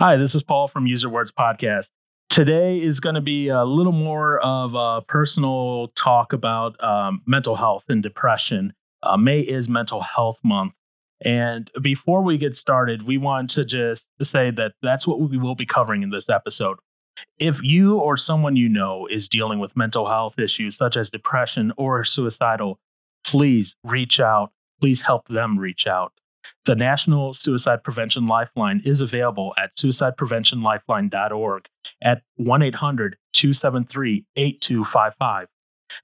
Hi, 0.00 0.16
this 0.16 0.34
is 0.34 0.42
Paul 0.42 0.68
from 0.72 0.88
User 0.88 1.08
Words 1.08 1.30
Podcast. 1.38 1.84
Today 2.32 2.78
is 2.78 2.98
going 2.98 3.14
to 3.14 3.20
be 3.20 3.46
a 3.46 3.62
little 3.62 3.92
more 3.92 4.40
of 4.40 4.74
a 4.74 5.02
personal 5.02 5.92
talk 6.02 6.32
about 6.32 6.74
um, 6.82 7.22
mental 7.26 7.54
health 7.54 7.84
and 7.88 8.02
depression. 8.02 8.72
Uh, 9.04 9.16
May 9.16 9.38
is 9.38 9.68
Mental 9.68 10.02
Health 10.02 10.38
Month. 10.42 10.72
And 11.24 11.70
before 11.80 12.24
we 12.24 12.38
get 12.38 12.56
started, 12.60 13.06
we 13.06 13.18
want 13.18 13.52
to 13.52 13.64
just 13.64 14.02
say 14.32 14.50
that 14.50 14.72
that's 14.82 15.06
what 15.06 15.20
we 15.20 15.38
will 15.38 15.54
be 15.54 15.66
covering 15.72 16.02
in 16.02 16.10
this 16.10 16.24
episode. 16.28 16.78
If 17.38 17.54
you 17.62 17.94
or 17.98 18.18
someone 18.18 18.56
you 18.56 18.68
know 18.68 19.06
is 19.08 19.28
dealing 19.30 19.60
with 19.60 19.76
mental 19.76 20.08
health 20.08 20.34
issues 20.38 20.74
such 20.76 20.96
as 20.96 21.08
depression 21.10 21.72
or 21.76 22.04
suicidal, 22.04 22.80
please 23.26 23.68
reach 23.84 24.18
out. 24.18 24.50
Please 24.80 24.98
help 25.06 25.28
them 25.28 25.56
reach 25.56 25.86
out. 25.88 26.12
The 26.66 26.74
National 26.74 27.36
Suicide 27.42 27.82
Prevention 27.84 28.26
Lifeline 28.26 28.82
is 28.84 29.00
available 29.00 29.54
at 29.62 29.70
suicidepreventionlifeline.org 29.82 31.64
at 32.02 32.22
1 32.36 32.62
800 32.62 33.16
273 33.40 34.24
8255. 34.36 35.48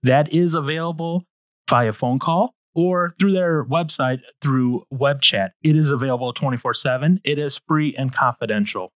That 0.03 0.33
is 0.33 0.53
available 0.55 1.25
via 1.69 1.93
phone 1.99 2.19
call 2.19 2.55
or 2.75 3.15
through 3.19 3.33
their 3.33 3.65
website 3.65 4.21
through 4.43 4.85
web 4.91 5.21
chat. 5.23 5.53
It 5.63 5.77
is 5.77 5.87
available 5.89 6.33
24 6.33 6.75
7. 6.83 7.21
It 7.25 7.39
is 7.39 7.53
free 7.67 7.95
and 7.97 8.15
confidential. 8.15 8.93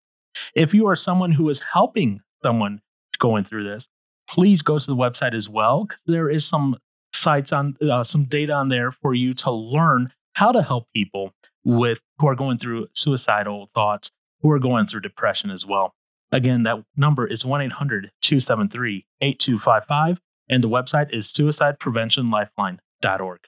If 0.55 0.73
you 0.73 0.87
are 0.87 0.97
someone 0.97 1.31
who 1.31 1.49
is 1.49 1.59
helping 1.73 2.21
someone 2.43 2.81
going 3.19 3.45
through 3.45 3.63
this, 3.63 3.83
please 4.29 4.61
go 4.61 4.79
to 4.79 4.85
the 4.85 4.95
website 4.95 5.37
as 5.37 5.47
well. 5.49 5.87
There 6.07 6.29
is 6.29 6.43
some 6.49 6.77
sites 7.23 7.51
on 7.51 7.75
uh, 7.81 8.03
some 8.11 8.27
data 8.29 8.53
on 8.53 8.69
there 8.69 8.95
for 9.01 9.13
you 9.13 9.33
to 9.43 9.51
learn 9.51 10.11
how 10.33 10.51
to 10.51 10.61
help 10.61 10.87
people 10.93 11.33
with 11.63 11.99
who 12.19 12.27
are 12.27 12.35
going 12.35 12.57
through 12.57 12.87
suicidal 12.95 13.69
thoughts, 13.73 14.09
who 14.41 14.51
are 14.51 14.59
going 14.59 14.87
through 14.89 15.01
depression 15.01 15.51
as 15.51 15.63
well. 15.67 15.93
Again, 16.31 16.63
that 16.63 16.83
number 16.95 17.27
is 17.27 17.43
1 17.43 17.61
800 17.61 18.09
273 18.29 19.05
8255, 19.21 20.17
and 20.49 20.63
the 20.63 20.69
website 20.69 21.07
is 21.11 21.25
suicidepreventionlifeline.org. 21.37 23.39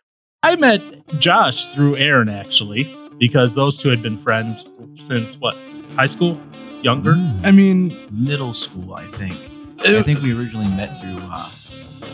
I 0.43 0.55
met 0.57 0.79
Josh 1.21 1.53
through 1.75 1.95
Aaron 1.95 2.27
actually, 2.27 2.93
because 3.19 3.49
those 3.55 3.81
two 3.81 3.89
had 3.89 4.03
been 4.03 4.21
friends 4.23 4.57
since 5.09 5.35
what, 5.39 5.55
high 5.95 6.13
school? 6.15 6.39
Younger? 6.83 7.13
I 7.45 7.51
mean, 7.51 8.09
middle 8.11 8.53
school, 8.53 8.93
I 8.93 9.09
think. 9.17 9.33
I 9.79 10.03
think 10.03 10.21
we 10.21 10.33
originally 10.33 10.67
met 10.67 10.89
through 11.01 11.19
uh, 11.19 11.49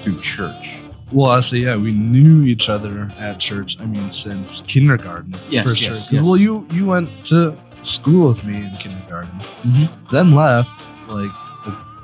through 0.03 0.21
church. 0.37 0.88
Well, 1.13 1.31
actually, 1.33 1.61
yeah, 1.63 1.75
we 1.75 1.91
knew 1.91 2.43
each 2.45 2.69
other 2.69 3.11
at 3.19 3.39
church. 3.41 3.71
I 3.79 3.85
mean, 3.85 4.11
since 4.23 4.47
kindergarten. 4.71 5.33
Yes, 5.49 5.63
for 5.63 5.73
yes, 5.73 6.05
yes. 6.11 6.21
Well, 6.23 6.37
you 6.37 6.65
you 6.71 6.85
went 6.85 7.09
to 7.29 7.57
school 7.99 8.27
with 8.33 8.43
me 8.45 8.57
in 8.57 8.77
kindergarten, 8.83 9.31
Mm-hmm. 9.65 10.15
then 10.15 10.35
left. 10.35 10.69
Like, 11.09 11.31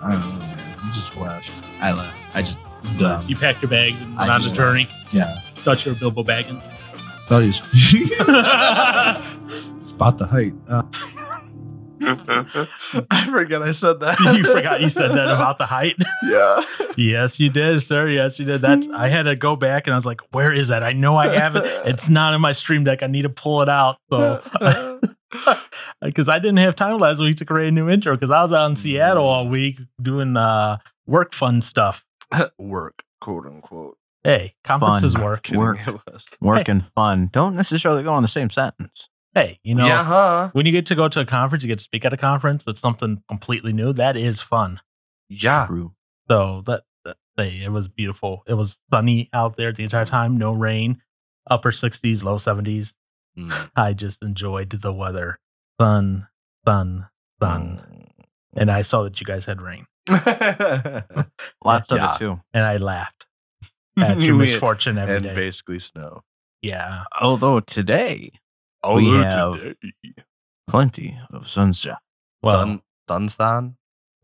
I 0.01 0.11
don't 0.11 0.21
know, 0.21 0.39
man. 0.39 0.77
You 0.85 0.91
just 1.01 1.17
left. 1.21 1.45
I 1.81 1.91
left. 1.91 2.17
I 2.33 2.41
just 2.41 2.57
Dumb. 2.99 3.25
You 3.27 3.35
packed 3.37 3.61
your 3.63 3.69
bags 3.71 3.95
and 3.99 4.15
went 4.15 4.29
I 4.29 4.33
on 4.35 4.41
the 4.41 4.47
just- 4.49 4.57
journey. 4.57 4.87
yeah. 5.13 5.35
Thought 5.63 5.77
you 5.85 5.91
were 5.93 5.97
Bilbo 5.99 6.23
Baggins. 6.23 6.61
Thought 7.29 7.39
you 7.39 7.53
spot 9.95 10.17
the 10.19 10.25
height. 10.27 10.53
Uh, 10.71 10.81
I 13.11 13.25
forget 13.31 13.61
I 13.61 13.67
said 13.79 13.99
that. 14.01 14.17
you 14.35 14.43
forgot 14.43 14.81
you 14.81 14.89
said 14.89 15.11
that 15.15 15.31
about 15.31 15.57
the 15.57 15.65
height. 15.65 15.95
yeah. 16.23 16.57
Yes, 16.97 17.31
you 17.37 17.49
did, 17.49 17.83
sir. 17.87 18.09
Yes, 18.09 18.31
you 18.37 18.45
did. 18.45 18.61
That's. 18.61 18.81
I 18.95 19.09
had 19.09 19.23
to 19.23 19.35
go 19.35 19.55
back 19.55 19.83
and 19.85 19.93
I 19.93 19.97
was 19.97 20.05
like, 20.05 20.19
"Where 20.31 20.53
is 20.53 20.69
that? 20.69 20.83
I 20.83 20.91
know 20.91 21.15
I 21.15 21.27
have 21.39 21.55
it. 21.55 21.63
It's 21.85 22.09
not 22.09 22.33
in 22.33 22.41
my 22.41 22.53
stream 22.63 22.83
deck. 22.83 22.99
I 23.01 23.07
need 23.07 23.23
to 23.23 23.29
pull 23.29 23.61
it 23.61 23.69
out." 23.69 23.97
So, 24.09 24.39
because 26.01 26.27
I 26.29 26.39
didn't 26.39 26.57
have 26.57 26.75
time 26.75 26.99
last 26.99 27.19
week 27.19 27.37
to 27.39 27.45
create 27.45 27.69
a 27.69 27.71
new 27.71 27.89
intro 27.89 28.15
because 28.15 28.33
I 28.35 28.43
was 28.43 28.57
out 28.57 28.71
in 28.71 28.77
Seattle 28.83 29.25
all 29.25 29.47
week 29.49 29.75
doing 30.01 30.35
uh, 30.37 30.77
work 31.05 31.31
fun 31.39 31.63
stuff. 31.69 31.95
Work, 32.57 32.95
quote 33.21 33.45
unquote. 33.45 33.97
Hey, 34.23 34.55
conferences 34.65 35.13
Fun. 35.13 35.23
work. 35.23 35.43
Work. 35.53 35.77
It 35.85 35.91
was. 35.91 36.21
Work 36.41 36.67
and 36.67 36.83
fun 36.95 37.29
don't 37.31 37.55
necessarily 37.55 38.03
go 38.03 38.17
in 38.17 38.23
the 38.23 38.29
same 38.33 38.49
sentence. 38.49 38.93
Hey, 39.35 39.59
you 39.63 39.75
know, 39.75 39.85
yeah, 39.85 40.03
huh? 40.05 40.49
when 40.53 40.65
you 40.65 40.71
get 40.71 40.87
to 40.87 40.95
go 40.95 41.09
to 41.09 41.19
a 41.19 41.25
conference, 41.25 41.61
you 41.61 41.67
get 41.67 41.79
to 41.79 41.83
speak 41.83 42.05
at 42.05 42.13
a 42.13 42.17
conference. 42.17 42.63
It's 42.67 42.79
something 42.81 43.21
completely 43.27 43.73
new. 43.73 43.91
That 43.93 44.15
is 44.15 44.35
fun. 44.49 44.79
Yeah. 45.29 45.67
True. 45.67 45.91
So 46.31 46.63
that, 46.67 46.83
that 47.03 47.17
hey, 47.37 47.61
it 47.65 47.69
was 47.69 47.85
beautiful. 47.97 48.43
It 48.47 48.53
was 48.53 48.69
sunny 48.93 49.29
out 49.33 49.57
there 49.57 49.73
the 49.73 49.83
entire 49.83 50.05
time. 50.05 50.37
No 50.37 50.53
rain. 50.53 51.01
Upper 51.51 51.73
60s, 51.73 52.23
low 52.23 52.39
70s. 52.39 52.85
Mm. 53.37 53.69
I 53.75 53.91
just 53.93 54.15
enjoyed 54.21 54.73
the 54.81 54.91
weather. 54.93 55.37
Sun, 55.81 56.25
sun, 56.65 57.05
sun. 57.41 57.81
Mm. 57.91 58.25
And 58.55 58.71
I 58.71 58.83
saw 58.89 59.03
that 59.03 59.19
you 59.19 59.25
guys 59.25 59.41
had 59.45 59.61
rain. 59.61 59.85
Lots 60.09 61.85
of 61.89 61.97
Yeah. 61.97 62.15
it 62.15 62.19
too. 62.19 62.39
And 62.53 62.63
I 62.63 62.77
laughed 62.77 63.25
at 63.99 64.19
your 64.19 64.37
We- 64.37 64.51
misfortune 64.53 64.97
every 64.97 65.15
and 65.17 65.25
day. 65.25 65.35
basically 65.35 65.81
snow. 65.91 66.23
Yeah. 66.61 67.03
Although 67.21 67.59
today 67.59 68.31
Oh, 68.85 68.95
We 68.95 69.17
have- 69.17 69.53
today. 69.53 70.13
plenty 70.69 71.17
of 71.33 71.43
sunshine, 71.53 71.95
Well, 72.43 72.59
Sun, 72.61 72.81
Sunstein? 73.09 73.75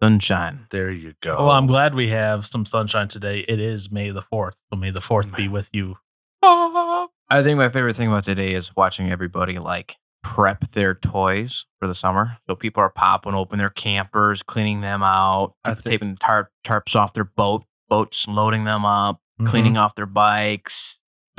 sunshine. 0.02 0.68
There 0.72 0.92
you 0.92 1.14
go. 1.24 1.36
well, 1.38 1.52
I'm 1.52 1.68
glad 1.68 1.96
we 1.96 2.10
have 2.10 2.42
some 2.52 2.66
sunshine 2.68 3.10
today. 3.10 3.44
It 3.48 3.60
is 3.60 3.90
May 3.92 4.12
the 4.12 4.22
4th. 4.32 4.54
So 4.70 4.76
may 4.76 4.92
the 4.92 5.02
4th 5.02 5.36
be 5.36 5.48
with 5.48 5.66
you. 5.72 5.96
I 6.44 7.44
think 7.44 7.58
my 7.58 7.70
favorite 7.72 7.96
thing 7.98 8.08
about 8.10 8.26
today 8.26 8.54
is 8.56 8.66
watching 8.76 9.12
everybody 9.12 9.58
like 9.60 9.92
prep 10.24 10.64
their 10.74 10.96
toys 10.96 11.52
for 11.80 11.88
the 11.88 11.96
summer. 11.96 12.38
So 12.48 12.56
people 12.56 12.84
are 12.84 12.90
popping 12.90 13.34
open 13.34 13.58
their 13.58 13.70
campers, 13.72 14.42
cleaning 14.48 14.82
them 14.82 15.02
out, 15.04 15.54
I 15.64 15.70
people 15.70 15.84
think- 15.84 16.02
taking 16.02 16.18
tarp, 16.18 16.50
tarps 16.68 16.96
off 16.96 17.14
their 17.14 17.24
boat, 17.24 17.64
boats, 17.90 18.18
loading 18.28 18.64
them 18.66 18.86
up, 18.86 19.20
Mhm. 19.40 19.50
cleaning 19.50 19.78
off 19.78 19.96
their 19.96 20.06
bikes. 20.06 20.74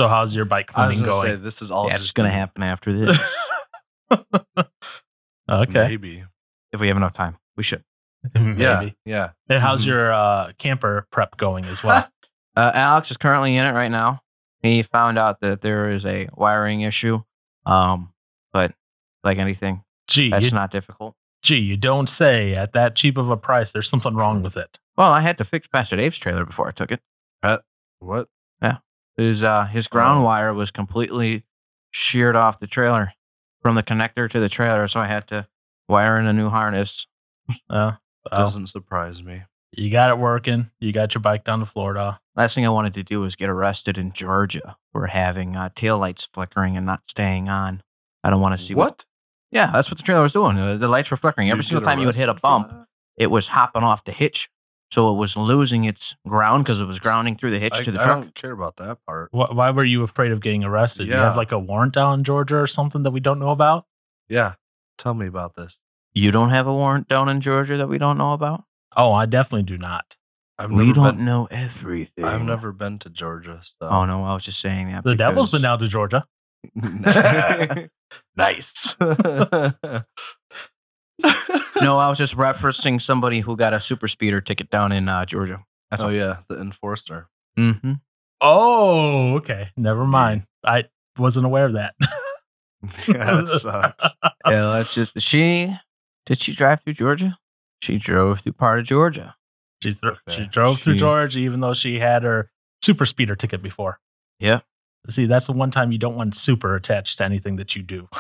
So 0.00 0.08
how's 0.08 0.32
your 0.32 0.44
bike 0.46 0.66
I 0.74 0.86
was 0.86 0.94
cleaning 0.94 1.04
gonna 1.06 1.36
say, 1.38 1.42
this 1.42 1.54
is 1.62 1.70
all 1.70 1.86
yeah, 1.88 1.98
just 1.98 2.08
it's 2.10 2.12
going 2.12 2.30
to 2.30 2.34
happen 2.36 2.62
after 2.62 2.98
this 3.06 3.16
okay. 5.50 5.88
Maybe. 5.88 6.24
if 6.72 6.80
we 6.80 6.88
have 6.88 6.96
enough 6.96 7.14
time. 7.14 7.36
We 7.56 7.64
should. 7.64 7.82
Maybe. 8.34 8.62
Yeah. 8.62 8.80
Yeah. 9.04 9.28
And 9.48 9.60
how's 9.62 9.80
Mhm. 9.80 9.86
your 9.86 10.12
uh, 10.12 10.52
camper 10.62 11.06
prep 11.12 11.36
going 11.38 11.64
as 11.66 11.78
well? 11.84 12.06
Uh, 12.54 12.70
Alex 12.74 13.10
is 13.10 13.16
currently 13.16 13.56
in 13.56 13.64
it 13.64 13.70
right 13.70 13.90
now. 13.90 14.20
He 14.62 14.84
found 14.92 15.18
out 15.18 15.40
that 15.40 15.60
there 15.62 15.90
is 15.92 16.04
a 16.04 16.28
wiring 16.34 16.82
issue, 16.82 17.20
um, 17.64 18.12
but 18.52 18.72
like 19.24 19.38
anything, 19.38 19.82
Gee, 20.10 20.28
that's 20.30 20.44
you, 20.44 20.50
not 20.50 20.70
difficult. 20.70 21.14
gee, 21.46 21.54
you 21.54 21.78
don't 21.78 22.10
say. 22.18 22.54
At 22.54 22.74
that 22.74 22.94
cheap 22.94 23.16
of 23.16 23.30
a 23.30 23.38
price, 23.38 23.68
there's 23.72 23.88
something 23.90 24.14
wrong 24.14 24.42
with 24.42 24.58
it. 24.58 24.68
Well, 24.98 25.10
I 25.10 25.22
had 25.22 25.38
to 25.38 25.46
fix 25.46 25.66
Pastor 25.74 25.96
Dave's 25.96 26.18
trailer 26.18 26.44
before 26.44 26.68
I 26.68 26.72
took 26.72 26.90
it. 26.90 27.00
What? 28.00 28.28
His 29.22 29.42
uh, 29.42 29.66
his 29.66 29.86
ground 29.86 30.20
Oh. 30.22 30.24
wire 30.26 30.52
was 30.54 30.70
completely 30.70 31.44
sheared 32.10 32.36
off 32.36 32.60
the 32.60 32.66
trailer 32.66 33.12
from 33.62 33.74
the 33.76 33.82
connector 33.82 34.30
to 34.30 34.40
the 34.40 34.48
trailer, 34.48 34.88
so 34.88 34.98
I 35.00 35.06
had 35.06 35.28
to 35.28 35.46
wire 35.88 36.18
in 36.18 36.26
a 36.26 36.32
new 36.32 36.48
harness. 36.48 36.90
Uh, 37.70 37.92
well, 38.30 38.50
Doesn't 38.50 38.70
surprise 38.70 39.20
me. 39.22 39.42
you 39.72 39.90
got 39.92 40.10
it 40.10 40.18
working. 40.18 40.70
You 40.80 40.92
got 40.92 41.14
your 41.14 41.22
bike 41.22 41.44
down 41.44 41.60
to 41.60 41.66
Florida. 41.72 42.18
Last 42.36 42.54
thing 42.54 42.64
I 42.66 42.70
wanted 42.70 42.94
to 42.94 43.02
do 43.02 43.20
was 43.20 43.34
get 43.36 43.48
arrested 43.48 43.98
in 43.98 44.12
Georgia 44.18 44.76
for 44.92 45.06
having 45.06 45.54
uh, 45.56 45.68
taillights 45.78 46.22
flickering 46.34 46.76
and 46.76 46.86
not 46.86 47.00
staying 47.10 47.48
on. 47.48 47.82
I 48.24 48.30
don't 48.30 48.40
want 48.40 48.58
to 48.60 48.66
see 48.66 48.74
What? 48.74 48.96
Yeah, 49.50 49.70
that's 49.72 49.90
what 49.90 49.98
the 49.98 50.04
trailer 50.04 50.22
was 50.22 50.32
doing. 50.32 50.56
The 50.56 50.88
lights 50.88 51.10
were 51.10 51.16
flickering. 51.18 51.50
Every 51.50 51.64
single 51.64 51.84
time 51.86 51.98
you 51.98 52.06
would 52.06 52.14
hit 52.16 52.30
a 52.30 52.34
bump, 52.34 52.72
it 53.18 53.26
was 53.26 53.44
hopping 53.50 53.82
off 53.82 54.00
the 54.06 54.12
hitch. 54.12 54.38
So 54.94 55.10
it 55.12 55.16
was 55.16 55.32
losing 55.36 55.84
its 55.84 56.00
ground 56.28 56.64
because 56.64 56.78
it 56.80 56.84
was 56.84 56.98
grounding 56.98 57.38
through 57.38 57.52
the 57.52 57.58
hitch 57.60 57.72
I, 57.74 57.82
to 57.84 57.90
the 57.92 57.98
I 58.00 58.04
truck. 58.04 58.20
don't 58.20 58.34
care 58.40 58.52
about 58.52 58.76
that 58.76 58.98
part. 59.06 59.30
Wh- 59.32 59.54
Why 59.56 59.70
were 59.70 59.84
you 59.86 60.04
afraid 60.04 60.32
of 60.32 60.42
getting 60.42 60.64
arrested? 60.64 61.06
You 61.08 61.14
have 61.14 61.34
like 61.36 61.50
a 61.52 61.58
warrant 61.58 61.94
down 61.94 62.18
in 62.18 62.24
Georgia 62.24 62.56
or 62.56 62.68
something 62.68 63.02
that 63.04 63.10
we 63.10 63.20
don't 63.20 63.38
know 63.38 63.50
about? 63.50 63.86
Yeah. 64.28 64.52
Tell 65.02 65.14
me 65.14 65.26
about 65.26 65.56
this. 65.56 65.72
You 66.12 66.30
don't 66.30 66.50
have 66.50 66.66
a 66.66 66.72
warrant 66.74 67.08
down 67.08 67.30
in 67.30 67.40
Georgia 67.40 67.78
that 67.78 67.88
we 67.88 67.96
don't 67.96 68.18
know 68.18 68.34
about? 68.34 68.64
Oh, 68.94 69.12
I 69.12 69.24
definitely 69.24 69.62
do 69.62 69.78
not. 69.78 70.04
I've 70.58 70.70
we 70.70 70.92
don't 70.92 71.16
been, 71.16 71.24
know 71.24 71.48
everything. 71.50 72.24
I've 72.24 72.42
never 72.42 72.70
been 72.72 72.98
to 73.00 73.08
Georgia, 73.08 73.62
so. 73.78 73.88
Oh, 73.88 74.04
no, 74.04 74.22
I 74.24 74.34
was 74.34 74.44
just 74.44 74.60
saying 74.62 74.92
that. 74.92 75.02
The 75.04 75.14
devil's 75.14 75.48
because- 75.50 75.60
been 75.60 75.62
down 75.62 75.78
to 75.78 75.88
Georgia. 75.88 76.24
nice. 78.36 78.62
No, 81.80 81.98
I 81.98 82.08
was 82.08 82.18
just 82.18 82.34
referencing 82.36 83.00
somebody 83.04 83.40
who 83.40 83.56
got 83.56 83.74
a 83.74 83.82
super 83.88 84.06
speeder 84.08 84.40
ticket 84.40 84.70
down 84.70 84.92
in 84.92 85.08
uh, 85.08 85.24
Georgia. 85.26 85.58
That's 85.90 86.00
oh 86.02 86.06
all. 86.06 86.12
yeah, 86.12 86.36
the 86.48 86.60
enforcer. 86.60 87.26
Mm-hmm. 87.58 87.92
Oh, 88.40 89.36
okay. 89.36 89.68
Never 89.76 90.06
mind. 90.06 90.44
I 90.64 90.84
wasn't 91.18 91.44
aware 91.44 91.66
of 91.66 91.74
that. 91.74 91.94
yeah, 92.02 92.06
that 93.08 93.60
sucks. 93.62 94.32
Yeah, 94.48 94.68
let's 94.68 94.88
just. 94.94 95.10
She 95.30 95.68
did 96.26 96.40
she 96.42 96.54
drive 96.54 96.78
through 96.84 96.94
Georgia? 96.94 97.36
She 97.82 97.98
drove 97.98 98.38
through 98.42 98.52
part 98.52 98.78
of 98.80 98.86
Georgia. 98.86 99.34
she, 99.82 99.94
dro- 100.00 100.14
she 100.28 100.34
Okay. 100.34 100.48
drove 100.52 100.78
through 100.84 100.98
Georgia 101.00 101.38
even 101.38 101.60
though 101.60 101.74
she 101.74 101.96
had 101.98 102.22
her 102.22 102.48
super 102.84 103.06
speeder 103.06 103.34
ticket 103.34 103.62
before. 103.62 103.98
Yeah. 104.38 104.60
See, 105.16 105.26
that's 105.26 105.46
the 105.46 105.52
one 105.52 105.72
time 105.72 105.90
you 105.90 105.98
don't 105.98 106.14
want 106.14 106.36
super 106.44 106.76
attached 106.76 107.18
to 107.18 107.24
anything 107.24 107.56
that 107.56 107.74
you 107.74 107.82
do. 107.82 108.08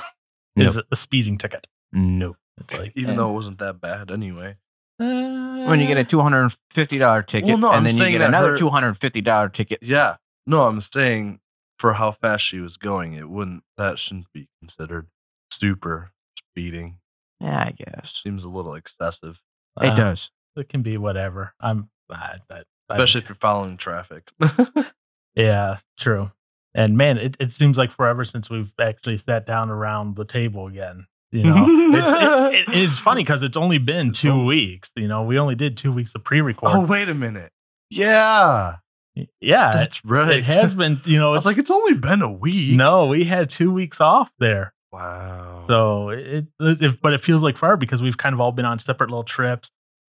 Nope. 0.54 0.76
Is 0.76 0.82
a 0.92 0.96
speeding 1.04 1.38
ticket. 1.38 1.66
No. 1.94 2.36
It's 2.51 2.51
like 2.72 2.92
Even 2.96 3.14
eh, 3.14 3.16
though 3.16 3.30
it 3.30 3.34
wasn't 3.34 3.58
that 3.60 3.80
bad 3.80 4.10
anyway. 4.10 4.56
when 4.98 5.80
you 5.80 5.86
get 5.88 5.96
a 5.98 6.04
two 6.04 6.20
hundred 6.20 6.42
and 6.44 6.52
fifty 6.74 6.98
dollar 6.98 7.22
ticket, 7.22 7.48
Well, 7.48 7.58
no, 7.58 7.68
I'm 7.68 7.78
and 7.78 7.86
then 7.86 7.96
you 7.96 8.02
saying 8.02 8.12
get 8.12 8.18
that 8.20 8.28
another 8.28 8.52
her- 8.52 8.58
two 8.58 8.68
hundred 8.70 8.88
and 8.88 8.98
fifty 8.98 9.20
dollar 9.20 9.48
ticket. 9.48 9.78
Yeah. 9.82 10.16
No, 10.46 10.62
I'm 10.62 10.82
saying 10.94 11.38
for 11.80 11.92
how 11.92 12.16
fast 12.20 12.44
she 12.50 12.58
was 12.58 12.76
going, 12.76 13.14
it 13.14 13.28
wouldn't 13.28 13.62
that 13.78 13.96
shouldn't 14.06 14.26
be 14.32 14.48
considered 14.60 15.06
super 15.58 16.10
speeding. 16.50 16.98
Yeah, 17.40 17.58
I 17.58 17.72
guess 17.76 18.06
Seems 18.24 18.44
a 18.44 18.48
little 18.48 18.74
excessive. 18.74 19.34
it 19.80 19.90
uh, 19.92 19.96
does. 19.96 20.20
It 20.56 20.68
can 20.68 20.82
be 20.82 20.96
whatever. 20.98 21.54
I'm 21.60 21.88
I, 22.10 22.36
I, 22.50 22.62
I- 22.90 22.96
Especially 22.96 23.22
if 23.22 23.28
you're 23.28 23.38
following 23.40 23.78
traffic. 23.78 24.24
yeah, 25.34 25.76
true. 26.00 26.30
And 26.74 26.96
man, 26.96 27.18
it, 27.18 27.34
it 27.40 27.50
seems 27.58 27.76
like 27.76 27.94
forever 27.96 28.26
since 28.30 28.48
we've 28.50 28.70
actually 28.80 29.22
sat 29.26 29.46
down 29.46 29.70
around 29.70 30.16
the 30.16 30.24
table 30.24 30.66
again. 30.68 31.06
You 31.32 31.44
know, 31.44 31.64
it's, 31.68 31.98
it, 31.98 32.74
it, 32.78 32.82
it's 32.84 33.00
funny 33.04 33.24
because 33.24 33.42
it's 33.42 33.56
only 33.56 33.78
been 33.78 34.14
two 34.22 34.44
weeks. 34.44 34.88
You 34.96 35.08
know, 35.08 35.22
we 35.24 35.38
only 35.38 35.54
did 35.54 35.78
two 35.82 35.92
weeks 35.92 36.10
of 36.14 36.22
pre-record. 36.24 36.70
oh 36.74 36.86
wait 36.86 37.08
a 37.08 37.14
minute. 37.14 37.50
Yeah. 37.90 38.76
yeah, 39.14 39.74
That's 39.74 39.94
right. 40.04 40.38
it 40.38 40.44
has 40.44 40.72
been. 40.74 41.00
You 41.04 41.18
know, 41.18 41.34
it's, 41.34 41.44
like, 41.44 41.58
it's 41.58 41.70
only 41.70 41.94
been 41.94 42.22
a 42.22 42.30
week. 42.32 42.74
no, 42.76 43.06
we 43.06 43.24
had 43.24 43.48
two 43.58 43.70
weeks 43.72 43.96
off 44.00 44.28
there. 44.38 44.72
Wow. 44.92 45.64
So 45.68 46.08
it, 46.10 46.46
it, 46.60 47.00
but 47.02 47.12
it 47.14 47.20
feels 47.26 47.42
like 47.42 47.58
forever 47.58 47.76
because 47.76 48.00
we've 48.02 48.16
kind 48.16 48.34
of 48.34 48.40
all 48.40 48.52
been 48.52 48.64
on 48.66 48.80
separate 48.86 49.08
little 49.10 49.24
trips, 49.24 49.68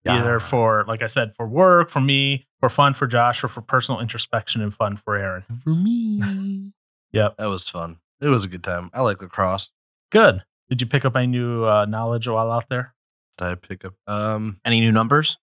either 0.08 0.42
for, 0.50 0.86
like 0.88 1.02
I 1.04 1.14
said, 1.14 1.34
for 1.38 1.48
work, 1.48 1.92
for 1.92 2.02
me, 2.02 2.48
for 2.60 2.72
fun 2.76 2.96
for 2.98 3.06
Josh, 3.08 3.36
or 3.44 3.50
for 3.50 3.62
personal 3.62 4.00
introspection 4.00 4.62
and 4.62 4.74
fun 4.74 5.00
for 5.06 5.16
Aaron. 5.16 5.44
for 5.64 5.70
me. 5.70 6.72
Yep. 7.14 7.36
That 7.40 7.48
was 7.48 7.62
fun. 7.74 7.98
It 8.22 8.28
was 8.28 8.46
a 8.46 8.48
good 8.48 8.64
time. 8.64 8.90
I 8.94 9.02
like 9.02 9.22
lacrosse. 9.22 9.68
Good. 10.14 10.42
Did 10.72 10.80
you 10.82 10.88
pick 10.88 11.04
up 11.06 11.16
any 11.18 11.28
new 11.28 11.66
uh, 11.66 11.86
knowledge 11.86 12.28
while 12.28 12.50
out 12.52 12.64
there? 12.70 12.94
Did 13.38 13.46
I 13.46 13.56
pick 13.56 13.84
up? 13.86 13.94
Um, 14.12 14.58
Any 14.66 14.80
new 14.80 14.92
numbers? 14.94 15.36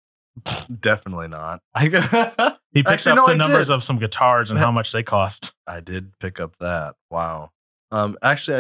definitely 0.82 1.28
not. 1.28 1.60
I 1.74 1.84
He 2.72 2.82
picked 2.82 2.88
Actually, 2.88 3.12
up 3.12 3.16
no, 3.18 3.26
the 3.26 3.32
I 3.34 3.36
numbers 3.36 3.66
did. 3.66 3.76
of 3.76 3.82
some 3.86 3.98
guitars 3.98 4.48
and 4.50 4.58
how 4.58 4.70
much 4.70 4.88
they 4.92 5.02
cost. 5.02 5.44
I 5.66 5.80
did 5.80 6.12
pick 6.20 6.40
up 6.40 6.52
that. 6.60 6.94
Wow. 7.10 7.50
Um, 7.92 8.16
actually, 8.22 8.56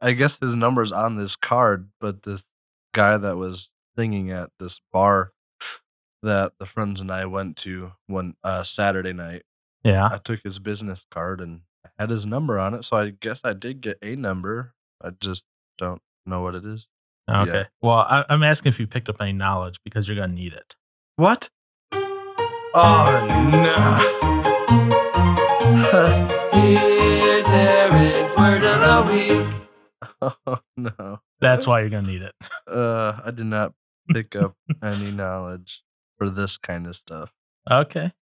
I 0.00 0.08
I 0.08 0.12
guess 0.12 0.30
his 0.40 0.54
number's 0.54 0.90
on 0.92 1.16
this 1.16 1.32
card, 1.44 1.88
but 2.00 2.22
this 2.24 2.40
guy 2.94 3.16
that 3.16 3.36
was 3.36 3.66
singing 3.96 4.30
at 4.32 4.50
this 4.60 4.72
bar 4.92 5.32
that 6.24 6.52
the 6.58 6.66
friends 6.74 7.00
and 7.00 7.10
I 7.12 7.26
went 7.26 7.58
to 7.64 7.92
one 8.08 8.34
uh, 8.42 8.64
Saturday 8.76 9.12
night, 9.12 9.42
Yeah. 9.84 10.06
I 10.06 10.18
took 10.24 10.40
his 10.44 10.58
business 10.58 10.98
card 11.14 11.40
and 11.40 11.60
had 11.98 12.10
his 12.10 12.24
number 12.24 12.58
on 12.58 12.74
it, 12.74 12.86
so 12.88 12.96
I 12.96 13.10
guess 13.22 13.38
I 13.44 13.52
did 13.52 13.82
get 13.82 13.98
a 14.02 14.16
number. 14.16 14.72
I 15.02 15.10
just 15.22 15.42
don't 15.78 16.00
know 16.28 16.42
what 16.42 16.54
it 16.54 16.64
is. 16.64 16.84
Okay. 17.30 17.50
Yeah. 17.52 17.62
Well, 17.82 17.96
I, 17.96 18.22
I'm 18.30 18.42
asking 18.42 18.72
if 18.72 18.78
you 18.78 18.86
picked 18.86 19.08
up 19.08 19.16
any 19.20 19.32
knowledge 19.32 19.74
because 19.84 20.06
you're 20.06 20.16
gonna 20.16 20.32
need 20.32 20.52
it. 20.52 20.74
What? 21.16 21.44
Oh 22.74 23.26
no! 23.50 25.08
Here's 26.52 27.44
Aaron's 27.46 28.36
word 28.38 28.64
of 28.64 28.80
the 28.80 29.12
week. 29.12 30.28
oh 30.46 30.56
no! 30.76 31.20
That's 31.40 31.66
why 31.66 31.80
you're 31.80 31.90
gonna 31.90 32.06
need 32.10 32.22
it. 32.22 32.34
Uh, 32.70 33.20
I 33.24 33.30
did 33.34 33.46
not 33.46 33.72
pick 34.12 34.34
up 34.36 34.54
any 34.82 35.10
knowledge 35.10 35.68
for 36.18 36.30
this 36.30 36.50
kind 36.66 36.86
of 36.86 36.96
stuff. 36.96 37.28
Okay. 37.70 38.12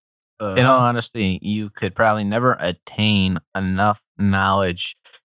Uh, 0.40 0.54
In 0.54 0.66
all 0.66 0.80
honesty, 0.80 1.38
you 1.40 1.70
could 1.76 1.94
probably 1.94 2.24
never 2.24 2.52
attain 2.52 3.38
enough 3.54 3.98
knowledge 4.18 4.82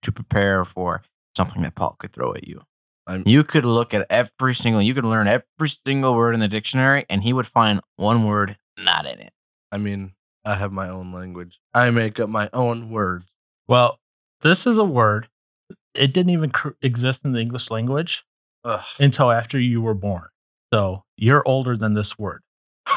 to 0.04 0.12
prepare 0.12 0.66
for 0.74 1.02
something 1.36 1.62
that 1.62 1.74
Paul 1.76 1.96
could 1.98 2.14
throw 2.14 2.34
at 2.34 2.46
you. 2.46 2.60
I'm- 3.08 3.24
You 3.26 3.42
could 3.42 3.64
look 3.64 3.94
at 3.94 4.06
every 4.10 4.54
single, 4.62 4.80
you 4.82 4.94
could 4.94 5.04
learn 5.04 5.26
every 5.28 5.76
single 5.86 6.14
word 6.14 6.34
in 6.34 6.40
the 6.40 6.46
dictionary, 6.48 7.04
and 7.10 7.22
he 7.22 7.32
would 7.32 7.48
find 7.54 7.80
one 7.96 8.24
word 8.26 8.56
not 8.76 9.06
in 9.06 9.18
it. 9.18 9.32
I 9.72 9.78
mean, 9.78 10.12
I 10.44 10.56
have 10.56 10.70
my 10.72 10.88
own 10.90 11.12
language. 11.12 11.58
I 11.74 11.90
make 11.90 12.20
up 12.20 12.28
my 12.28 12.48
own 12.52 12.90
words. 12.90 13.24
Well, 13.66 13.98
this 14.42 14.58
is 14.66 14.78
a 14.78 14.84
word. 14.84 15.26
It 15.94 16.12
didn't 16.12 16.30
even 16.30 16.50
cr- 16.50 16.68
exist 16.82 17.18
in 17.24 17.32
the 17.32 17.40
English 17.40 17.70
language 17.70 18.10
Ugh. 18.64 18.80
until 18.98 19.30
after 19.32 19.58
you 19.58 19.80
were 19.82 19.94
born. 19.94 20.28
So 20.72 21.02
you're 21.16 21.42
older 21.46 21.76
than 21.76 21.94
this 21.94 22.12
word. 22.18 22.42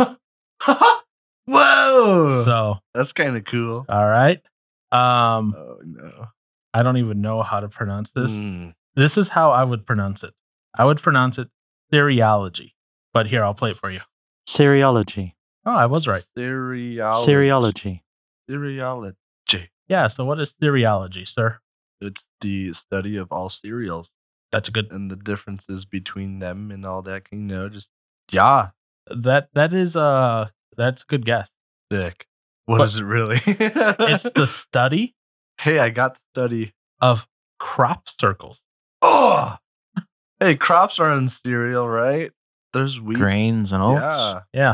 Whoa! 1.48 2.46
So 2.48 2.76
That's 2.94 3.12
kind 3.14 3.36
of 3.38 3.44
cool. 3.50 3.86
all 3.90 4.08
right. 4.08 4.42
Um, 4.92 5.56
Oh 5.58 5.80
no! 5.84 6.28
I 6.74 6.84
don't 6.84 6.98
even 6.98 7.22
know 7.22 7.42
how 7.44 7.60
to 7.62 7.70
pronounce 7.70 8.10
this. 8.16 8.26
Mm. 8.28 8.74
This 8.96 9.12
is 9.18 9.28
how 9.34 9.52
I 9.52 9.64
would 9.64 9.86
pronounce 9.86 10.20
it. 10.24 10.34
I 10.78 10.86
would 10.86 11.02
pronounce 11.02 11.36
it 11.38 11.48
cerealogy. 11.94 12.74
But 13.14 13.28
here, 13.28 13.44
I'll 13.44 13.54
play 13.54 13.72
it 13.72 13.78
for 13.82 13.92
you. 13.92 14.00
Cerealogy. 14.58 15.34
Oh, 15.66 15.72
I 15.72 15.86
was 15.86 16.08
right. 16.08 16.24
Cerealogy. 16.38 17.28
Cerealogy. 17.30 18.02
Cerealogy. 18.50 19.14
Yeah. 19.88 20.08
So 20.16 20.26
what 20.26 20.40
is 20.40 20.48
cerealogy, 20.62 21.26
sir? 21.36 21.60
It's 22.00 22.20
the 22.42 22.72
study 22.88 23.18
of 23.18 23.32
all 23.32 23.52
cereals 23.62 24.08
That's 24.52 24.68
a 24.68 24.72
good. 24.72 24.92
and 24.92 25.12
the 25.12 25.16
differences 25.16 25.86
between 25.90 26.40
them 26.40 26.72
and 26.72 26.86
all 26.86 27.02
that. 27.04 27.24
You 27.32 27.38
know, 27.40 27.70
just 27.70 27.86
yeah, 28.32 28.70
That 29.08 29.50
that 29.54 29.74
is 29.74 29.96
uh 29.96 30.46
that's 30.78 30.98
a 31.02 31.06
good 31.10 31.26
guess. 31.26 31.48
sick. 31.92 32.26
What 32.66 32.80
But- 32.80 32.88
is 32.90 32.96
it 32.96 33.04
really? 33.04 33.42
It's 33.46 34.24
the 34.36 34.48
study 34.68 35.14
hey, 35.60 35.78
I 35.78 35.90
got 35.90 36.16
to 36.16 36.20
study. 36.32 36.74
of 37.02 37.18
crop 37.60 38.04
circles. 38.20 38.58
Oh, 39.02 39.54
hey, 40.40 40.56
crops 40.56 40.96
are 41.00 41.18
in 41.18 41.32
cereal, 41.44 41.88
right? 41.88 42.32
There's 42.74 42.98
wheat. 43.04 43.18
Grains 43.18 43.70
and 43.72 43.82
oats. 43.82 44.00
Yeah, 44.02 44.40
Yeah. 44.54 44.74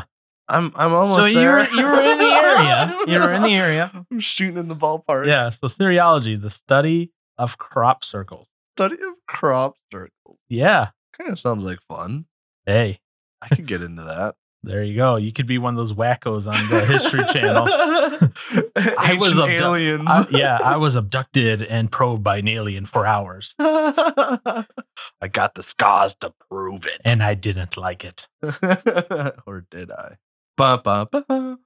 I'm 0.49 0.71
I'm 0.75 0.93
almost 0.93 1.19
So 1.19 1.25
you 1.25 1.39
there. 1.39 1.53
were, 1.53 1.67
you 1.69 1.85
were 1.85 2.01
in 2.03 2.19
the 2.19 2.25
area. 2.25 2.95
You 3.07 3.19
were 3.21 3.33
in 3.33 3.43
the 3.43 3.53
area. 3.53 3.91
I'm 3.93 4.21
shooting 4.37 4.57
in 4.57 4.67
the 4.69 4.75
ballpark. 4.75 5.27
Yeah. 5.27 5.49
So 5.61 5.69
cerealogy, 5.77 6.35
the 6.37 6.51
study 6.63 7.11
of 7.37 7.49
crop 7.57 7.99
circles. 8.09 8.47
Study 8.77 8.95
of 8.95 9.15
crop 9.27 9.75
circles. 9.91 10.37
Yeah. 10.47 10.87
Kind 11.17 11.31
of 11.31 11.39
sounds 11.39 11.63
like 11.63 11.79
fun. 11.89 12.25
Hey, 12.65 12.99
I 13.41 13.53
could 13.55 13.67
get 13.67 13.81
into 13.81 14.03
that. 14.03 14.35
There 14.63 14.83
you 14.83 14.95
go. 14.95 15.15
You 15.17 15.31
could 15.33 15.47
be 15.47 15.57
one 15.57 15.77
of 15.77 15.87
those 15.87 15.95
wackos 15.97 16.47
on 16.47 16.69
the 16.69 16.81
History 16.85 17.23
Channel. 17.35 17.67
I 18.97 19.13
was 19.13 19.31
abdu- 19.31 19.55
aliens. 19.55 20.05
I, 20.07 20.25
yeah, 20.31 20.57
I 20.63 20.77
was 20.77 20.95
abducted 20.95 21.61
and 21.61 21.91
probed 21.91 22.23
by 22.23 22.37
an 22.37 22.49
alien 22.49 22.87
for 22.91 23.05
hours, 23.05 23.47
I 23.59 25.27
got 25.31 25.53
the 25.55 25.63
scars 25.71 26.11
to 26.21 26.33
prove 26.49 26.81
it. 26.83 27.01
and 27.05 27.23
I 27.23 27.33
didn't 27.33 27.77
like 27.77 28.03
it. 28.03 28.19
or 29.45 29.65
did 29.71 29.91
I? 29.91 30.17
Ba, 30.57 30.79
ba, 30.83 31.07
ba. 31.11 31.57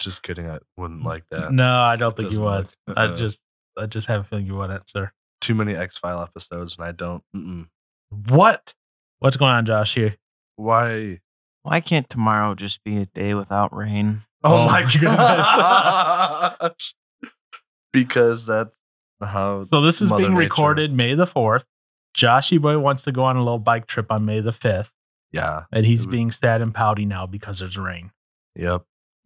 just 0.00 0.22
kidding. 0.22 0.48
I 0.48 0.58
wouldn't 0.76 1.04
like 1.04 1.24
that. 1.30 1.52
No, 1.52 1.72
I 1.72 1.96
don't 1.96 2.16
think 2.16 2.32
you 2.32 2.40
would. 2.40 2.68
look- 2.86 2.96
I 2.96 3.04
uh-uh. 3.06 3.18
just, 3.18 3.36
I 3.78 3.86
just 3.86 4.08
have 4.08 4.22
a 4.22 4.24
feeling 4.24 4.46
you 4.46 4.56
wouldn't, 4.56 4.82
sir. 4.92 5.10
Too 5.46 5.54
many 5.54 5.74
X 5.74 5.94
File 6.00 6.22
episodes, 6.22 6.74
and 6.78 6.86
I 6.86 6.92
don't. 6.92 7.22
Mm-mm. 7.34 7.66
What? 8.28 8.62
What's 9.18 9.36
going 9.36 9.52
on, 9.52 9.66
Josh? 9.66 9.88
Here. 9.94 10.16
Why? 10.56 11.20
Why 11.66 11.80
can't 11.80 12.06
tomorrow 12.10 12.54
just 12.54 12.78
be 12.84 12.98
a 12.98 13.06
day 13.06 13.34
without 13.34 13.74
rain? 13.76 14.22
Oh, 14.44 14.52
oh 14.54 14.66
my 14.66 14.82
goodness. 16.60 16.72
because 17.92 18.40
that's 18.46 18.70
how. 19.20 19.66
So 19.74 19.84
this 19.84 19.96
is 20.00 20.02
Mother 20.08 20.22
being 20.22 20.34
Nature. 20.34 20.44
recorded 20.48 20.92
May 20.92 21.14
the 21.14 21.26
fourth. 21.26 21.62
Joshy 22.22 22.60
boy 22.60 22.78
wants 22.78 23.02
to 23.04 23.12
go 23.12 23.24
on 23.24 23.36
a 23.36 23.42
little 23.42 23.58
bike 23.58 23.88
trip 23.88 24.10
on 24.10 24.24
May 24.24 24.40
the 24.40 24.52
fifth, 24.62 24.86
Yeah. 25.32 25.64
and 25.72 25.84
he's 25.84 25.98
It 25.98 26.02
would- 26.02 26.10
being 26.12 26.32
sad 26.40 26.60
and 26.62 26.72
pouty 26.72 27.04
now 27.04 27.26
because 27.26 27.58
there's 27.58 27.76
rain. 27.76 28.10
Yep. 28.54 28.82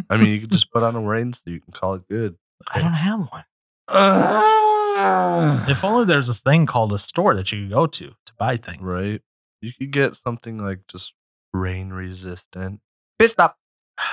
I 0.09 0.17
mean, 0.17 0.29
you 0.31 0.41
could 0.41 0.51
just 0.51 0.71
put 0.73 0.83
on 0.83 0.97
a 0.97 1.01
rain 1.01 1.35
suit 1.45 1.63
and 1.67 1.75
call 1.75 1.95
it 1.95 2.09
good. 2.09 2.37
I 2.73 2.79
don't 2.81 2.93
have 2.95 3.21
one. 3.31 3.45
Ah. 3.89 5.67
If 5.69 5.85
only 5.85 6.07
there's 6.07 6.29
a 6.29 6.39
thing 6.45 6.67
called 6.67 6.93
a 6.95 6.99
store 7.09 7.35
that 7.37 7.53
you 7.53 7.65
could 7.65 7.71
go 7.75 7.87
to 7.87 8.07
to 8.09 8.33
buy 8.39 8.57
things. 8.57 8.81
right. 8.81 9.21
You 9.61 9.73
could 9.79 9.93
get 9.93 10.13
something 10.25 10.57
like 10.59 10.79
just 10.91 11.05
rain 11.53 11.91
resistant. 11.91 12.81
Pit 13.19 13.31
stop. 13.33 13.57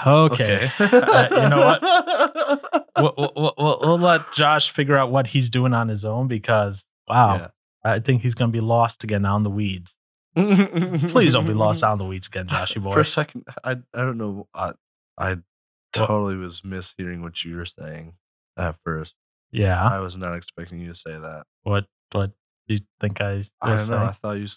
Okay. 0.06 0.66
Uh, 0.80 1.24
you 1.32 1.50
know 1.50 1.66
what? 1.66 1.82
We'll, 3.00 3.14
we'll, 3.16 3.54
we'll, 3.60 3.80
we'll 3.84 4.02
let 4.02 4.22
Josh 4.36 4.64
figure 4.76 4.98
out 4.98 5.12
what 5.12 5.28
he's 5.28 5.52
doing 5.52 5.72
on 5.72 5.88
his 5.88 6.04
own 6.04 6.28
because, 6.28 6.74
wow, 7.08 7.52
I 7.86 8.00
think 8.00 8.24
he's 8.24 8.34
going 8.34 8.52
to 8.52 8.52
be 8.52 8.60
lost 8.60 8.96
again 9.04 9.24
in 9.24 9.44
the 9.44 9.52
weeds. 9.52 9.86
Please 10.36 11.32
don't 11.32 11.46
be 11.46 11.54
lost 11.54 11.84
on 11.84 12.00
the 12.00 12.06
weeds 12.06 12.26
again, 12.26 12.48
Joshy 12.48 12.82
boy. 12.82 12.96
For 12.96 13.02
a 13.02 13.12
second, 13.16 13.44
I 13.64 13.74
I 13.94 14.00
don't 14.00 14.18
know. 14.18 14.48
I 14.52 14.72
I 15.16 15.36
totally 15.96 16.38
was 16.38 16.60
mishearing 16.66 17.22
what 17.22 17.34
you 17.46 17.56
were 17.56 17.68
saying 17.80 18.14
at 18.58 18.76
first. 18.84 19.12
Yeah. 19.52 19.80
I 19.80 20.00
was 20.00 20.14
not 20.18 20.36
expecting 20.36 20.80
you 20.80 20.94
to 20.94 20.98
say 21.06 21.14
that. 21.14 21.44
What, 21.64 21.86
what 22.12 22.32
do 22.68 22.76
you 22.76 22.82
think 23.00 23.22
I 23.22 23.48
I 23.62 23.76
don't 23.76 23.90
know. 23.90 23.98
saying? 23.98 24.10
I 24.10 24.18
thought 24.22 24.34
you. 24.34 24.48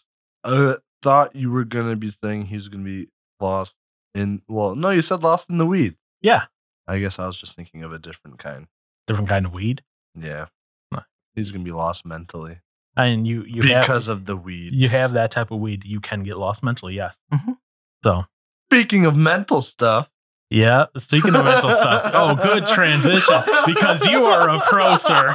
I 0.44 0.74
thought 1.02 1.34
you 1.34 1.50
were 1.50 1.64
gonna 1.64 1.96
be 1.96 2.14
saying 2.22 2.46
he's 2.46 2.68
gonna 2.68 2.84
be 2.84 3.08
lost 3.40 3.70
in. 4.14 4.42
Well, 4.48 4.74
no, 4.74 4.90
you 4.90 5.02
said 5.02 5.20
lost 5.20 5.44
in 5.48 5.58
the 5.58 5.66
weeds. 5.66 5.96
Yeah. 6.22 6.42
I 6.88 6.98
guess 6.98 7.14
I 7.18 7.26
was 7.26 7.38
just 7.38 7.54
thinking 7.56 7.82
of 7.84 7.92
a 7.92 7.98
different 7.98 8.42
kind. 8.42 8.66
Different 9.06 9.28
kind 9.28 9.46
of 9.46 9.52
weed. 9.52 9.82
Yeah. 10.18 10.46
Nice. 10.92 11.04
He's 11.34 11.50
gonna 11.50 11.64
be 11.64 11.72
lost 11.72 12.04
mentally. 12.04 12.58
And 12.96 13.26
you 13.26 13.44
you 13.44 13.62
have 13.62 13.82
because 13.82 14.08
of 14.08 14.26
the 14.26 14.36
weed. 14.36 14.72
you 14.74 14.88
have 14.88 15.12
that 15.14 15.32
type 15.32 15.50
of 15.52 15.60
weed, 15.60 15.82
you 15.84 16.00
can 16.00 16.24
get 16.24 16.36
lost 16.36 16.62
mentally. 16.62 16.94
Yes. 16.94 17.14
Mhm. 17.32 17.56
So 18.04 18.24
Speaking 18.72 19.04
of 19.04 19.16
mental 19.16 19.62
stuff, 19.62 20.06
yeah. 20.50 20.84
Speaking 21.04 21.34
of 21.36 21.44
mental 21.44 21.70
stuff. 21.80 22.12
Oh, 22.14 22.34
good 22.34 22.64
transition 22.74 23.22
because 23.66 24.00
you 24.10 24.24
are 24.24 24.48
a 24.50 24.60
pro, 24.68 24.98
sir. 25.06 25.34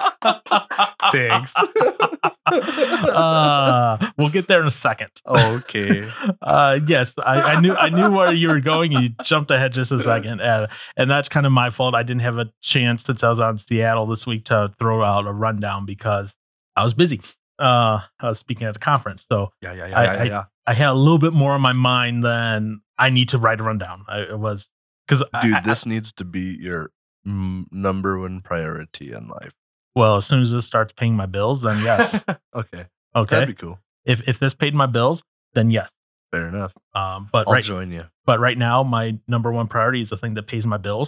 Thanks. 1.14 1.52
uh, 3.16 3.98
we'll 4.18 4.30
get 4.30 4.48
there 4.48 4.62
in 4.62 4.68
a 4.68 4.76
second. 4.86 5.10
Okay. 5.28 6.08
Uh, 6.42 6.76
yes, 6.88 7.08
I, 7.18 7.40
I 7.42 7.60
knew 7.60 7.74
I 7.74 7.90
knew 7.90 8.12
where 8.16 8.32
you 8.32 8.50
were 8.50 8.60
going. 8.60 8.92
You 8.92 9.10
jumped 9.28 9.50
ahead 9.50 9.72
just 9.74 9.92
a 9.92 9.98
second, 10.06 10.42
uh, 10.42 10.68
and 10.96 11.10
that's 11.10 11.28
kind 11.30 11.46
of 11.46 11.52
my 11.52 11.70
fault. 11.76 11.96
I 11.96 12.04
didn't 12.04 12.22
have 12.22 12.38
a 12.38 12.46
chance 12.74 13.02
since 13.08 13.20
I 13.24 13.30
was 13.30 13.40
on 13.40 13.60
Seattle 13.68 14.06
this 14.08 14.26
week 14.28 14.46
to 14.46 14.70
throw 14.80 15.04
out 15.04 15.26
a 15.26 15.32
rundown 15.32 15.86
because 15.88 16.28
I 16.76 16.84
was 16.84 16.94
busy. 16.94 17.20
Uh, 17.60 17.98
I 18.20 18.30
was 18.30 18.38
speaking 18.42 18.68
at 18.68 18.74
the 18.74 18.80
conference, 18.80 19.22
so 19.32 19.48
yeah, 19.62 19.74
yeah, 19.74 19.88
yeah, 19.88 19.98
I- 19.98 20.24
yeah, 20.26 20.40
I- 20.68 20.72
I 20.72 20.74
had 20.76 20.90
a 20.90 20.94
little 20.94 21.20
bit 21.20 21.34
more 21.34 21.54
on 21.54 21.62
my 21.62 21.74
mind 21.74 22.24
than 22.24 22.82
I 22.98 23.10
need 23.10 23.30
to 23.30 23.38
write 23.40 23.60
a 23.60 23.64
rundown. 23.64 24.06
I 24.08 24.20
it 24.34 24.40
was 24.40 24.60
because 25.08 25.26
Dude, 25.44 25.56
this 25.66 25.80
needs 25.86 26.08
to 26.18 26.24
be 26.26 26.58
your 26.60 26.92
number 27.26 28.20
one 28.20 28.42
priority 28.42 29.12
in 29.14 29.28
life. 29.28 29.52
well, 29.96 30.18
as 30.20 30.24
soon 30.30 30.44
as 30.44 30.50
this 30.52 30.68
starts 30.68 30.94
paying 30.98 31.16
my 31.16 31.26
bills, 31.26 31.62
then 31.64 31.80
yes. 31.84 32.02
okay. 32.56 32.86
Okay, 33.16 33.36
That'd 33.36 33.48
be 33.48 33.54
cool. 33.62 33.80
if 34.06 34.20
if 34.28 34.38
this 34.40 34.54
paid 34.60 34.74
my 34.74 34.86
bills, 34.88 35.20
then 35.54 35.72
yes. 35.72 35.88
Fair 36.32 36.48
enough. 36.50 36.72
Um, 36.94 37.30
but 37.32 37.48
I'll 37.48 37.54
right 37.54 37.64
join 37.64 37.92
you. 37.92 38.04
but 38.26 38.40
right 38.40 38.58
now, 38.58 38.84
my 38.84 39.18
number 39.28 39.52
one 39.52 39.68
priority 39.68 40.02
is 40.02 40.10
the 40.10 40.18
thing 40.18 40.34
that 40.34 40.48
pays 40.48 40.66
my 40.66 40.78
bills, 40.78 41.08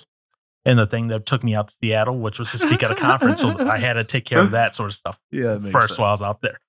and 0.65 0.79
the 0.79 0.85
thing 0.85 1.09
that 1.09 1.27
took 1.27 1.43
me 1.43 1.53
out 1.53 1.67
to 1.67 1.73
Seattle, 1.81 2.17
which 2.19 2.35
was 2.39 2.47
to 2.53 2.57
speak 2.59 2.81
at 2.83 2.91
a 2.91 2.95
conference. 2.95 3.41
So 3.41 3.67
I 3.69 3.79
had 3.79 3.93
to 3.93 4.05
take 4.05 4.25
care 4.25 4.41
of 4.45 4.51
that 4.59 4.75
sort 4.77 4.91
of 4.91 4.95
stuff 4.97 5.15
Yeah, 5.31 5.57
makes 5.57 5.73
first 5.73 5.91
sense. 5.91 5.99
while 5.99 6.11
I 6.11 6.13
was 6.13 6.21
out 6.21 6.39
there. 6.41 6.59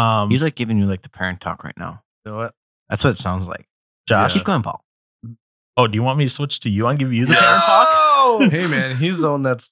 Um, 0.00 0.30
He's 0.30 0.40
like 0.40 0.54
giving 0.56 0.78
you 0.78 0.86
like 0.86 1.02
the 1.02 1.08
parent 1.08 1.40
talk 1.40 1.64
right 1.64 1.74
now. 1.76 2.02
You 2.24 2.32
know 2.32 2.38
what? 2.38 2.54
That's 2.88 3.02
what 3.02 3.14
it 3.16 3.22
sounds 3.22 3.48
like. 3.48 3.66
Josh. 4.08 4.30
Yeah. 4.30 4.38
Keep 4.38 4.46
going, 4.46 4.62
Paul. 4.62 4.84
Oh, 5.76 5.86
do 5.86 5.94
you 5.94 6.02
want 6.02 6.18
me 6.18 6.28
to 6.28 6.34
switch 6.34 6.58
to 6.62 6.68
you 6.70 6.86
and 6.86 6.98
give 6.98 7.12
you 7.12 7.26
the 7.26 7.34
parent 7.34 7.64
talk? 7.66 7.88
hey 8.52 8.66
man, 8.66 8.96
he's 8.98 9.18
the 9.20 9.30
one 9.30 9.42
that's 9.42 9.62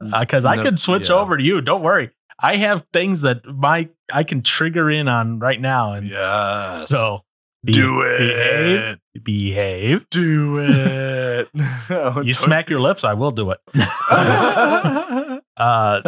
Because 0.00 0.44
I 0.44 0.56
No, 0.56 0.62
could 0.64 0.78
switch 0.84 1.04
yeah. 1.08 1.14
over 1.14 1.36
to 1.36 1.42
you. 1.42 1.60
Don't 1.60 1.82
worry. 1.82 2.10
I 2.38 2.56
have 2.56 2.82
things 2.92 3.22
that 3.22 3.44
my 3.46 3.88
I 4.12 4.24
can 4.24 4.42
trigger 4.58 4.90
in 4.90 5.08
on 5.08 5.38
right 5.38 5.60
now, 5.60 5.94
and 5.94 6.08
Yes. 6.08 6.88
so 6.90 7.20
be- 7.64 7.72
Do 7.74 8.02
it. 8.02 8.98
behave, 9.14 9.24
behave. 9.24 9.98
Do 10.10 10.58
it. 10.58 11.48
You 12.26 12.34
smack 12.44 12.68
your 12.70 12.80
lips, 12.80 13.00
I 13.04 13.14
will 13.14 13.30
do 13.30 13.50
it. 13.52 13.58
uh, 15.56 16.00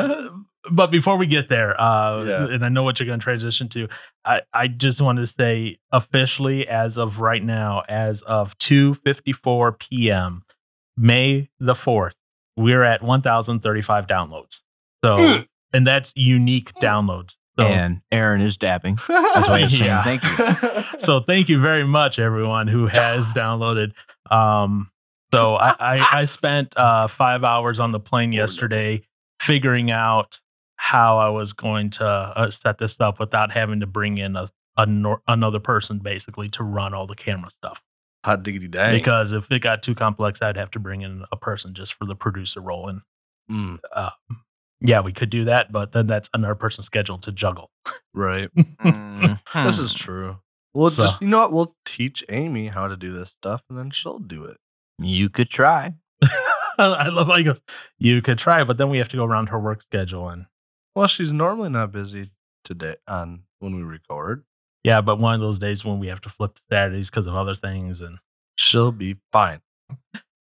but 0.70 0.90
before 0.90 1.16
we 1.18 1.26
get 1.26 1.48
there, 1.48 1.78
uh, 1.80 2.24
Yeah. 2.24 2.46
and 2.54 2.64
I 2.64 2.68
know 2.68 2.82
what 2.82 2.98
you're 2.98 3.06
going 3.06 3.20
to 3.20 3.24
transition 3.24 3.68
to, 3.74 3.88
I, 4.24 4.40
I 4.52 4.68
just 4.68 5.00
wanted 5.00 5.28
to 5.28 5.32
say 5.38 5.78
officially, 5.92 6.66
as 6.68 6.92
of 6.96 7.18
right 7.18 7.42
now, 7.42 7.82
as 7.88 8.16
of 8.26 8.48
2:54 8.70 9.76
p.m., 9.90 10.42
May 10.98 11.50
the 11.60 11.74
4th, 11.86 12.12
we're 12.56 12.82
at 12.82 13.02
1,035 13.02 14.06
downloads. 14.06 14.46
So, 15.04 15.16
Hmm. 15.16 15.42
and 15.74 15.86
that's 15.86 16.06
unique 16.14 16.68
downloads. 16.82 17.28
So, 17.58 17.66
and 17.66 18.00
Aaron 18.12 18.40
is 18.42 18.54
dabbing. 18.58 18.96
That's 19.08 19.48
why 19.48 19.60
he's 19.62 19.70
saying 19.70 19.84
Yeah. 19.84 20.04
thank 20.04 20.22
you. 20.22 20.30
so 21.06 21.20
thank 21.26 21.48
you 21.48 21.60
very 21.60 21.84
much, 21.86 22.18
everyone 22.18 22.66
who 22.68 22.86
has 22.86 23.20
downloaded. 23.34 23.92
Um, 24.30 24.90
so 25.32 25.54
I, 25.54 25.70
I, 25.78 25.96
I 26.22 26.26
spent 26.36 26.68
uh, 26.76 27.08
five 27.16 27.44
hours 27.44 27.78
on 27.78 27.92
the 27.92 27.98
plane 28.00 28.32
yesterday 28.32 29.06
figuring 29.46 29.90
out 29.90 30.28
how 30.92 31.18
I 31.18 31.28
was 31.30 31.52
going 31.54 31.90
to 31.98 32.04
uh, 32.04 32.50
set 32.62 32.78
this 32.78 32.92
up 33.00 33.18
without 33.18 33.50
having 33.52 33.80
to 33.80 33.86
bring 33.86 34.18
in 34.18 34.36
a, 34.36 34.50
a 34.76 34.86
nor- 34.86 35.22
another 35.26 35.58
person 35.58 35.98
basically 36.02 36.48
to 36.50 36.62
run 36.62 36.94
all 36.94 37.06
the 37.06 37.14
camera 37.16 37.50
stuff. 37.58 37.78
Hot 38.24 38.42
diggity 38.42 38.68
dang. 38.68 38.94
Because 38.94 39.28
if 39.32 39.44
it 39.50 39.62
got 39.62 39.82
too 39.82 39.94
complex, 39.94 40.38
I'd 40.42 40.56
have 40.56 40.70
to 40.72 40.78
bring 40.78 41.02
in 41.02 41.22
a 41.32 41.36
person 41.36 41.74
just 41.76 41.92
for 41.98 42.06
the 42.06 42.14
producer 42.14 42.60
role. 42.60 42.88
And 42.88 43.00
Mm, 43.50 43.78
uh, 43.94 44.10
yeah, 44.80 45.00
we 45.00 45.12
could 45.12 45.30
do 45.30 45.44
that, 45.44 45.70
but 45.70 45.92
then 45.92 46.08
that's 46.08 46.26
another 46.34 46.56
person's 46.56 46.86
schedule 46.86 47.18
to 47.18 47.32
juggle. 47.32 47.70
right. 48.14 48.48
Mhm. 48.84 49.38
This 49.54 49.78
is 49.90 49.94
true. 50.04 50.36
We'll 50.74 50.90
So- 50.90 51.04
just 51.06 51.22
you 51.22 51.28
know 51.28 51.38
what? 51.38 51.52
We'll 51.52 51.76
teach 51.96 52.18
Amy 52.28 52.66
how 52.68 52.88
to 52.88 52.96
do 52.96 53.16
this 53.18 53.28
stuff 53.38 53.60
and 53.70 53.78
then 53.78 53.90
she'll 53.94 54.18
do 54.18 54.44
it. 54.44 54.56
You 54.98 55.28
could 55.30 55.48
try. 55.50 55.94
I 56.78 57.08
love 57.08 57.28
how 57.28 57.36
you 57.38 57.44
go, 57.44 57.54
you 57.98 58.20
could 58.22 58.38
try, 58.38 58.64
but 58.64 58.76
then 58.78 58.90
we 58.90 58.98
have 58.98 59.08
to 59.10 59.16
go 59.16 59.24
around 59.24 59.48
her 59.48 59.58
work 59.58 59.80
schedule. 59.82 60.28
And 60.28 60.44
Well, 60.96 61.08
she's 61.14 61.30
normally 61.30 61.68
not 61.68 61.92
busy 61.92 62.30
today 62.64 62.94
on 63.06 63.42
when 63.60 63.76
we 63.76 63.82
record. 63.82 64.42
yeah, 64.82 65.00
but 65.02 65.20
one 65.20 65.34
of 65.34 65.40
those 65.40 65.58
days 65.60 65.84
when 65.84 66.00
we 66.00 66.08
have 66.08 66.20
to 66.22 66.32
flip 66.36 66.54
to 66.54 66.60
Saturdays 66.70 67.06
because 67.06 67.26
of 67.28 67.34
other 67.36 67.54
things. 67.60 67.98
And 68.00 68.18
She'll 68.58 68.90
be 68.92 69.16
fine. 69.30 69.60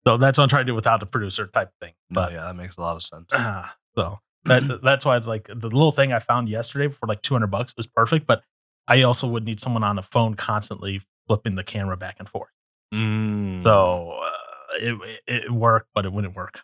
so 0.06 0.16
that's 0.18 0.36
what 0.38 0.44
I'm 0.44 0.48
trying 0.48 0.66
to 0.66 0.72
do 0.72 0.74
without 0.74 1.00
the 1.00 1.06
producer 1.06 1.46
type 1.48 1.70
thing. 1.80 1.92
But 2.10 2.26
But 2.26 2.32
yeah, 2.32 2.46
that 2.46 2.54
makes 2.54 2.74
a 2.78 2.80
lot 2.80 2.96
of 2.96 3.02
sense. 3.12 3.26
ah, 3.32 3.74
so 3.94 4.18
that, 4.46 4.62
that's 4.82 5.04
why 5.04 5.18
it's 5.18 5.26
like 5.26 5.46
the 5.48 5.66
little 5.66 5.92
thing 5.92 6.12
I 6.12 6.20
found 6.26 6.48
yesterday 6.48 6.92
for 6.98 7.06
like 7.06 7.20
200 7.22 7.46
bucks 7.48 7.72
was 7.76 7.86
perfect. 7.94 8.26
But 8.26 8.42
I 8.88 9.02
also 9.02 9.26
would 9.26 9.44
need 9.44 9.60
someone 9.62 9.84
on 9.84 9.96
the 9.96 10.02
phone 10.12 10.34
constantly 10.34 11.02
flipping 11.26 11.54
the 11.56 11.62
camera 11.64 11.96
back 11.98 12.16
and 12.18 12.28
forth. 12.28 12.48
Mm, 12.94 13.62
So 13.64 14.12
uh, 14.12 14.76
it, 14.80 14.94
it, 15.26 15.44
it 15.44 15.52
worked, 15.52 15.88
but 15.94 16.06
it 16.06 16.12
wouldn't 16.12 16.34
work. 16.34 16.54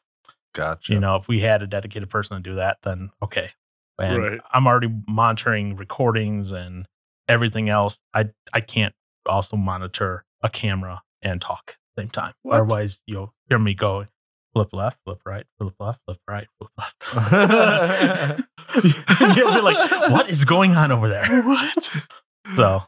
gotcha. 0.56 0.90
You 0.90 1.00
know, 1.00 1.16
if 1.16 1.28
we 1.28 1.40
had 1.40 1.60
a 1.60 1.66
dedicated 1.66 2.08
person 2.08 2.36
to 2.38 2.42
do 2.42 2.56
that, 2.56 2.78
then 2.82 3.10
okay. 3.22 3.50
And 3.98 4.22
Right. 4.22 4.40
I'm 4.52 4.66
already 4.66 4.88
monitoring 5.08 5.76
recordings 5.76 6.48
and 6.50 6.86
everything 7.28 7.68
else. 7.68 7.94
I 8.14 8.24
I 8.52 8.60
can't 8.60 8.94
also 9.26 9.56
monitor 9.56 10.24
a 10.42 10.50
camera 10.50 11.02
and 11.22 11.40
talk 11.40 11.62
at 11.68 11.74
the 11.96 12.02
same 12.02 12.10
time. 12.10 12.34
What? 12.42 12.56
Otherwise, 12.56 12.90
you'll 13.06 13.32
hear 13.48 13.58
me 13.58 13.74
go 13.74 14.04
flip 14.52 14.68
left, 14.72 14.96
flip 15.04 15.20
right, 15.24 15.46
flip 15.58 15.74
left, 15.80 15.98
flip 16.06 16.18
right, 16.28 16.46
flip 16.58 16.70
left. 16.76 16.94
you'll 19.36 19.54
be 19.54 19.60
like, 19.60 20.10
"What 20.10 20.30
is 20.30 20.42
going 20.44 20.72
on 20.72 20.92
over 20.92 21.08
there?" 21.08 21.42
What? 21.46 21.84
So 22.58 22.80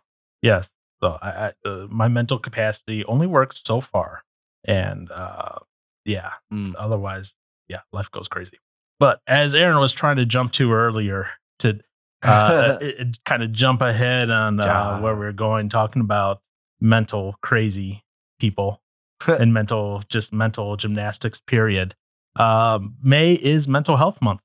yes, 0.42 0.64
so 1.00 1.16
I, 1.22 1.52
I 1.64 1.68
uh, 1.68 1.86
my 1.88 2.08
mental 2.08 2.38
capacity 2.38 3.04
only 3.06 3.26
works 3.26 3.56
so 3.66 3.80
far, 3.92 4.22
and 4.66 5.10
uh, 5.10 5.60
yeah, 6.04 6.30
Mm. 6.52 6.74
otherwise, 6.78 7.24
yeah, 7.68 7.80
life 7.92 8.06
goes 8.12 8.26
crazy. 8.28 8.58
But 8.98 9.20
as 9.26 9.52
Aaron 9.54 9.78
was 9.78 9.92
trying 9.96 10.16
to 10.16 10.26
jump 10.26 10.52
to 10.54 10.72
earlier, 10.72 11.26
to 11.60 11.78
uh, 12.22 12.78
it, 12.80 12.94
it 13.00 13.16
kind 13.28 13.42
of 13.42 13.52
jump 13.52 13.82
ahead 13.82 14.30
on 14.30 14.58
uh, 14.60 14.64
Yeah. 14.64 15.00
where 15.00 15.14
we 15.16 15.26
are 15.26 15.32
going, 15.32 15.68
talking 15.70 16.00
about 16.02 16.40
mental 16.80 17.34
crazy 17.42 18.02
people 18.40 18.80
and 19.28 19.52
mental, 19.52 20.02
just 20.10 20.32
mental 20.32 20.76
gymnastics. 20.76 21.38
Period. 21.46 21.94
Um, 22.38 22.96
May 23.02 23.32
is 23.32 23.66
Mental 23.66 23.96
Health 23.96 24.16
Month. 24.20 24.40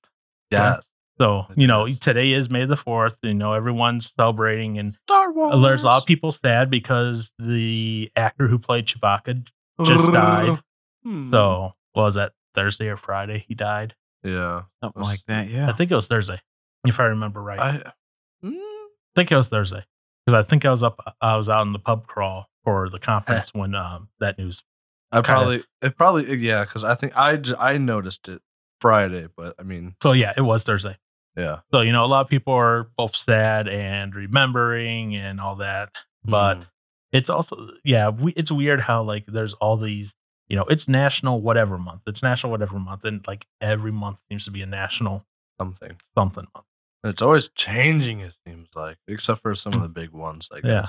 yes. 0.50 0.81
So 1.20 1.43
you 1.55 1.67
know, 1.67 1.86
today 2.01 2.29
is 2.29 2.50
May 2.50 2.65
the 2.65 2.77
fourth. 2.84 3.13
You 3.22 3.36
know, 3.36 3.53
everyone's 3.53 4.08
celebrating, 4.20 4.79
and 4.79 4.96
Star 5.03 5.31
Wars. 5.31 5.53
there's 5.63 5.81
a 5.81 5.86
lot 5.86 6.01
of 6.01 6.08
people 6.08 6.36
sad 6.43 6.72
because 6.72 7.17
the 7.38 8.10
actor 8.15 8.48
who 8.48 8.58
played 8.58 8.86
Chewbacca 8.88 9.43
just 9.86 10.13
died. 10.13 10.58
Hmm. 11.03 11.31
So 11.31 11.72
was 11.96 12.13
that 12.15 12.31
Thursday 12.55 12.86
or 12.86 12.98
Friday? 12.98 13.43
He 13.48 13.55
died. 13.55 13.93
Yeah. 14.24 14.62
Something 14.84 15.01
like 15.01 15.22
that, 15.28 15.50
yeah. 15.50 15.70
I 15.70 15.78
think 15.78 15.92
it 15.92 15.96
was 15.96 16.06
Thursday, 16.10 16.40
if 16.86 16.96
I 17.00 17.04
remember 17.04 17.42
right. 17.42 17.60
I, 17.60 17.70
I, 17.70 18.46
mm, 18.46 18.86
think 19.18 19.32
it 19.32 19.36
was 19.36 19.48
Thursday 19.50 19.84
because 20.25 20.44
I 20.46 20.50
think 20.50 20.66
I 20.66 20.72
was 20.74 20.84
up. 20.84 21.00
I 21.22 21.38
was 21.38 21.48
out 21.50 21.63
in 21.63 21.74
the 21.74 21.80
pub 21.80 22.08
crawl 22.08 22.48
for 22.63 22.90
the 22.90 23.00
conference 23.00 23.48
when 23.54 23.74
um, 23.75 24.08
that 24.20 24.38
news. 24.38 24.58
I 25.12 25.18
Kinda. 25.18 25.28
probably 25.30 25.63
it 25.82 25.98
probably 25.98 26.36
yeah 26.38 26.63
because 26.66 26.84
I 26.84 26.96
think 26.96 27.13
I 27.16 27.38
I 27.60 27.78
noticed 27.78 28.20
it 28.28 28.42
Friday, 28.82 29.28
but 29.36 29.56
I 29.60 29.63
mean 29.63 29.96
So 30.04 30.13
yeah, 30.13 30.32
it 30.38 30.42
was 30.42 30.62
Thursday. 30.66 30.98
yeah. 31.36 31.58
So 31.74 31.82
you 31.82 31.92
know, 31.92 32.06
a 32.06 32.08
lot 32.08 32.22
of 32.22 32.30
people 32.30 32.54
are 32.54 32.88
both 32.98 33.12
sad 33.30 33.68
and 33.68 34.13
remembering 34.16 35.16
and 35.16 35.42
all 35.42 35.58
that. 35.58 35.90
But 36.24 36.56
Mm. 36.60 36.66
it's 37.12 37.30
also 37.30 37.56
yeah, 37.84 38.10
we, 38.10 38.34
it's 38.38 38.51
weird 38.51 38.80
how 38.80 39.04
like 39.04 39.25
there's 39.28 39.54
all 39.60 39.78
these. 39.78 40.08
You 40.51 40.58
know, 40.58 40.65
it's 40.67 40.84
National 40.86 41.39
whatever 41.39 41.77
month. 41.77 42.01
It's 42.08 42.22
National 42.22 42.51
whatever 42.51 42.77
month, 42.77 43.05
and 43.05 43.24
like 43.25 43.43
every 43.62 43.93
month 43.93 44.17
seems 44.29 44.43
to 44.43 44.51
be 44.51 44.62
a 44.62 44.65
national 44.65 45.24
something. 45.58 45.96
something 46.13 46.43
month. 46.53 46.65
And 47.05 47.13
It's 47.13 47.22
always 47.22 47.43
changing. 47.55 48.20
It 48.20 48.34
seems 48.46 48.67
like, 48.75 48.98
except 49.08 49.43
for 49.43 49.55
some 49.55 49.72
of 49.72 49.81
the 49.81 49.88
big 49.88 50.12
ones. 50.12 50.46
Like, 50.51 50.63
guess. 50.63 50.70
Yeah. 50.70 50.86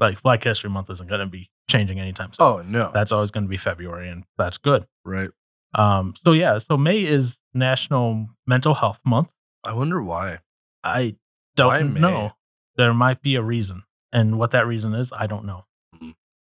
Like 0.00 0.20
Black 0.24 0.42
History 0.42 0.68
Month 0.68 0.90
isn't 0.90 1.08
going 1.08 1.20
to 1.20 1.28
be 1.28 1.48
changing 1.70 2.00
anytime 2.00 2.30
soon. 2.30 2.44
Oh 2.44 2.62
no. 2.62 2.90
That's 2.92 3.12
always 3.12 3.30
going 3.30 3.44
to 3.44 3.48
be 3.48 3.60
February, 3.62 4.10
and 4.10 4.24
that's 4.36 4.56
good. 4.64 4.84
right. 5.04 5.30
Um, 5.76 6.14
so 6.24 6.32
yeah, 6.32 6.58
so 6.66 6.76
May 6.76 7.02
is 7.02 7.26
National 7.54 8.26
Mental 8.48 8.74
Health 8.74 8.98
Month. 9.06 9.28
I 9.62 9.74
wonder 9.74 10.02
why. 10.02 10.38
I 10.82 11.14
don't 11.56 11.94
Why 11.94 12.00
know. 12.00 12.30
There 12.76 12.92
might 12.92 13.22
be 13.22 13.36
a 13.36 13.42
reason, 13.42 13.84
and 14.12 14.40
what 14.40 14.50
that 14.52 14.66
reason 14.66 14.92
is, 14.92 15.06
I 15.16 15.28
don't 15.28 15.46
know. 15.46 15.66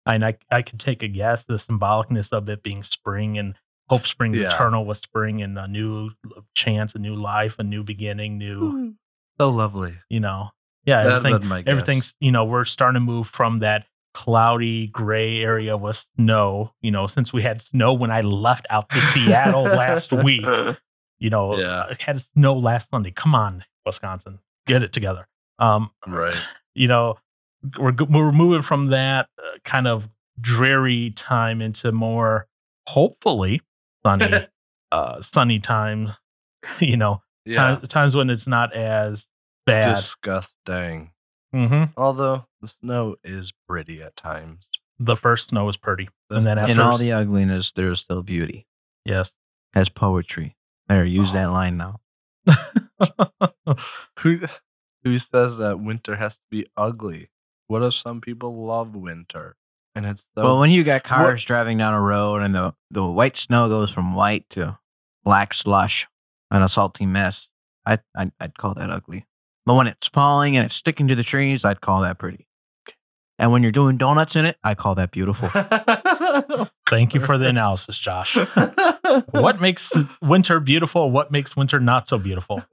And 0.07 0.25
I 0.25 0.37
I 0.51 0.63
could 0.63 0.81
take 0.81 1.03
a 1.03 1.09
guess. 1.09 1.39
The 1.49 1.59
symbolicness 1.71 2.27
of 2.33 2.49
it 2.49 2.63
being 2.63 2.85
spring 2.93 3.39
and 3.39 3.55
hope 3.89 4.07
springs 4.07 4.37
Yeah. 4.39 4.55
eternal 4.55 4.85
with 4.85 4.99
spring 5.03 5.43
and 5.43 5.59
a 5.59 5.67
new 5.69 6.11
chance, 6.57 6.93
a 6.95 6.99
new 6.99 7.15
life, 7.15 7.53
a 7.59 7.63
new 7.63 7.83
beginning, 7.85 8.39
new 8.39 8.95
So 9.39 9.49
lovely. 9.51 9.95
you 10.09 10.21
know. 10.21 10.51
Yeah, 10.87 11.05
That'd 11.05 11.27
everything, 11.27 11.49
my 11.49 11.63
guess. 11.63 11.71
everything's 11.73 12.05
you 12.21 12.31
know 12.33 12.45
we're 12.45 12.67
starting 12.67 12.95
to 12.97 13.01
move 13.01 13.27
from 13.37 13.61
that 13.61 13.87
cloudy 14.15 14.87
gray 14.89 15.41
area 15.41 15.77
with 15.77 15.97
snow. 16.17 16.73
You 16.83 16.91
know, 16.91 17.09
since 17.15 17.33
we 17.33 17.43
had 17.43 17.63
snow 17.71 17.95
when 17.95 18.11
I 18.11 18.21
left 18.21 18.67
out 18.71 18.89
to 18.91 19.13
Seattle 19.17 19.65
last 19.65 20.13
week. 20.25 20.43
You 21.19 21.31
know, 21.31 21.57
Yeah. 21.57 21.85
it 21.91 22.01
had 22.05 22.23
snow 22.35 22.55
last 22.55 22.87
Sunday. 22.91 23.13
Come 23.21 23.35
on, 23.35 23.65
Wisconsin, 23.87 24.39
get 24.67 24.83
it 24.83 24.93
together. 24.93 25.27
Um, 25.59 25.91
Right. 26.07 26.37
you 26.75 26.89
know, 26.89 27.15
we're 27.79 27.93
we're 28.11 28.33
moving 28.33 28.63
from 28.67 28.91
that 28.91 29.27
uh, 29.39 29.59
kind 29.71 29.87
of 29.87 30.03
dreary 30.41 31.15
time 31.29 31.61
into 31.61 31.93
more 31.93 32.47
hopefully 32.87 33.61
sunny 34.05 34.27
uh, 34.93 35.17
sunny 35.33 35.61
times. 35.61 36.09
You 36.81 36.97
know, 36.97 37.23
Yeah. 37.45 37.59
times, 37.77 37.89
times 37.91 38.15
when 38.17 38.31
it's 38.31 38.47
not 38.47 38.75
as 38.75 39.19
bad. 39.67 40.03
Disgusting. 40.03 41.11
hmm 41.53 41.85
Although 41.97 42.47
the 42.63 42.71
snow 42.81 43.17
is 43.23 43.51
pretty 43.69 44.01
at 44.03 44.17
times. 44.17 44.61
The 44.99 45.17
first 45.23 45.45
snow 45.51 45.69
is 45.69 45.77
pretty, 45.77 46.09
and 46.31 46.47
then 46.47 46.59
after 46.59 46.73
In 46.73 46.81
all 46.81 46.97
the 46.99 47.13
ugliness, 47.13 47.71
there's 47.77 48.01
still 48.03 48.23
beauty. 48.23 48.67
yes. 49.05 49.27
As 49.75 49.89
poetry. 49.91 50.57
There, 50.89 51.05
use 51.05 51.29
that 51.35 51.47
line 51.51 51.77
now. 51.77 52.01
Who 54.23 54.39
who 55.03 55.19
says 55.19 55.59
that 55.59 55.81
winter 55.83 56.17
has 56.17 56.33
to 56.33 56.39
be 56.51 56.67
ugly? 56.77 57.29
What 57.69 57.83
if 57.83 57.95
some 58.03 58.21
people 58.21 58.67
love 58.67 58.95
winter? 58.95 59.57
And 59.95 60.05
it's 60.07 60.21
so 60.35 60.43
well, 60.43 60.59
when 60.59 60.71
you 60.71 60.83
got 60.85 61.05
cars 61.05 61.45
driving 61.47 61.79
down 61.79 61.95
a 61.95 62.01
road 62.01 62.43
and 62.43 62.55
the 62.55 62.75
the 62.91 63.05
white 63.05 63.35
snow 63.47 63.69
goes 63.69 63.91
from 63.93 64.15
white 64.15 64.45
to 64.55 64.77
black 65.25 65.51
slush 65.63 66.07
and 66.51 66.65
a 66.65 66.69
salty 66.75 67.07
mess, 67.07 67.35
I 67.87 67.99
I'd, 68.17 68.33
I'd 68.41 68.57
call 68.59 68.75
that 68.75 68.91
ugly. 68.91 69.25
But 69.67 69.75
when 69.75 69.87
it's 69.87 70.07
falling 70.13 70.57
and 70.57 70.67
it's 70.67 70.75
sticking 70.77 71.09
to 71.09 71.15
the 71.15 71.23
trees, 71.23 71.61
I'd 71.65 71.81
call 71.81 72.03
that 72.03 72.19
pretty. 72.19 72.47
And 73.39 73.51
when 73.51 73.63
you're 73.63 73.73
doing 73.73 73.97
donuts 73.99 74.33
in 74.35 74.45
it, 74.45 74.57
I 74.63 74.75
call 74.75 74.95
that 74.97 75.11
beautiful. 75.11 75.49
Thank 76.91 77.15
you 77.15 77.25
for 77.27 77.37
the 77.39 77.47
analysis, 77.47 77.97
Josh. 78.05 78.29
what 79.31 79.61
makes 79.61 79.83
winter 80.23 80.61
beautiful? 80.61 81.11
What 81.11 81.33
makes 81.33 81.57
winter 81.57 81.81
not 81.81 82.07
so 82.09 82.19
beautiful? 82.19 82.63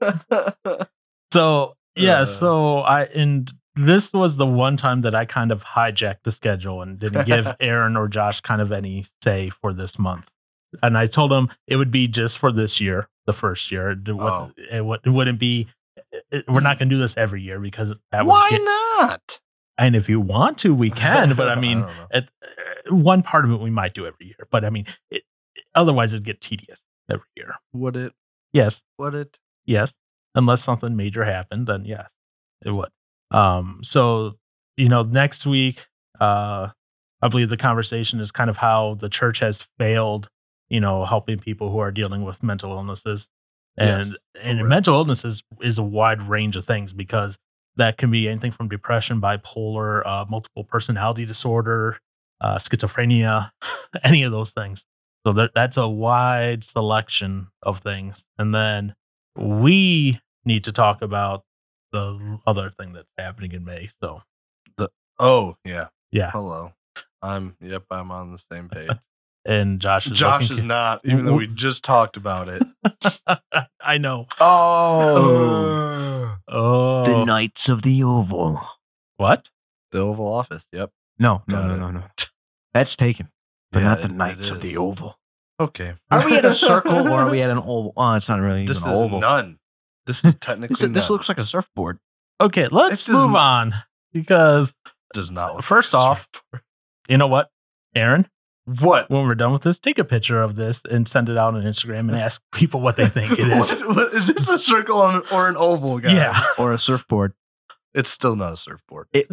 So 1.34 1.76
yeah, 1.96 2.20
Uh. 2.22 2.40
so 2.40 2.76
I 2.80 3.04
and 3.04 3.50
this 3.76 4.02
was 4.12 4.32
the 4.36 4.46
one 4.46 4.76
time 4.76 5.02
that 5.02 5.14
I 5.14 5.24
kind 5.24 5.50
of 5.52 5.60
hijacked 5.60 6.22
the 6.24 6.32
schedule 6.36 6.82
and 6.82 6.98
didn't 6.98 7.26
give 7.26 7.44
Aaron 7.60 7.96
or 7.96 8.08
Josh 8.08 8.40
kind 8.46 8.60
of 8.60 8.72
any 8.72 9.06
say 9.24 9.50
for 9.60 9.72
this 9.72 9.90
month. 9.98 10.24
And 10.82 10.96
I 10.96 11.06
told 11.06 11.30
them 11.30 11.48
it 11.66 11.76
would 11.76 11.92
be 11.92 12.08
just 12.08 12.34
for 12.40 12.52
this 12.52 12.80
year, 12.80 13.08
the 13.26 13.34
first 13.40 13.70
year. 13.70 13.90
It, 13.90 13.98
Oh. 14.10 14.50
it, 14.56 15.00
it 15.06 15.10
wouldn't 15.10 15.38
be. 15.40 15.68
It, 16.30 16.44
we're 16.48 16.60
not 16.60 16.78
going 16.78 16.88
to 16.88 16.94
do 16.96 17.02
this 17.02 17.12
every 17.16 17.42
year 17.42 17.60
because 17.60 17.88
that 18.10 18.24
Why 18.24 18.48
get, 18.50 18.60
not? 18.62 19.20
And 19.78 19.94
if 19.96 20.08
you 20.08 20.20
want 20.20 20.60
to, 20.60 20.70
we 20.70 20.90
can. 21.04 21.34
But 21.36 21.48
I 21.48 21.60
mean, 21.60 21.84
uh, 22.14 22.20
one 22.90 23.22
part 23.22 23.44
of 23.44 23.50
it 23.50 23.60
we 23.60 23.70
might 23.70 23.92
do 23.94 24.06
every 24.06 24.26
year. 24.26 24.46
But 24.50 24.64
I 24.64 24.70
mean, 24.70 24.86
it, 25.10 25.22
otherwise 25.74 26.08
it'd 26.08 26.24
get 26.24 26.40
tedious 26.40 26.78
every 27.10 27.24
year. 27.36 27.54
would 27.72 27.96
it? 27.96 28.12
Yes, 28.54 28.72
Would 28.98 29.14
it? 29.14 29.34
yes, 29.64 29.88
unless 30.34 30.58
something 30.66 30.94
major 30.94 31.24
happened, 31.24 31.66
then 31.66 31.84
yes, 31.86 32.06
it 32.64 32.70
would. 32.70 32.90
Um, 33.32 33.82
so 33.92 34.32
you 34.76 34.88
know, 34.88 35.02
next 35.02 35.46
week, 35.46 35.76
uh, 36.20 36.68
I 37.22 37.28
believe 37.30 37.50
the 37.50 37.56
conversation 37.56 38.20
is 38.20 38.30
kind 38.30 38.50
of 38.50 38.56
how 38.56 38.98
the 39.00 39.08
church 39.08 39.38
has 39.40 39.54
failed, 39.78 40.28
you 40.68 40.80
know, 40.80 41.06
helping 41.06 41.38
people 41.38 41.70
who 41.70 41.78
are 41.78 41.90
dealing 41.90 42.24
with 42.24 42.36
mental 42.42 42.72
illnesses, 42.72 43.20
and 43.76 44.16
and 44.34 44.58
correct. 44.58 44.68
mental 44.68 44.94
illnesses 44.94 45.40
is, 45.60 45.72
is 45.72 45.78
a 45.78 45.82
wide 45.82 46.28
range 46.28 46.56
of 46.56 46.66
things 46.66 46.90
because 46.92 47.32
that 47.76 47.96
can 47.98 48.10
be 48.10 48.28
anything 48.28 48.52
from 48.56 48.68
depression, 48.68 49.20
bipolar, 49.20 50.06
uh, 50.06 50.24
multiple 50.28 50.64
personality 50.64 51.24
disorder, 51.24 51.98
uh, 52.40 52.58
schizophrenia, 52.70 53.50
any 54.04 54.24
of 54.24 54.32
those 54.32 54.48
things. 54.54 54.78
So 55.26 55.32
that 55.34 55.50
that's 55.54 55.76
a 55.76 55.88
wide 55.88 56.64
selection 56.72 57.46
of 57.62 57.76
things, 57.84 58.14
and 58.38 58.54
then 58.54 58.94
we 59.36 60.18
need 60.44 60.64
to 60.64 60.72
talk 60.72 61.02
about 61.02 61.44
the 61.92 62.38
other 62.46 62.72
thing 62.78 62.92
that's 62.92 63.08
happening 63.18 63.52
in 63.52 63.64
May. 63.64 63.90
So 64.00 64.22
Oh 65.18 65.56
yeah. 65.64 65.86
yeah, 66.10 66.30
Hello. 66.32 66.72
I'm 67.22 67.54
yep. 67.60 67.84
I'm 67.90 68.10
on 68.10 68.32
the 68.32 68.38
same 68.54 68.68
page. 68.72 68.90
and 69.44 69.80
Josh 69.80 70.06
is 70.06 70.18
Josh 70.18 70.42
looking- 70.42 70.64
is 70.64 70.68
not, 70.68 71.00
even 71.04 71.26
though 71.26 71.34
we 71.34 71.46
just 71.46 71.82
talked 71.84 72.16
about 72.16 72.48
it. 72.48 72.62
I 73.80 73.98
know. 73.98 74.26
Oh. 74.40 75.16
oh. 75.16 76.34
Oh, 76.48 77.04
The 77.20 77.24
Knights 77.24 77.60
of 77.68 77.82
the 77.82 78.02
Oval. 78.02 78.60
what? 79.16 79.42
the 79.92 79.98
Oval 79.98 80.26
Office. 80.26 80.62
Yep. 80.72 80.90
No, 81.18 81.42
no, 81.46 81.56
Got 81.56 81.66
no, 81.68 81.74
it. 81.74 81.78
no, 81.78 81.90
no. 81.92 82.02
That's 82.74 82.94
taken. 82.98 83.28
But 83.70 83.80
Yeah, 83.80 83.84
not 83.84 83.98
the 83.98 84.04
it- 84.06 84.12
Knights 84.12 84.40
it 84.42 84.52
of 84.52 84.62
the 84.62 84.76
Oval. 84.78 85.14
Okay. 85.60 85.92
Are 86.10 86.24
we 86.24 86.36
at 86.36 86.44
a 86.44 86.56
circle 86.56 86.92
or 87.06 87.10
are 87.26 87.30
we 87.30 87.40
at 87.42 87.50
an 87.50 87.58
oval? 87.58 87.92
Oh, 87.96 88.14
it's 88.14 88.28
not 88.28 88.40
really 88.40 88.66
This 88.66 88.76
even 88.76 88.82
is 88.88 88.88
an 88.88 88.94
oval. 88.98 89.20
none. 89.20 89.58
This 90.06 90.16
is 90.24 90.34
technically 90.42 90.88
this 90.88 90.96
none. 91.02 91.10
looks 91.10 91.28
like 91.28 91.38
a 91.38 91.46
surfboard. 91.46 91.98
Okay, 92.40 92.64
let's 92.70 92.92
This 92.92 93.00
is- 93.00 93.08
move 93.08 93.34
on 93.34 93.72
because 94.12 94.68
does 95.14 95.28
not. 95.30 95.56
look 95.56 95.64
First 95.68 95.94
off- 95.94 96.18
you 97.08 97.18
know 97.18 97.26
what, 97.26 97.48
Aaron, 97.96 98.26
what? 98.80 99.10
when 99.10 99.22
we're 99.26 99.34
done 99.34 99.52
with 99.52 99.62
this, 99.62 99.76
take 99.84 99.98
a 99.98 100.04
picture 100.04 100.40
of 100.42 100.56
this 100.56 100.76
and 100.84 101.08
send 101.12 101.28
it 101.28 101.36
out 101.36 101.54
on 101.54 101.62
Instagram 101.62 102.08
and 102.08 102.16
ask 102.16 102.34
people 102.54 102.80
what 102.80 102.96
they 102.96 103.08
think 103.12 103.32
it 103.38 103.42
is. 103.48 103.54
What- 103.56 103.72
is. 103.72 103.78
what- 103.86 104.14
is 104.14 104.20
this 104.26 104.46
a 104.48 104.58
circle 104.72 105.00
on- 105.02 105.22
or 105.30 105.48
an 105.48 105.56
oval, 105.56 105.98
guys? 105.98 106.12
yeah. 106.14 106.40
Or 106.58 106.72
a 106.72 106.78
surfboard. 106.78 107.34
It's 107.94 108.08
still 108.16 108.36
not 108.36 108.54
a 108.54 108.56
surfboard. 108.64 109.08
It, 109.12 109.26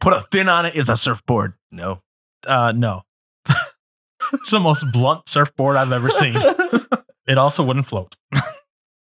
put 0.00 0.12
a 0.12 0.24
fin 0.30 0.48
on 0.48 0.66
it 0.66 0.74
is 0.76 0.88
a 0.88 0.96
surfboard. 1.02 1.54
No. 1.72 2.00
Uh, 2.46 2.70
no. 2.72 3.02
it's 3.48 4.50
the 4.52 4.60
most 4.60 4.84
blunt 4.92 5.22
surfboard 5.32 5.76
I've 5.76 5.90
ever 5.90 6.08
seen. 6.20 6.34
It 7.26 7.36
also 7.38 7.62
wouldn't 7.64 7.88
float. 7.88 8.14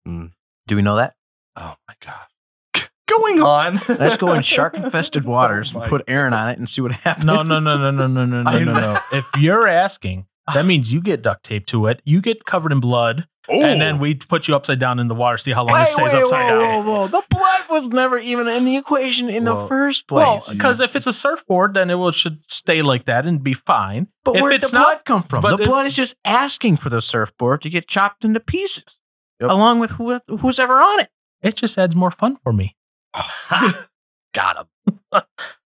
Mm. 0.07 0.31
Do 0.67 0.75
we 0.75 0.81
know 0.81 0.97
that? 0.97 1.13
Oh 1.55 1.73
my 1.87 1.93
god. 2.03 2.83
Going 3.09 3.39
on. 3.39 3.79
Let's 3.99 4.19
go 4.19 4.33
in 4.33 4.43
shark 4.55 4.73
infested 4.75 5.23
oh 5.25 5.29
waters 5.29 5.71
Oh 5.73 5.79
and 5.79 5.89
put 5.89 6.03
Aaron 6.07 6.33
on 6.33 6.49
it 6.49 6.59
and 6.59 6.69
see 6.75 6.81
what 6.81 6.91
happens. 7.03 7.25
No, 7.25 7.41
no, 7.41 7.59
no, 7.59 7.77
no, 7.77 7.91
no, 7.91 8.07
no, 8.07 8.25
no, 8.25 8.41
no, 8.43 8.59
no, 8.59 8.73
no. 8.73 8.99
If 9.13 9.25
you're 9.39 9.67
asking, 9.67 10.25
that 10.47 10.57
ah. 10.59 10.63
means 10.63 10.87
you 10.89 11.01
get 11.01 11.23
duct 11.23 11.45
tape 11.47 11.65
to 11.67 11.87
it. 11.87 12.01
You 12.03 12.21
get 12.21 12.43
covered 12.45 12.73
in 12.73 12.81
blood, 12.81 13.25
and 13.47 13.81
then 13.81 13.99
we 13.99 14.19
put 14.29 14.47
you 14.49 14.55
upside 14.55 14.79
down 14.81 14.99
in 14.99 15.07
the 15.07 15.15
water. 15.15 15.39
See 15.43 15.51
how 15.51 15.63
long 15.65 15.79
it 15.81 15.87
stays 15.95 16.03
wait, 16.03 16.15
upside 16.15 16.23
whoa, 16.25 16.31
down. 16.31 16.85
whoa, 16.85 16.91
whoa. 16.99 17.07
The 17.07 17.21
blood 17.31 17.61
was 17.69 17.89
never 17.93 18.19
even 18.19 18.47
in 18.49 18.65
the 18.65 18.77
equation 18.77 19.29
in 19.29 19.45
Well, 19.45 19.63
the 19.63 19.67
first 19.69 19.99
place. 20.09 20.23
Well, 20.25 20.43
because 20.51 20.75
if 20.81 20.91
it's 20.93 21.07
a 21.07 21.13
surfboard, 21.25 21.73
then 21.75 21.89
it 21.89 21.95
will 21.95 22.11
should 22.11 22.39
stay 22.61 22.81
like 22.81 23.05
that 23.05 23.25
and 23.25 23.41
be 23.41 23.55
fine. 23.65 24.07
but 24.25 24.35
if 24.35 24.41
where 24.41 24.51
it's 24.51 24.61
did 24.61 24.71
the 24.71 24.77
not- 24.77 24.83
blood 24.83 24.97
come 25.07 25.23
from? 25.29 25.43
The 25.43 25.63
it- 25.63 25.67
blood 25.67 25.87
is 25.87 25.95
just 25.95 26.13
asking 26.25 26.77
for 26.83 26.89
the 26.89 27.01
surfboard 27.09 27.61
to 27.61 27.69
get 27.69 27.87
chopped 27.87 28.25
into 28.25 28.41
pieces, 28.41 28.83
Yep. 29.41 29.49
along 29.49 29.79
with 29.79 29.91
who, 29.91 30.13
who's 30.41 30.59
ever 30.59 30.77
on 30.77 31.01
it. 31.01 31.09
It 31.43 31.57
just 31.57 31.77
adds 31.77 31.95
more 31.95 32.13
fun 32.19 32.37
for 32.43 32.51
me. 32.51 32.75
Got 34.35 34.57
him. 34.57 34.99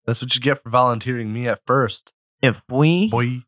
That's 0.07 0.21
what 0.21 0.35
you 0.35 0.41
get 0.41 0.63
for 0.63 0.71
volunteering 0.71 1.33
me 1.33 1.49
at 1.49 1.61
first. 1.67 1.99
If 2.43 2.57
we 2.69 3.09
Boy. 3.11 3.45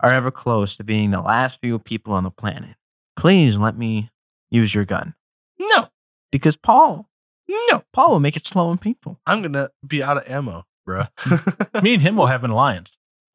are 0.00 0.12
ever 0.12 0.30
close 0.30 0.76
to 0.76 0.84
being 0.84 1.10
the 1.10 1.20
last 1.20 1.56
few 1.60 1.78
people 1.78 2.12
on 2.12 2.24
the 2.24 2.30
planet, 2.30 2.76
please 3.18 3.54
let 3.58 3.76
me 3.76 4.10
use 4.50 4.72
your 4.74 4.84
gun. 4.84 5.14
No. 5.58 5.86
Because 6.30 6.56
Paul, 6.64 7.08
no, 7.48 7.82
Paul 7.94 8.12
will 8.12 8.20
make 8.20 8.36
it 8.36 8.46
slow 8.52 8.70
and 8.70 8.80
painful. 8.80 9.18
I'm 9.26 9.40
gonna 9.42 9.70
be 9.86 10.02
out 10.02 10.18
of 10.18 10.24
ammo, 10.28 10.66
bruh. 10.86 11.08
Me 11.82 11.94
and 11.94 12.02
him 12.02 12.16
will 12.16 12.26
have 12.30 12.44
an 12.44 12.50
alliance. 12.50 12.88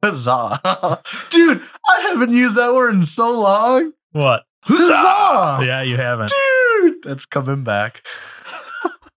Huzzah. 0.04 1.02
Dude, 1.32 1.58
I 1.90 2.10
haven't 2.12 2.34
used 2.34 2.58
that 2.60 2.74
word 2.74 2.94
in 2.94 3.08
so 3.16 3.32
long. 3.32 3.94
What? 4.12 4.42
Huzzah! 4.66 5.66
Yeah, 5.68 5.84
you 5.84 5.98
haven't. 5.98 6.32
Dude, 6.82 6.94
that's 7.06 7.26
coming 7.34 7.64
back. 7.64 7.96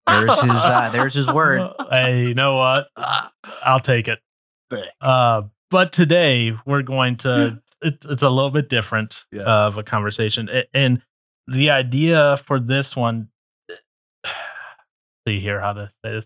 There's 0.07 0.31
his, 0.31 0.51
uh, 0.51 0.91
there's 0.93 1.15
his 1.15 1.27
word. 1.27 1.63
Hey, 1.91 2.21
you 2.29 2.35
know 2.35 2.55
what? 2.55 2.87
I'll 3.65 3.81
take 3.81 4.07
it. 4.09 4.19
Uh, 5.01 5.43
but 5.71 5.93
today 5.95 6.53
we're 6.65 6.83
going 6.83 7.19
to. 7.19 7.59
It's, 7.83 7.97
it's 8.09 8.23
a 8.23 8.29
little 8.31 8.51
bit 8.51 8.69
different 8.69 9.13
Yeah. 9.33 9.43
of 9.43 9.77
a 9.79 9.83
conversation, 9.83 10.49
and 10.75 11.03
the 11.49 11.71
idea 11.71 12.39
for 12.47 12.59
this 12.61 12.87
one. 12.95 13.29
See 15.29 15.41
here 15.41 15.61
how 15.61 15.73
to 15.73 15.91
say 16.05 16.13
this. 16.13 16.25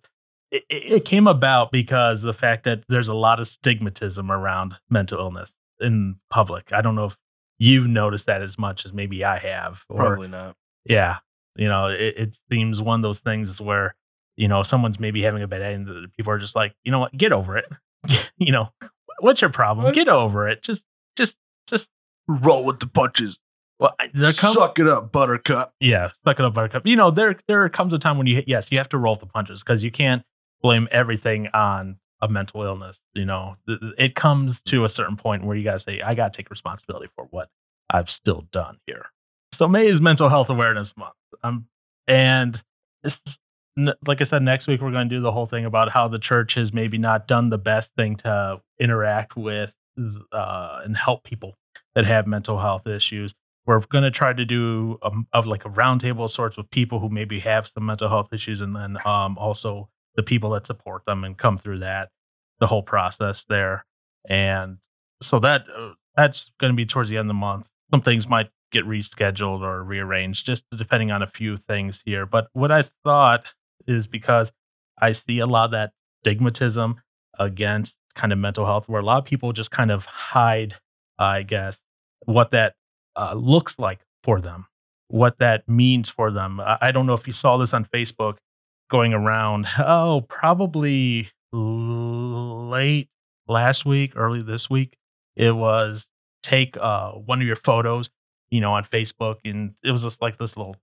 It, 0.52 0.62
it 0.68 0.92
it 0.92 1.08
came 1.08 1.26
about 1.26 1.72
because 1.72 2.18
the 2.22 2.34
fact 2.34 2.64
that 2.66 2.82
there's 2.88 3.08
a 3.08 3.12
lot 3.14 3.40
of 3.40 3.48
stigmatism 3.64 4.28
around 4.30 4.74
mental 4.90 5.18
illness 5.18 5.48
in 5.80 6.16
public. 6.30 6.64
I 6.72 6.82
don't 6.82 6.94
know 6.96 7.06
if 7.06 7.12
you've 7.60 7.86
noticed 7.86 8.24
that 8.26 8.42
as 8.42 8.50
much 8.58 8.80
as 8.84 8.92
maybe 8.92 9.22
I 9.24 9.38
have, 9.38 9.74
or 9.88 9.98
Probably 9.98 10.26
not. 10.26 10.56
yeah, 10.84 11.16
you 11.54 11.68
know, 11.68 11.86
it, 11.86 12.14
it 12.16 12.30
seems 12.50 12.80
one 12.80 12.98
of 12.98 13.02
those 13.02 13.18
things 13.24 13.48
where 13.60 13.94
you 14.36 14.48
know 14.48 14.64
someone's 14.68 14.98
maybe 14.98 15.22
having 15.22 15.42
a 15.44 15.46
bad 15.46 15.58
day, 15.58 15.74
and 15.74 16.12
people 16.16 16.32
are 16.32 16.38
just 16.40 16.56
like, 16.56 16.72
you 16.82 16.90
know 16.90 16.98
what, 16.98 17.12
get 17.16 17.32
over 17.32 17.56
it. 17.58 17.66
you 18.38 18.50
know, 18.50 18.70
what's 19.20 19.40
your 19.40 19.52
problem? 19.52 19.94
Get 19.94 20.08
over 20.08 20.48
it. 20.48 20.60
Just, 20.64 20.80
just, 21.18 21.32
just 21.68 21.84
Roll 22.26 22.64
with 22.64 22.78
the 22.80 22.86
punches. 22.86 23.36
well, 23.78 23.92
there 24.14 24.32
comes 24.32 24.56
Suck 24.58 24.78
it 24.78 24.88
up, 24.88 25.12
Buttercup. 25.12 25.74
yeah, 25.80 26.08
suck 26.24 26.38
it 26.38 26.44
up, 26.44 26.54
Buttercup. 26.54 26.82
You 26.86 26.96
know, 26.96 27.10
there 27.10 27.36
there 27.48 27.68
comes 27.68 27.92
a 27.92 27.98
time 27.98 28.16
when 28.18 28.26
you 28.26 28.40
yes, 28.46 28.64
you 28.70 28.78
have 28.78 28.88
to 28.90 28.98
roll 28.98 29.16
the 29.20 29.26
punches 29.26 29.60
because 29.64 29.82
you 29.82 29.90
can't 29.90 30.22
blame 30.62 30.88
everything 30.92 31.48
on 31.52 31.96
a 32.22 32.28
mental 32.28 32.62
illness. 32.62 32.96
You 33.14 33.24
know, 33.24 33.56
it 33.66 34.14
comes 34.14 34.56
to 34.68 34.84
a 34.84 34.88
certain 34.94 35.16
point 35.16 35.44
where 35.44 35.56
you 35.56 35.64
got 35.64 35.78
to 35.78 35.84
say, 35.84 36.00
I 36.04 36.14
got 36.14 36.32
to 36.32 36.36
take 36.36 36.50
responsibility 36.50 37.08
for 37.16 37.26
what 37.30 37.48
I've 37.90 38.06
still 38.20 38.44
done 38.52 38.78
here. 38.86 39.06
So 39.58 39.68
May 39.68 39.86
is 39.86 40.00
Mental 40.00 40.28
Health 40.28 40.46
Awareness 40.48 40.88
Month. 40.96 41.14
Um, 41.42 41.66
and 42.06 42.58
this, 43.02 43.12
like 44.06 44.18
I 44.20 44.28
said, 44.30 44.42
next 44.42 44.66
week 44.66 44.80
we're 44.80 44.92
going 44.92 45.08
to 45.08 45.14
do 45.14 45.22
the 45.22 45.32
whole 45.32 45.46
thing 45.46 45.64
about 45.64 45.90
how 45.92 46.08
the 46.08 46.18
church 46.18 46.52
has 46.56 46.72
maybe 46.72 46.98
not 46.98 47.26
done 47.26 47.50
the 47.50 47.58
best 47.58 47.88
thing 47.96 48.16
to 48.24 48.60
interact 48.78 49.36
with 49.36 49.70
uh, 50.32 50.80
and 50.84 50.96
help 50.96 51.24
people 51.24 51.54
that 51.94 52.06
have 52.06 52.26
mental 52.26 52.60
health 52.60 52.86
issues. 52.86 53.32
We're 53.66 53.80
going 53.92 54.04
to 54.04 54.10
try 54.10 54.32
to 54.32 54.44
do 54.44 54.98
a, 55.02 55.10
of 55.32 55.46
like 55.46 55.64
a 55.64 55.68
roundtable 55.68 56.24
of 56.26 56.32
sorts 56.32 56.56
with 56.56 56.70
people 56.70 56.98
who 56.98 57.08
maybe 57.08 57.40
have 57.40 57.64
some 57.74 57.86
mental 57.86 58.08
health 58.08 58.28
issues, 58.32 58.60
and 58.60 58.74
then 58.74 58.96
um, 59.04 59.36
also 59.38 59.88
the 60.16 60.22
people 60.22 60.50
that 60.50 60.66
support 60.66 61.02
them 61.06 61.24
and 61.24 61.38
come 61.38 61.58
through 61.62 61.80
that 61.80 62.10
the 62.60 62.66
whole 62.66 62.82
process 62.82 63.36
there. 63.48 63.84
And 64.28 64.76
so 65.30 65.40
that 65.40 65.62
uh, 65.76 65.92
that's 66.16 66.38
going 66.60 66.72
to 66.72 66.76
be 66.76 66.86
towards 66.86 67.08
the 67.08 67.16
end 67.16 67.26
of 67.26 67.28
the 67.28 67.34
month. 67.34 67.66
Some 67.90 68.02
things 68.02 68.24
might 68.28 68.50
get 68.72 68.84
rescheduled 68.84 69.62
or 69.62 69.82
rearranged, 69.82 70.40
just 70.46 70.62
depending 70.76 71.10
on 71.10 71.22
a 71.22 71.30
few 71.36 71.58
things 71.66 71.94
here. 72.04 72.26
But 72.26 72.48
what 72.52 72.70
I 72.70 72.84
thought 73.02 73.42
is 73.88 74.06
because 74.06 74.46
I 75.00 75.14
see 75.26 75.40
a 75.40 75.46
lot 75.46 75.64
of 75.66 75.70
that 75.72 75.92
stigmatism 76.24 76.96
against 77.38 77.92
kind 78.20 78.32
of 78.32 78.38
mental 78.38 78.66
health, 78.66 78.84
where 78.86 79.00
a 79.00 79.04
lot 79.04 79.18
of 79.18 79.24
people 79.24 79.52
just 79.52 79.70
kind 79.70 79.90
of 79.90 80.02
hide, 80.06 80.74
I 81.18 81.42
guess, 81.42 81.74
what 82.26 82.50
that 82.52 82.74
uh, 83.16 83.34
looks 83.34 83.72
like 83.78 84.00
for 84.24 84.40
them, 84.40 84.66
what 85.08 85.36
that 85.40 85.68
means 85.68 86.08
for 86.14 86.30
them. 86.30 86.60
I, 86.60 86.76
I 86.82 86.92
don't 86.92 87.06
know 87.06 87.14
if 87.14 87.26
you 87.26 87.34
saw 87.40 87.56
this 87.56 87.70
on 87.72 87.88
Facebook 87.94 88.34
going 88.90 89.12
around. 89.12 89.66
Oh, 89.78 90.22
probably 90.28 91.28
late 91.52 93.08
last 93.48 93.84
week, 93.86 94.12
early 94.16 94.42
this 94.42 94.62
week. 94.70 94.94
It 95.36 95.52
was 95.54 96.00
take 96.50 96.76
uh, 96.80 97.12
one 97.12 97.40
of 97.40 97.46
your 97.46 97.58
photos, 97.64 98.08
you 98.50 98.60
know, 98.60 98.72
on 98.72 98.86
Facebook, 98.92 99.36
and 99.44 99.74
it 99.82 99.90
was 99.92 100.02
just 100.02 100.16
like 100.20 100.38
this 100.38 100.50
little 100.56 100.76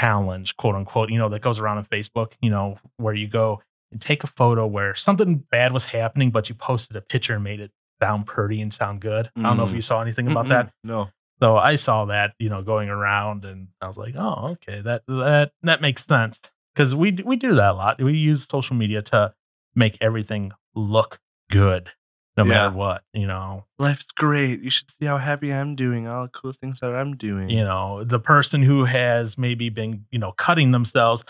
challenge, 0.00 0.52
quote 0.58 0.74
unquote, 0.74 1.10
you 1.10 1.18
know, 1.18 1.28
that 1.30 1.42
goes 1.42 1.58
around 1.58 1.78
on 1.78 1.86
Facebook, 1.92 2.28
you 2.40 2.50
know, 2.50 2.78
where 2.98 3.14
you 3.14 3.28
go 3.28 3.60
and 3.92 4.02
take 4.06 4.24
a 4.24 4.30
photo 4.36 4.66
where 4.66 4.96
something 5.04 5.42
bad 5.50 5.72
was 5.72 5.82
happening, 5.90 6.30
but 6.30 6.48
you 6.48 6.54
posted 6.54 6.96
a 6.96 7.00
picture 7.00 7.34
and 7.34 7.44
made 7.44 7.60
it 7.60 7.70
sound 8.02 8.26
pretty 8.26 8.60
and 8.60 8.74
sound 8.78 9.00
good. 9.00 9.30
I 9.36 9.42
don't 9.42 9.56
know 9.56 9.64
if 9.66 9.72
Mm. 9.72 9.76
you 9.76 9.82
saw 9.82 10.02
anything 10.02 10.26
about 10.28 10.46
Mm-mm. 10.46 10.50
that. 10.50 10.72
No. 10.84 11.06
So 11.40 11.56
I 11.56 11.78
saw 11.84 12.06
that, 12.06 12.32
you 12.38 12.48
know, 12.48 12.62
going 12.62 12.88
around, 12.88 13.44
and 13.44 13.68
I 13.80 13.88
was 13.88 13.96
like, 13.96 14.14
oh, 14.18 14.52
okay, 14.54 14.80
that 14.82 15.02
that 15.06 15.50
that 15.62 15.80
makes 15.82 16.02
sense 16.08 16.34
because 16.76 16.94
we 16.94 17.16
we 17.24 17.36
do 17.36 17.54
that 17.56 17.70
a 17.70 17.74
lot. 17.74 18.02
We 18.02 18.12
use 18.14 18.40
social 18.50 18.76
media 18.76 19.02
to 19.12 19.32
make 19.74 19.96
everything 20.00 20.52
look 20.74 21.18
good, 21.50 21.88
no 22.36 22.44
Yeah. 22.44 22.48
matter 22.50 22.76
what. 22.76 23.02
You 23.12 23.26
know, 23.26 23.64
Life's 23.78 24.02
great. 24.16 24.62
You 24.62 24.70
should 24.70 24.88
see 24.98 25.06
how 25.06 25.18
happy 25.18 25.52
I'm 25.52 25.76
doing. 25.76 26.06
All 26.08 26.24
the 26.24 26.30
cool 26.40 26.52
things 26.60 26.76
that 26.80 26.88
I'm 26.94 27.16
doing. 27.16 27.50
you 27.50 27.64
know, 27.64 28.04
the 28.04 28.18
person 28.18 28.62
who 28.62 28.84
has 28.84 29.28
maybe 29.36 29.68
been, 29.70 30.04
you 30.10 30.18
know, 30.18 30.32
cutting 30.44 30.72
themselves 30.72 31.22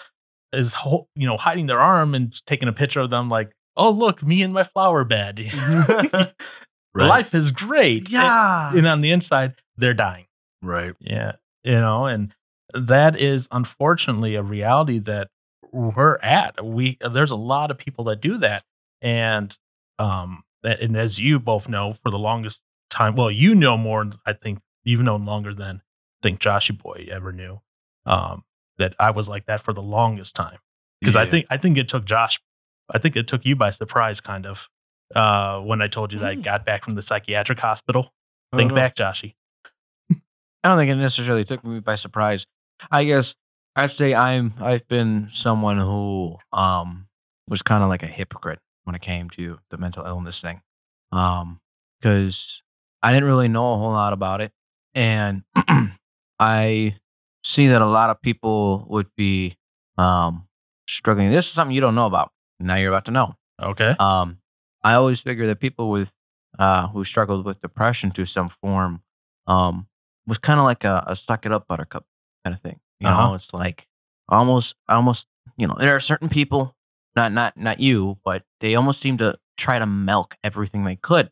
is, 0.53 0.69
you 1.15 1.27
know, 1.27 1.37
hiding 1.37 1.67
their 1.67 1.81
arm 1.81 2.15
and 2.15 2.33
taking 2.49 2.69
a 2.69 2.73
picture 2.73 3.01
of 3.01 3.11
them, 3.11 3.29
like, 3.29 3.51
oh, 3.77 3.91
look, 3.91 4.23
me 4.23 4.43
in 4.43 4.53
my 4.53 4.63
flower 4.73 5.05
bed. 5.05 5.39
Right. 6.95 7.09
Life 7.09 7.35
is 7.35 7.51
great. 7.51 8.09
Yeah. 8.09 8.73
And 8.73 8.87
on 8.89 9.03
the 9.03 9.11
inside, 9.11 9.53
they're 9.77 9.93
dying. 9.93 10.25
Right. 10.63 10.95
Yeah, 10.99 11.33
you 11.63 11.73
know, 11.79 12.07
and 12.07 12.33
that 12.73 13.21
is 13.21 13.43
unfortunately 13.51 14.37
a 14.37 14.43
reality 14.43 15.01
that 15.01 15.29
we're 15.77 16.17
at. 16.19 16.65
We 16.65 16.99
there's 17.13 17.31
a 17.31 17.37
lot 17.37 17.71
of 17.71 17.79
people 17.79 18.05
that 18.05 18.21
do 18.21 18.39
that, 18.39 18.63
and 19.03 19.53
um, 19.99 20.43
and 20.63 20.97
as 20.97 21.17
you 21.19 21.39
both 21.39 21.69
know, 21.69 21.97
for 22.03 22.11
the 22.11 22.19
longest 22.19 22.57
time, 22.97 23.17
well, 23.17 23.31
you 23.31 23.55
know 23.55 23.77
more. 23.77 24.05
I 24.27 24.33
think 24.33 24.59
you've 24.85 25.01
known 25.01 25.25
longer 25.27 25.55
than 25.55 25.81
I 26.23 26.29
think 26.29 26.41
Joshy 26.41 26.81
Boy 26.81 27.07
ever 27.13 27.33
knew. 27.33 27.61
Um, 28.07 28.45
that 28.79 28.95
I 29.01 29.11
was 29.11 29.27
like 29.27 29.47
that 29.47 29.65
for 29.65 29.73
the 29.75 29.81
longest 29.83 30.35
time 30.35 30.59
because 31.01 31.17
I 31.17 31.29
think 31.31 31.47
I 31.51 31.59
think 31.59 31.79
it 31.79 31.89
took 31.89 32.05
Josh, 32.07 32.33
I 32.93 32.99
think 32.99 33.17
it 33.17 33.27
took 33.29 33.41
you 33.45 33.57
by 33.57 33.73
surprise, 33.73 34.17
kind 34.25 34.47
of, 34.47 34.57
uh, 35.15 35.65
when 35.65 35.81
I 35.83 35.89
told 35.89 36.13
you 36.13 36.19
that 36.21 36.27
I 36.27 36.35
Mm. 36.37 36.45
got 36.45 36.65
back 36.65 36.85
from 36.85 36.95
the 36.95 37.03
psychiatric 37.09 37.59
hospital. 37.59 38.13
Think 38.55 38.71
don't 38.71 38.77
back, 38.77 38.97
Joshy. 38.97 39.35
I 40.11 40.69
don't 40.69 40.79
think 40.79 40.91
it 40.91 40.97
necessarily 40.97 41.45
took 41.45 41.65
me 41.65 41.81
by 41.81 41.97
surprise. 41.97 42.45
I 42.91 43.05
guess 43.05 43.25
I'd 43.77 43.91
say 43.99 44.15
I'm 44.15 44.55
I've 44.61 44.89
been 44.89 45.31
someone 45.43 45.79
who 45.79 46.37
um 46.57 47.07
was 47.49 47.61
kind 47.63 47.83
of 47.83 47.89
like 47.89 48.03
a 48.03 48.07
hypocrite 48.07 48.59
when 48.85 48.97
it 48.97 49.03
came 49.03 49.29
to 49.37 49.59
the 49.71 49.77
mental 49.77 50.05
illness 50.07 50.37
thing, 50.43 50.61
um 51.13 51.61
because 52.01 52.37
I 53.03 53.13
didn't 53.13 53.25
really 53.29 53.49
know 53.49 53.75
a 53.75 53.79
whole 53.79 53.93
lot 53.93 54.13
about 54.13 54.41
it, 54.41 54.53
and 54.95 55.43
I 56.41 56.97
see 57.55 57.69
that 57.69 57.83
a 57.83 57.87
lot 57.87 58.11
of 58.11 58.21
people 58.23 58.87
would 58.89 59.09
be 59.17 59.57
um 59.99 60.49
struggling. 60.99 61.31
This 61.31 61.45
is 61.45 61.53
something 61.55 61.75
you 61.75 61.81
don't 61.81 61.95
know 61.95 62.07
about. 62.07 62.33
Now 62.59 62.77
you're 62.77 62.93
about 62.93 63.05
to 63.07 63.11
know. 63.11 63.35
Okay. 63.63 63.91
Um, 63.99 64.39
I 64.83 64.95
always 64.95 65.19
figure 65.21 65.49
that 65.49 65.61
people 65.61 65.91
with 65.91 66.09
uh, 66.59 66.89
who 66.89 67.05
struggled 67.05 67.45
with 67.45 67.61
depression 67.61 68.13
to 68.17 68.27
some 68.27 68.51
form 68.61 69.03
um, 69.47 69.87
was 70.27 70.39
kind 70.39 70.59
of 70.59 70.65
like 70.65 70.85
a, 70.85 71.05
a 71.09 71.17
suck 71.27 71.45
it 71.45 71.53
up 71.53 71.67
buttercup 71.69 72.07
kind 72.45 72.57
of 72.57 72.63
thing. 72.63 72.79
You 73.01 73.09
Uh-huh. 73.09 73.29
know, 73.29 73.35
it's 73.35 73.45
like 73.53 73.83
almost 74.29 74.75
almost 74.89 75.25
you 75.57 75.67
know 75.67 75.77
there 75.79 75.95
are 75.97 76.01
certain 76.01 76.29
people, 76.29 76.75
not 77.17 77.33
not 77.33 77.57
not 77.57 77.81
you, 77.81 78.19
but 78.25 78.43
they 78.61 78.75
almost 78.75 79.03
seem 79.03 79.19
to 79.19 79.37
try 79.59 79.79
to 79.79 79.87
milk 79.87 80.35
everything 80.45 80.85
they 80.85 80.97
could. 81.03 81.31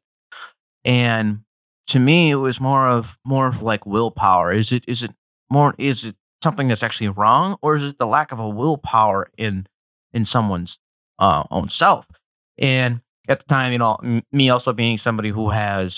And 0.85 1.41
to 1.89 1.99
me, 1.99 2.31
it 2.31 2.37
was 2.37 2.61
more 2.61 2.89
of 2.89 3.05
more 3.25 3.47
of 3.49 3.63
like 3.63 3.87
willpower. 3.87 4.53
Is 4.53 4.69
it 4.71 4.85
is 4.89 5.03
it 5.03 5.11
more 5.51 5.75
is 5.79 5.99
it 6.05 6.15
something 6.43 6.69
that's 6.69 6.83
actually 6.83 7.09
wrong, 7.09 7.57
or 7.63 7.77
is 7.77 7.91
it 7.91 7.99
the 7.99 8.07
lack 8.07 8.33
of 8.33 8.39
a 8.39 8.49
willpower 8.49 9.31
in 9.39 9.67
in 10.13 10.27
someone's 10.27 10.77
uh, 11.19 11.45
own 11.51 11.71
self? 11.79 12.05
And 12.59 13.01
at 13.29 13.39
the 13.47 13.55
time, 13.55 13.73
you 13.73 13.79
know, 13.79 13.97
m- 14.03 14.23
me 14.33 14.51
also 14.51 14.73
being 14.73 14.99
somebody 15.03 15.31
who 15.31 15.51
has, 15.51 15.93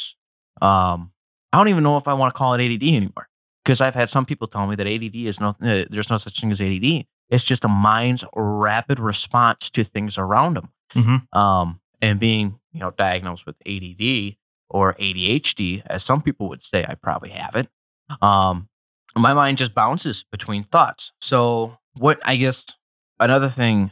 um, 0.62 1.10
I 1.52 1.58
don't 1.58 1.68
even 1.68 1.82
know 1.82 1.96
if 1.96 2.06
I 2.06 2.14
want 2.14 2.32
to 2.34 2.38
call 2.38 2.54
it 2.54 2.60
ADD 2.60 2.96
anymore 2.96 3.28
because 3.66 3.80
I've 3.80 3.94
had 3.94 4.10
some 4.12 4.24
people 4.24 4.46
tell 4.46 4.66
me 4.66 4.76
that 4.76 4.86
ADD 4.86 5.14
is 5.14 5.36
no, 5.40 5.48
uh, 5.48 5.84
there's 5.90 6.06
no 6.08 6.18
such 6.18 6.40
thing 6.40 6.52
as 6.52 6.60
ADD. 6.60 7.06
It's 7.28 7.44
just 7.44 7.64
a 7.64 7.68
mind's 7.68 8.22
rapid 8.34 9.00
response 9.00 9.58
to 9.74 9.84
things 9.84 10.14
around 10.16 10.54
them. 10.54 10.68
Mm-hmm. 10.94 11.38
Um, 11.38 11.80
and 12.00 12.20
being, 12.20 12.58
you 12.72 12.80
know, 12.80 12.92
diagnosed 12.96 13.42
with 13.46 13.56
ADD 13.66 14.36
or 14.70 14.94
ADHD, 14.94 15.82
as 15.86 16.02
some 16.06 16.22
people 16.22 16.48
would 16.50 16.60
say, 16.72 16.84
I 16.86 16.94
probably 16.94 17.30
have 17.30 17.56
it. 17.56 17.68
Um, 18.22 18.68
my 19.16 19.32
mind 19.32 19.58
just 19.58 19.74
bounces 19.74 20.16
between 20.30 20.66
thoughts. 20.70 21.02
So, 21.28 21.76
what 21.96 22.18
I 22.24 22.36
guess 22.36 22.54
another 23.18 23.52
thing 23.56 23.90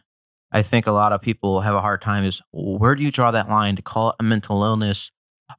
I 0.52 0.62
think 0.62 0.86
a 0.86 0.92
lot 0.92 1.12
of 1.12 1.20
people 1.20 1.60
have 1.62 1.74
a 1.74 1.80
hard 1.80 2.02
time 2.02 2.24
is 2.24 2.36
where 2.52 2.94
do 2.94 3.02
you 3.02 3.10
draw 3.10 3.32
that 3.32 3.48
line 3.48 3.74
to 3.76 3.82
call 3.82 4.10
it 4.10 4.16
a 4.20 4.22
mental 4.22 4.62
illness 4.62 4.98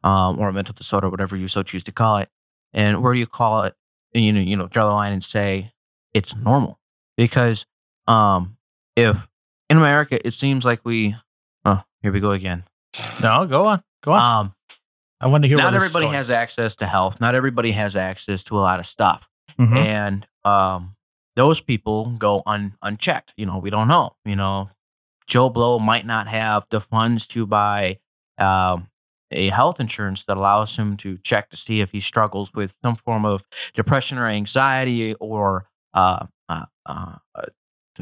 um, 0.04 0.40
or 0.40 0.50
a 0.50 0.54
mental 0.54 0.76
disorder, 0.78 1.10
whatever 1.10 1.36
you 1.36 1.50
so 1.50 1.64
choose 1.64 1.84
to 1.84 1.92
call 1.92 2.20
it, 2.20 2.30
and 2.74 3.04
where 3.04 3.14
do 3.14 3.20
you 3.20 3.28
call 3.28 3.64
it? 3.64 3.74
You 4.16 4.32
know, 4.34 4.40
you 4.40 4.56
know, 4.56 4.68
draw 4.68 4.88
the 4.88 4.94
line 4.94 5.14
and 5.14 5.26
say 5.32 5.72
it's 6.14 6.32
normal 6.42 6.80
because 7.18 7.64
um, 8.08 8.56
if 8.96 9.16
in 9.70 9.78
America 9.78 10.18
it 10.26 10.34
seems 10.40 10.64
like 10.64 10.80
we, 10.86 11.16
oh, 11.66 11.82
here 12.02 12.12
we 12.12 12.20
go 12.22 12.32
again. 12.32 12.64
No, 13.22 13.46
go 13.46 13.66
on. 13.66 13.84
Go 14.04 14.12
on. 14.14 14.46
Um, 14.46 14.54
I 15.20 15.28
want 15.28 15.44
to 15.44 15.50
hear. 15.50 15.58
not 15.58 15.74
everybody 15.74 16.08
has 16.08 16.30
access 16.30 16.72
to 16.80 16.86
health. 16.86 17.16
Not 17.20 17.36
everybody 17.36 17.72
has 17.74 17.96
access 17.96 18.42
to 18.48 18.58
a 18.58 18.62
lot 18.62 18.80
of 18.80 18.86
stuff 18.88 19.22
Mhm. 19.60 19.78
and 19.78 20.28
um, 20.46 20.96
those 21.36 21.60
people 21.62 22.16
go 22.18 22.44
un, 22.46 22.74
unchecked. 22.82 23.32
You 23.36 23.46
know, 23.46 23.58
we 23.58 23.70
don't 23.70 23.88
know. 23.88 24.16
You 24.26 24.36
know, 24.36 24.70
Joe 25.30 25.50
Blow 25.50 25.80
might 25.80 26.06
not 26.06 26.28
have 26.28 26.64
the 26.72 26.82
funds 26.92 27.26
to 27.34 27.46
buy 27.46 28.00
um, 28.38 28.88
a 29.32 29.50
health 29.50 29.78
insurance 29.80 30.22
that 30.28 30.38
allows 30.38 30.70
him 30.76 30.98
to 31.04 31.18
check 31.26 31.50
to 31.50 31.58
see 31.68 31.82
if 31.82 31.90
he 31.92 32.02
struggles 32.02 32.50
with 32.56 32.72
some 32.82 32.98
form 33.04 33.26
of 33.26 33.42
depression 33.76 34.18
or 34.18 34.30
anxiety 34.30 35.16
or 35.16 35.66
uh, 35.94 36.26
uh, 36.50 36.66
uh, 36.86 37.16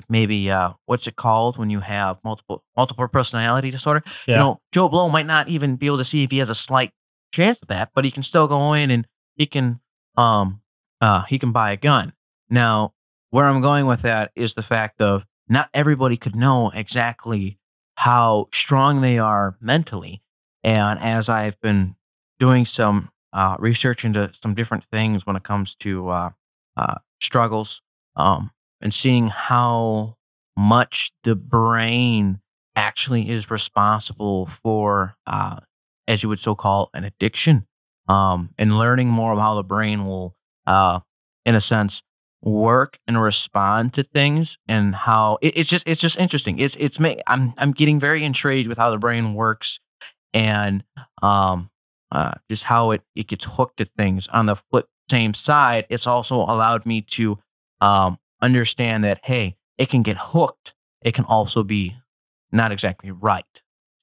maybe 0.10 0.50
uh, 0.50 0.70
what's 0.86 1.08
it 1.08 1.16
called 1.16 1.58
when 1.58 1.70
you 1.70 1.80
have 1.80 2.18
multiple 2.24 2.64
multiple 2.76 3.08
personality 3.08 3.72
disorder. 3.72 4.04
Yeah. 4.28 4.36
You 4.36 4.40
know, 4.40 4.62
Joe 4.74 4.90
Blow 4.90 5.10
might 5.10 5.28
not 5.28 5.50
even 5.50 5.76
be 5.76 5.86
able 5.86 6.04
to 6.04 6.10
see 6.10 6.24
if 6.24 6.32
he 6.32 6.40
has 6.40 6.50
a 6.50 6.58
slight 6.68 6.92
chance 7.34 7.58
of 7.62 7.70
that, 7.70 7.90
but 7.96 8.06
he 8.06 8.12
can 8.12 8.24
still 8.24 8.48
go 8.48 8.74
in 8.74 8.92
and 8.92 9.08
he 9.36 9.46
can 9.46 9.80
um 10.18 10.62
uh 11.02 11.24
he 11.30 11.40
can 11.40 11.52
buy 11.52 11.74
a 11.74 11.78
gun. 11.78 12.14
Now, 12.50 12.94
where 13.30 13.46
I'm 13.46 13.62
going 13.62 13.86
with 13.86 14.04
that 14.04 14.32
is 14.36 14.52
the 14.56 14.64
fact 14.64 15.02
of 15.02 15.22
not 15.48 15.70
everybody 15.74 16.18
could 16.18 16.36
know 16.36 16.72
exactly 16.74 17.60
how 17.96 18.50
strong 18.66 19.02
they 19.02 19.18
are 19.20 19.56
mentally. 19.62 20.23
And 20.64 21.00
as 21.02 21.28
I've 21.28 21.60
been 21.62 21.96
doing 22.40 22.66
some 22.78 23.10
uh, 23.34 23.56
research 23.60 24.02
into 24.04 24.32
some 24.42 24.56
different 24.56 24.84
things 24.92 25.22
when 25.26 25.36
it 25.36 25.44
comes 25.44 25.74
to 25.84 26.10
uh, 26.10 26.30
uh, 26.78 26.96
struggles 27.22 27.70
um, 28.16 28.52
and 28.82 28.94
seeing 29.02 29.28
how 29.30 30.16
much 30.58 30.94
the 31.24 31.36
brain 31.36 32.40
actually 32.76 33.24
is 33.24 33.50
responsible 33.50 34.50
for, 34.62 35.16
uh, 35.28 35.58
as 36.08 36.22
you 36.22 36.30
would 36.30 36.40
so 36.44 36.56
call, 36.56 36.90
an 36.94 37.04
addiction. 37.04 37.66
Um, 38.10 38.50
and 38.58 38.78
learning 38.78 39.08
more 39.08 39.32
of 39.32 39.40
how 39.40 39.56
the 39.56 39.64
brain 39.64 40.06
will, 40.06 40.36
uh, 40.68 41.00
in 41.46 41.56
a 41.56 41.62
sense, 41.62 41.94
work 42.42 42.98
and 43.08 43.22
respond 43.22 43.94
to 43.94 44.04
things 44.04 44.50
and 44.68 44.94
how 44.94 45.38
it, 45.42 45.54
it's 45.56 45.70
just 45.70 45.84
it's 45.86 46.02
just 46.02 46.18
interesting. 46.18 46.60
It's 46.60 46.76
it's 46.78 47.00
me. 47.00 47.22
I'm 47.26 47.54
I'm 47.58 47.72
getting 47.72 48.02
very 48.02 48.26
intrigued 48.26 48.68
with 48.68 48.78
how 48.78 48.92
the 48.92 48.98
brain 48.98 49.34
works 49.36 49.68
and 50.34 50.84
um 51.22 51.70
uh, 52.14 52.32
just 52.50 52.62
how 52.64 52.92
it, 52.92 53.02
it 53.16 53.28
gets 53.28 53.44
hooked 53.46 53.82
at 53.82 53.88
things. 53.98 54.26
On 54.32 54.46
the 54.46 54.56
flip 54.70 54.88
same 55.12 55.34
side, 55.46 55.86
it's 55.90 56.06
also 56.06 56.36
allowed 56.36 56.86
me 56.86 57.06
to 57.18 57.38
um, 57.82 58.18
understand 58.42 59.04
that 59.04 59.20
hey, 59.24 59.56
it 59.78 59.90
can 59.90 60.04
get 60.04 60.16
hooked. 60.20 60.70
It 61.02 61.16
can 61.16 61.26
also 61.26 61.64
be 61.64 61.96
not 62.52 62.72
exactly 62.72 63.12
right. 63.12 63.46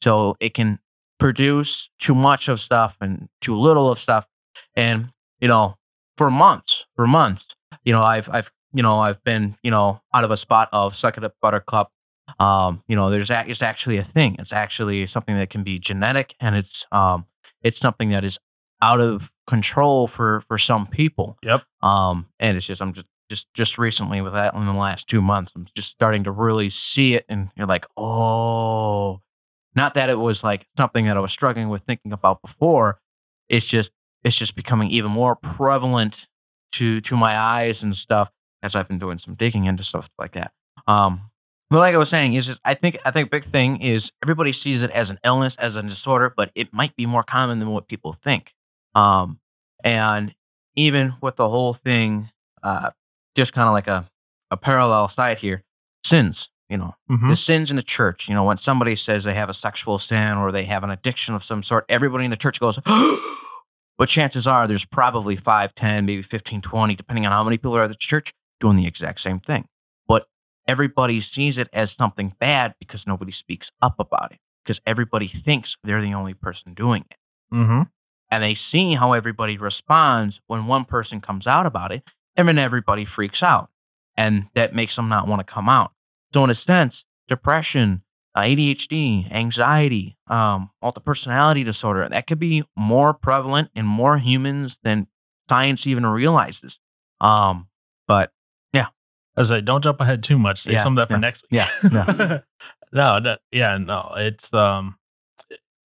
So 0.03 0.37
it 0.41 0.55
can 0.55 0.79
produce 1.21 1.71
too 2.05 2.15
much 2.15 2.49
of 2.49 2.59
stuff 2.61 2.95
and 3.01 3.29
too 3.45 3.59
little 3.59 3.91
of 3.93 3.99
stuff. 4.03 4.25
And 4.77 5.11
you 5.41 5.49
know, 5.49 5.77
for 6.19 6.31
months, 6.31 6.73
for 6.97 7.07
months, 7.07 7.43
you 7.85 7.93
know, 7.93 8.03
I've 8.03 8.29
I've 8.29 8.47
you 8.73 8.83
know 8.83 8.99
I've 8.99 9.23
been 9.23 9.57
you 9.63 9.71
know 9.71 10.01
out 10.13 10.25
of 10.25 10.33
a 10.33 10.37
spot 10.37 10.69
of 10.73 10.93
suck 11.01 11.17
it 11.17 11.25
up 11.25 11.35
buttercup. 11.41 11.93
Um, 12.39 12.83
you 12.87 12.97
know, 12.97 13.11
there's 13.11 13.29
it's 13.31 13.63
actually 13.63 13.99
a 13.99 14.09
thing. 14.15 14.37
It's 14.39 14.53
actually 14.53 15.09
something 15.13 15.37
that 15.37 15.51
can 15.51 15.65
be 15.65 15.79
genetic, 15.79 16.35
and 16.41 16.57
it's 16.57 16.69
um, 16.93 17.27
it's 17.63 17.81
something 17.81 18.11
that 18.11 18.25
is 18.25 18.37
out 18.83 19.01
of 19.01 19.21
control 19.49 20.11
for 20.17 20.43
for 20.49 20.59
some 20.59 20.87
people. 20.87 21.37
Yep. 21.43 21.63
Um, 21.83 22.27
and 22.39 22.57
it's 22.57 22.67
just 22.67 22.81
I'm 22.81 22.95
just 22.95 23.07
just 23.31 23.45
just 23.57 23.79
recently 23.79 24.21
with 24.21 24.33
that 24.33 24.55
in 24.55 24.67
the 24.67 24.73
last 24.73 25.05
two 25.09 25.23
months, 25.23 25.53
I'm 25.55 25.67
just 25.77 25.89
starting 25.95 26.25
to 26.25 26.31
really 26.31 26.73
see 26.95 27.15
it, 27.15 27.25
and 27.29 27.49
you're 27.57 27.67
like, 27.67 27.85
oh, 27.97 29.21
not 29.77 29.95
that 29.95 30.11
it 30.11 30.17
was 30.17 30.39
like 30.43 30.67
something 30.79 31.07
that 31.07 31.17
I 31.17 31.21
was 31.21 31.33
struggling 31.33 31.69
with 31.69 31.83
thinking 31.87 32.13
about 32.13 32.43
before. 32.43 32.99
It's 33.49 33.69
just 33.69 33.91
it's 34.25 34.39
just 34.39 34.57
becoming 34.57 34.91
even 34.91 35.11
more 35.11 35.37
prevalent 35.37 36.15
to 36.79 37.01
to 37.03 37.17
my 37.17 37.37
eyes 37.37 37.77
and 37.81 37.95
stuff 37.97 38.29
as 38.63 38.73
I've 38.75 38.89
been 38.89 38.99
doing 38.99 39.21
some 39.25 39.37
digging 39.37 39.67
into 39.67 39.85
stuff 39.85 40.05
like 40.19 40.35
that. 40.35 40.53
Um, 40.87 41.31
but 41.71 41.79
like 41.79 41.95
I 41.95 41.99
was 41.99 42.11
saying, 42.11 42.35
is 42.35 42.47
just, 42.47 42.61
I 42.65 42.75
think 42.75 42.99
I 43.05 43.11
think 43.11 43.31
big 43.31 43.51
thing 43.53 43.83
is 43.83 44.03
everybody 44.23 44.53
sees 44.53 44.83
it 44.83 44.91
as 44.91 45.09
an 45.09 45.19
illness, 45.25 45.55
as 45.59 45.75
a 45.75 45.83
disorder, 45.83 46.33
but 46.37 46.51
it 46.55 46.73
might 46.73 46.95
be 46.97 47.07
more 47.07 47.23
common 47.23 47.59
than 47.59 47.71
what 47.71 47.89
people 47.89 48.17
think. 48.25 48.47
Um, 48.95 49.39
and 49.85 50.35
even 50.77 51.15
with 51.23 51.37
the 51.37 51.49
whole 51.49 51.77
thing, 51.85 52.29
uh, 52.63 52.91
just 53.37 53.53
kind 53.53 53.69
of 53.69 53.73
like 53.73 53.87
a, 53.87 54.09
a 54.51 54.57
parallel 54.57 55.11
side 55.15 55.39
here, 55.41 55.63
sins. 56.07 56.37
You 56.69 56.77
know, 56.77 56.95
Mhm. 57.11 57.31
the 57.31 57.37
sins 57.37 57.69
in 57.71 57.75
the 57.77 57.83
church. 57.83 58.23
You 58.29 58.35
know, 58.35 58.45
when 58.45 58.59
somebody 58.65 58.95
says 58.97 59.25
they 59.25 59.35
have 59.35 59.49
a 59.51 59.55
sexual 59.55 59.99
sin 59.99 60.35
or 60.35 60.53
they 60.53 60.65
have 60.67 60.85
an 60.85 60.91
addiction 60.91 61.35
of 61.35 61.43
some 61.45 61.65
sort, 61.65 61.85
everybody 61.89 62.25
in 62.25 62.31
the 62.31 62.37
church 62.37 62.61
goes, 62.61 62.79
but 63.99 64.09
chances 64.09 64.47
are 64.47 64.69
there's 64.69 64.85
probably 64.93 65.37
5, 65.37 65.71
10, 65.77 66.07
maybe 66.07 66.23
15, 66.31 66.63
20, 66.63 66.95
depending 66.95 67.27
on 67.27 67.33
how 67.33 67.43
many 67.43 67.57
people 67.59 67.77
are 67.77 67.85
at 67.85 67.89
the 67.91 67.97
church, 67.99 68.29
doing 68.61 68.77
the 68.77 68.87
exact 68.87 69.21
same 69.21 69.41
thing. 69.41 69.65
Everybody 70.67 71.25
sees 71.35 71.57
it 71.57 71.69
as 71.73 71.89
something 71.99 72.33
bad 72.39 72.75
because 72.79 73.01
nobody 73.07 73.33
speaks 73.33 73.67
up 73.83 73.99
about 73.99 74.33
it, 74.33 74.39
because 74.65 74.81
everybody 74.87 75.33
thinks 75.45 75.75
they're 75.85 76.03
the 76.03 76.15
only 76.15 76.35
person 76.35 76.75
doing 76.75 77.05
it. 77.11 77.17
Mhm. 77.55 77.91
And 78.31 78.43
they 78.43 78.57
see 78.71 78.95
how 78.95 79.13
everybody 79.13 79.59
responds 79.59 80.39
when 80.47 80.67
one 80.67 80.85
person 80.85 81.21
comes 81.21 81.47
out 81.47 81.67
about 81.67 81.93
it, 81.93 82.05
and 82.37 82.47
then 82.47 82.59
everybody 82.59 83.05
freaks 83.05 83.43
out. 83.43 83.71
And 84.17 84.49
that 84.55 84.75
makes 84.75 84.95
them 84.97 85.09
not 85.09 85.27
want 85.27 85.45
to 85.45 85.53
come 85.53 85.69
out. 85.69 85.93
So, 86.35 86.45
in 86.45 86.51
a 86.51 86.55
sense, 86.55 86.95
depression, 87.29 88.03
uh, 88.37 88.43
ADHD, 88.43 89.27
anxiety, 89.33 90.17
um, 90.29 90.71
multiple 90.81 91.13
personality 91.13 91.65
disorder, 91.65 92.09
that 92.09 92.27
could 92.29 92.39
be 92.39 92.63
more 92.77 93.13
prevalent 93.13 93.71
in 93.75 93.85
more 93.85 94.19
humans 94.19 94.73
than 94.85 95.09
science 95.49 95.81
even 95.85 96.07
realizes. 96.07 96.77
Um, 97.21 97.67
but 98.07 98.33
I 99.37 99.43
was 99.43 99.51
like, 99.51 99.65
don't 99.65 99.83
jump 99.85 100.01
ahead 100.01 100.25
too 100.27 100.39
much. 100.39 100.59
Save 100.65 100.75
Yeah, 100.75 100.85
some 100.85 100.99
of 100.99 101.03
that 101.03 101.09
for 101.09 101.17
yeah, 101.17 101.19
next 101.19 101.43
week. 101.51 101.61
yeah, 101.61 101.69
no. 101.91 102.05
no, 102.93 103.21
that, 103.23 103.41
yeah, 103.53 103.79
no. 103.79 104.13
It's 104.17 104.45
um, 104.55 104.97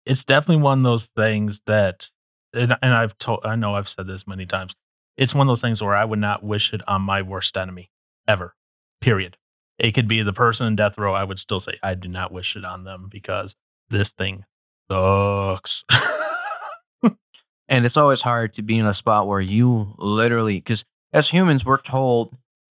it's 0.05 0.21
definitely 0.27 0.57
one 0.63 0.79
of 0.79 0.83
those 0.83 1.07
things 1.15 1.55
that, 1.67 1.95
and, 2.53 2.73
and 2.81 2.93
I've 2.93 3.17
told, 3.23 3.41
I 3.45 3.55
know 3.55 3.75
I've 3.75 3.85
said 3.95 4.07
this 4.07 4.21
many 4.27 4.45
times. 4.45 4.73
It's 5.17 5.33
one 5.33 5.47
of 5.49 5.55
those 5.55 5.61
things 5.61 5.81
where 5.81 5.95
I 5.95 6.05
would 6.05 6.19
not 6.19 6.43
wish 6.43 6.73
it 6.73 6.81
on 6.87 7.01
my 7.01 7.21
worst 7.21 7.55
enemy 7.57 7.89
ever. 8.27 8.53
Period. 9.01 9.37
It 9.79 9.93
could 9.93 10.07
be 10.07 10.23
the 10.23 10.33
person 10.33 10.65
in 10.67 10.75
death 10.75 10.93
row. 10.97 11.13
I 11.13 11.23
would 11.23 11.39
still 11.39 11.61
say 11.61 11.73
I 11.83 11.95
do 11.95 12.07
not 12.07 12.31
wish 12.31 12.55
it 12.55 12.65
on 12.65 12.83
them 12.83 13.09
because 13.11 13.51
this 13.89 14.07
thing 14.17 14.43
sucks. 14.89 15.71
And 17.67 17.85
it's 17.85 17.97
always 17.97 18.19
hard 18.21 18.53
to 18.55 18.61
be 18.61 18.77
in 18.77 18.85
a 18.85 18.93
spot 18.93 19.27
where 19.27 19.41
you 19.41 19.95
literally, 19.97 20.59
because 20.59 20.83
as 21.13 21.27
humans, 21.27 21.63
we're 21.65 21.81
told 21.81 22.35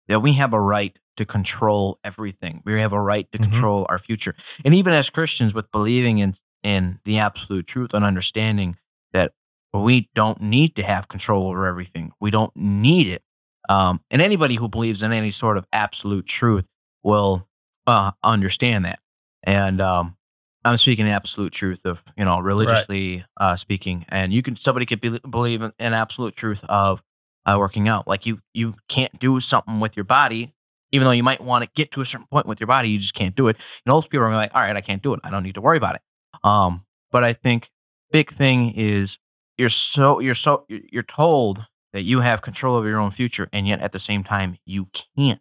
that 0.08 0.20
we 0.20 0.34
have 0.34 0.54
a 0.54 0.60
right 0.60 0.98
to 1.18 1.26
control 1.26 2.00
everything. 2.04 2.62
We 2.66 2.80
have 2.80 2.94
a 2.94 3.02
right 3.02 3.30
to 3.32 3.40
Mhm. 3.40 3.52
control 3.52 3.86
our 3.90 4.00
future. 4.00 4.36
And 4.64 4.74
even 4.76 4.94
as 4.94 5.10
Christians, 5.10 5.54
with 5.54 5.72
believing 5.72 6.20
in, 6.20 6.36
in 6.64 7.00
the 7.06 7.20
absolute 7.20 7.68
truth 7.68 7.92
and 7.94 8.06
understanding 8.06 8.78
that 9.14 9.34
we 9.74 10.10
don't 10.16 10.42
need 10.42 10.76
to 10.76 10.84
have 10.84 11.08
control 11.08 11.48
over 11.50 11.66
everything, 11.66 12.12
we 12.20 12.32
don't 12.32 12.56
need 12.56 13.08
it. 13.08 13.24
Um, 13.70 14.00
and 14.12 14.22
anybody 14.22 14.56
who 14.56 14.68
believes 14.68 15.02
in 15.02 15.12
any 15.12 15.32
sort 15.32 15.58
of 15.58 15.66
absolute 15.74 16.26
truth 16.40 16.66
will 17.04 17.48
uh, 17.86 18.12
understand 18.24 18.86
that. 18.86 19.00
And 19.44 19.82
um, 19.82 20.16
I'm 20.64 20.78
speaking 20.78 21.10
absolute 21.10 21.54
truth 21.54 21.80
of 21.86 21.98
you 22.18 22.26
know 22.26 22.40
religiously 22.40 23.24
uh, 23.40 23.58
speaking, 23.58 24.06
and 24.10 24.34
you 24.34 24.44
can 24.44 24.58
somebody 24.64 24.86
could 24.86 25.02
be, 25.02 25.20
believe 25.30 25.62
in, 25.62 25.72
in 25.80 25.94
absolute 25.94 26.36
truth 26.36 26.60
of 26.68 27.00
uh, 27.48 27.58
working 27.58 27.88
out. 27.88 28.08
Like 28.08 28.26
you 28.26 28.40
you 28.54 28.74
can't 28.94 29.18
do 29.20 29.40
something 29.42 29.80
with 29.80 29.94
your 29.96 30.06
body, 30.06 30.54
even 30.92 31.06
though 31.06 31.12
you 31.12 31.24
might 31.24 31.42
want 31.42 31.64
to 31.64 31.70
get 31.76 31.92
to 31.94 32.02
a 32.02 32.06
certain 32.06 32.28
point 32.32 32.46
with 32.46 32.60
your 32.60 32.68
body, 32.68 32.90
you 32.90 33.00
just 33.00 33.14
can't 33.14 33.36
do 33.36 33.48
it. 33.48 33.56
And 33.86 33.94
those 33.94 34.06
people 34.08 34.26
are 34.26 34.36
like, 34.36 34.52
all 34.54 34.62
right, 34.62 34.76
I 34.76 34.82
can't 34.82 35.02
do 35.02 35.14
it. 35.14 35.20
I 35.24 35.30
don't 35.30 35.44
need 35.44 35.56
to 35.56 35.62
worry 35.62 35.78
about 35.78 35.96
it. 35.96 36.02
Um, 36.44 36.84
but 37.12 37.24
I 37.24 37.34
think 37.34 37.64
big 38.12 38.36
thing 38.38 38.74
is 38.78 39.10
you're 39.58 39.72
so 39.96 40.20
you're 40.20 40.36
so 40.36 40.66
you're 40.68 41.06
told 41.16 41.60
that 41.94 42.02
you 42.02 42.20
have 42.20 42.42
control 42.42 42.76
over 42.76 42.88
your 42.88 43.00
own 43.00 43.14
future, 43.14 43.48
and 43.54 43.68
yet 43.68 43.82
at 43.82 43.92
the 43.92 44.02
same 44.06 44.24
time 44.24 44.58
you 44.66 44.88
can't 45.18 45.40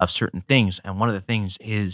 of 0.00 0.08
certain 0.16 0.42
things. 0.46 0.78
And 0.84 0.98
one 0.98 1.08
of 1.08 1.14
the 1.14 1.26
things 1.26 1.52
is 1.60 1.92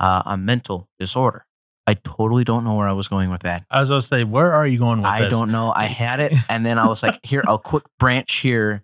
uh, 0.00 0.22
a 0.26 0.36
mental 0.36 0.88
disorder. 0.98 1.46
I 1.86 1.94
totally 2.16 2.44
don't 2.44 2.64
know 2.64 2.74
where 2.74 2.88
I 2.88 2.92
was 2.92 3.08
going 3.08 3.30
with 3.30 3.42
that. 3.42 3.64
I 3.70 3.80
was 3.80 3.88
going 3.90 4.02
to 4.02 4.08
say, 4.12 4.24
where 4.24 4.54
are 4.54 4.66
you 4.66 4.78
going 4.78 4.98
with 4.98 5.06
I 5.06 5.22
this? 5.22 5.30
don't 5.30 5.52
know. 5.52 5.70
I 5.70 5.86
had 5.86 6.18
it, 6.18 6.32
and 6.48 6.64
then 6.64 6.78
I 6.78 6.86
was 6.86 6.98
like, 7.02 7.14
here, 7.22 7.44
a 7.46 7.58
quick 7.58 7.84
branch 8.00 8.28
here 8.42 8.82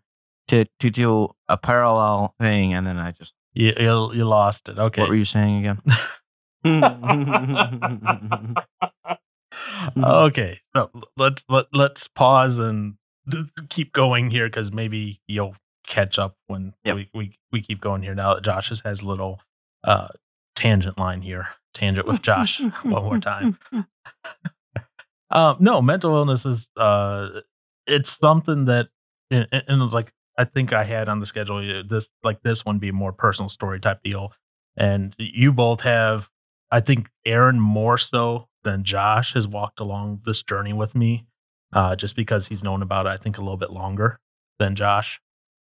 to 0.51 0.65
to 0.81 0.91
do 0.91 1.29
a 1.49 1.57
parallel 1.57 2.35
thing, 2.41 2.75
and 2.75 2.87
then 2.87 2.99
I 2.99 3.13
just. 3.13 3.33
You, 3.53 3.73
you, 3.81 4.13
you 4.15 4.25
lost 4.29 4.59
it. 4.69 4.79
Okay. 4.79 5.01
What 5.01 5.11
were 5.11 5.17
you 5.17 5.25
saying 5.25 5.67
again? 5.67 5.83
okay, 10.05 10.61
so 10.75 10.91
let's 11.17 11.37
let 11.49 11.67
let's 11.73 12.01
pause 12.17 12.53
and 12.57 12.95
keep 13.75 13.93
going 13.93 14.31
here 14.31 14.49
because 14.49 14.71
maybe 14.73 15.21
you'll 15.27 15.55
catch 15.93 16.19
up 16.19 16.37
when 16.47 16.73
Yep. 16.85 16.95
we, 16.95 17.09
we 17.15 17.39
we 17.53 17.63
keep 17.63 17.81
going 17.81 18.03
here. 18.03 18.15
Now 18.15 18.35
that 18.35 18.45
Josh 18.45 18.69
has- 18.69 18.81
has 18.85 18.99
a 19.01 19.05
little 19.05 19.41
uh, 19.85 20.09
tangent 20.57 20.99
line 20.99 21.23
here, 21.23 21.49
tangent 21.75 22.07
with 22.07 22.23
Josh 22.23 22.61
one 22.85 23.05
more 23.05 23.19
time. 23.19 23.59
Um, 25.33 25.59
no, 25.61 25.81
mental 25.81 26.13
illness 26.17 26.41
is 26.45 26.59
uh, 26.77 27.29
it's 27.87 28.09
something 28.21 28.65
that 28.65 28.89
and, 29.31 29.47
and 29.53 29.63
and 29.69 29.91
like 29.93 30.13
I 30.39 30.45
think 30.45 30.73
I 30.73 30.85
had 30.85 31.09
on 31.09 31.21
the 31.21 31.27
schedule 31.27 31.59
uh, 31.59 31.83
this 31.89 32.05
like 32.25 32.43
this 32.43 32.59
one 32.65 32.79
be 32.79 32.89
a 32.91 32.93
more 32.93 33.13
personal 33.13 33.51
story 33.51 33.81
type 33.81 34.01
deal, 34.05 34.33
and 34.77 35.15
you 35.19 35.53
both 35.53 35.81
have 35.83 36.21
I 36.71 36.81
think 36.81 37.07
Aaron 37.27 37.59
more 37.61 37.99
so 38.11 38.49
than 38.65 38.85
Josh 38.85 39.27
has 39.35 39.47
walked 39.47 39.81
along 39.81 40.21
this 40.27 40.43
journey 40.49 40.73
with 40.73 40.95
me, 40.95 41.27
uh, 41.73 41.97
just 41.97 42.15
because 42.17 42.43
he's 42.49 42.63
known 42.63 42.83
about 42.83 43.07
it 43.07 43.11
I 43.11 43.17
think 43.23 43.37
a 43.39 43.41
little 43.41 43.57
bit 43.57 43.71
longer 43.71 44.19
than 44.59 44.77
Josh. 44.77 45.07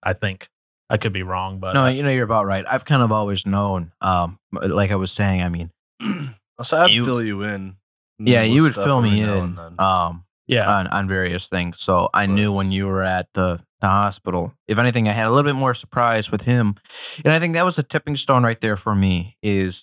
I 0.04 0.14
think 0.14 0.42
I 0.90 0.98
could 0.98 1.14
be 1.14 1.24
wrong, 1.24 1.60
but 1.60 1.74
no, 1.74 1.88
you 1.88 2.04
know 2.04 2.10
you're 2.10 2.24
about 2.24 2.46
right. 2.46 2.64
I've 2.70 2.86
kind 2.86 3.02
of 3.02 3.12
always 3.12 3.42
known. 3.46 3.92
Um, 4.02 4.40
like 4.52 4.92
I 4.92 4.96
was 4.96 5.12
saying, 5.18 5.42
I 5.42 5.50
mean, 5.50 5.72
so 6.68 6.78
I'd 6.78 6.92
You- 6.92 7.06
fill 7.06 7.22
you 7.24 7.44
in. 7.44 7.76
yeah, 8.20 8.44
you 8.44 8.64
would 8.64 8.76
fill 8.76 9.02
me 9.02 9.22
in. 9.22 9.56
then. 9.56 9.80
Um, 9.80 10.24
yeah, 10.50 10.68
on, 10.68 10.88
on 10.88 11.08
various 11.08 11.44
things. 11.52 11.76
So 11.86 12.10
I 12.14 12.22
Right. 12.22 12.30
knew 12.30 12.52
when 12.52 12.72
you 12.72 12.88
were 12.88 13.04
at 13.04 13.28
the, 13.36 13.60
the 13.82 13.88
hospital. 13.88 14.52
If 14.68 14.80
anything, 14.80 15.08
I 15.08 15.14
had 15.14 15.28
a 15.28 15.30
little 15.30 15.44
bit 15.50 15.56
more 15.56 15.76
surprise 15.76 16.26
with 16.32 16.42
him, 16.42 16.76
and 17.24 17.34
I 17.34 17.40
think 17.40 17.54
that 17.54 17.66
was 17.66 17.76
a 17.78 17.84
tipping 17.84 18.18
stone 18.18 18.44
right 18.44 18.58
there 18.60 18.76
for 18.76 18.96
me. 18.96 19.38
Is 19.44 19.76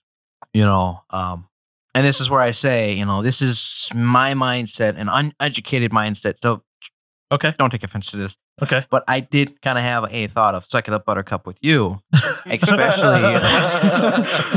you 0.52 0.64
know, 0.64 1.02
um, 1.10 1.46
and 1.94 2.04
this 2.06 2.16
is 2.20 2.28
where 2.28 2.40
I 2.40 2.52
say, 2.60 2.94
you 2.94 3.04
know, 3.06 3.22
this 3.22 3.36
is 3.40 3.56
my 3.94 4.34
mindset, 4.34 5.00
an 5.00 5.08
uneducated 5.08 5.92
mindset. 5.92 6.34
So 6.42 6.62
okay, 7.32 7.54
don't 7.58 7.70
take 7.70 7.84
offense 7.84 8.06
to 8.10 8.16
this, 8.16 8.32
okay. 8.60 8.84
but 8.90 9.04
I 9.06 9.20
did 9.20 9.62
kind 9.62 9.78
of 9.78 9.84
have 9.84 10.04
a 10.10 10.26
thought 10.34 10.56
of 10.56 10.64
suck 10.70 10.88
it 10.88 10.94
up, 10.94 11.04
Buttercup, 11.04 11.46
with 11.46 11.56
you, 11.60 12.00
especially. 12.50 13.34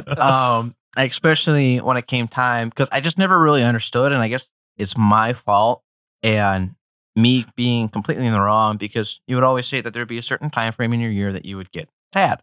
um, 0.17 0.73
especially 0.97 1.79
when 1.81 1.97
it 1.97 2.07
came 2.07 2.27
time 2.27 2.69
because 2.69 2.87
I 2.91 2.99
just 2.99 3.17
never 3.19 3.39
really 3.39 3.63
understood, 3.63 4.11
and 4.11 4.23
I 4.23 4.27
guess 4.27 4.41
it's 4.77 4.93
my 4.97 5.33
fault 5.45 5.83
and 6.23 6.75
me 7.15 7.45
being 7.55 7.89
completely 7.89 8.25
in 8.25 8.34
the 8.34 8.39
wrong 8.39 8.77
because 8.77 9.10
you 9.27 9.36
would 9.36 9.43
always 9.43 9.65
say 9.69 9.82
that 9.82 9.93
there'd 9.93 10.08
be 10.08 10.19
a 10.19 10.23
certain 10.23 10.49
time 10.49 10.73
frame 10.73 10.93
in 10.93 10.99
your 10.99 11.12
year 11.12 11.34
that 11.34 11.45
you 11.45 11.58
would 11.58 11.71
get 11.71 11.89
sad, 12.13 12.41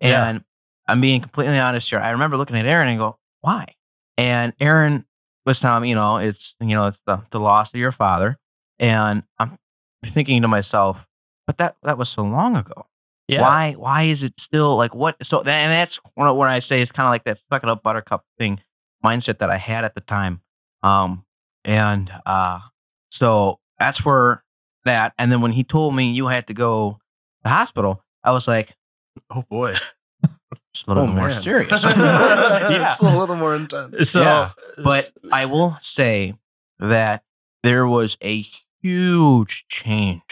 Yeah. 0.00 0.26
and 0.28 0.44
I'm 0.88 1.00
being 1.00 1.20
completely 1.20 1.58
honest 1.58 1.88
here. 1.90 2.00
I 2.00 2.10
remember 2.10 2.36
looking 2.36 2.56
at 2.56 2.66
Aaron 2.66 2.88
and 2.88 2.98
go, 2.98 3.18
"Why?" 3.40 3.74
And 4.18 4.52
Aaron 4.60 5.04
was 5.46 5.58
telling 5.58 5.82
me, 5.82 5.88
you 5.90 5.94
know, 5.94 6.18
it's 6.18 6.38
you 6.60 6.74
know, 6.74 6.86
it's 6.88 6.98
the 7.06 7.22
the 7.32 7.38
loss 7.38 7.68
of 7.72 7.80
your 7.80 7.92
father, 7.92 8.38
and 8.78 9.22
I'm 9.38 9.58
thinking 10.14 10.42
to 10.42 10.48
myself, 10.48 10.96
but 11.46 11.56
that 11.58 11.76
that 11.82 11.98
was 11.98 12.10
so 12.14 12.22
long 12.22 12.56
ago. 12.56 12.86
Yeah. 13.28 13.40
Why 13.40 13.72
why 13.72 14.04
is 14.08 14.22
it 14.22 14.34
still 14.46 14.76
like 14.76 14.94
what? 14.94 15.16
So 15.24 15.42
that, 15.44 15.58
and 15.58 15.72
that's 15.74 15.98
what 16.14 16.48
I 16.50 16.60
say 16.60 16.82
is 16.82 16.88
kind 16.90 17.06
of 17.06 17.10
like 17.10 17.24
that 17.24 17.38
suck 17.52 17.62
it 17.62 17.68
up 17.68 17.82
buttercup 17.82 18.24
thing 18.38 18.60
mindset 19.04 19.38
that 19.38 19.50
I 19.50 19.56
had 19.58 19.84
at 19.84 19.94
the 19.94 20.00
time. 20.02 20.40
Um, 20.82 21.24
and 21.64 22.10
uh, 22.26 22.58
so 23.18 23.58
that's 23.78 24.04
where 24.04 24.42
that. 24.84 25.12
And 25.18 25.30
then 25.32 25.40
when 25.40 25.52
he 25.52 25.64
told 25.64 25.94
me 25.94 26.10
you 26.12 26.26
had 26.28 26.46
to 26.48 26.54
go 26.54 26.92
to 26.92 26.98
the 27.44 27.50
hospital, 27.50 28.02
I 28.22 28.32
was 28.32 28.44
like, 28.46 28.68
Oh 29.34 29.44
boy. 29.48 29.74
it's 30.22 30.82
a 30.86 30.90
little 30.90 31.04
oh, 31.04 31.06
more 31.06 31.28
man. 31.28 31.42
serious. 31.42 31.70
Yeah. 31.82 32.94
It's 32.94 33.02
a 33.02 33.16
little 33.18 33.36
more 33.36 33.54
intense. 33.56 33.94
So, 34.12 34.20
Yeah, 34.20 34.50
but 34.82 35.12
I 35.32 35.46
will 35.46 35.76
say 35.98 36.34
that 36.80 37.22
there 37.62 37.86
was 37.86 38.16
a 38.22 38.44
huge 38.82 39.64
change 39.84 40.22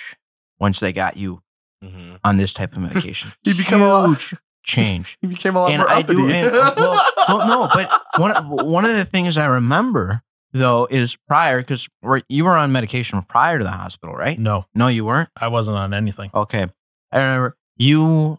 once 0.60 0.78
they 0.80 0.92
got 0.92 1.16
you 1.16 1.40
Mm-hmm. 1.84 2.14
on 2.22 2.36
this 2.38 2.52
type 2.52 2.72
of 2.74 2.78
medication. 2.78 3.32
A 3.46 3.50
lot. 3.76 4.08
huge 4.10 4.40
change. 4.64 5.06
He 5.20 5.26
became 5.26 5.56
a 5.56 5.62
lot 5.62 5.72
And 5.72 5.80
more 5.80 5.90
I 5.90 6.02
do, 6.02 6.28
and, 6.28 6.52
well, 6.52 7.00
well, 7.28 7.48
no, 7.48 7.68
but 7.74 7.88
one 8.20 8.32
one 8.70 8.84
of 8.88 8.94
the 9.04 9.10
things 9.10 9.36
I 9.36 9.46
remember 9.46 10.22
though 10.52 10.86
is 10.90 11.10
prior 11.28 11.60
because 11.62 11.84
you 12.28 12.44
were 12.44 12.56
on 12.58 12.72
medication 12.72 13.22
prior 13.28 13.58
to 13.58 13.64
the 13.64 13.70
hospital, 13.70 14.14
right? 14.14 14.38
no, 14.38 14.64
No, 14.74 14.88
you 14.88 15.04
weren't. 15.04 15.28
I 15.36 15.48
wasn't 15.48 15.76
on 15.76 15.94
anything. 15.94 16.30
Okay, 16.34 16.66
I 17.12 17.22
remember 17.22 17.56
you 17.76 18.38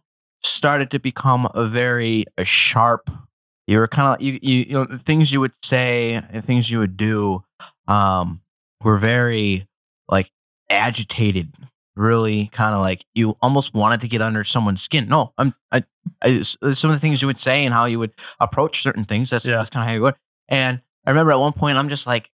started 0.57 0.91
to 0.91 0.99
become 0.99 1.47
a 1.53 1.69
very 1.69 2.25
a 2.37 2.43
sharp. 2.45 3.09
You 3.67 3.79
were 3.79 3.87
kind 3.87 4.15
of 4.15 4.21
you, 4.21 4.39
you 4.41 4.65
you 4.67 4.73
know 4.73 4.85
the 4.85 4.99
things 5.05 5.31
you 5.31 5.39
would 5.39 5.53
say 5.69 6.13
and 6.13 6.45
things 6.45 6.69
you 6.69 6.79
would 6.79 6.97
do 6.97 7.43
um, 7.87 8.41
were 8.83 8.99
very 8.99 9.67
like 10.09 10.29
agitated. 10.69 11.53
Really, 11.95 12.49
kind 12.57 12.73
of 12.73 12.81
like 12.81 13.01
you 13.13 13.37
almost 13.39 13.71
wanted 13.75 14.01
to 14.01 14.07
get 14.07 14.19
under 14.23 14.43
someone's 14.43 14.81
skin. 14.83 15.07
No, 15.07 15.31
I'm 15.37 15.53
I, 15.71 15.83
I 16.23 16.39
some 16.81 16.89
of 16.89 16.95
the 16.95 16.99
things 16.99 17.21
you 17.21 17.27
would 17.27 17.37
say 17.45 17.63
and 17.65 17.73
how 17.73 17.85
you 17.85 17.99
would 17.99 18.11
approach 18.39 18.77
certain 18.81 19.05
things. 19.05 19.29
That's, 19.29 19.45
Yeah. 19.45 19.57
that's 19.57 19.69
kind 19.69 19.83
of 19.83 19.87
how 19.89 19.93
you 19.93 20.01
would. 20.01 20.15
And 20.49 20.81
I 21.05 21.11
remember 21.11 21.31
at 21.31 21.37
one 21.39 21.53
point 21.53 21.77
I'm 21.77 21.89
just 21.89 22.05
like, 22.07 22.25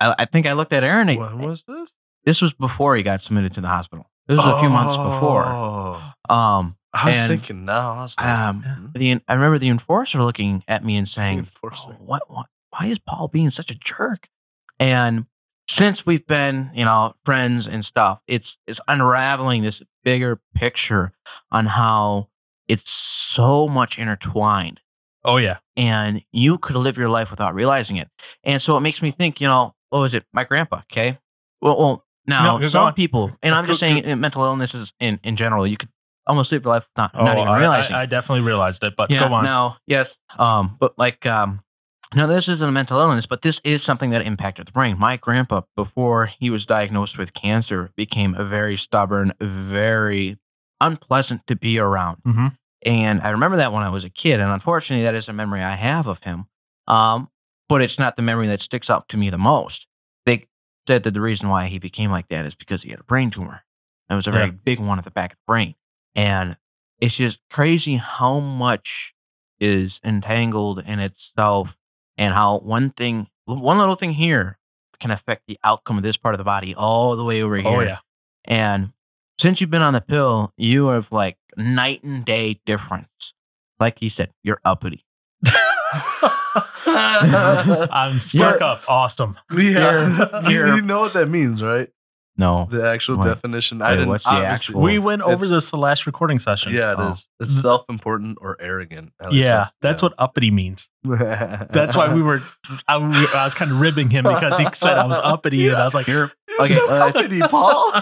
I, 0.00 0.14
I 0.20 0.24
think 0.26 0.46
I 0.46 0.52
looked 0.54 0.72
at 0.72 0.84
Aaron. 0.84 1.08
and- 1.08 1.18
when 1.20 1.38
was 1.38 1.62
this? 1.66 1.88
this 2.24 2.40
was 2.42 2.52
before 2.60 2.96
he 2.96 3.02
got 3.02 3.20
submitted 3.26 3.54
to 3.54 3.60
the 3.60 3.68
hospital. 3.68 4.10
This 4.26 4.36
was 4.36 4.54
a 4.58 4.60
few 4.60 4.68
months 4.68 4.96
before. 4.98 5.46
Oh. 5.46 6.34
Um, 6.34 6.76
I 6.92 7.04
was 7.06 7.38
thinking 7.38 7.64
now. 7.64 7.92
I 7.92 8.02
was 8.02 8.12
like, 8.18 8.26
um, 8.28 8.92
the 8.94 9.20
I 9.26 9.34
remember 9.34 9.58
the 9.58 9.68
enforcer 9.70 10.22
looking 10.22 10.62
at 10.68 10.84
me 10.84 10.96
and 10.96 11.08
saying, 11.14 11.48
"Oh, 11.64 11.92
"What? 12.04 12.22
What? 12.30 12.46
Why 12.70 12.88
is 12.90 12.98
Paul 13.08 13.28
being 13.28 13.50
such 13.50 13.70
a 13.70 13.74
jerk?" 13.74 14.20
And 14.78 15.24
since 15.78 15.98
we've 16.06 16.26
been, 16.26 16.70
you 16.74 16.84
know, 16.84 17.14
friends 17.24 17.66
and 17.70 17.84
stuff, 17.84 18.20
it's 18.26 18.46
it's 18.66 18.80
unraveling 18.88 19.62
this 19.62 19.76
bigger 20.04 20.38
picture 20.54 21.12
on 21.50 21.64
how 21.66 22.28
it's 22.68 22.82
so 23.34 23.68
much 23.68 23.94
intertwined, 23.96 24.80
Oh 25.24 25.36
yeah. 25.36 25.56
and 25.76 26.22
you 26.32 26.58
could 26.58 26.76
live 26.76 26.96
your 26.96 27.08
life 27.08 27.28
without 27.30 27.54
realizing 27.54 27.96
it. 27.96 28.08
And 28.44 28.62
so 28.64 28.76
it 28.76 28.80
makes 28.80 29.02
me 29.02 29.12
think, 29.16 29.40
you 29.40 29.46
know, 29.46 29.74
what 29.90 30.00
was 30.02 30.14
it? 30.14 30.24
My 30.32 30.44
grandpa. 30.44 30.82
Okay. 30.92 31.18
Well, 31.60 31.78
well 31.78 32.04
now 32.26 32.58
No, 32.58 32.68
some 32.70 32.84
on. 32.84 32.94
people, 32.94 33.30
and 33.42 33.54
I'm 33.54 33.66
just 33.66 33.80
saying, 33.80 33.98
in 33.98 34.20
mental 34.20 34.44
illnesses 34.44 34.88
in 35.00 35.18
in 35.24 35.36
general, 35.36 35.66
you 35.66 35.76
could 35.76 35.88
almost 36.26 36.52
live 36.52 36.62
your 36.64 36.74
life 36.74 36.84
not, 36.96 37.10
Oh, 37.14 37.24
not 37.24 37.36
even 37.36 37.48
I, 37.48 37.58
realizing. 37.58 37.94
I, 37.94 38.02
I 38.02 38.06
definitely 38.06 38.40
realized 38.42 38.78
it, 38.82 38.94
but 38.96 39.10
Yeah. 39.10 39.26
go 39.26 39.34
on. 39.34 39.44
Now, 39.44 39.76
yes. 39.86 40.06
Um, 40.38 40.76
but 40.78 40.92
like, 40.98 41.24
um, 41.26 41.62
now 42.14 42.26
this 42.26 42.44
isn't 42.48 42.62
a 42.62 42.70
mental 42.72 42.98
illness, 42.98 43.24
but 43.28 43.40
this 43.42 43.56
is 43.64 43.80
something 43.86 44.10
that 44.10 44.22
impacted 44.22 44.66
the 44.68 44.72
brain. 44.72 44.98
My 44.98 45.16
grandpa, 45.16 45.62
before 45.76 46.30
he 46.38 46.50
was 46.50 46.64
diagnosed 46.66 47.18
with 47.18 47.30
cancer, 47.34 47.90
became 47.96 48.34
a 48.34 48.46
very 48.46 48.78
stubborn, 48.82 49.32
very 49.40 50.38
unpleasant 50.80 51.40
to 51.48 51.56
be 51.56 51.78
around. 51.78 52.18
hmm 52.24 52.46
And 52.84 53.20
I 53.22 53.30
remember 53.30 53.58
that 53.58 53.72
when 53.72 53.82
I 53.82 53.90
was 53.90 54.04
a 54.04 54.10
kid, 54.10 54.40
and 54.40 54.50
unfortunately, 54.50 55.04
that 55.04 55.14
is 55.14 55.28
a 55.28 55.32
memory 55.32 55.62
I 55.62 55.76
have 55.76 56.06
of 56.06 56.18
him. 56.22 56.46
Um, 56.86 57.28
but 57.68 57.82
it's 57.82 57.98
not 57.98 58.16
the 58.16 58.22
memory 58.22 58.48
that 58.48 58.60
sticks 58.62 58.88
out 58.88 59.08
to 59.10 59.16
me 59.16 59.30
the 59.30 59.38
most. 59.38 59.78
They 60.26 60.46
said 60.86 61.04
that 61.04 61.12
the 61.12 61.20
reason 61.20 61.48
why 61.48 61.68
he 61.68 61.78
became 61.78 62.10
like 62.10 62.28
that 62.28 62.46
is 62.46 62.54
because 62.58 62.82
he 62.82 62.90
had 62.90 63.00
a 63.00 63.04
brain 63.04 63.30
tumor. 63.30 63.60
It 64.10 64.14
was 64.14 64.26
a 64.26 64.30
very 64.30 64.46
Yeah. 64.46 64.52
big 64.64 64.80
one 64.80 64.98
at 64.98 65.04
the 65.04 65.10
back 65.10 65.32
of 65.32 65.38
the 65.38 65.52
brain, 65.52 65.74
and 66.14 66.56
it's 67.00 67.16
just 67.16 67.36
crazy 67.50 67.96
how 67.96 68.40
much 68.40 68.88
is 69.60 69.92
entangled 70.04 70.78
in 70.78 70.98
itself, 71.00 71.68
and 72.16 72.32
how 72.32 72.58
one 72.58 72.90
thing, 72.96 73.26
one 73.44 73.76
little 73.78 73.96
thing 73.96 74.12
here, 74.14 74.56
can 75.00 75.10
affect 75.10 75.42
the 75.46 75.58
outcome 75.62 75.98
of 75.98 76.02
this 76.02 76.16
part 76.16 76.34
of 76.34 76.38
the 76.38 76.44
body 76.44 76.74
all 76.74 77.16
the 77.16 77.24
way 77.24 77.42
over 77.42 77.56
here. 77.56 77.66
Oh 77.66 77.80
yeah. 77.80 77.98
And 78.44 78.92
since 79.40 79.60
you've 79.60 79.70
been 79.70 79.82
on 79.82 79.92
the 79.94 80.00
pill, 80.00 80.52
you 80.56 80.86
have 80.88 81.06
like 81.10 81.36
night 81.58 82.02
and 82.04 82.24
day 82.24 82.60
difference. 82.66 83.08
Like 83.80 83.98
you 84.00 84.10
said, 84.16 84.30
you're 84.42 84.60
uppity. 84.64 85.04
I'm 86.86 88.20
stuck 88.34 88.60
up. 88.62 88.82
Awesome. 88.88 89.36
yeah. 89.52 89.58
You're- 89.62 90.16
you, 90.48 90.50
you're- 90.58 90.76
you 90.76 90.82
know 90.82 91.00
what 91.00 91.14
that 91.14 91.26
means, 91.26 91.62
right? 91.62 91.88
No. 92.36 92.68
The 92.70 92.84
actual 92.88 93.16
What? 93.18 93.34
definition. 93.34 93.80
Wait, 93.80 93.86
I 93.88 93.90
didn't. 93.92 94.08
what's 94.08 94.22
the 94.24 94.30
actual- 94.30 94.80
we 94.80 94.98
went 95.00 95.22
over 95.22 95.44
it's- 95.44 95.62
this 95.62 95.70
the 95.72 95.76
last 95.76 96.06
recording 96.06 96.38
session. 96.44 96.72
Yeah, 96.72 96.92
it 96.92 96.98
Oh. 96.98 97.12
is. 97.14 97.18
It's 97.40 97.62
self-important 97.62 98.38
or 98.40 98.56
arrogant. 98.60 99.12
I 99.20 99.26
like 99.26 99.34
Yeah, 99.36 99.56
that. 99.56 99.72
that's 99.82 100.02
what 100.02 100.12
uppity 100.18 100.50
means. 100.50 100.78
That's 101.04 101.96
why 101.96 102.12
we 102.12 102.20
were. 102.22 102.40
I, 102.88 102.94
I 102.96 102.98
was 103.44 103.52
kind 103.56 103.70
of 103.70 103.78
ribbing 103.78 104.10
him 104.10 104.24
because 104.24 104.52
he 104.58 104.64
said 104.82 104.94
I 104.98 105.06
was 105.06 105.20
uppity, 105.24 105.68
and 105.68 105.76
I 105.76 105.84
was 105.84 105.94
like, 105.94 106.08
You're 106.08 106.32
Okay, 106.60 106.74
okay. 106.76 106.92
uh, 106.92 107.06
uppity, 107.08 107.40
Paul. 107.48 107.92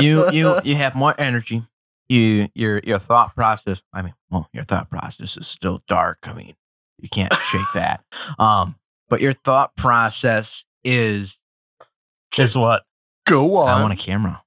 you 0.00 0.28
you 0.32 0.56
you 0.64 0.76
have 0.76 0.96
more 0.96 1.14
energy. 1.18 1.62
You 2.08 2.48
your 2.54 2.80
your 2.84 3.00
thought 3.00 3.34
process. 3.34 3.78
I 3.92 4.02
mean, 4.02 4.14
well, 4.30 4.48
your 4.52 4.64
thought 4.64 4.90
process 4.90 5.30
is 5.36 5.46
still 5.56 5.82
dark. 5.88 6.18
I 6.24 6.34
mean, 6.34 6.54
you 7.00 7.08
can't 7.12 7.32
shake 7.52 7.62
that. 7.74 8.00
Um, 8.38 8.74
but 9.08 9.20
your 9.20 9.34
thought 9.44 9.74
process 9.76 10.44
is 10.84 11.28
Guess 12.36 12.54
what? 12.54 12.82
Go 13.28 13.56
on. 13.56 13.68
I 13.68 13.80
want 13.80 13.98
a 13.98 14.02
camera, 14.02 14.42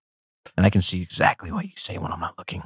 and 0.55 0.65
I 0.65 0.69
can 0.69 0.83
see 0.89 1.01
exactly 1.01 1.51
what 1.51 1.65
you 1.65 1.71
say 1.87 1.97
when 1.97 2.11
I'm 2.11 2.19
not 2.19 2.35
looking. 2.37 2.61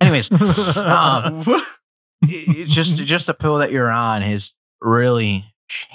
Anyways, 0.00 0.26
um, 0.30 1.44
it's 2.22 2.74
just 2.74 2.90
just 3.06 3.26
the 3.26 3.34
pill 3.34 3.58
that 3.58 3.72
you're 3.72 3.90
on 3.90 4.22
has 4.22 4.42
really 4.80 5.44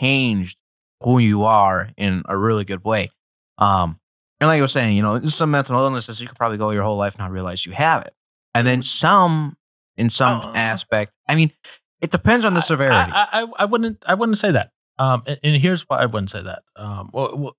changed 0.01 0.55
who 1.03 1.19
you 1.19 1.43
are 1.43 1.89
in 1.97 2.23
a 2.27 2.35
really 2.35 2.63
good 2.63 2.83
way. 2.83 3.11
Um, 3.57 3.99
and 4.39 4.47
like 4.49 4.57
I 4.57 4.61
was 4.61 4.73
saying, 4.73 4.95
you 4.95 5.03
know, 5.03 5.21
some 5.37 5.51
mental 5.51 5.75
illnesses 5.75 6.17
you 6.19 6.27
could 6.27 6.37
probably 6.37 6.57
go 6.57 6.71
your 6.71 6.83
whole 6.83 6.97
life 6.97 7.13
and 7.13 7.19
not 7.19 7.31
realize 7.31 7.61
you 7.65 7.73
have 7.77 8.01
it, 8.01 8.13
and 8.55 8.65
then 8.67 8.83
some 9.01 9.55
in 9.97 10.09
some 10.09 10.41
Oh. 10.43 10.53
aspect. 10.55 11.13
I 11.29 11.35
mean, 11.35 11.51
it 12.01 12.11
depends 12.11 12.45
on 12.45 12.53
the 12.53 12.63
severity. 12.67 13.11
I, 13.13 13.41
I, 13.41 13.45
I 13.59 13.65
wouldn't. 13.65 13.97
I 14.05 14.13
wouldn't 14.15 14.39
say 14.41 14.51
that. 14.53 14.71
Um, 14.97 15.23
and, 15.27 15.39
and 15.43 15.61
here's 15.61 15.83
why 15.87 16.01
I 16.01 16.05
wouldn't 16.05 16.31
say 16.31 16.41
that. 16.43 16.63
Um, 16.75 17.09
well, 17.13 17.37
well, 17.37 17.55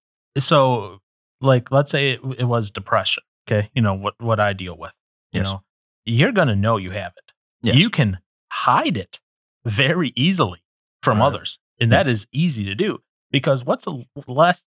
so 0.49 0.99
like, 1.41 1.71
let's 1.71 1.91
say 1.93 2.13
it, 2.13 2.21
it 2.39 2.45
was 2.45 2.71
depression. 2.75 3.23
Okay, 3.49 3.71
you 3.75 3.83
know 3.83 3.95
what 3.95 4.15
what 4.19 4.41
I 4.41 4.53
deal 4.53 4.77
with. 4.77 4.93
You 5.33 5.41
Yes. 5.41 5.45
know, 5.45 5.63
you're 6.05 6.33
gonna 6.33 6.57
know 6.57 6.77
you 6.77 6.91
have 6.93 7.13
it. 7.17 7.33
Yes. 7.63 7.77
You 7.79 7.91
can 7.91 8.19
hide 8.51 8.97
it 8.97 9.17
very 9.65 10.13
easily 10.17 10.63
from 11.05 11.19
Right. 11.19 11.27
others, 11.27 11.57
and 11.81 11.93
that 11.93 12.09
is 12.09 12.21
easy 12.33 12.65
to 12.67 12.75
do 12.75 12.99
because 13.31 13.61
what's 13.65 13.85
the 13.85 14.05
last 14.27 14.61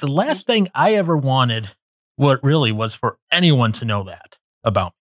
the 0.00 0.06
last 0.06 0.46
thing 0.46 0.68
I 0.74 0.94
ever 0.94 1.16
wanted, 1.16 1.66
what 2.16 2.42
really 2.42 2.72
was 2.72 2.92
for 3.00 3.18
anyone 3.32 3.72
to 3.74 3.84
know 3.84 4.04
that 4.04 4.34
about. 4.64 4.92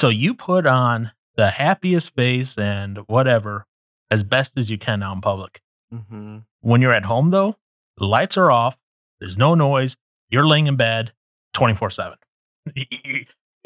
So 0.00 0.08
you 0.08 0.34
put 0.34 0.66
on 0.66 1.10
the 1.36 1.50
happiest 1.54 2.06
face 2.16 2.48
and 2.56 2.98
whatever 3.06 3.66
as 4.10 4.22
best 4.22 4.50
as 4.56 4.68
you 4.70 4.78
can 4.78 5.02
out 5.02 5.14
in 5.16 5.20
public. 5.20 5.60
hmm 5.92 6.38
When 6.60 6.80
you're 6.80 6.92
at 6.94 7.04
home, 7.04 7.30
though, 7.30 7.56
the 7.98 8.06
lights 8.06 8.36
are 8.36 8.50
off. 8.50 8.74
There's 9.20 9.36
no 9.36 9.54
noise. 9.54 9.90
You're 10.30 10.46
laying 10.46 10.66
in 10.66 10.76
bed 10.76 11.12
24 11.56 11.90
7. 11.92 12.14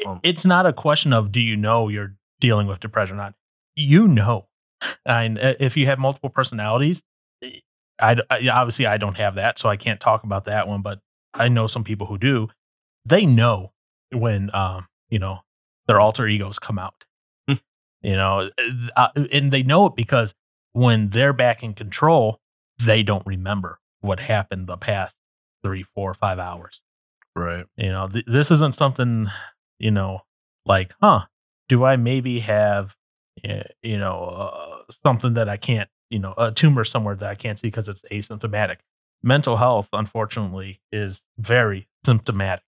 Um. 0.05 0.19
It's 0.23 0.43
not 0.45 0.65
a 0.65 0.73
question 0.73 1.13
of 1.13 1.31
do 1.31 1.39
you 1.39 1.55
know 1.57 1.87
you're 1.89 2.15
dealing 2.39 2.67
with 2.67 2.79
depression 2.79 3.13
or 3.13 3.17
not. 3.17 3.33
You 3.75 4.07
know. 4.07 4.47
And 5.05 5.37
uh, 5.37 5.53
if 5.59 5.73
you 5.75 5.85
have 5.87 5.99
multiple 5.99 6.29
personalities, 6.29 6.97
I, 7.99 8.15
I- 8.29 8.47
obviously 8.51 8.87
I 8.87 8.97
don't 8.97 9.15
have 9.15 9.35
that, 9.35 9.57
so 9.61 9.69
I 9.69 9.77
can't 9.77 9.99
talk 10.01 10.23
about 10.23 10.45
that 10.45 10.67
one, 10.67 10.81
but 10.81 10.99
I 11.33 11.49
know 11.49 11.67
some 11.67 11.83
people 11.83 12.07
who 12.07 12.17
do. 12.17 12.47
They 13.07 13.25
know 13.25 13.71
when, 14.11 14.53
um, 14.55 14.87
you 15.09 15.19
know, 15.19 15.39
their 15.91 15.99
alter 15.99 16.25
egos 16.25 16.55
come 16.65 16.79
out. 16.79 16.93
Hmm. 17.49 17.55
you 18.01 18.15
know, 18.15 18.49
uh, 18.95 19.07
and 19.33 19.51
they 19.51 19.61
know 19.61 19.87
it 19.87 19.93
because 19.97 20.29
when 20.71 21.11
they're 21.13 21.33
back 21.33 21.63
in 21.63 21.73
control, 21.73 22.39
they 22.87 23.03
don't 23.03 23.25
remember 23.25 23.77
what 23.99 24.17
happened 24.17 24.67
the 24.67 24.77
past 24.77 25.13
three, 25.63 25.85
four, 25.93 26.15
five 26.17 26.39
hours. 26.39 26.79
Right. 27.35 27.65
You 27.75 27.89
know, 27.89 28.07
th- 28.07 28.25
this 28.25 28.45
isn't 28.49 28.75
something, 28.81 29.27
you 29.79 29.91
know, 29.91 30.19
like, 30.65 30.91
huh, 31.01 31.21
do 31.67 31.83
I 31.83 31.97
maybe 31.97 32.39
have, 32.39 32.87
eh, 33.43 33.63
you 33.81 33.97
know, 33.97 34.51
uh, 34.87 34.91
something 35.05 35.33
that 35.33 35.49
I 35.49 35.57
can't, 35.57 35.89
you 36.09 36.19
know, 36.19 36.33
a 36.37 36.51
tumor 36.55 36.85
somewhere 36.85 37.15
that 37.15 37.29
I 37.29 37.35
can't 37.35 37.59
see 37.59 37.67
because 37.67 37.89
it's 37.89 37.99
asymptomatic. 38.29 38.77
Mental 39.23 39.57
health, 39.57 39.87
unfortunately, 39.91 40.79
is 40.93 41.15
very 41.37 41.89
symptomatic 42.05 42.63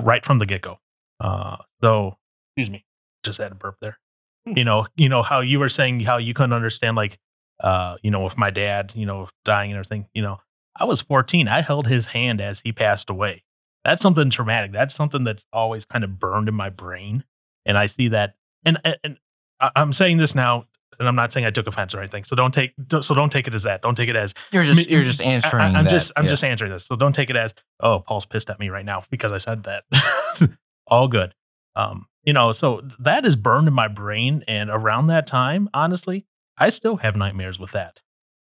right 0.00 0.24
from 0.24 0.38
the 0.38 0.46
get 0.46 0.62
go. 0.62 0.76
Uh, 1.20 1.56
so, 1.80 2.16
excuse 2.56 2.70
me, 2.70 2.84
just 3.24 3.40
had 3.40 3.52
a 3.52 3.54
burp 3.54 3.76
there. 3.80 3.98
You 4.44 4.64
know, 4.64 4.86
you 4.96 5.08
know 5.08 5.22
how 5.22 5.40
you 5.40 5.60
were 5.60 5.70
saying 5.70 6.00
how 6.00 6.18
you 6.18 6.34
couldn't 6.34 6.52
understand, 6.52 6.96
like, 6.96 7.16
uh, 7.62 7.94
you 8.02 8.10
know, 8.10 8.24
with 8.24 8.36
my 8.36 8.50
dad, 8.50 8.90
you 8.94 9.06
know, 9.06 9.28
dying 9.44 9.70
and 9.70 9.78
everything. 9.78 10.06
You 10.14 10.22
know, 10.22 10.38
I 10.76 10.84
was 10.84 11.00
14. 11.06 11.46
I 11.46 11.62
held 11.62 11.86
his 11.86 12.04
hand 12.12 12.40
as 12.40 12.56
he 12.64 12.72
passed 12.72 13.08
away. 13.08 13.44
That's 13.84 14.02
something 14.02 14.30
traumatic. 14.32 14.72
That's 14.72 14.96
something 14.96 15.24
that's 15.24 15.42
always 15.52 15.84
kind 15.92 16.02
of 16.02 16.18
burned 16.18 16.48
in 16.48 16.54
my 16.54 16.70
brain, 16.70 17.22
and 17.66 17.78
I 17.78 17.90
see 17.96 18.08
that. 18.08 18.34
And 18.64 18.78
and 19.04 19.16
I'm 19.60 19.92
saying 19.92 20.18
this 20.18 20.30
now, 20.34 20.66
and 20.98 21.08
I'm 21.08 21.16
not 21.16 21.32
saying 21.32 21.46
I 21.46 21.50
took 21.50 21.66
offense 21.66 21.94
or 21.94 22.00
anything. 22.00 22.24
So 22.28 22.36
don't 22.36 22.54
take 22.54 22.70
so 22.90 23.14
don't 23.14 23.30
take 23.30 23.46
it 23.46 23.54
as 23.54 23.62
that. 23.64 23.82
Don't 23.82 23.96
take 23.96 24.08
it 24.08 24.16
as 24.16 24.30
You're 24.52 24.64
just 24.64 24.88
you're 24.88 25.04
just 25.04 25.20
answering 25.20 25.62
I, 25.62 25.78
am 25.78 25.84
just 25.86 26.12
I'm 26.16 26.26
yeah. 26.26 26.32
just 26.32 26.44
answering 26.44 26.72
this. 26.72 26.82
So 26.88 26.96
don't 26.96 27.14
take 27.14 27.30
it 27.30 27.36
as 27.36 27.50
oh 27.82 28.02
Paul's 28.06 28.24
pissed 28.30 28.48
at 28.50 28.58
me 28.60 28.68
right 28.68 28.84
now 28.84 29.04
because 29.10 29.32
I 29.32 29.44
said 29.44 29.64
that. 29.64 30.48
All 30.86 31.08
good. 31.08 31.34
Um, 31.74 32.06
you 32.24 32.32
know, 32.32 32.54
so 32.60 32.82
that 33.00 33.24
is 33.24 33.34
burned 33.34 33.68
in 33.68 33.74
my 33.74 33.88
brain, 33.88 34.44
and 34.46 34.70
around 34.70 35.08
that 35.08 35.28
time, 35.28 35.68
honestly, 35.74 36.24
I 36.58 36.70
still 36.70 36.96
have 36.96 37.16
nightmares 37.16 37.58
with 37.58 37.70
that. 37.74 37.94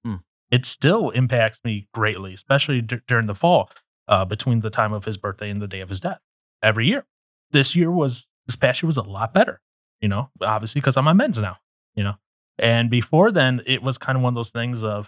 Hmm. 0.06 0.16
It 0.52 0.62
still 0.78 1.10
impacts 1.10 1.58
me 1.64 1.88
greatly, 1.94 2.36
especially 2.36 2.82
d- 2.82 2.98
during 3.08 3.28
the 3.28 3.36
fall, 3.36 3.70
uh, 4.08 4.26
between 4.26 4.62
the 4.62 4.70
time 4.70 4.94
of 4.94 5.04
his 5.04 5.18
birthday 5.18 5.50
and 5.50 5.62
the 5.62 5.68
day 5.68 5.82
of 5.82 5.90
his 5.90 6.00
death. 6.00 6.20
Every 6.64 6.88
year, 6.88 7.06
this 7.52 7.74
year 7.74 7.92
was 7.92 8.12
this 8.48 8.56
past 8.56 8.82
year 8.82 8.88
was 8.88 8.98
a 8.98 9.10
lot 9.10 9.34
better. 9.34 9.60
You 10.02 10.10
know, 10.10 10.30
obviously 10.42 10.82
because 10.82 10.96
I'm 10.98 11.08
on 11.08 11.18
meds 11.18 11.40
now. 11.40 11.58
You 11.96 12.04
know, 12.04 12.14
and 12.60 12.90
before 12.90 13.32
then, 13.32 13.62
it 13.66 13.82
was 13.82 13.98
kind 13.98 14.16
of 14.18 14.24
one 14.24 14.36
of 14.38 14.46
those 14.46 14.52
things 14.54 14.78
of 14.84 15.06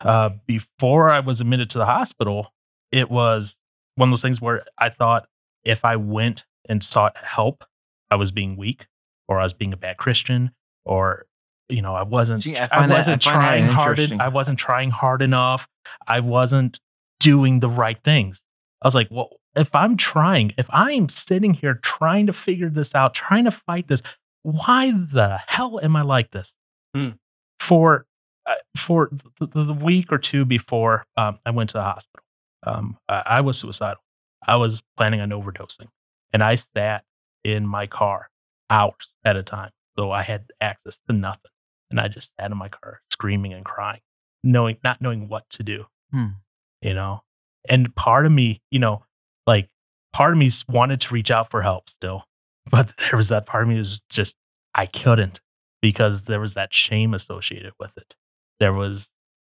uh, 0.00 0.30
before 0.46 1.10
I 1.10 1.20
was 1.20 1.40
admitted 1.40 1.70
to 1.70 1.78
the 1.78 1.86
hospital, 1.86 2.52
it 2.90 3.10
was 3.10 3.48
one 3.96 4.12
of 4.12 4.18
those 4.18 4.22
things 4.22 4.40
where 4.40 4.64
I 4.78 4.90
thought 4.90 5.26
if 5.64 5.78
I 5.84 5.96
went 5.96 6.40
and 6.68 6.84
sought 6.92 7.14
help, 7.16 7.62
I 8.12 8.16
was 8.16 8.30
being 8.30 8.56
weak 8.56 8.80
or 9.28 9.40
I 9.40 9.44
was 9.44 9.54
being 9.54 9.72
a 9.72 9.76
bad 9.76 9.96
Christian 9.96 10.50
or, 10.84 11.24
you 11.68 11.80
know, 11.80 11.94
I 11.94 12.02
wasn't, 12.02 12.42
See, 12.44 12.56
I 12.56 12.64
I 12.64 12.68
find 12.68 12.90
that- 12.90 12.98
I 12.98 13.00
wasn't 13.02 13.22
trying 13.22 13.66
hard. 13.68 14.00
I 14.20 14.28
wasn't 14.28 14.58
trying 14.58 14.90
hard 14.90 15.22
enough. 15.22 15.62
I 16.06 16.20
wasn't 16.20 16.78
doing 17.20 17.60
the 17.60 17.68
right 17.68 17.98
things. 18.04 18.36
I 18.82 18.88
was 18.88 18.94
like, 18.94 19.08
well, 19.10 19.30
if 19.54 19.68
I'm 19.72 19.96
trying, 19.96 20.52
if 20.58 20.66
I'm 20.70 21.08
sitting 21.28 21.54
here 21.54 21.80
trying 21.98 22.26
to 22.26 22.34
figure 22.44 22.68
this 22.68 22.88
out, 22.94 23.12
trying 23.14 23.44
to 23.44 23.52
fight 23.66 23.86
this, 23.88 24.00
why 24.42 24.90
the 25.14 25.38
hell 25.46 25.80
am 25.82 25.94
I 25.96 26.02
like 26.02 26.30
this? 26.32 26.46
Hmm. 26.94 27.10
For 27.68 28.06
uh, 28.44 28.54
for 28.88 29.08
the, 29.38 29.46
the, 29.46 29.64
the 29.66 29.84
week 29.84 30.06
or 30.10 30.18
two 30.18 30.44
before 30.44 31.04
um, 31.16 31.38
I 31.46 31.50
went 31.52 31.70
to 31.70 31.74
the 31.74 31.82
hospital, 31.82 32.24
um, 32.66 32.96
I, 33.08 33.22
I 33.38 33.40
was 33.40 33.56
suicidal. 33.60 34.02
I 34.44 34.56
was 34.56 34.72
planning 34.96 35.20
on 35.20 35.30
overdosing, 35.30 35.86
and 36.32 36.42
I 36.42 36.60
sat 36.76 37.04
in 37.44 37.66
my 37.66 37.86
car 37.86 38.28
hours 38.70 38.94
at 39.24 39.36
a 39.36 39.42
time. 39.42 39.70
So 39.98 40.10
I 40.10 40.22
had 40.22 40.44
access 40.60 40.94
to 41.08 41.12
nothing, 41.14 41.50
and 41.90 42.00
I 42.00 42.08
just 42.08 42.28
sat 42.40 42.50
in 42.50 42.56
my 42.56 42.68
car 42.68 43.00
screaming 43.12 43.52
and 43.52 43.64
crying, 43.64 44.00
knowing 44.42 44.78
not 44.82 45.00
knowing 45.00 45.28
what 45.28 45.44
to 45.52 45.62
do. 45.62 45.84
Hmm. 46.12 46.26
You 46.80 46.94
know, 46.94 47.22
and 47.68 47.94
part 47.94 48.26
of 48.26 48.32
me, 48.32 48.60
you 48.70 48.78
know, 48.78 49.04
like 49.46 49.68
part 50.14 50.32
of 50.32 50.38
me 50.38 50.52
wanted 50.68 51.02
to 51.02 51.06
reach 51.12 51.30
out 51.30 51.50
for 51.50 51.62
help 51.62 51.84
still, 51.96 52.24
but 52.70 52.86
there 52.98 53.18
was 53.18 53.28
that 53.30 53.46
part 53.46 53.64
of 53.64 53.68
me 53.68 53.78
was 53.78 54.00
just 54.10 54.32
I 54.74 54.86
couldn't 54.86 55.38
because 55.80 56.20
there 56.26 56.40
was 56.40 56.52
that 56.54 56.70
shame 56.88 57.14
associated 57.14 57.72
with 57.78 57.90
it. 57.96 58.14
There 58.60 58.72
was, 58.72 59.00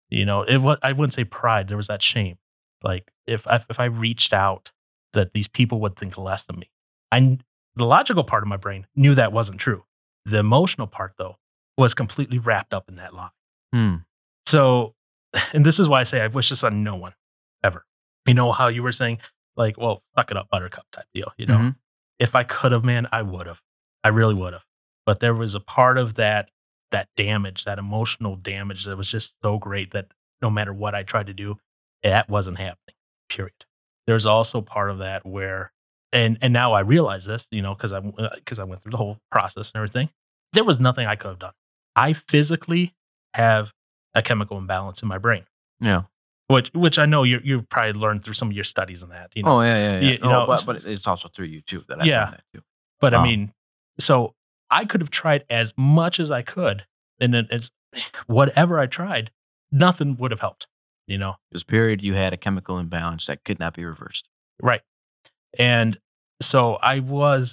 you 0.08 0.24
know, 0.24 0.42
it 0.42 0.58
was 0.58 0.78
I 0.82 0.92
wouldn't 0.92 1.16
say 1.16 1.24
pride. 1.24 1.68
There 1.68 1.76
was 1.76 1.88
that 1.88 2.00
shame. 2.02 2.36
Like 2.82 3.06
if 3.26 3.42
I, 3.46 3.58
if 3.68 3.78
I 3.78 3.84
reached 3.84 4.32
out, 4.32 4.68
that 5.14 5.30
these 5.34 5.46
people 5.52 5.80
would 5.80 5.98
think 5.98 6.16
less 6.16 6.40
of 6.48 6.56
me. 6.56 6.70
I 7.12 7.38
the 7.76 7.84
logical 7.84 8.24
part 8.24 8.42
of 8.42 8.48
my 8.48 8.56
brain 8.56 8.86
knew 8.96 9.14
that 9.14 9.32
wasn't 9.32 9.60
true. 9.60 9.84
The 10.26 10.38
emotional 10.38 10.86
part 10.86 11.12
though 11.18 11.36
was 11.78 11.94
completely 11.94 12.38
wrapped 12.38 12.72
up 12.72 12.88
in 12.88 12.96
that 12.96 13.14
lie. 13.14 13.30
Hmm. 13.72 13.94
So, 14.50 14.94
and 15.52 15.64
this 15.64 15.78
is 15.78 15.88
why 15.88 16.02
I 16.02 16.10
say 16.10 16.20
I 16.20 16.26
wish 16.28 16.50
this 16.50 16.58
on 16.62 16.82
no 16.84 16.96
one 16.96 17.12
ever. 17.64 17.84
You 18.26 18.34
know 18.34 18.52
how 18.52 18.68
you 18.68 18.82
were 18.82 18.92
saying, 18.92 19.18
like, 19.56 19.76
well, 19.78 20.02
suck 20.18 20.30
it 20.30 20.36
up, 20.36 20.48
buttercup 20.50 20.84
type 20.94 21.06
deal. 21.14 21.32
You 21.36 21.46
know, 21.46 21.58
Mhm. 21.58 21.76
if 22.18 22.30
I 22.34 22.44
could 22.44 22.72
have, 22.72 22.84
man, 22.84 23.06
I 23.12 23.22
would 23.22 23.46
have. 23.46 23.58
I 24.04 24.08
really 24.08 24.34
would 24.34 24.52
have. 24.52 24.62
But 25.06 25.20
there 25.20 25.34
was 25.34 25.54
a 25.54 25.60
part 25.60 25.98
of 25.98 26.16
that 26.16 26.50
that 26.92 27.06
damage, 27.16 27.62
that 27.66 27.78
emotional 27.78 28.34
damage, 28.34 28.84
that 28.84 28.96
was 28.96 29.08
just 29.08 29.28
so 29.42 29.58
great 29.58 29.92
that 29.92 30.06
no 30.42 30.50
matter 30.50 30.72
what 30.72 30.92
I 30.92 31.04
tried 31.04 31.26
to 31.28 31.32
do, 31.32 31.56
that 32.02 32.28
wasn't 32.28 32.58
happening. 32.58 32.96
Period. 33.30 33.54
There's 34.08 34.26
also 34.26 34.60
part 34.60 34.90
of 34.90 34.98
that 34.98 35.24
where, 35.24 35.70
and 36.12 36.38
and 36.42 36.52
now 36.52 36.72
I 36.72 36.80
realize 36.80 37.22
this, 37.26 37.42
you 37.50 37.62
know, 37.62 37.74
because 37.74 37.92
I 37.92 38.00
because 38.00 38.58
uh, 38.58 38.62
I 38.62 38.64
went 38.64 38.82
through 38.82 38.92
the 38.92 38.96
whole 38.98 39.18
process 39.30 39.64
and 39.72 39.76
everything. 39.76 40.08
There 40.52 40.64
was 40.64 40.76
nothing 40.80 41.06
I 41.06 41.16
could 41.16 41.28
have 41.28 41.38
done. 41.38 41.52
I 41.96 42.14
physically 42.30 42.94
have 43.34 43.66
a 44.14 44.22
chemical 44.22 44.58
imbalance 44.58 44.98
in 45.02 45.08
my 45.08 45.18
brain, 45.18 45.44
Yeah. 45.80 46.02
which 46.48 46.66
which 46.74 46.98
I 46.98 47.06
know 47.06 47.22
you 47.22 47.38
you've 47.44 47.68
probably 47.70 47.92
learned 48.00 48.24
through 48.24 48.34
some 48.34 48.48
of 48.48 48.54
your 48.56 48.64
studies 48.64 49.02
on 49.02 49.10
that. 49.10 49.30
You 49.34 49.44
know, 49.44 49.58
Oh 49.58 49.62
yeah, 49.62 49.74
yeah, 49.74 49.92
yeah. 49.92 50.00
You- 50.00 50.12
you 50.14 50.18
No, 50.20 50.30
know, 50.30 50.46
but, 50.46 50.66
but 50.66 50.76
it's 50.84 51.06
also 51.06 51.28
through 51.34 51.46
you 51.46 51.62
too 51.68 51.82
that 51.88 52.00
I 52.00 52.04
Yeah. 52.04 52.30
that 52.32 52.42
too. 52.52 52.62
But 53.00 53.14
I 53.14 53.22
mean, 53.22 53.52
so 54.04 54.34
I 54.70 54.84
could 54.84 55.00
have 55.00 55.10
tried 55.10 55.44
as 55.50 55.68
much 55.76 56.18
as 56.20 56.30
I 56.30 56.42
could, 56.42 56.84
and 57.20 57.32
then 57.32 57.46
as 57.50 57.62
whatever 58.26 58.78
I 58.78 58.86
tried, 58.86 59.30
nothing 59.72 60.16
would 60.18 60.30
have 60.32 60.40
helped. 60.40 60.66
You 61.06 61.18
know, 61.18 61.36
This 61.52 61.62
period 61.64 62.02
you 62.02 62.14
had 62.14 62.32
a 62.32 62.36
chemical 62.36 62.78
imbalance 62.78 63.24
that 63.26 63.44
could 63.44 63.58
not 63.58 63.74
be 63.74 63.84
reversed. 63.84 64.24
right? 64.62 64.80
And 65.58 65.98
so 66.50 66.74
I 66.74 67.00
was 67.00 67.48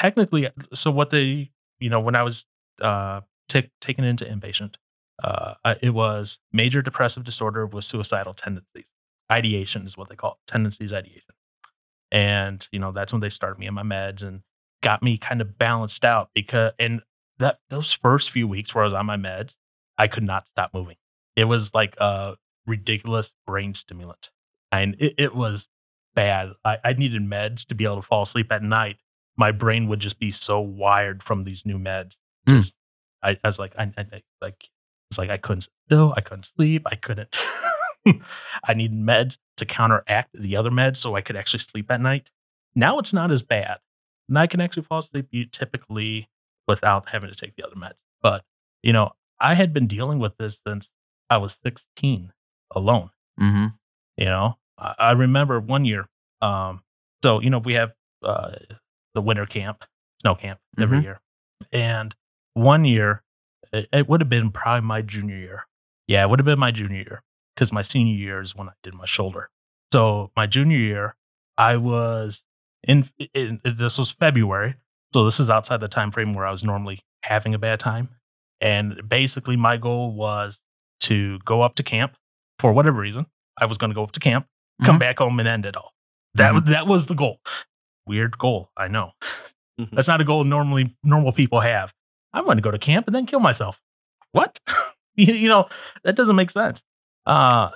technically 0.00 0.46
so 0.82 0.90
what 0.90 1.10
they 1.10 1.50
you 1.78 1.90
know 1.90 2.00
when 2.00 2.16
I 2.16 2.22
was 2.22 2.34
uh, 2.80 3.20
ta- 3.52 3.68
taken 3.84 4.04
into 4.04 4.24
inpatient, 4.24 4.74
uh, 5.22 5.54
it 5.82 5.90
was 5.90 6.30
major 6.52 6.82
depressive 6.82 7.24
disorder 7.24 7.66
with 7.66 7.84
suicidal 7.90 8.34
tendencies. 8.34 8.84
Ideation 9.30 9.86
is 9.86 9.96
what 9.96 10.08
they 10.08 10.16
call 10.16 10.38
it, 10.46 10.52
tendencies 10.52 10.92
ideation. 10.92 11.22
And 12.12 12.64
you 12.70 12.78
know 12.78 12.92
that's 12.92 13.12
when 13.12 13.20
they 13.20 13.30
started 13.30 13.58
me 13.58 13.68
on 13.68 13.74
my 13.74 13.82
meds 13.82 14.22
and 14.22 14.40
got 14.82 15.02
me 15.02 15.18
kind 15.26 15.40
of 15.40 15.58
balanced 15.58 16.04
out 16.04 16.30
because 16.34 16.72
and 16.78 17.00
that 17.40 17.58
those 17.70 17.92
first 18.02 18.26
few 18.32 18.46
weeks 18.46 18.74
where 18.74 18.84
I 18.84 18.88
was 18.88 18.96
on 18.96 19.06
my 19.06 19.16
meds, 19.16 19.48
I 19.98 20.06
could 20.06 20.22
not 20.22 20.44
stop 20.52 20.70
moving. 20.72 20.96
It 21.36 21.44
was 21.44 21.62
like 21.74 21.94
a 21.98 22.34
ridiculous 22.66 23.26
brain 23.46 23.74
stimulant, 23.82 24.26
and 24.70 24.94
it, 25.00 25.14
it 25.18 25.34
was 25.34 25.60
bad. 26.14 26.50
I, 26.64 26.76
I 26.84 26.92
needed 26.94 27.22
meds 27.22 27.64
to 27.68 27.74
be 27.74 27.84
able 27.84 28.00
to 28.00 28.06
fall 28.08 28.26
asleep 28.26 28.46
at 28.50 28.62
night. 28.62 28.96
My 29.36 29.50
brain 29.50 29.88
would 29.88 30.00
just 30.00 30.18
be 30.18 30.32
so 30.46 30.60
wired 30.60 31.22
from 31.26 31.44
these 31.44 31.58
new 31.64 31.78
meds. 31.78 32.10
Just- 32.62 32.72
I, 33.22 33.30
I 33.42 33.48
was 33.48 33.58
like, 33.58 33.72
I, 33.78 33.84
I 33.96 34.22
like, 34.42 34.56
it's 35.10 35.18
like 35.18 35.30
I 35.30 35.38
couldn't 35.38 35.64
still. 35.86 36.12
I 36.16 36.20
couldn't 36.20 36.46
sleep. 36.56 36.82
I 36.86 36.96
couldn't. 36.96 37.28
I 38.64 38.74
needed 38.74 38.98
meds 38.98 39.32
to 39.58 39.66
counteract 39.66 40.30
the 40.34 40.56
other 40.56 40.70
meds 40.70 40.96
so 41.02 41.16
I 41.16 41.22
could 41.22 41.36
actually 41.36 41.62
sleep 41.72 41.90
at 41.90 42.00
night. 42.00 42.24
Now 42.74 42.98
it's 42.98 43.12
not 43.12 43.32
as 43.32 43.40
bad. 43.42 43.78
And 44.28 44.38
I 44.38 44.46
can 44.46 44.60
actually 44.60 44.84
fall 44.88 45.04
asleep 45.04 45.28
typically 45.58 46.28
without 46.66 47.06
having 47.10 47.30
to 47.30 47.36
take 47.36 47.56
the 47.56 47.64
other 47.64 47.76
meds. 47.76 47.98
But, 48.22 48.42
you 48.82 48.92
know, 48.92 49.10
I 49.40 49.54
had 49.54 49.72
been 49.72 49.88
dealing 49.88 50.18
with 50.18 50.32
this 50.38 50.52
since 50.66 50.84
I 51.30 51.38
was 51.38 51.50
16 51.62 52.32
alone. 52.74 53.10
Mm-hmm. 53.40 53.66
You 54.16 54.26
know, 54.26 54.58
I, 54.78 54.94
I 54.98 55.10
remember 55.12 55.60
one 55.60 55.84
year. 55.84 56.06
Um, 56.42 56.82
so 57.24 57.40
you 57.40 57.50
know, 57.50 57.58
we 57.58 57.74
have 57.74 57.92
uh, 58.22 58.52
the 59.14 59.20
winter 59.20 59.46
camp, 59.46 59.78
snow 60.20 60.34
camp 60.34 60.60
every 60.80 60.98
Mhm. 60.98 61.02
year, 61.02 61.20
and 61.72 62.14
one 62.54 62.84
year 62.84 63.22
it, 63.72 63.88
it 63.92 64.08
would 64.08 64.20
have 64.20 64.30
been 64.30 64.50
probably 64.50 64.86
my 64.86 65.02
junior 65.02 65.36
year. 65.36 65.66
Yeah, 66.06 66.22
it 66.24 66.30
would 66.30 66.38
have 66.38 66.46
been 66.46 66.58
my 66.58 66.70
junior 66.70 66.96
year 66.98 67.22
because 67.54 67.72
my 67.72 67.84
senior 67.92 68.14
year 68.14 68.42
is 68.42 68.54
when 68.54 68.68
I 68.68 68.72
did 68.82 68.94
my 68.94 69.06
shoulder. 69.06 69.48
So 69.92 70.30
my 70.36 70.46
junior 70.46 70.78
year, 70.78 71.14
I 71.56 71.76
was 71.76 72.36
in, 72.82 73.08
in 73.34 73.60
this 73.64 73.92
was 73.96 74.12
February, 74.20 74.74
so 75.12 75.24
this 75.30 75.38
is 75.38 75.48
outside 75.48 75.80
the 75.80 75.88
time 75.88 76.12
frame 76.12 76.34
where 76.34 76.46
I 76.46 76.52
was 76.52 76.62
normally 76.62 77.02
having 77.22 77.54
a 77.54 77.58
bad 77.58 77.80
time. 77.80 78.08
And 78.60 79.00
basically, 79.08 79.56
my 79.56 79.76
goal 79.76 80.12
was 80.12 80.54
to 81.08 81.38
go 81.46 81.62
up 81.62 81.76
to 81.76 81.82
camp 81.82 82.12
for 82.60 82.72
whatever 82.72 82.98
reason. 83.00 83.26
I 83.60 83.66
was 83.66 83.78
going 83.78 83.90
to 83.90 83.94
go 83.94 84.02
up 84.04 84.12
to 84.12 84.20
camp, 84.20 84.46
come 84.84 84.96
Mhm. 84.96 85.00
back 85.00 85.18
home, 85.18 85.38
and 85.40 85.48
end 85.48 85.66
it 85.66 85.76
all. 85.76 85.92
That 86.34 86.52
Mhm. 86.52 86.54
was 86.54 86.64
that 86.72 86.86
was 86.86 87.06
the 87.06 87.14
goal. 87.14 87.40
Weird 88.06 88.36
goal, 88.38 88.70
I 88.76 88.88
know. 88.88 89.12
Mhm. 89.80 89.90
That's 89.92 90.08
not 90.08 90.20
a 90.20 90.24
goal 90.24 90.44
normally 90.44 90.94
normal 91.02 91.32
people 91.32 91.60
have. 91.60 91.90
I'm 92.32 92.44
going 92.44 92.56
to 92.58 92.62
go 92.62 92.70
to 92.70 92.78
camp 92.78 93.06
and 93.06 93.14
then 93.14 93.26
kill 93.26 93.40
myself. 93.40 93.76
What? 94.32 94.58
you, 95.14 95.32
you 95.34 95.48
know, 95.48 95.68
that 96.04 96.16
doesn't 96.16 96.36
make 96.36 96.50
sense. 96.50 96.78
Uh, 97.26 97.70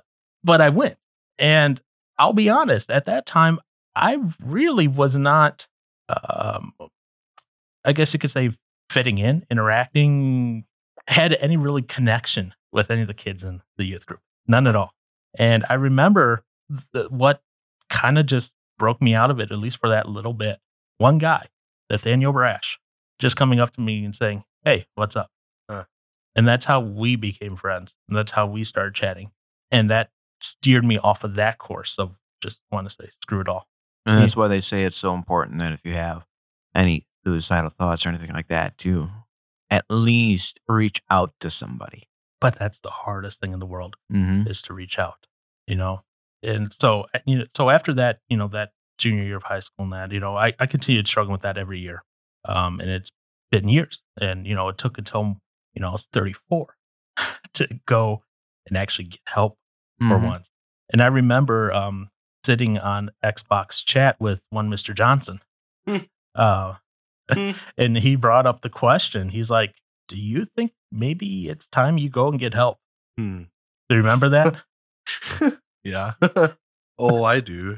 but 0.44 0.60
I 0.60 0.68
went. 0.70 0.96
And 1.38 1.80
I'll 2.18 2.32
be 2.32 2.48
honest, 2.48 2.90
at 2.90 3.06
that 3.06 3.26
time, 3.26 3.60
I 3.94 4.16
really 4.44 4.88
was 4.88 5.12
not, 5.14 5.64
um, 6.08 6.72
I 7.84 7.92
guess 7.92 8.08
you 8.12 8.18
could 8.18 8.32
say, 8.32 8.50
fitting 8.92 9.18
in, 9.18 9.46
interacting, 9.50 10.64
had 11.06 11.34
any 11.40 11.56
really 11.56 11.82
connection 11.82 12.52
with 12.72 12.90
any 12.90 13.02
of 13.02 13.08
the 13.08 13.14
kids 13.14 13.42
in 13.42 13.60
the 13.76 13.84
youth 13.84 14.04
group. 14.06 14.20
None 14.46 14.66
at 14.66 14.74
all. 14.76 14.92
And 15.38 15.64
I 15.70 15.74
remember 15.74 16.42
th- 16.92 17.10
what 17.10 17.42
kind 17.92 18.18
of 18.18 18.26
just 18.26 18.46
broke 18.78 19.00
me 19.02 19.14
out 19.14 19.30
of 19.30 19.40
it, 19.40 19.50
at 19.50 19.58
least 19.58 19.78
for 19.80 19.88
that 19.90 20.08
little 20.08 20.32
bit. 20.32 20.58
One 20.98 21.18
guy, 21.18 21.48
Nathaniel 21.90 22.32
Brash, 22.32 22.62
just 23.20 23.36
coming 23.36 23.60
up 23.60 23.74
to 23.74 23.80
me 23.80 24.04
and 24.04 24.14
saying, 24.18 24.44
Hey, 24.64 24.86
what's 24.94 25.16
up? 25.16 25.30
Huh. 25.70 25.84
And 26.36 26.46
that's 26.46 26.64
how 26.64 26.80
we 26.80 27.16
became 27.16 27.56
friends. 27.56 27.90
And 28.08 28.16
that's 28.16 28.30
how 28.32 28.46
we 28.46 28.64
started 28.64 28.94
chatting. 28.94 29.30
And 29.70 29.90
that 29.90 30.10
steered 30.58 30.84
me 30.84 30.98
off 30.98 31.18
of 31.22 31.36
that 31.36 31.58
course 31.58 31.90
of 31.98 32.10
just 32.42 32.56
want 32.70 32.88
to 32.88 32.94
say, 33.00 33.08
screw 33.22 33.40
it 33.40 33.48
all. 33.48 33.66
And 34.06 34.22
that's 34.22 34.36
why 34.36 34.48
they 34.48 34.60
say 34.60 34.84
it's 34.84 34.96
so 35.00 35.14
important 35.14 35.58
that 35.58 35.72
if 35.72 35.80
you 35.84 35.92
have 35.94 36.22
any 36.74 37.04
suicidal 37.24 37.70
thoughts 37.76 38.06
or 38.06 38.08
anything 38.10 38.32
like 38.32 38.48
that, 38.48 38.78
to 38.78 39.08
at 39.70 39.84
least 39.90 40.60
reach 40.68 40.96
out 41.10 41.32
to 41.42 41.50
somebody. 41.60 42.08
But 42.40 42.56
that's 42.58 42.76
the 42.82 42.90
hardest 42.90 43.38
thing 43.40 43.52
in 43.52 43.58
the 43.58 43.66
world 43.66 43.96
Mm-hmm. 44.12 44.48
is 44.50 44.56
to 44.66 44.72
reach 44.74 44.94
out, 44.98 45.26
you 45.66 45.74
know? 45.74 46.02
And 46.42 46.74
so, 46.80 47.04
uh, 47.14 47.18
you 47.26 47.38
know, 47.38 47.44
so 47.56 47.70
after 47.70 47.94
that, 47.94 48.18
you 48.28 48.36
know, 48.36 48.48
that 48.52 48.70
junior 49.00 49.24
year 49.24 49.36
of 49.36 49.42
high 49.42 49.60
school 49.60 49.84
and 49.84 49.92
that, 49.92 50.12
you 50.12 50.20
know, 50.20 50.36
I, 50.36 50.52
I 50.58 50.66
continued 50.66 51.06
struggling 51.06 51.32
with 51.32 51.42
that 51.42 51.58
every 51.58 51.80
year. 51.80 52.02
Um, 52.48 52.80
and 52.80 52.88
it's 52.90 53.10
been 53.50 53.68
years. 53.68 53.98
And, 54.20 54.46
you 54.46 54.54
know, 54.54 54.68
it 54.68 54.76
took 54.78 54.98
until, 54.98 55.36
you 55.74 55.82
know, 55.82 55.88
I 55.88 55.92
was 55.92 56.02
34 56.14 56.66
to 57.56 57.64
go 57.88 58.22
and 58.66 58.76
actually 58.76 59.06
get 59.06 59.20
help 59.26 59.56
Mm-hmm. 60.00 60.12
for 60.12 60.18
once. 60.24 60.44
And 60.92 61.02
I 61.02 61.08
remember 61.08 61.72
um, 61.72 62.08
sitting 62.46 62.78
on 62.78 63.10
Xbox 63.24 63.66
chat 63.88 64.14
with 64.20 64.38
one 64.50 64.70
Mr. 64.70 64.96
Johnson. 64.96 65.40
Hmm. 65.88 65.96
uh, 66.36 66.74
Hmm. 67.30 67.50
and 67.76 67.96
he 67.96 68.14
brought 68.14 68.46
up 68.46 68.62
the 68.62 68.68
question. 68.68 69.28
He's 69.28 69.50
like, 69.50 69.74
Do 70.08 70.14
you 70.14 70.46
think 70.54 70.70
maybe 70.92 71.48
it's 71.50 71.64
time 71.74 71.98
you 71.98 72.08
go 72.10 72.28
and 72.28 72.38
get 72.38 72.54
help? 72.54 72.78
Hmm. 73.18 73.42
Do 73.90 73.96
you 73.96 74.02
remember 74.02 74.30
that? 74.30 74.54
Yeah. 75.84 76.12
oh, 76.98 77.24
I 77.24 77.40
do. 77.40 77.76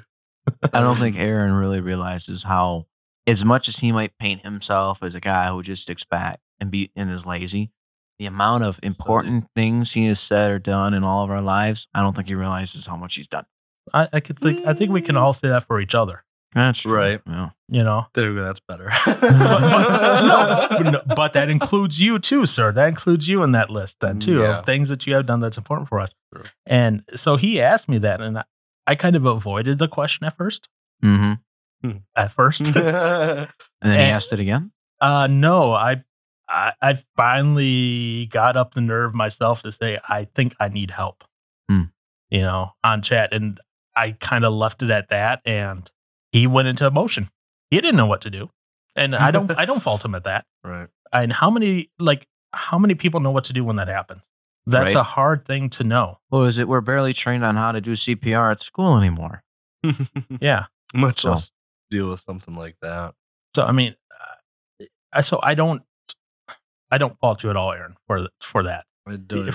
I 0.73 0.81
don't 0.81 1.01
think 1.01 1.17
Aaron 1.19 1.53
really 1.53 1.81
realizes 1.81 2.43
how, 2.43 2.87
as 3.27 3.45
much 3.45 3.67
as 3.69 3.77
he 3.81 3.93
might 3.93 4.19
paint 4.19 4.45
himself 4.45 4.99
as 5.03 5.15
a 5.15 5.21
guy 5.21 5.49
who 5.49 5.63
just 5.63 5.83
sticks 5.83 6.05
back 6.11 6.41
and 6.61 6.71
be 6.71 6.91
and 6.97 7.11
is 7.11 7.25
lazy, 7.27 7.71
the 8.19 8.27
amount 8.27 8.65
of 8.65 8.75
important 8.83 9.45
things 9.55 9.91
he 9.93 10.07
has 10.07 10.19
said 10.29 10.51
or 10.51 10.59
done 10.59 10.95
in 10.95 11.05
all 11.05 11.25
of 11.25 11.31
our 11.31 11.43
lives, 11.43 11.87
I 11.95 12.01
don't 12.01 12.15
think 12.15 12.29
he 12.29 12.35
realizes 12.35 12.85
how 12.87 12.97
much 12.97 13.15
he's 13.17 13.27
done. 13.29 13.47
I, 13.95 14.09
I 14.13 14.21
could 14.21 14.39
think. 14.41 14.67
I 14.67 14.75
think 14.75 14.91
we 14.91 15.03
can 15.03 15.15
mm. 15.15 15.21
all 15.21 15.35
say 15.35 15.49
that 15.49 15.67
for 15.67 15.81
each 15.81 15.95
other. 15.95 16.23
That's 16.55 16.81
true. 16.83 16.93
Right. 16.93 17.21
Yeah. 17.27 17.51
You 17.69 17.85
know. 17.85 18.07
There 18.15 18.29
we 18.31 18.37
go. 18.37 18.45
That's 18.45 18.61
better. 18.67 18.91
no, 19.23 20.91
no, 20.91 21.01
but 21.15 21.35
that 21.35 21.49
includes 21.49 21.95
you 21.97 22.19
too, 22.19 22.45
sir. 22.57 22.73
That 22.73 22.89
includes 22.89 23.27
you 23.29 23.43
in 23.43 23.53
that 23.53 23.71
list 23.71 23.93
then 24.01 24.21
too 24.21 24.41
Yeah. 24.41 24.59
of 24.61 24.67
things 24.67 24.89
that 24.89 25.07
you 25.07 25.15
have 25.15 25.27
done 25.27 25.41
that's 25.41 25.57
important 25.57 25.89
for 25.89 26.01
us. 26.01 26.11
Sure. 26.35 26.45
And 26.67 27.03
so 27.25 27.37
he 27.37 27.61
asked 27.61 27.89
me 27.89 27.99
that, 28.01 28.21
and 28.21 28.39
I, 28.39 28.45
I 28.87 28.95
kind 28.97 29.15
of 29.17 29.25
avoided 29.27 29.79
the 29.79 29.89
question 29.89 30.25
at 30.27 30.37
first. 30.37 30.61
Mm-hmm. 31.05 31.91
At 32.17 32.33
first, 32.37 32.61
And 32.65 32.75
then 32.75 33.47
he 33.83 33.89
And- 34.05 34.13
asked 34.13 34.27
it 34.33 34.41
again. 34.41 34.73
uh, 35.01 35.27
no, 35.29 35.73
I, 35.73 36.03
I, 36.49 36.73
I 36.83 36.93
finally 37.17 38.29
got 38.33 38.57
up 38.57 38.75
the 38.75 38.81
nerve 38.81 39.15
myself 39.15 39.59
to 39.65 39.73
say 39.81 39.99
I 40.07 40.27
think 40.37 40.53
I 40.61 40.69
need 40.69 40.91
help. 40.91 41.23
Hmm. 41.71 41.83
You 42.31 42.43
know, 42.43 42.73
on 42.85 43.03
chat, 43.03 43.29
and 43.33 43.59
I 43.97 44.17
kind 44.29 44.45
of 44.45 44.53
left 44.53 44.83
it 44.83 44.91
at 44.91 45.07
that, 45.11 45.41
and 45.47 45.89
he 46.33 46.47
went 46.47 46.69
into 46.69 46.87
emotion. 46.87 47.29
He 47.71 47.77
didn't 47.77 47.97
know 47.97 48.07
what 48.07 48.23
to 48.23 48.31
do, 48.31 48.49
and 48.97 49.15
I 49.15 49.31
don't, 49.31 49.51
I 49.59 49.65
don't 49.65 49.83
fault 49.83 50.05
him 50.05 50.15
at 50.15 50.25
that. 50.25 50.45
right. 50.65 50.89
and 51.13 51.33
how 51.33 51.51
many 51.51 51.91
like 51.99 52.27
how 52.53 52.79
many 52.79 52.95
people 52.95 53.21
know 53.21 53.31
what 53.31 53.45
to 53.47 53.53
do 53.53 53.65
when 53.65 53.77
that 53.77 53.89
happens 53.89 54.23
that's 54.67 54.83
Right. 54.85 54.97
a 54.97 55.03
hard 55.05 55.47
thing 55.47 55.71
to 55.79 55.85
know 55.85 56.19
Well, 56.31 56.47
is 56.47 56.59
it 56.59 56.67
we're 56.69 56.81
barely 56.83 57.15
trained 57.15 57.45
on 57.45 57.55
how 57.57 57.73
to 57.73 57.81
do 57.81 57.95
CPR 57.97 58.53
at 58.53 58.63
school 58.65 58.99
anymore? 58.99 59.43
yeah 60.41 60.65
Much 60.95 61.21
So- 61.23 61.31
less 61.35 61.45
deal 61.91 62.11
with 62.11 62.21
something 62.27 62.55
like 62.55 62.77
that. 62.83 63.15
so 63.57 63.63
i 63.63 63.73
mean 63.73 63.95
uh, 64.81 64.85
I, 65.13 65.23
so 65.29 65.41
i 65.43 65.55
don't 65.55 65.83
i 66.91 66.99
don't 66.99 67.19
fault 67.19 67.43
you 67.43 67.51
at 67.51 67.57
all 67.57 67.73
aaron 67.73 67.97
for 68.07 68.29
for 68.53 68.63
that 68.65 68.85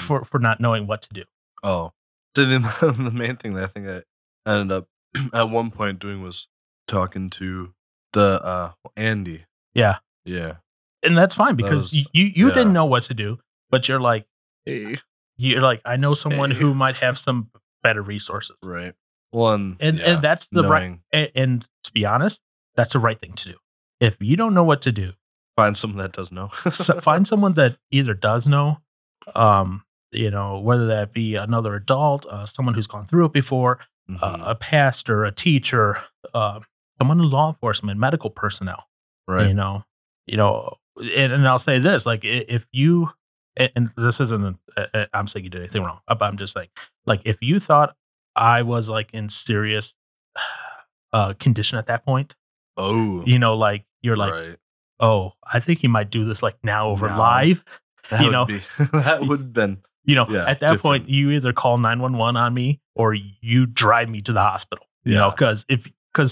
for 0.08 0.26
for 0.32 0.40
not 0.40 0.60
knowing 0.60 0.88
what 0.88 1.02
to 1.04 1.08
do 1.14 1.24
Oh, 1.64 1.92
so 2.36 2.46
the, 2.46 2.60
the 2.82 3.12
main 3.12 3.38
thing 3.38 3.54
that 3.56 3.64
I 3.64 3.68
think 3.68 3.88
I 3.88 4.50
ended 4.52 4.72
up 4.78 4.88
at 5.34 5.44
one 5.50 5.72
point 5.72 6.00
doing 6.00 6.22
was 6.22 6.36
talking 6.90 7.32
to 7.40 7.70
the 8.14 8.22
uh 8.44 8.72
Andy. 8.96 9.46
yeah 9.74 9.96
Yeah. 10.26 10.54
and 11.04 11.18
that's 11.18 11.36
fine 11.36 11.56
because 11.56 11.84
was- 11.84 11.94
you 11.94 12.06
you, 12.14 12.48
yeah. 12.48 12.54
didn't 12.56 12.74
know 12.74 12.86
what 12.86 13.04
to 13.08 13.14
do 13.14 13.38
but 13.70 13.88
you're 13.88 14.00
like 14.00 14.26
Hey. 14.66 14.98
you're 15.38 15.62
like 15.62 15.82
i 15.86 15.96
know 15.98 16.16
someone 16.22 16.52
Hey. 16.52 16.60
who 16.60 16.74
might 16.74 16.96
have 17.02 17.16
some 17.26 17.50
better 17.84 18.02
resources 18.02 18.56
Right. 18.64 18.94
One. 19.32 19.78
and 19.80 19.98
yeah, 20.00 20.12
and 20.14 20.24
that's 20.24 20.44
the 20.52 20.64
right 20.68 20.98
and, 21.12 21.28
and 21.36 21.62
to 21.86 21.92
be 21.94 22.06
honest 22.06 22.38
that's 22.76 22.94
the 22.94 23.00
right 23.00 23.20
thing 23.20 23.34
to 23.44 23.52
do 23.52 23.58
if 24.00 24.14
you 24.20 24.36
don't 24.38 24.54
know 24.54 24.64
what 24.64 24.84
to 24.84 24.92
do 24.92 25.12
Find 25.58 25.78
someone 25.80 26.00
that 26.04 26.12
does 26.12 26.28
know. 26.32 26.50
so 26.86 27.00
find 27.06 27.26
someone 27.30 27.54
that 27.54 27.78
either 27.90 28.14
does 28.14 28.44
know, 28.46 28.76
um, 29.36 29.84
you 30.12 30.30
know, 30.30 30.60
whether 30.60 30.88
that 30.88 31.14
be 31.14 31.36
another 31.36 31.76
adult, 31.76 32.26
uh, 32.30 32.46
someone 32.58 32.76
who's 32.76 32.88
gone 32.88 33.08
through 33.08 33.28
it 33.28 33.32
before, 33.34 33.80
Mhm. 34.10 34.22
uh, 34.22 34.50
a 34.52 34.56
pastor, 34.56 35.24
a 35.24 35.32
teacher, 35.34 35.98
uh, 36.34 36.60
someone 36.98 37.20
in 37.20 37.30
law 37.30 37.50
enforcement, 37.50 38.00
medical 38.00 38.30
personnel. 38.30 38.84
right. 39.28 39.48
You 39.48 39.54
know, 39.54 39.84
you 40.26 40.38
know, 40.38 40.78
and, 40.98 41.34
and 41.34 41.48
I'll 41.48 41.64
say 41.66 41.80
this: 41.80 42.02
like, 42.06 42.22
if 42.24 42.64
you, 42.72 43.08
and 43.58 43.90
this 43.98 44.16
isn't, 44.20 44.58
I'm 45.14 45.28
saying 45.28 45.46
you 45.46 45.50
did 45.50 45.62
anything 45.62 45.84
wrong, 45.84 46.00
but 46.08 46.24
I'm 46.24 46.38
just 46.38 46.54
saying, 46.54 46.68
like, 47.06 47.22
if 47.26 47.38
you 47.42 47.60
thought 47.66 47.96
I 48.36 48.64
was 48.64 48.86
like 48.88 49.10
in 49.14 49.30
serious 49.48 49.86
uh, 51.14 51.34
condition 51.40 51.78
at 51.78 51.88
that 51.88 52.06
point, 52.06 52.34
oh. 52.78 53.24
you 53.26 53.40
know, 53.40 53.56
like 53.56 53.86
you're 54.02 54.18
like, 54.18 54.34
right. 54.34 54.56
oh, 55.00 55.32
I 55.44 55.60
think 55.60 55.80
he 55.82 55.88
might 55.88 56.12
do 56.12 56.28
this 56.28 56.38
like 56.42 56.56
now 56.64 56.90
over 56.90 57.08
Now. 57.08 57.20
live. 57.20 57.58
You 58.22 58.30
know, 58.30 58.46
be, 58.46 58.60
that 58.94 59.22
would 59.22 59.40
have 59.40 59.54
been 59.54 59.80
You 60.04 60.14
know, 60.14 60.28
Yeah, 60.30 60.46
at 60.48 60.60
that 60.60 60.80
point, 60.80 61.10
you 61.10 61.32
either 61.32 61.54
call 61.54 61.80
911 61.80 62.38
on 62.38 62.54
me 62.54 62.80
or 62.94 63.16
you 63.16 63.66
drive 63.66 64.10
me 64.10 64.22
to 64.22 64.32
the 64.32 64.42
hospital. 64.42 64.86
You 65.04 65.16
know, 65.16 65.32
because 65.36 65.58
if, 65.68 65.80
because, 66.14 66.32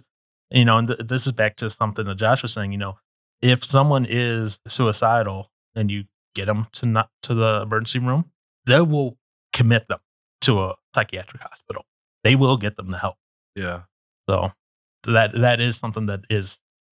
you 0.51 0.65
know, 0.65 0.77
and 0.77 0.87
th- 0.87 0.99
this 1.09 1.21
is 1.25 1.31
back 1.33 1.57
to 1.57 1.69
something 1.79 2.05
that 2.05 2.17
Josh 2.17 2.41
was 2.43 2.53
saying, 2.55 2.71
you 2.71 2.77
know, 2.77 2.93
if 3.41 3.59
someone 3.71 4.05
is 4.09 4.51
suicidal 4.75 5.49
and 5.75 5.89
you 5.91 6.03
get 6.35 6.45
them 6.45 6.67
to 6.79 6.85
not 6.85 7.09
to 7.23 7.33
the 7.35 7.61
emergency 7.63 7.99
room, 7.99 8.25
they 8.67 8.79
will 8.79 9.17
commit 9.55 9.87
them 9.87 9.99
to 10.43 10.59
a 10.63 10.73
psychiatric 10.95 11.41
hospital. 11.41 11.85
They 12.23 12.35
will 12.35 12.57
get 12.57 12.77
them 12.77 12.91
the 12.91 12.97
help. 12.97 13.15
yeah. 13.55 13.81
So 14.29 14.49
that 15.05 15.31
that 15.41 15.59
is 15.59 15.75
something 15.81 16.05
that 16.05 16.21
is 16.29 16.45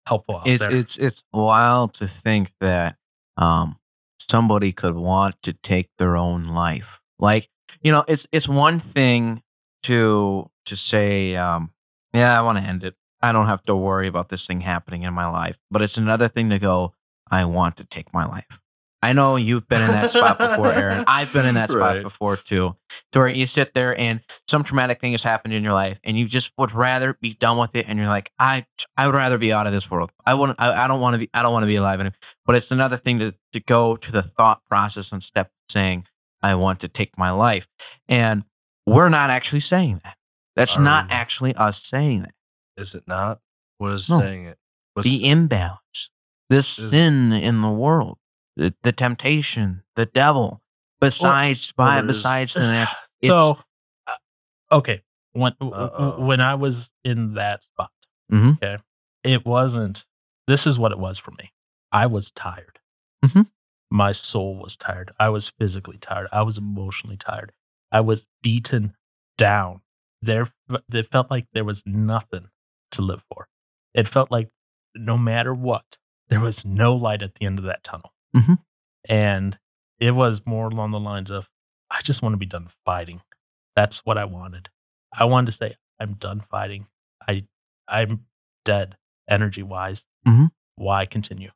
helpful 0.05 0.37
out 0.37 0.47
It, 0.47 0.59
there. 0.59 0.71
it's 0.73 0.91
it's 0.97 1.17
wild 1.33 1.95
to 1.99 2.09
think 2.23 2.49
that 2.61 2.95
um, 3.37 3.75
somebody 4.31 4.71
could 4.71 4.95
want 4.95 5.35
to 5.43 5.53
take 5.65 5.89
their 5.99 6.15
own 6.15 6.47
life. 6.47 6.85
Like 7.19 7.49
you 7.81 7.91
know, 7.91 8.03
it's 8.07 8.23
it's 8.31 8.47
one 8.47 8.81
thing 8.93 9.41
to 9.85 10.49
to 10.67 10.75
say, 10.89 11.35
um, 11.35 11.71
yeah, 12.13 12.37
I 12.37 12.41
want 12.41 12.57
to 12.57 12.63
end 12.63 12.83
it. 12.83 12.95
I 13.21 13.31
don't 13.31 13.47
have 13.47 13.63
to 13.65 13.75
worry 13.75 14.07
about 14.07 14.29
this 14.29 14.41
thing 14.47 14.61
happening 14.61 15.03
in 15.03 15.13
my 15.13 15.29
life. 15.29 15.55
But 15.71 15.81
it's 15.81 15.97
another 15.97 16.29
thing 16.29 16.49
to 16.51 16.59
go, 16.59 16.93
I 17.29 17.45
want 17.45 17.77
to 17.77 17.87
take 17.93 18.13
my 18.13 18.25
life. 18.25 18.45
I 19.01 19.13
know 19.13 19.35
you've 19.35 19.67
been 19.67 19.81
in 19.83 19.91
that 19.91 20.09
spot 20.11 20.39
before, 20.39 20.73
Aaron. 20.73 21.03
I've 21.07 21.31
been 21.31 21.45
in 21.45 21.55
that 21.55 21.69
spot 21.69 21.77
Right. 21.77 22.03
before 22.03 22.39
too. 22.49 22.75
To 23.13 23.19
where 23.19 23.29
you 23.29 23.45
sit 23.55 23.71
there 23.75 23.97
and 23.97 24.19
some 24.49 24.63
traumatic 24.63 24.99
thing 24.99 25.11
has 25.13 25.21
happened 25.23 25.53
in 25.53 25.63
your 25.63 25.73
life, 25.73 25.97
and 26.03 26.17
you 26.17 26.27
just 26.27 26.47
would 26.57 26.73
rather 26.73 27.15
be 27.21 27.37
done 27.39 27.57
with 27.57 27.69
it, 27.75 27.85
and 27.87 27.97
you're 27.97 28.07
like, 28.07 28.29
I, 28.39 28.65
I 28.97 29.05
would 29.05 29.15
rather 29.15 29.37
be 29.37 29.53
out 29.53 29.67
of 29.67 29.71
this 29.73 29.83
world. 29.89 30.11
I 30.25 30.33
wouldn't. 30.33 30.59
I, 30.59 30.83
I 30.85 30.87
don't 30.87 30.99
want 30.99 31.13
to 31.13 31.19
be. 31.19 31.29
I 31.33 31.41
don't 31.43 31.53
want 31.53 31.63
to 31.63 31.67
be 31.67 31.75
alive 31.77 31.99
anymore. 31.99 32.15
But 32.45 32.55
it's 32.55 32.65
another 32.71 32.97
thing 32.97 33.19
to 33.19 33.33
to 33.53 33.59
go 33.61 33.97
to 33.97 34.11
the 34.11 34.23
thought 34.35 34.61
process 34.67 35.05
and 35.11 35.23
step 35.23 35.51
saying, 35.71 36.05
I 36.41 36.55
want 36.55 36.81
to 36.81 36.87
take 36.87 37.17
my 37.17 37.31
life, 37.31 37.63
and 38.09 38.43
we're 38.87 39.09
not 39.09 39.29
actually 39.29 39.63
saying 39.69 40.01
that. 40.03 40.15
That's 40.55 40.71
Are 40.71 40.81
not 40.81 41.07
actually 41.11 41.53
us 41.55 41.75
saying 41.91 42.21
that. 42.23 42.33
Is 42.77 42.89
it 42.93 43.03
not? 43.07 43.39
What 43.79 43.93
is 43.93 44.03
No. 44.09 44.19
saying 44.21 44.45
it? 44.45 44.57
What's, 44.93 45.05
the 45.07 45.27
imbalance, 45.27 45.79
this 46.49 46.65
Is- 46.77 46.91
sin 46.91 47.31
in 47.31 47.61
the 47.61 47.69
world, 47.69 48.17
the, 48.55 48.73
the 48.83 48.91
temptation, 48.91 49.83
the 49.95 50.05
devil. 50.05 50.61
Besides, 50.99 51.59
by 51.75 51.97
well, 51.97 52.09
it 52.09 52.15
is- 52.15 52.23
besides 52.23 52.53
the 52.55 52.87
it's- 53.21 53.29
so, 53.29 53.57
uh, 54.07 54.75
okay, 54.75 55.01
when 55.33 55.53
Uh-oh. 55.61 56.25
when 56.25 56.41
I 56.41 56.55
was 56.55 56.73
in 57.03 57.35
that 57.35 57.61
spot, 57.73 57.91
Mhm. 58.31 58.57
it 59.23 59.45
wasn't. 59.45 59.97
This 60.47 60.61
is 60.65 60.77
what 60.77 60.91
it 60.91 60.97
was 60.99 61.17
for 61.19 61.31
me. 61.31 61.51
I 61.91 62.07
was 62.07 62.25
tired. 62.35 62.79
Mhm. 63.25 63.47
my 63.89 64.13
soul 64.31 64.55
was 64.57 64.75
tired. 64.85 65.11
I 65.19 65.29
was 65.29 65.49
physically 65.59 65.97
tired. 65.99 66.27
I 66.33 66.41
was 66.41 66.57
emotionally 66.57 67.15
tired. 67.17 67.51
I 67.91 68.01
was 68.01 68.19
beaten 68.43 68.93
down. 69.37 69.81
There, 70.21 70.51
it 70.91 71.09
felt 71.11 71.31
like 71.31 71.47
there 71.53 71.63
was 71.63 71.81
nothing 71.85 72.49
to 72.93 73.01
live 73.01 73.19
for. 73.33 73.47
It 73.93 74.07
felt 74.13 74.31
like 74.31 74.49
no 74.95 75.17
matter 75.17 75.53
what, 75.53 75.83
there 76.29 76.39
was 76.39 76.55
no 76.63 76.95
light 76.95 77.21
at 77.21 77.31
the 77.39 77.45
end 77.45 77.59
of 77.59 77.65
that 77.65 77.83
tunnel. 77.83 78.11
Mhm. 78.35 78.57
And 79.07 79.57
it 79.99 80.11
was 80.11 80.39
more 80.45 80.67
along 80.67 80.91
the 80.91 80.99
lines 80.99 81.31
of, 81.31 81.45
I 81.89 82.01
just 82.05 82.21
want 82.21 82.33
to 82.33 82.37
be 82.37 82.45
done 82.45 82.69
fighting. 82.85 83.21
That's 83.75 83.95
what 84.03 84.17
I 84.17 84.25
wanted. 84.25 84.69
I 85.17 85.25
wanted 85.25 85.51
to 85.51 85.57
say, 85.57 85.75
I'm 85.99 86.13
done 86.15 86.43
fighting. 86.51 86.87
I, 87.27 87.45
I'm 87.87 88.25
dead 88.65 88.95
energy 89.29 89.63
wise. 89.63 89.97
Mhm. 90.27 90.49
Why 90.75 91.05
continue? 91.05 91.51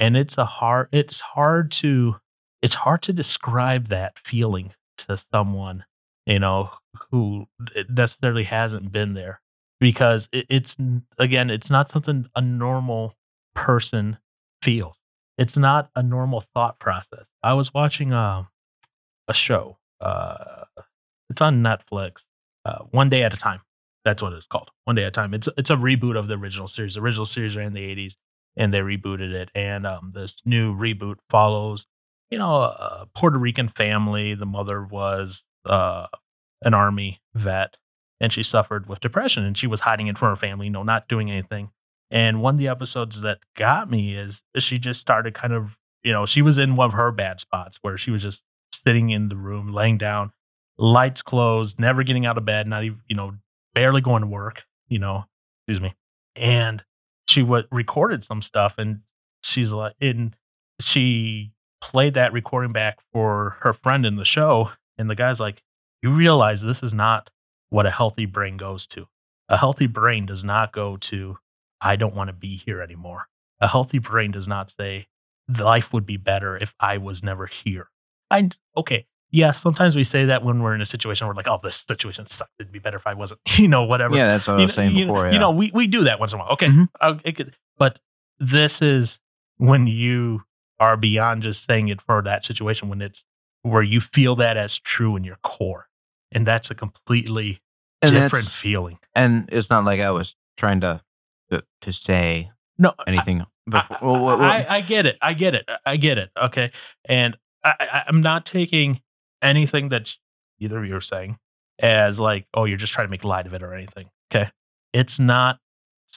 And 0.00 0.16
it's 0.16 0.34
a 0.38 0.44
hard, 0.46 0.88
it's 0.92 1.14
hard 1.34 1.72
to, 1.82 2.16
it's 2.62 2.74
hard 2.74 3.02
to 3.02 3.12
describe 3.12 3.88
that 3.90 4.14
feeling 4.30 4.72
to 5.06 5.20
someone, 5.32 5.84
you 6.26 6.38
know, 6.38 6.70
who 7.10 7.46
necessarily 7.88 8.44
hasn't 8.44 8.90
been 8.92 9.14
there 9.14 9.40
because 9.80 10.22
it, 10.32 10.46
it's 10.48 10.68
again, 11.18 11.50
it's 11.50 11.70
not 11.70 11.90
something 11.92 12.26
a 12.34 12.40
normal 12.40 13.14
person 13.54 14.16
feels. 14.64 14.94
It's 15.38 15.56
not 15.56 15.90
a 15.96 16.02
normal 16.02 16.44
thought 16.54 16.78
process. 16.78 17.24
I 17.42 17.54
was 17.54 17.70
watching 17.74 18.12
um, 18.12 18.48
a 19.28 19.34
show. 19.34 19.78
Uh, 20.00 20.64
it's 21.30 21.40
on 21.40 21.62
Netflix. 21.62 22.12
Uh, 22.64 22.84
One 22.90 23.10
Day 23.10 23.22
at 23.22 23.32
a 23.32 23.36
Time. 23.36 23.60
That's 24.04 24.22
what 24.22 24.32
it's 24.32 24.46
called. 24.50 24.70
One 24.84 24.96
Day 24.96 25.02
at 25.02 25.08
a 25.08 25.12
Time. 25.12 25.34
It's 25.34 25.46
it's 25.56 25.70
a 25.70 25.74
reboot 25.74 26.18
of 26.18 26.28
the 26.28 26.34
original 26.34 26.70
series. 26.74 26.94
The 26.94 27.00
original 27.00 27.28
series 27.34 27.56
ran 27.56 27.68
in 27.68 27.72
the 27.74 27.80
'80s, 27.80 28.12
and 28.56 28.72
they 28.72 28.78
rebooted 28.78 29.32
it. 29.32 29.48
And 29.54 29.86
um, 29.86 30.12
this 30.14 30.30
new 30.44 30.74
reboot 30.74 31.16
follows, 31.30 31.82
you 32.30 32.38
know, 32.38 32.54
a 32.62 33.06
Puerto 33.16 33.38
Rican 33.38 33.72
family. 33.76 34.34
The 34.34 34.46
mother 34.46 34.84
was 34.84 35.30
uh, 35.68 36.06
an 36.62 36.74
army 36.74 37.20
vet, 37.34 37.74
and 38.24 38.32
she 38.32 38.42
suffered 38.50 38.88
with 38.88 39.00
depression, 39.00 39.44
and 39.44 39.56
she 39.58 39.66
was 39.66 39.80
hiding 39.80 40.06
it 40.06 40.16
from 40.16 40.34
her 40.34 40.40
family, 40.40 40.66
you 40.66 40.72
know, 40.72 40.82
not 40.82 41.08
doing 41.08 41.30
anything. 41.30 41.68
And 42.10 42.40
one 42.40 42.54
of 42.54 42.58
the 42.58 42.68
episodes 42.68 43.12
that 43.22 43.36
got 43.58 43.90
me 43.90 44.16
is 44.16 44.32
she 44.70 44.78
just 44.78 45.00
started 45.00 45.38
kind 45.38 45.52
of, 45.52 45.66
you 46.02 46.10
know, 46.10 46.26
she 46.26 46.40
was 46.40 46.56
in 46.56 46.74
one 46.74 46.88
of 46.88 46.94
her 46.94 47.12
bad 47.12 47.40
spots 47.40 47.76
where 47.82 47.98
she 47.98 48.10
was 48.10 48.22
just 48.22 48.38
sitting 48.86 49.10
in 49.10 49.28
the 49.28 49.36
room, 49.36 49.74
laying 49.74 49.98
down, 49.98 50.32
lights 50.78 51.20
closed, 51.26 51.74
never 51.78 52.02
getting 52.02 52.24
out 52.24 52.38
of 52.38 52.46
bed, 52.46 52.66
not 52.66 52.84
even, 52.84 53.00
you 53.08 53.16
know, 53.16 53.32
barely 53.74 54.00
going 54.00 54.22
to 54.22 54.28
work, 54.28 54.56
you 54.88 54.98
know, 54.98 55.24
excuse 55.60 55.82
me. 55.82 55.94
And 56.34 56.80
she 57.28 57.42
was 57.42 57.64
recorded 57.70 58.24
some 58.26 58.42
stuff 58.48 58.72
and 58.78 59.00
she's 59.54 59.68
like, 59.68 59.94
and 60.00 60.34
she 60.94 61.52
played 61.82 62.14
that 62.14 62.32
recording 62.32 62.72
back 62.72 62.96
for 63.12 63.58
her 63.60 63.76
friend 63.82 64.06
in 64.06 64.16
the 64.16 64.24
show. 64.24 64.70
And 64.96 65.10
the 65.10 65.14
guy's 65.14 65.38
like, 65.38 65.60
you 66.02 66.14
realize 66.14 66.58
this 66.62 66.82
is 66.82 66.92
not 66.94 67.28
what 67.74 67.86
a 67.86 67.90
healthy 67.90 68.24
brain 68.24 68.56
goes 68.56 68.86
to. 68.94 69.04
A 69.48 69.56
healthy 69.58 69.88
brain 69.88 70.26
does 70.26 70.44
not 70.44 70.72
go 70.72 70.96
to, 71.10 71.36
I 71.80 71.96
don't 71.96 72.14
want 72.14 72.28
to 72.28 72.32
be 72.32 72.60
here 72.64 72.80
anymore. 72.80 73.22
A 73.60 73.66
healthy 73.66 73.98
brain 73.98 74.30
does 74.30 74.46
not 74.46 74.70
say, 74.78 75.08
life 75.48 75.82
would 75.92 76.06
be 76.06 76.16
better 76.16 76.56
if 76.56 76.68
I 76.78 76.98
was 76.98 77.16
never 77.20 77.50
here. 77.64 77.88
I, 78.30 78.48
okay, 78.76 79.06
yeah, 79.32 79.54
sometimes 79.64 79.96
we 79.96 80.06
say 80.12 80.26
that 80.26 80.44
when 80.44 80.62
we're 80.62 80.76
in 80.76 80.82
a 80.82 80.86
situation 80.86 81.26
where 81.26 81.34
like, 81.34 81.48
oh, 81.48 81.58
this 81.64 81.74
situation 81.88 82.28
sucked. 82.38 82.52
It'd 82.60 82.70
be 82.70 82.78
better 82.78 82.96
if 82.96 83.06
I 83.08 83.14
wasn't, 83.14 83.40
you 83.58 83.66
know, 83.66 83.82
whatever. 83.82 84.14
Yeah, 84.14 84.36
that's 84.36 84.46
what 84.46 84.60
I 84.60 84.60
was 84.60 84.68
know, 84.68 84.74
saying 84.76 84.96
you, 84.96 85.06
before. 85.06 85.32
you 85.32 85.40
know, 85.40 85.50
we, 85.50 85.72
we 85.74 85.88
do 85.88 86.04
that 86.04 86.20
once 86.20 86.30
in 86.32 86.38
a 86.38 86.42
while. 86.42 86.52
Okay. 86.52 86.66
Mhm. 86.66 86.86
Uh, 87.00 87.14
could, 87.36 87.56
but 87.76 87.98
this 88.38 88.70
is 88.80 89.08
when 89.56 89.88
you 89.88 90.42
are 90.78 90.96
beyond 90.96 91.42
just 91.42 91.58
saying 91.68 91.88
it 91.88 91.98
for 92.06 92.22
that 92.22 92.44
situation, 92.46 92.88
when 92.88 93.02
it's 93.02 93.18
where 93.62 93.82
you 93.82 94.00
feel 94.14 94.36
that 94.36 94.56
as 94.56 94.70
true 94.96 95.16
in 95.16 95.24
your 95.24 95.38
core. 95.44 95.88
And 96.30 96.46
that's 96.46 96.68
a 96.70 96.74
completely 96.74 97.60
and 98.08 98.16
different 98.16 98.48
feeling. 98.62 98.98
and 99.14 99.48
it's 99.52 99.68
not 99.70 99.84
like 99.84 100.00
I 100.00 100.10
was 100.10 100.32
trying 100.58 100.80
to 100.82 101.00
to, 101.50 101.62
to 101.82 101.92
say 102.06 102.50
No, 102.78 102.92
anything. 103.06 103.42
I, 103.42 103.44
before. 103.70 103.98
well, 104.12 104.22
well, 104.24 104.38
well, 104.38 104.48
I, 104.50 104.66
I 104.68 104.80
get 104.80 105.06
it. 105.06 105.16
I 105.22 105.32
get 105.34 105.54
it. 105.54 105.66
I 105.86 105.96
get 105.96 106.18
it. 106.18 106.30
Okay. 106.42 106.70
And 107.08 107.36
I, 107.64 107.70
I, 107.80 108.00
I'm 108.08 108.20
not 108.22 108.46
taking 108.52 109.00
anything 109.42 109.90
that 109.90 110.02
either 110.60 110.78
of 110.78 110.86
you 110.86 110.96
are 110.96 111.02
saying 111.02 111.38
as 111.80 112.16
like, 112.18 112.46
oh, 112.54 112.64
you're 112.64 112.78
just 112.78 112.92
trying 112.92 113.06
to 113.06 113.10
make 113.10 113.24
light 113.24 113.46
of 113.46 113.54
it 113.54 113.62
or 113.62 113.74
anything. 113.74 114.06
Okay. 114.34 114.50
It's 114.92 115.12
not 115.18 115.58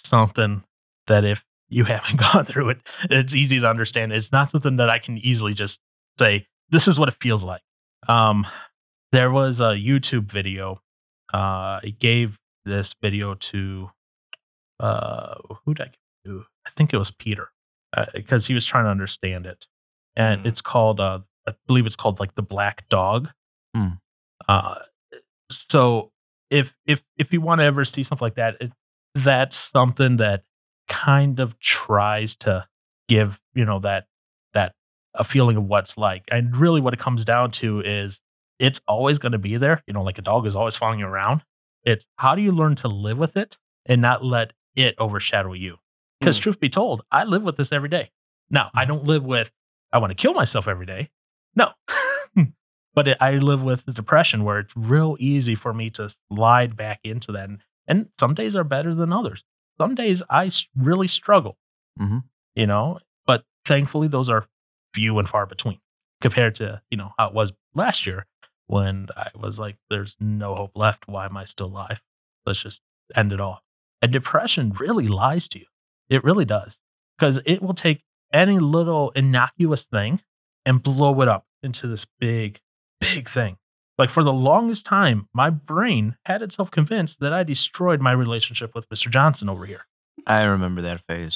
something 0.09 0.63
that 1.07 1.23
if 1.25 1.39
you 1.69 1.83
haven't 1.85 2.19
gone 2.33 2.47
through 2.51 2.69
it, 2.69 2.77
it's 3.09 3.33
easy 3.33 3.59
to 3.59 3.67
understand. 3.67 4.11
It's 4.11 4.27
not 4.31 4.51
something 4.51 4.77
that 4.77 4.89
I 4.89 4.99
can 4.99 5.17
easily 5.17 5.53
just 5.53 5.73
say, 6.19 6.47
this 6.71 6.83
is 6.87 6.97
what 6.97 7.09
it 7.09 7.15
feels 7.21 7.43
like. 7.43 7.61
Um, 8.07 8.45
there 9.11 9.31
was 9.31 9.55
a 9.59 9.75
YouTube 9.75 10.31
video. 10.33 10.81
Uh, 11.33 11.81
I 11.83 11.95
gave 11.99 12.29
this 12.65 12.87
video 13.01 13.35
to, 13.51 13.89
uh, 14.79 15.35
who 15.65 15.73
did 15.73 15.81
I 15.83 15.85
give 15.85 15.93
it 15.93 16.29
to? 16.29 16.43
I 16.65 16.69
think 16.77 16.93
it 16.93 16.97
was 16.97 17.11
Peter 17.19 17.49
because 18.13 18.45
he 18.47 18.53
was 18.53 18.65
trying 18.69 18.85
to 18.85 18.89
understand 18.91 19.45
it. 19.45 19.65
And 20.15 20.43
Mm. 20.43 20.47
it's 20.47 20.61
called, 20.61 20.99
uh, 20.99 21.19
I 21.47 21.53
believe 21.67 21.85
it's 21.85 21.95
called 21.95 22.19
like 22.19 22.35
the 22.35 22.41
Black 22.41 22.87
Dog. 22.89 23.27
Uh, 24.47 24.75
so 25.71 26.11
if 26.49 26.67
if 26.85 26.99
if 27.17 27.31
you 27.31 27.41
want 27.41 27.59
to 27.59 27.65
ever 27.65 27.85
see 27.85 28.03
something 28.03 28.25
like 28.25 28.35
that, 28.35 28.55
it, 28.61 28.71
that's 29.25 29.55
something 29.73 30.17
that 30.17 30.43
kind 30.89 31.39
of 31.39 31.53
tries 31.85 32.29
to 32.41 32.65
give 33.09 33.31
you 33.53 33.65
know 33.65 33.79
that 33.81 34.07
that 34.53 34.73
a 35.15 35.23
feeling 35.25 35.57
of 35.57 35.63
what's 35.65 35.91
like. 35.97 36.23
And 36.29 36.55
really, 36.55 36.81
what 36.81 36.93
it 36.93 36.99
comes 36.99 37.25
down 37.25 37.51
to 37.61 37.81
is 37.81 38.13
it's 38.59 38.77
always 38.87 39.17
going 39.17 39.31
to 39.33 39.37
be 39.37 39.57
there. 39.57 39.83
You 39.87 39.93
know, 39.93 40.03
like 40.03 40.17
a 40.17 40.21
dog 40.23 40.47
is 40.47 40.55
always 40.55 40.75
following 40.79 40.99
you 40.99 41.05
around. 41.07 41.41
It's 41.83 42.03
how 42.17 42.35
do 42.35 42.41
you 42.41 42.51
learn 42.51 42.75
to 42.77 42.87
live 42.87 43.17
with 43.17 43.35
it 43.37 43.55
and 43.85 44.01
not 44.01 44.23
let 44.23 44.51
it 44.75 44.95
overshadow 44.99 45.53
you? 45.53 45.77
Because 46.19 46.35
Hmm. 46.37 46.41
truth 46.43 46.59
be 46.59 46.69
told, 46.69 47.01
I 47.11 47.23
live 47.25 47.43
with 47.43 47.57
this 47.57 47.67
every 47.71 47.89
day. 47.89 48.11
Now, 48.49 48.69
I 48.75 48.85
don't 48.85 49.03
live 49.05 49.23
with 49.23 49.47
I 49.93 49.99
want 49.99 50.11
to 50.15 50.21
kill 50.21 50.33
myself 50.33 50.65
every 50.67 50.85
day. 50.85 51.09
No. 51.55 51.67
but 52.93 53.07
it, 53.07 53.17
I 53.21 53.31
live 53.33 53.61
with 53.61 53.79
the 53.85 53.93
depression 53.93 54.43
where 54.43 54.59
it's 54.59 54.71
real 54.75 55.15
easy 55.19 55.55
for 55.55 55.73
me 55.73 55.89
to 55.91 56.09
slide 56.29 56.75
back 56.75 56.99
into 57.03 57.31
that. 57.33 57.47
And, 57.49 57.59
and 57.87 58.07
some 58.19 58.33
days 58.33 58.53
are 58.55 58.63
better 58.65 58.93
than 58.93 59.13
others. 59.13 59.41
Some 59.77 59.95
days 59.95 60.17
I 60.29 60.51
really 60.75 61.07
struggle, 61.07 61.57
Mhm. 61.99 62.23
you 62.55 62.65
know, 62.65 62.99
but 63.25 63.43
thankfully 63.67 64.07
those 64.07 64.29
are 64.29 64.45
few 64.93 65.19
and 65.19 65.29
far 65.29 65.45
between 65.45 65.79
compared 66.21 66.55
to, 66.57 66.81
you 66.89 66.97
know, 66.97 67.11
how 67.17 67.27
it 67.27 67.33
was 67.33 67.51
last 67.75 68.05
year 68.05 68.25
when 68.67 69.07
I 69.15 69.29
was 69.35 69.55
like, 69.57 69.77
there's 69.89 70.13
no 70.19 70.55
hope 70.55 70.71
left. 70.75 71.07
Why 71.07 71.25
am 71.25 71.37
I 71.37 71.45
still 71.45 71.67
alive? 71.67 71.97
Let's 72.45 72.61
just 72.63 72.77
end 73.15 73.31
it 73.31 73.39
all. 73.41 73.61
And 74.01 74.11
depression 74.11 74.73
really 74.79 75.07
lies 75.07 75.47
to 75.51 75.59
you. 75.59 75.65
It 76.09 76.23
really 76.23 76.45
does. 76.45 76.69
Because 77.17 77.41
it 77.45 77.61
will 77.61 77.73
take 77.73 78.01
any 78.33 78.59
little 78.59 79.11
innocuous 79.15 79.79
thing 79.91 80.19
and 80.65 80.83
blow 80.83 81.19
it 81.21 81.27
up 81.27 81.45
into 81.63 81.87
this 81.87 82.05
big, 82.19 82.59
big 82.99 83.27
thing. 83.33 83.57
Like 83.97 84.13
for 84.13 84.23
the 84.23 84.29
longest 84.31 84.85
time, 84.87 85.27
my 85.33 85.49
brain 85.49 86.15
had 86.25 86.41
itself 86.43 86.69
convinced 86.71 87.13
that 87.19 87.33
I 87.33 87.43
destroyed 87.43 87.99
my 87.99 88.13
relationship 88.13 88.75
with 88.75 88.85
Mr. 88.89 89.11
Johnson 89.11 89.49
over 89.49 89.65
here, 89.65 89.81
I 90.27 90.43
remember 90.43 90.83
that 90.83 91.01
phase. 91.07 91.33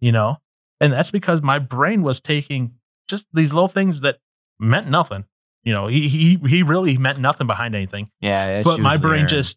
you 0.00 0.12
know? 0.12 0.36
And 0.80 0.92
that's 0.92 1.10
because 1.10 1.40
my 1.42 1.58
brain 1.58 2.02
was 2.02 2.20
taking 2.26 2.72
just 3.10 3.24
these 3.32 3.50
little 3.50 3.70
things 3.72 3.96
that 4.02 4.16
meant 4.58 4.88
nothing. 4.90 5.24
You 5.64 5.72
know, 5.72 5.86
he 5.86 6.08
he, 6.08 6.48
he 6.48 6.62
really 6.62 6.96
meant 6.98 7.20
nothing 7.20 7.46
behind 7.46 7.74
anything. 7.74 8.10
Yeah, 8.20 8.58
it's 8.58 8.64
but 8.64 8.80
my 8.80 8.96
brain 8.96 9.26
there. 9.30 9.42
just 9.42 9.54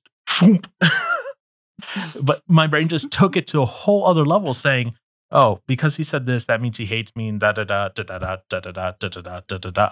but 2.23 2.41
my 2.47 2.67
brain 2.67 2.89
just 2.89 3.05
took 3.11 3.35
it 3.35 3.47
to 3.49 3.61
a 3.61 3.65
whole 3.65 4.07
other 4.07 4.25
level 4.25 4.55
saying, 4.65 4.93
Oh, 5.31 5.59
because 5.67 5.91
he 5.97 6.05
said 6.09 6.25
this, 6.25 6.43
that 6.47 6.61
means 6.61 6.75
he 6.77 6.85
hates 6.85 7.09
me 7.15 7.27
and 7.27 7.39
da 7.39 7.51
da 7.51 7.63
da 7.63 7.89
da 7.95 8.03
da 8.03 8.17
da 8.19 8.37
da 8.49 8.59
da 8.59 8.71
da 8.71 8.91
da 8.99 9.09
da 9.09 9.21
da 9.21 9.41
da 9.47 9.57
da 9.57 9.69
da. 9.71 9.89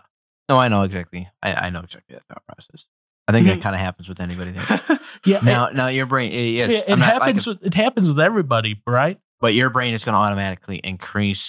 No, 0.50 0.56
I 0.56 0.68
know 0.68 0.84
exactly. 0.84 1.28
I, 1.42 1.54
I 1.54 1.70
know 1.70 1.80
exactly 1.80 2.16
that 2.16 2.24
thought 2.30 2.44
process. 2.46 2.84
I 3.28 3.32
think 3.32 3.48
Mhm. 3.48 3.56
that 3.58 3.64
kind 3.64 3.76
of 3.76 3.82
happens 3.82 4.08
with 4.08 4.20
anybody. 4.20 4.52
That, 4.52 5.00
Yeah, 5.26 5.40
now, 5.42 5.70
now 5.70 5.88
your 5.88 6.06
brain, 6.06 6.34
eh, 6.34 6.60
yes, 6.60 6.70
it, 6.70 6.94
it 6.94 6.96
not- 7.00 7.12
happens 7.14 7.44
can- 7.46 7.54
with 7.54 7.64
it 7.64 7.74
happens 7.74 8.08
with 8.10 8.20
everybody, 8.20 8.82
right? 8.86 9.18
but 9.42 9.54
your 9.54 9.70
brain 9.70 9.94
is 9.94 10.02
going 10.04 10.14
to 10.14 10.20
automatically 10.20 10.80
increase 10.86 11.42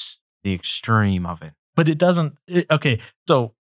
the 0.42 0.52
extreme 0.52 1.26
of 1.26 1.42
it. 1.42 1.52
But 1.76 1.88
it 1.88 1.98
doesn't 1.98 2.36
it, 2.48 2.66
okay, 2.72 3.00
so 3.28 3.52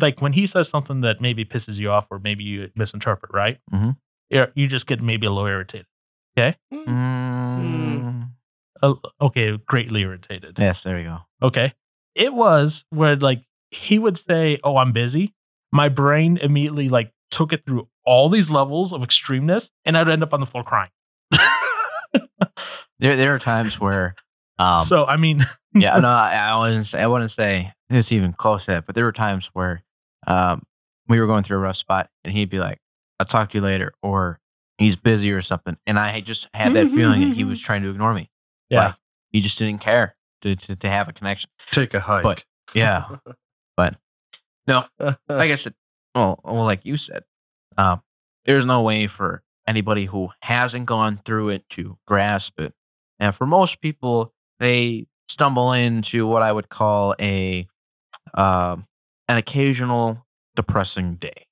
like 0.00 0.20
when 0.20 0.32
he 0.32 0.46
says 0.52 0.66
something 0.72 1.02
that 1.02 1.20
maybe 1.20 1.44
pisses 1.44 1.76
you 1.76 1.90
off 1.90 2.06
or 2.10 2.18
maybe 2.18 2.44
you 2.44 2.70
misinterpret, 2.76 3.32
right? 3.34 3.58
Mhm. 3.72 3.96
Yeah, 4.30 4.46
you 4.54 4.68
just 4.68 4.86
get 4.86 5.02
maybe 5.02 5.26
a 5.26 5.30
little 5.30 5.46
irritated. 5.48 5.86
Okay? 6.38 6.56
Mm. 6.72 8.28
Uh, 8.82 8.94
okay, 9.20 9.56
greatly 9.66 10.00
irritated. 10.02 10.56
Yes, 10.58 10.76
there 10.84 10.98
you 10.98 11.04
go. 11.04 11.18
Okay. 11.46 11.72
It 12.14 12.32
was 12.32 12.72
where 12.90 13.16
like 13.16 13.42
he 13.70 13.98
would 13.98 14.18
say, 14.28 14.58
"Oh, 14.64 14.76
I'm 14.76 14.92
busy." 14.92 15.34
My 15.72 15.88
brain 15.88 16.38
immediately 16.42 16.88
like 16.88 17.12
took 17.32 17.52
it 17.52 17.64
through 17.64 17.88
all 18.04 18.28
these 18.30 18.48
levels 18.50 18.92
of 18.92 19.00
extremeness, 19.02 19.62
and 19.86 19.96
I'd 19.96 20.08
end 20.08 20.22
up 20.22 20.32
on 20.32 20.40
the 20.40 20.46
floor 20.46 20.64
crying. 20.64 20.90
There, 22.98 23.16
there 23.16 23.34
are 23.34 23.40
times 23.40 23.72
where 23.80 24.14
Um, 24.62 24.86
so 24.88 25.04
I 25.04 25.16
mean, 25.16 25.44
yeah, 25.74 25.98
no, 25.98 26.08
I, 26.08 26.34
I 26.34 26.58
wouldn't. 26.58 26.86
Say, 26.90 26.98
I 26.98 27.06
wouldn't 27.06 27.32
say 27.38 27.72
it's 27.90 28.12
even 28.12 28.32
close 28.32 28.64
to 28.66 28.72
that. 28.72 28.86
But 28.86 28.94
there 28.94 29.04
were 29.04 29.12
times 29.12 29.44
where 29.52 29.82
um, 30.26 30.62
we 31.08 31.18
were 31.20 31.26
going 31.26 31.44
through 31.44 31.56
a 31.56 31.60
rough 31.60 31.76
spot, 31.76 32.08
and 32.24 32.32
he'd 32.36 32.50
be 32.50 32.58
like, 32.58 32.78
"I'll 33.18 33.26
talk 33.26 33.50
to 33.52 33.58
you 33.58 33.64
later," 33.64 33.92
or 34.02 34.38
"He's 34.78 34.96
busy" 34.96 35.30
or 35.30 35.42
something, 35.42 35.76
and 35.86 35.98
I 35.98 36.12
had 36.14 36.26
just 36.26 36.46
had 36.54 36.74
that 36.74 36.92
feeling 36.94 37.28
that 37.28 37.36
he 37.36 37.44
was 37.44 37.58
trying 37.64 37.82
to 37.82 37.90
ignore 37.90 38.14
me. 38.14 38.30
yeah, 38.70 38.86
Like, 38.86 38.94
he 39.30 39.40
just 39.40 39.58
didn't 39.58 39.84
care 39.84 40.14
to, 40.42 40.54
to 40.54 40.76
to 40.76 40.88
have 40.88 41.08
a 41.08 41.12
connection. 41.12 41.50
Take 41.74 41.94
a 41.94 42.00
hike. 42.00 42.22
But 42.22 42.42
yeah, 42.74 43.02
but 43.76 43.94
no, 44.68 44.84
like 45.00 45.50
I 45.50 45.58
said, 45.62 45.74
well, 46.14 46.38
well, 46.44 46.64
like 46.64 46.82
you 46.84 46.96
said, 46.98 47.24
uh, 47.76 47.96
there's 48.46 48.66
no 48.66 48.82
way 48.82 49.08
for 49.16 49.42
anybody 49.66 50.06
who 50.06 50.28
hasn't 50.40 50.86
gone 50.86 51.20
through 51.26 51.50
it 51.50 51.64
to 51.76 51.96
grasp 52.06 52.52
it. 52.58 52.72
And 53.18 53.34
for 53.36 53.46
most 53.46 53.80
people, 53.80 54.32
they 54.62 55.06
stumble 55.28 55.72
into 55.72 56.26
what 56.26 56.42
I 56.42 56.52
would 56.52 56.68
call 56.68 57.14
a 57.20 57.66
um 58.34 58.86
an 59.28 59.36
occasional 59.36 60.24
depressing 60.56 61.18
day. 61.20 61.46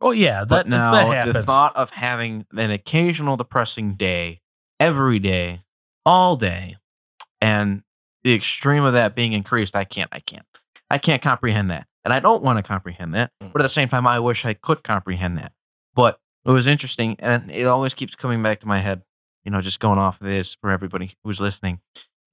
oh 0.00 0.12
yeah, 0.12 0.40
that 0.40 0.48
But 0.48 0.68
now 0.68 1.10
that 1.12 1.32
the 1.32 1.42
thought 1.42 1.76
of 1.76 1.88
having 1.94 2.46
an 2.52 2.70
occasional 2.70 3.36
depressing 3.36 3.96
day 3.98 4.40
every 4.80 5.18
day, 5.18 5.62
all 6.06 6.36
day, 6.36 6.76
and 7.40 7.82
the 8.24 8.34
extreme 8.34 8.84
of 8.84 8.94
that 8.94 9.14
being 9.14 9.32
increased, 9.32 9.72
I 9.74 9.84
can't, 9.84 10.10
I 10.12 10.20
can't, 10.20 10.46
I 10.90 10.98
can't 10.98 11.22
comprehend 11.22 11.70
that, 11.70 11.86
and 12.04 12.12
I 12.14 12.20
don't 12.20 12.42
want 12.42 12.58
to 12.58 12.62
comprehend 12.62 13.14
that. 13.14 13.30
Mm. 13.42 13.52
But 13.52 13.62
at 13.62 13.68
the 13.68 13.74
same 13.74 13.88
time, 13.88 14.06
I 14.06 14.20
wish 14.20 14.38
I 14.44 14.54
could 14.54 14.82
comprehend 14.82 15.38
that. 15.38 15.52
But 15.94 16.18
it 16.44 16.50
was 16.50 16.66
interesting, 16.66 17.16
and 17.18 17.50
it 17.50 17.66
always 17.66 17.92
keeps 17.94 18.14
coming 18.14 18.42
back 18.42 18.60
to 18.60 18.66
my 18.66 18.82
head. 18.82 19.02
You 19.48 19.52
know, 19.52 19.62
just 19.62 19.78
going 19.80 19.98
off 19.98 20.16
of 20.20 20.26
this 20.26 20.46
for 20.60 20.70
everybody 20.70 21.16
who's 21.24 21.38
listening. 21.40 21.80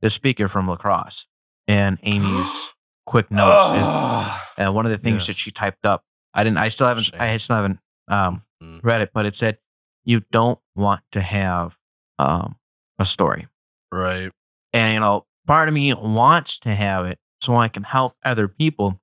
The 0.02 0.10
speaker 0.10 0.50
from 0.50 0.70
lacrosse 0.70 1.16
and 1.66 1.98
Amy's 2.04 2.46
quick 3.06 3.32
notes. 3.32 3.80
is- 3.80 4.42
and 4.66 4.76
one 4.76 4.86
of 4.86 4.92
the 4.92 4.98
things 4.98 5.22
Yeah. 5.22 5.28
that 5.28 5.36
she 5.42 5.52
typed 5.52 5.86
up, 5.86 6.04
I 6.34 6.44
didn't. 6.44 6.58
I 6.58 6.72
still 6.72 6.88
haven't. 6.88 7.06
Shame. 7.06 7.22
I 7.22 7.38
still 7.38 7.56
haven't 7.56 7.80
um, 8.10 8.42
Mm. 8.62 8.82
read 8.84 9.00
it, 9.00 9.12
but 9.14 9.26
it 9.26 9.36
said 9.40 9.58
you 10.04 10.24
don't 10.34 10.60
want 10.76 11.04
to 11.14 11.22
have 11.22 11.72
um, 12.20 12.58
a 13.00 13.06
story, 13.06 13.48
right. 13.94 14.30
and 14.74 14.94
you 14.94 15.00
know, 15.00 15.26
part 15.48 15.70
of 15.70 15.74
me 15.74 15.94
wants 15.94 16.52
to 16.64 16.76
have 16.76 17.06
it 17.06 17.18
so 17.44 17.56
I 17.56 17.70
can 17.70 17.84
help 17.84 18.16
other 18.26 18.48
people, 18.50 19.00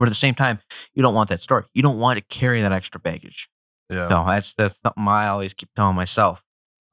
but 0.00 0.08
at 0.08 0.10
the 0.14 0.20
same 0.20 0.34
time, 0.34 0.58
you 0.94 1.02
don't 1.04 1.14
want 1.14 1.30
that 1.30 1.42
story. 1.42 1.64
You 1.74 1.82
don't 1.82 1.98
want 1.98 2.18
to 2.18 2.38
carry 2.40 2.62
that 2.62 2.72
extra 2.72 2.98
baggage. 3.00 3.46
Yeah. 3.88 4.08
So 4.08 4.24
that's 4.26 4.46
that's 4.58 4.74
something 4.82 5.06
I 5.06 5.28
always 5.28 5.52
keep 5.56 5.68
telling 5.76 5.94
myself. 5.94 6.38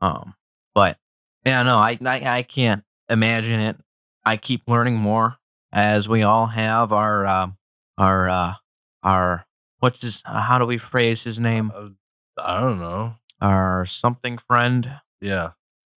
Um, 0.02 0.34
but 0.76 0.98
yeah, 1.46 1.64
no, 1.64 1.78
I, 1.78 1.98
I 2.06 2.38
I 2.40 2.44
can't 2.44 2.84
imagine 3.10 3.60
it. 3.60 3.78
I 4.26 4.38
keep 4.38 4.64
learning 4.68 4.96
more 4.98 5.36
as 5.72 6.08
we 6.08 6.24
all 6.24 6.48
have 6.48 6.92
our 6.92 7.26
um 7.26 7.58
our 7.98 8.30
uh, 8.30 8.54
our 9.04 9.46
what's 9.80 9.98
his 10.02 10.14
uh, 10.26 10.42
how 10.42 10.58
do 10.58 10.66
we 10.66 10.80
phrase 10.92 11.18
his 11.24 11.38
name? 11.38 11.72
Uh, 11.76 11.90
I 12.42 12.60
don't 12.60 12.80
know. 12.80 13.14
Our 13.42 13.88
something 14.02 14.38
friend. 14.48 14.86
Yeah. 15.22 15.50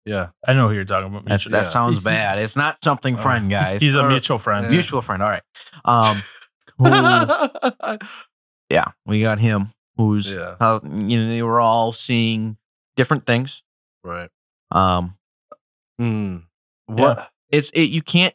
Yeah. 0.05 0.29
I 0.47 0.55
know 0.55 0.68
who 0.68 0.75
you're 0.75 0.85
talking 0.85 1.09
about. 1.09 1.25
Mutual- 1.27 1.53
that 1.53 1.64
Yeah. 1.66 1.73
sounds 1.73 2.03
bad. 2.05 2.39
It's 2.39 2.57
not 2.57 2.77
something 2.85 3.16
Oh. 3.18 3.23
friend, 3.23 3.51
guys. 3.51 3.79
He's 3.83 3.95
a 3.97 4.01
Or- 4.03 4.09
mutual 4.09 4.39
friend. 4.41 4.64
Yeah. 4.66 4.70
mutual 4.70 5.03
friend. 5.03 5.23
All 5.23 5.29
right. 5.31 5.43
Um, 5.85 6.23
who, 6.79 6.87
yeah, 8.70 8.87
we 9.07 9.23
got 9.23 9.39
him. 9.39 9.73
Who's 9.97 10.27
yeah. 10.29 10.57
uh, 10.61 10.81
you 10.85 11.23
know 11.23 11.29
they 11.35 11.43
were 11.43 11.61
all 11.61 11.95
seeing 12.07 12.57
different 12.97 13.27
things. 13.27 13.51
Right. 14.03 14.31
Um, 14.75 15.16
Mm. 16.01 16.43
What? 16.87 17.29
it's 17.51 17.68
it 17.75 17.91
you 17.91 18.03
can't 18.03 18.35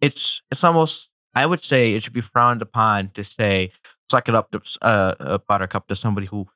it's 0.00 0.18
it's 0.50 0.62
almost 0.64 0.92
i 1.34 1.44
would 1.46 1.60
say 1.70 1.92
it 1.92 2.02
should 2.02 2.12
be 2.14 2.22
frowned 2.32 2.62
upon 2.62 3.10
to 3.14 3.22
say 3.38 3.70
suck 4.10 4.28
it 4.28 4.34
up 4.34 4.50
to 4.50 4.60
uh, 4.82 5.14
a 5.20 5.38
buttercup 5.38 5.86
to 5.88 5.94
somebody 5.96 6.26
who 6.26 6.46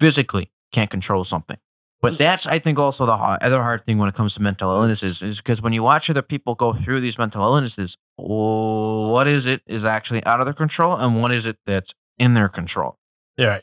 physically 0.00 0.50
can't 0.74 0.90
control 0.90 1.24
something 1.24 1.56
but 2.02 2.14
that's 2.18 2.42
i 2.46 2.58
think 2.58 2.78
also 2.78 3.06
the 3.06 3.16
har- 3.16 3.38
other 3.40 3.62
hard 3.62 3.86
thing 3.86 3.96
when 3.98 4.08
it 4.08 4.16
comes 4.16 4.34
to 4.34 4.40
mental 4.40 4.70
illnesses 4.70 5.16
is 5.22 5.36
because 5.38 5.62
when 5.62 5.72
you 5.72 5.82
watch 5.82 6.04
other 6.10 6.22
people 6.22 6.54
go 6.56 6.74
through 6.84 7.00
these 7.00 7.16
mental 7.16 7.42
illnesses 7.42 7.96
what 8.16 9.26
is 9.28 9.44
it 9.46 9.60
is 9.66 9.84
actually 9.84 10.22
out 10.26 10.40
of 10.40 10.46
their 10.46 10.54
control 10.54 10.96
and 10.96 11.22
what 11.22 11.32
is 11.32 11.46
it 11.46 11.56
that's 11.66 11.90
in 12.18 12.34
their 12.34 12.48
control 12.48 12.98
Yeah. 13.38 13.46
Right. 13.46 13.62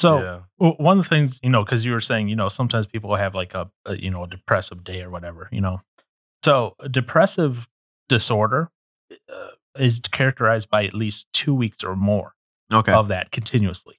So 0.00 0.20
yeah. 0.20 0.40
One 0.58 0.98
of 0.98 1.04
the 1.04 1.08
things, 1.08 1.32
you 1.42 1.50
know, 1.50 1.64
because 1.64 1.84
you 1.84 1.92
were 1.92 2.02
saying, 2.06 2.28
you 2.28 2.36
know, 2.36 2.50
sometimes 2.56 2.86
people 2.92 3.16
have 3.16 3.34
like 3.34 3.52
a, 3.54 3.70
a, 3.86 3.94
you 3.96 4.10
know, 4.10 4.24
a 4.24 4.28
depressive 4.28 4.84
day 4.84 5.00
or 5.00 5.10
whatever, 5.10 5.48
you 5.52 5.60
know. 5.60 5.80
So 6.44 6.74
a 6.80 6.88
depressive 6.88 7.54
disorder 8.08 8.70
uh, 9.12 9.48
is 9.76 9.94
characterized 10.12 10.68
by 10.70 10.84
at 10.84 10.94
least 10.94 11.16
two 11.44 11.54
weeks 11.54 11.78
or 11.82 11.96
more 11.96 12.34
okay 12.72 12.92
of 12.92 13.08
that 13.08 13.30
continuously. 13.32 13.98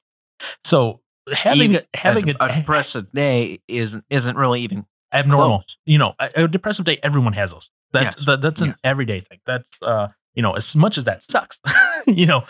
So 0.67 1.01
having 1.33 1.71
Even 1.71 1.77
a, 1.77 1.97
having 1.97 2.29
a, 2.29 2.35
a 2.39 2.55
depressive 2.59 3.11
day 3.11 3.61
isn't 3.67 4.03
isn't 4.09 4.35
really 4.35 4.61
even 4.61 4.85
abnormal, 5.13 5.59
close. 5.59 5.75
you 5.85 5.97
know, 5.97 6.13
a, 6.19 6.43
a 6.43 6.47
depressive 6.47 6.85
day, 6.85 6.99
everyone 7.03 7.33
has 7.33 7.49
those. 7.49 7.67
That's 7.93 8.15
Yes. 8.17 8.25
that, 8.27 8.41
that's 8.41 8.61
an 8.61 8.75
everyday 8.83 9.21
thing. 9.21 9.39
That's 9.47 9.67
uh, 9.81 10.07
you 10.35 10.43
know, 10.43 10.53
as 10.53 10.63
much 10.75 10.97
as 10.97 11.05
that 11.05 11.21
sucks, 11.31 11.55
you 12.07 12.25
know, 12.25 12.41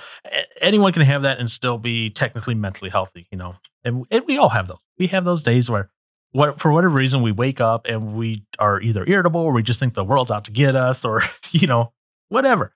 anyone 0.62 0.92
can 0.92 1.04
have 1.04 1.24
that 1.24 1.40
and 1.40 1.50
still 1.56 1.78
be 1.78 2.10
technically 2.10 2.56
mentally 2.56 2.90
healthy, 2.90 3.28
you 3.32 3.38
know. 3.38 3.54
And, 3.84 4.06
and 4.12 4.24
we 4.28 4.38
all 4.38 4.50
have 4.50 4.68
those. 4.68 4.78
We 4.98 5.08
have 5.08 5.24
those 5.24 5.44
days 5.44 5.70
where 5.70 5.90
what 6.32 6.62
for 6.62 6.72
whatever 6.72 6.94
reason 6.94 7.22
we 7.22 7.32
wake 7.32 7.62
up 7.62 7.84
and 7.86 8.16
we 8.16 8.44
are 8.60 8.82
either 8.82 9.06
irritable 9.08 9.42
or 9.42 9.54
we 9.54 9.64
just 9.64 9.80
think 9.80 9.94
the 9.94 10.04
world's 10.04 10.32
out 10.32 10.46
to 10.46 10.52
get 10.52 10.76
us 10.76 10.98
or 11.04 11.24
you 11.52 11.68
know, 11.68 11.94
whatever. 12.30 12.74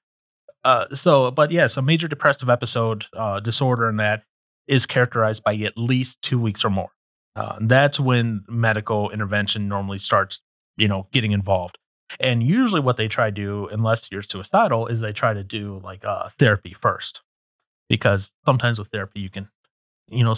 Uh, 0.63 0.85
so, 1.03 1.31
but 1.31 1.51
yes, 1.51 1.71
a 1.75 1.81
major 1.81 2.07
depressive 2.07 2.49
episode 2.49 3.03
uh, 3.17 3.39
disorder 3.39 3.89
and 3.89 3.99
that 3.99 4.23
is 4.67 4.85
characterized 4.85 5.43
by 5.43 5.55
at 5.55 5.73
least 5.75 6.11
two 6.29 6.39
weeks 6.39 6.61
or 6.63 6.69
more. 6.69 6.89
Uh, 7.35 7.55
that's 7.61 7.99
when 7.99 8.43
medical 8.47 9.09
intervention 9.11 9.67
normally 9.67 9.99
starts, 10.03 10.37
you 10.77 10.87
know, 10.87 11.07
getting 11.13 11.31
involved. 11.31 11.77
And 12.19 12.41
usually, 12.43 12.81
what 12.81 12.97
they 12.97 13.07
try 13.07 13.25
to 13.29 13.31
do, 13.31 13.67
unless 13.71 13.99
you're 14.11 14.23
suicidal, 14.23 14.87
is 14.87 15.01
they 15.01 15.13
try 15.13 15.33
to 15.33 15.43
do 15.43 15.79
like 15.83 16.03
uh, 16.03 16.29
therapy 16.39 16.75
first, 16.81 17.19
because 17.87 18.21
sometimes 18.45 18.79
with 18.79 18.89
therapy 18.91 19.19
you 19.19 19.29
can, 19.29 19.47
you 20.07 20.23
know, 20.23 20.35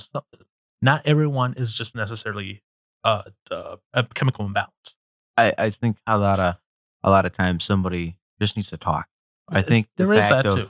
not 0.82 1.02
everyone 1.06 1.54
is 1.58 1.70
just 1.78 1.96
necessarily 1.96 2.62
uh, 3.04 3.22
a 3.94 4.04
chemical 4.16 4.46
imbalance. 4.46 4.72
I, 5.38 5.54
I 5.58 5.74
think 5.80 5.98
a 6.08 6.18
lot 6.18 6.40
of 6.40 6.56
a 7.04 7.10
lot 7.10 7.26
of 7.26 7.36
times 7.36 7.64
somebody 7.68 8.18
just 8.42 8.56
needs 8.56 8.70
to 8.70 8.78
talk. 8.78 9.08
I 9.50 9.62
think 9.62 9.88
the 9.98 10.06
there 10.06 10.14
is 10.14 10.20
fact 10.20 10.44
that 10.44 10.46
of 10.50 10.58
too. 10.58 10.70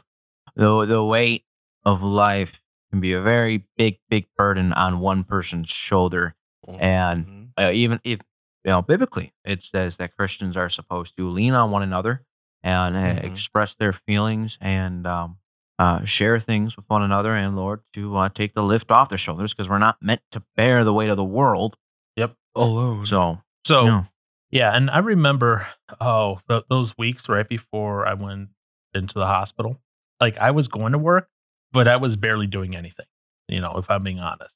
the 0.55 0.85
the 0.85 1.03
weight 1.03 1.43
of 1.85 2.01
life 2.01 2.49
can 2.91 2.99
be 2.99 3.13
a 3.13 3.21
very 3.21 3.65
big 3.77 3.97
big 4.09 4.25
burden 4.37 4.73
on 4.73 4.99
one 4.99 5.23
person's 5.23 5.69
shoulder, 5.89 6.35
and 6.67 7.25
Mhm. 7.25 7.47
uh, 7.59 7.71
even 7.71 7.99
if 8.03 8.19
you 8.66 8.72
know 8.72 8.82
biblically 8.82 9.34
it 9.45 9.59
says 9.72 9.93
that 9.99 10.16
Christians 10.16 10.55
are 10.57 10.70
supposed 10.70 11.12
to 11.18 11.30
lean 11.30 11.53
on 11.53 11.72
one 11.72 11.84
another 11.84 12.22
and 12.64 12.95
uh, 12.95 12.99
Mhm. 13.22 13.34
express 13.36 13.70
their 13.80 13.99
feelings 14.05 14.55
and 14.62 15.07
um, 15.07 15.38
uh, 15.80 16.01
share 16.05 16.39
things 16.39 16.76
with 16.76 16.86
one 16.88 17.01
another, 17.01 17.36
and 17.36 17.55
Lord 17.55 17.80
to 17.95 18.16
uh, 18.18 18.30
take 18.30 18.53
the 18.53 18.62
lift 18.62 18.91
off 18.91 19.09
their 19.09 19.18
shoulders 19.18 19.51
because 19.51 19.68
we're 19.70 19.80
not 19.80 19.97
meant 20.01 20.22
to 20.34 20.43
bear 20.55 20.84
the 20.84 20.93
weight 20.93 21.09
of 21.09 21.18
the 21.18 21.24
world. 21.24 21.76
Yep, 22.18 22.36
alone. 22.55 23.07
So 23.09 23.39
So 23.66 23.86
no. 23.86 24.05
yeah, 24.51 24.76
and 24.76 24.91
I 24.91 24.99
remember 24.99 25.66
oh 25.99 26.39
th- 26.47 26.66
those 26.70 26.91
weeks 26.99 27.24
right 27.28 27.47
before 27.49 28.05
I 28.05 28.14
went 28.14 28.49
into 28.93 29.14
the 29.16 29.26
hospital. 29.26 29.78
Like 30.20 30.38
I 30.39 30.51
was 30.51 30.68
going 30.68 30.91
to 30.91 30.99
work, 30.99 31.28
but 31.74 31.88
I 31.88 31.95
was 31.95 32.16
barely 32.16 32.45
doing 32.45 32.76
anything. 32.76 33.07
You 33.47 33.59
know, 33.62 33.78
if 33.78 33.86
I'm 33.89 34.03
being 34.03 34.20
honest, 34.20 34.53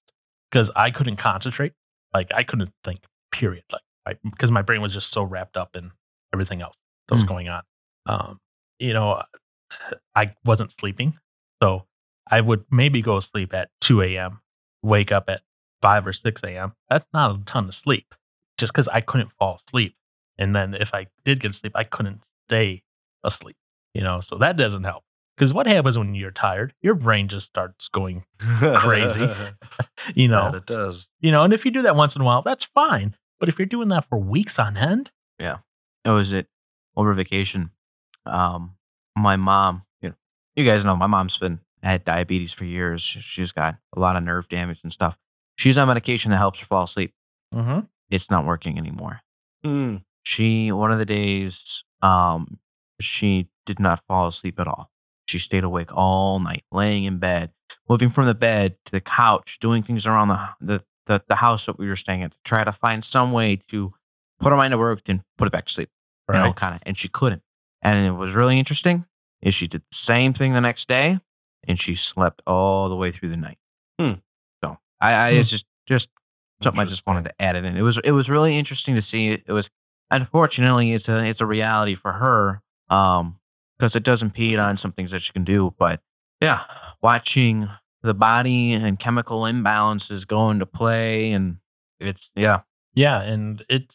because 0.51 0.67
I 0.75 0.91
couldn't 0.91 1.17
concentrate. 1.17 1.73
Like 2.13 2.27
I 2.35 2.43
couldn't 2.43 2.71
think. 2.85 2.99
Period. 3.33 3.63
Like 3.71 3.81
because 4.23 4.51
my 4.51 4.61
brain 4.61 4.81
was 4.81 4.93
just 4.93 5.07
so 5.13 5.23
wrapped 5.23 5.57
up 5.57 5.71
in 5.75 5.91
everything 6.33 6.61
else 6.61 6.75
that 7.09 7.15
was 7.15 7.23
Hmm. 7.23 7.27
going 7.29 7.47
on. 7.49 7.63
Um, 8.07 8.39
you 8.79 8.93
know, 8.93 9.21
I 10.15 10.33
wasn't 10.45 10.71
sleeping, 10.79 11.17
so 11.61 11.85
I 12.29 12.41
would 12.41 12.65
maybe 12.71 13.01
go 13.01 13.19
to 13.19 13.27
sleep 13.31 13.53
at 13.53 13.69
2 13.87 14.01
a.m., 14.01 14.39
wake 14.83 15.11
up 15.11 15.25
at 15.27 15.41
5 15.81 16.07
or 16.07 16.13
6 16.13 16.41
a.m. 16.43 16.73
That's 16.89 17.05
not 17.13 17.31
a 17.35 17.51
ton 17.51 17.69
of 17.69 17.75
sleep 17.83 18.13
just 18.59 18.71
because 18.73 18.87
I 18.93 19.01
couldn't 19.01 19.29
fall 19.39 19.59
asleep. 19.67 19.95
And 20.37 20.55
then 20.55 20.73
if 20.73 20.89
I 20.93 21.07
did 21.25 21.41
get 21.41 21.51
sleep, 21.61 21.73
I 21.75 21.83
couldn't 21.83 22.21
stay 22.47 22.83
asleep. 23.23 23.55
You 23.93 24.01
know, 24.03 24.21
so 24.29 24.37
that 24.39 24.57
doesn't 24.57 24.83
help. 24.83 25.03
Because 25.37 25.53
what 25.53 25.67
happens 25.67 25.97
when 25.97 26.15
you're 26.15 26.31
tired? 26.31 26.73
Your 26.81 26.95
brain 26.95 27.27
just 27.29 27.47
starts 27.47 27.87
going, 27.93 28.23
crazy. 28.39 29.27
you 30.15 30.27
know, 30.27 30.51
That 30.51 30.57
it 30.57 30.65
does. 30.65 30.95
you 31.21 31.31
know. 31.31 31.43
And 31.43 31.53
if 31.53 31.65
you 31.65 31.71
do 31.71 31.83
that 31.83 31.95
once 31.95 32.13
in 32.15 32.21
a 32.21 32.25
while, 32.25 32.41
that's 32.43 32.65
fine. 32.73 33.15
But 33.39 33.49
if 33.49 33.55
you're 33.59 33.65
doing 33.65 33.89
that 33.89 34.05
for 34.09 34.17
weeks 34.17 34.53
on 34.57 34.77
end, 34.77 35.09
yeah, 35.39 35.57
it 36.05 36.09
was 36.09 36.31
it 36.31 36.47
over 36.95 37.13
vacation. 37.13 37.69
Um, 38.25 38.75
my 39.15 39.35
mom, 39.35 39.83
you 40.01 40.09
know, 40.09 40.15
you 40.55 40.65
guys 40.69 40.83
know 40.85 40.95
my 40.95 41.07
mom's 41.07 41.37
been 41.39 41.59
had 41.83 42.05
diabetes 42.05 42.51
for 42.57 42.65
years. 42.65 43.03
She- 43.13 43.21
She's 43.35 43.51
got 43.51 43.75
a 43.95 43.99
lot 43.99 44.15
of 44.15 44.23
nerve 44.23 44.47
damage 44.49 44.79
and 44.83 44.91
stuff. 44.93 45.15
She's 45.59 45.77
on 45.77 45.87
medication 45.87 46.31
that 46.31 46.37
helps 46.37 46.59
her 46.59 46.65
fall 46.67 46.85
asleep. 46.85 47.13
mm-hmm. 47.53 47.81
It's 48.09 48.25
not 48.29 48.45
working 48.45 48.77
anymore. 48.77 49.21
Mm. 49.65 50.03
She 50.23 50.71
one 50.71 50.91
of 50.91 50.99
the 50.99 51.05
days, 51.05 51.53
um, 52.01 52.57
she 53.01 53.47
did 53.65 53.79
not 53.79 54.01
fall 54.07 54.29
asleep 54.29 54.59
at 54.59 54.67
all. 54.67 54.89
She 55.27 55.39
stayed 55.39 55.63
awake 55.63 55.89
all 55.93 56.39
night, 56.39 56.63
laying 56.71 57.05
in 57.05 57.17
bed, 57.19 57.49
moving 57.89 58.11
from 58.11 58.27
the 58.27 58.33
bed 58.35 58.75
to 58.85 58.91
the 58.91 59.01
couch, 59.01 59.49
doing 59.61 59.83
things 59.83 60.05
around 60.05 60.27
the 60.29 60.39
the 60.61 60.83
the, 61.07 61.21
the 61.29 61.35
house 61.35 61.61
that 61.67 61.77
we 61.79 61.87
were 61.87 61.97
staying 61.97 62.23
at 62.23 62.31
to 62.31 62.37
try 62.45 62.63
to 62.63 62.75
find 62.81 63.05
some 63.11 63.31
way 63.31 63.61
to 63.71 63.93
put 64.41 64.49
her 64.49 64.55
mind 64.57 64.71
to 64.71 64.77
work 64.77 64.99
and 65.07 65.21
put 65.37 65.47
it 65.47 65.51
back 65.51 65.65
to 65.67 65.73
sleep. 65.73 65.89
You 66.29 66.39
know, 66.39 66.53
kind 66.53 66.75
of, 66.75 66.81
and 66.85 66.97
she 66.97 67.07
couldn't. 67.13 67.41
And 67.83 68.05
it 68.05 68.11
was 68.11 68.33
really 68.35 68.57
interesting. 68.57 69.05
Is 69.41 69.53
she 69.53 69.67
did 69.67 69.81
the 69.91 70.11
same 70.13 70.33
thing 70.33 70.53
the 70.53 70.59
next 70.61 70.87
day, 70.87 71.19
and 71.67 71.79
she 71.79 71.97
slept 72.13 72.41
all 72.47 72.89
the 72.89 72.95
way 72.95 73.11
through 73.11 73.29
the 73.29 73.37
night. 73.37 73.57
Hmm. 73.99 74.13
So 74.63 74.77
I, 74.99 75.13
I 75.13 75.31
Hmm. 75.31 75.37
it's 75.37 75.49
just 75.51 75.65
just 75.87 76.07
something 76.63 76.79
I 76.79 76.85
just 76.85 77.05
wanted 77.05 77.25
to 77.25 77.33
add 77.39 77.55
it 77.55 77.63
in. 77.63 77.77
It 77.77 77.81
was 77.83 77.99
it 78.03 78.11
was 78.11 78.27
really 78.27 78.57
interesting 78.57 78.95
to 78.95 79.03
see. 79.11 79.27
It, 79.27 79.43
it 79.47 79.51
was 79.51 79.65
unfortunately 80.09 80.93
it's 80.93 81.07
a 81.07 81.23
it's 81.25 81.41
a 81.41 81.45
reality 81.45 81.95
for 82.01 82.11
her 82.11 82.61
um 82.95 83.37
because 83.77 83.95
it 83.95 84.03
does 84.03 84.21
impede 84.21 84.57
on 84.57 84.79
some 84.81 84.93
things 84.93 85.11
that 85.11 85.21
she 85.21 85.33
can 85.33 85.43
do. 85.43 85.73
But 85.77 85.99
yeah, 86.41 86.59
watching 87.03 87.67
the 88.05 88.13
body 88.13 88.73
and 88.73 88.99
chemical 88.99 89.41
imbalances 89.41 90.27
go 90.27 90.49
into 90.51 90.65
play, 90.65 91.31
and 91.31 91.57
it's 91.99 92.21
yeah 92.35 92.61
Yeah, 92.93 93.21
and 93.21 93.63
it's 93.69 93.91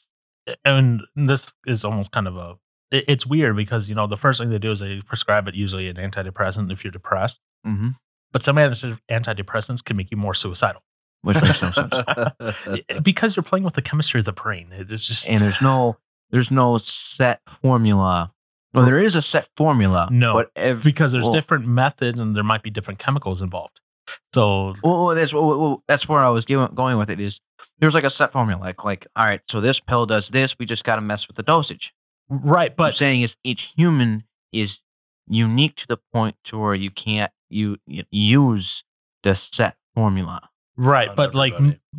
and 0.65 1.01
this 1.17 1.41
is 1.67 1.85
almost 1.85 2.11
kind 2.13 2.27
of 2.29 2.37
a 2.37 2.55
it- 2.91 3.05
it's 3.09 3.27
weird 3.27 3.57
because 3.57 3.89
you 3.89 3.95
know 3.95 4.07
the 4.07 4.17
first 4.17 4.41
thing 4.41 4.51
they 4.51 4.59
do 4.59 4.73
is 4.73 4.81
they 4.81 5.01
prescribe 5.07 5.49
it 5.49 5.55
usually 5.55 5.89
an 5.89 5.97
antidepressant 5.97 6.73
if 6.73 6.85
you're 6.85 6.93
depressed, 6.93 7.37
hmm 7.65 7.91
but 8.33 8.45
some 8.45 8.55
antidepressants 8.57 9.83
can 9.85 9.97
make 9.97 10.09
you 10.13 10.17
more 10.17 10.35
suicidal 10.37 10.83
which 11.23 11.37
makes 11.43 11.59
no 11.61 11.73
sense. 11.73 12.85
because 13.05 13.35
you're 13.37 13.43
playing 13.43 13.65
with 13.65 13.75
the 13.75 13.83
chemistry 13.83 14.21
of 14.21 14.27
the 14.27 14.33
brain. 14.33 14.69
It's 14.73 15.07
just 15.07 15.21
and 15.27 15.43
there's 15.43 15.59
no 15.63 15.97
there's 16.31 16.49
no 16.51 16.81
set 17.19 17.41
formula. 17.63 18.33
Well, 18.73 18.85
there 18.85 19.05
is 19.05 19.15
a 19.17 19.23
set 19.33 19.49
formula. 19.57 20.09
No, 20.11 20.35
but 20.55 20.83
because 20.85 21.11
there's 21.13 21.25
well, 21.25 21.35
different 21.35 21.67
methods 21.67 22.19
and 22.19 22.37
there 22.37 22.45
might 22.45 22.63
be 22.63 22.71
different 22.71 23.01
chemicals 23.05 23.43
involved. 23.43 23.81
So 24.35 24.75
Well, 24.83 25.07
well, 25.07 25.15
that's 25.17 25.33
well, 25.33 25.47
well, 25.59 25.83
that's 25.89 26.09
where 26.09 26.21
I 26.21 26.29
was 26.29 26.45
going 26.45 26.75
going 26.75 26.99
with 26.99 27.11
it. 27.11 27.21
Is 27.21 27.39
there's 27.81 27.95
like 27.95 28.05
a 28.05 28.11
set 28.17 28.33
formula, 28.33 28.61
like 28.61 28.85
like 28.85 29.07
all 29.17 29.25
right, 29.25 29.41
so 29.51 29.61
this 29.61 29.81
pill 29.89 30.07
does 30.07 30.25
this. 30.33 30.53
We 30.59 30.67
just 30.67 30.85
got 30.85 30.97
to 30.97 31.01
mess 31.01 31.21
with 31.29 31.37
the 31.37 31.43
dosage. 31.43 31.91
right, 32.29 32.75
But 32.77 32.85
but 32.85 32.87
I'm 32.93 32.95
saying 32.99 33.23
is 33.23 33.31
each 33.45 33.61
human 33.77 34.25
is 34.53 34.71
unique 35.29 35.77
to 35.77 35.85
the 35.89 35.97
point 36.13 36.37
to 36.51 36.59
where 36.59 36.75
you 36.75 36.91
can't 36.91 37.31
you, 37.49 37.77
you 37.87 38.05
use 38.11 38.69
the 39.25 39.37
set 39.57 39.75
formula. 39.95 40.41
right, 40.77 41.09
Not 41.09 41.17
but 41.17 41.35
like 41.35 41.53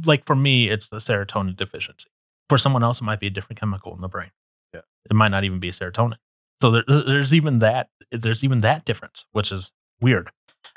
like 0.06 0.26
for 0.26 0.36
me, 0.36 0.70
it's 0.70 0.84
the 0.92 1.00
serotonin 1.02 1.58
deficiency. 1.58 2.06
For 2.50 2.58
someone 2.58 2.84
else, 2.84 2.98
it 3.00 3.04
might 3.04 3.20
be 3.20 3.28
a 3.28 3.32
different 3.32 3.60
chemical 3.60 3.94
in 3.96 4.02
the 4.02 4.08
brain. 4.10 4.32
Yeah. 4.74 4.82
it 5.10 5.14
might 5.14 5.30
not 5.30 5.44
even 5.44 5.60
be 5.60 5.72
serotonin. 5.74 6.16
So 6.62 6.72
there, 6.72 6.84
there's 6.88 7.34
even 7.34 7.60
that 7.60 7.88
there's 8.12 8.40
even 8.42 8.62
that 8.62 8.86
difference, 8.86 9.16
which 9.32 9.52
is 9.52 9.64
weird. 10.02 10.30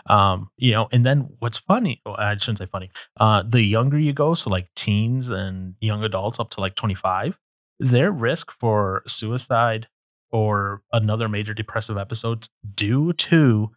Um, 0.09 0.51
you 0.59 0.73
know, 0.73 0.89
and 0.93 1.05
then 1.05 1.29
what's 1.39 1.57
funny? 1.67 2.03
Well, 2.05 2.17
I 2.19 2.35
shouldn't 2.39 2.59
say 2.59 2.67
funny. 2.71 2.91
Uh, 3.19 3.43
the 3.51 3.61
younger 3.63 3.99
you 3.99 4.13
go, 4.13 4.35
so 4.35 4.51
like 4.51 4.69
teens 4.85 5.25
and 5.29 5.75
young 5.81 6.05
adults 6.05 6.37
up 6.39 6.51
to 6.51 6.61
like 6.61 6.75
25, 6.77 7.33
their 7.81 8.11
risk 8.13 8.47
for 8.61 9.03
suicide 9.19 9.87
or 10.31 10.83
another 10.93 11.29
major 11.29 11.55
depressive 11.55 11.97
episode 11.97 12.45
due 12.77 13.13
to 13.31 13.71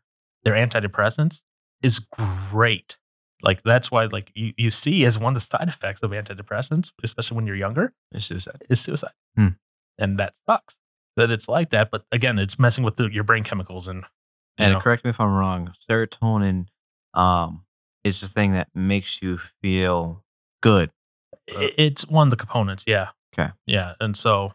their 0.43 0.57
antidepressants 0.57 1.35
is 1.83 1.93
great. 2.51 2.93
Like 3.43 3.59
that's 3.63 3.91
why 3.91 4.05
like 4.05 4.29
you, 4.33 4.51
you 4.57 4.71
see 4.83 5.05
as 5.05 5.17
one 5.17 5.35
of 5.35 5.41
the 5.41 5.57
side 5.57 5.69
effects 5.69 5.99
of 6.03 6.11
antidepressants, 6.11 6.85
especially 7.03 7.35
when 7.35 7.45
you're 7.47 7.55
younger, 7.55 7.93
It's 8.11 8.27
suicide. 8.27 8.63
is 8.69 8.79
suicide. 8.85 9.11
Hmm. 9.37 9.49
And 9.99 10.19
that 10.19 10.33
sucks 10.45 10.73
that 11.15 11.29
it's 11.29 11.47
like 11.47 11.69
that. 11.71 11.89
But 11.91 12.03
again, 12.11 12.37
it's 12.39 12.55
messing 12.59 12.83
with 12.83 12.95
the, 12.97 13.07
your 13.11 13.23
brain 13.23 13.43
chemicals 13.43 13.87
and 13.87 14.03
And 14.57 14.81
correct 14.81 15.05
me 15.05 15.11
if 15.11 15.17
I'm 15.19 15.33
wrong. 15.33 15.73
Serotonin 15.89 16.65
um, 17.13 17.63
is 18.03 18.15
the 18.21 18.29
thing 18.29 18.53
that 18.53 18.67
makes 18.73 19.07
you 19.21 19.37
feel 19.61 20.23
good. 20.63 20.89
it's 21.47 22.05
one 22.09 22.27
of 22.27 22.31
the 22.31 22.37
components. 22.37 22.83
Yeah. 22.87 23.07
Okay. 23.37 23.51
Yeah. 23.65 23.93
And 23.99 24.17
so 24.21 24.51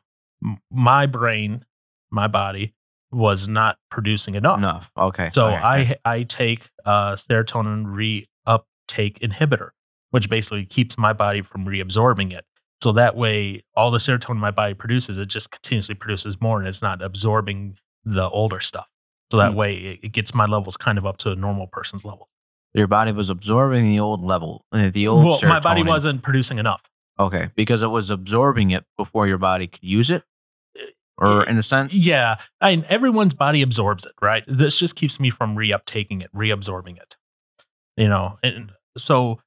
my 0.71 1.07
brain, 1.07 1.65
my 2.11 2.27
body 2.27 2.75
was 3.11 3.39
not 3.47 3.77
producing 3.91 4.35
enough. 4.35 4.59
Enough. 4.59 4.85
Okay. 4.99 5.31
So 5.35 5.47
right. 5.47 5.97
I 6.05 6.11
I 6.11 6.27
take 6.39 6.61
a 6.85 7.17
serotonin 7.31 7.85
reuptake 7.87 9.19
inhibitor, 9.23 9.71
which 10.11 10.29
basically 10.31 10.67
keeps 10.75 10.95
my 10.99 11.13
body 11.13 11.43
from 11.51 11.65
reabsorbing 11.65 12.33
it. 12.33 12.45
So 12.83 12.93
that 12.95 13.15
way, 13.15 13.63
all 13.77 13.93
the 13.93 14.01
serotonin 14.01 14.39
my 14.39 14.51
body 14.51 14.75
produces, 14.75 15.17
it 15.19 15.29
just 15.31 15.47
continuously 15.51 15.95
produces 15.95 16.35
more, 16.41 16.59
and 16.59 16.67
it's 16.67 16.83
not 16.83 17.03
absorbing 17.03 17.77
the 18.05 18.29
older 18.29 18.61
stuff. 18.67 18.87
So 19.33 19.39
that 19.39 19.53
Hmm. 19.53 19.57
way, 19.57 19.73
it, 19.75 20.01
it 20.05 20.13
gets 20.13 20.33
my 20.35 20.45
levels 20.47 20.77
kind 20.85 20.99
of 20.99 21.07
up 21.07 21.17
to 21.19 21.31
a 21.31 21.35
normal 21.35 21.67
person's 21.67 22.05
level. 22.05 22.29
your 22.75 22.87
body 22.87 23.13
was 23.13 23.29
absorbing 23.29 23.91
the 23.91 23.99
old 23.99 24.23
level, 24.23 24.65
uh, 24.73 24.91
the 24.95 25.09
old. 25.09 25.25
Well, 25.27 25.41
my 25.43 25.59
body 25.61 25.83
wasn't 25.83 26.23
producing 26.23 26.59
enough. 26.59 26.81
Okay, 27.19 27.49
because 27.57 27.83
it 27.83 27.87
was 27.89 28.09
absorbing 28.11 28.71
it 28.71 28.85
before 28.97 29.27
your 29.27 29.39
body 29.39 29.67
could 29.67 29.83
use 29.83 30.09
it, 30.11 30.23
or 31.19 31.45
in 31.49 31.59
a 31.59 31.63
sense. 31.63 31.93
Yeah, 31.95 32.37
I 32.61 32.71
mean, 32.71 32.85
everyone's 32.89 33.35
body 33.35 33.63
absorbs 33.63 34.05
it, 34.05 34.13
right? 34.23 34.43
This 34.47 34.79
just 34.79 34.95
keeps 34.97 35.19
me 35.21 35.31
from 35.37 35.57
reuptaking 35.57 36.23
it, 36.23 36.31
reabsorbing 36.35 36.97
it. 36.97 37.15
You 37.97 38.09
know, 38.09 38.39
and 38.43 38.73
so 39.07 39.41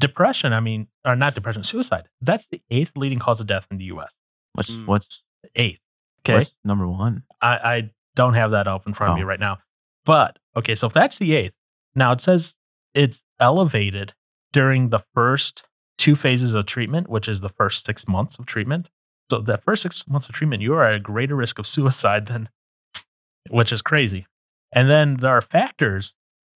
depression. 0.00 0.52
I 0.52 0.60
mean, 0.60 0.88
or 1.06 1.16
not 1.16 1.34
depression, 1.34 1.64
suicide. 1.70 2.04
That's 2.20 2.44
the 2.50 2.60
eighth 2.70 2.90
leading 2.96 3.18
cause 3.18 3.40
of 3.40 3.46
death 3.46 3.64
in 3.70 3.78
the 3.78 3.84
U.S. 3.84 4.10
What's 4.52 4.70
Mm. 4.70 4.86
what's 4.86 5.06
Eighth. 5.54 5.80
Okay, 6.26 6.38
what's 6.38 6.50
number 6.64 6.86
one? 6.88 7.22
I, 7.40 7.48
I 7.48 7.90
don't 8.16 8.34
have 8.34 8.50
that 8.52 8.66
up 8.66 8.86
in 8.86 8.94
front 8.94 9.12
of 9.12 9.16
me 9.18 9.22
Oh. 9.24 9.26
right 9.26 9.40
now, 9.40 9.58
but 10.04 10.38
okay. 10.56 10.76
So 10.80 10.86
if 10.88 10.94
that's 10.94 11.14
the 11.20 11.34
eighth, 11.34 11.54
now 11.94 12.12
it 12.12 12.20
says 12.24 12.40
it's 12.94 13.14
elevated 13.40 14.12
during 14.52 14.88
the 14.88 15.04
first 15.14 15.62
two 16.00 16.16
phases 16.16 16.54
of 16.54 16.66
treatment, 16.66 17.08
which 17.08 17.28
is 17.28 17.40
the 17.40 17.50
first 17.58 17.76
six 17.86 18.02
months 18.08 18.34
of 18.38 18.46
treatment. 18.46 18.86
So 19.30 19.40
that 19.46 19.64
first 19.64 19.82
six 19.82 19.96
months 20.08 20.28
of 20.28 20.34
treatment, 20.34 20.62
you 20.62 20.74
are 20.74 20.82
at 20.84 20.94
a 20.94 21.00
greater 21.00 21.34
risk 21.36 21.58
of 21.58 21.66
suicide 21.74 22.26
than, 22.28 22.48
which 23.50 23.72
is 23.72 23.80
crazy. 23.82 24.26
And 24.72 24.90
then 24.90 25.16
there 25.20 25.32
are 25.32 25.42
factors 25.52 26.10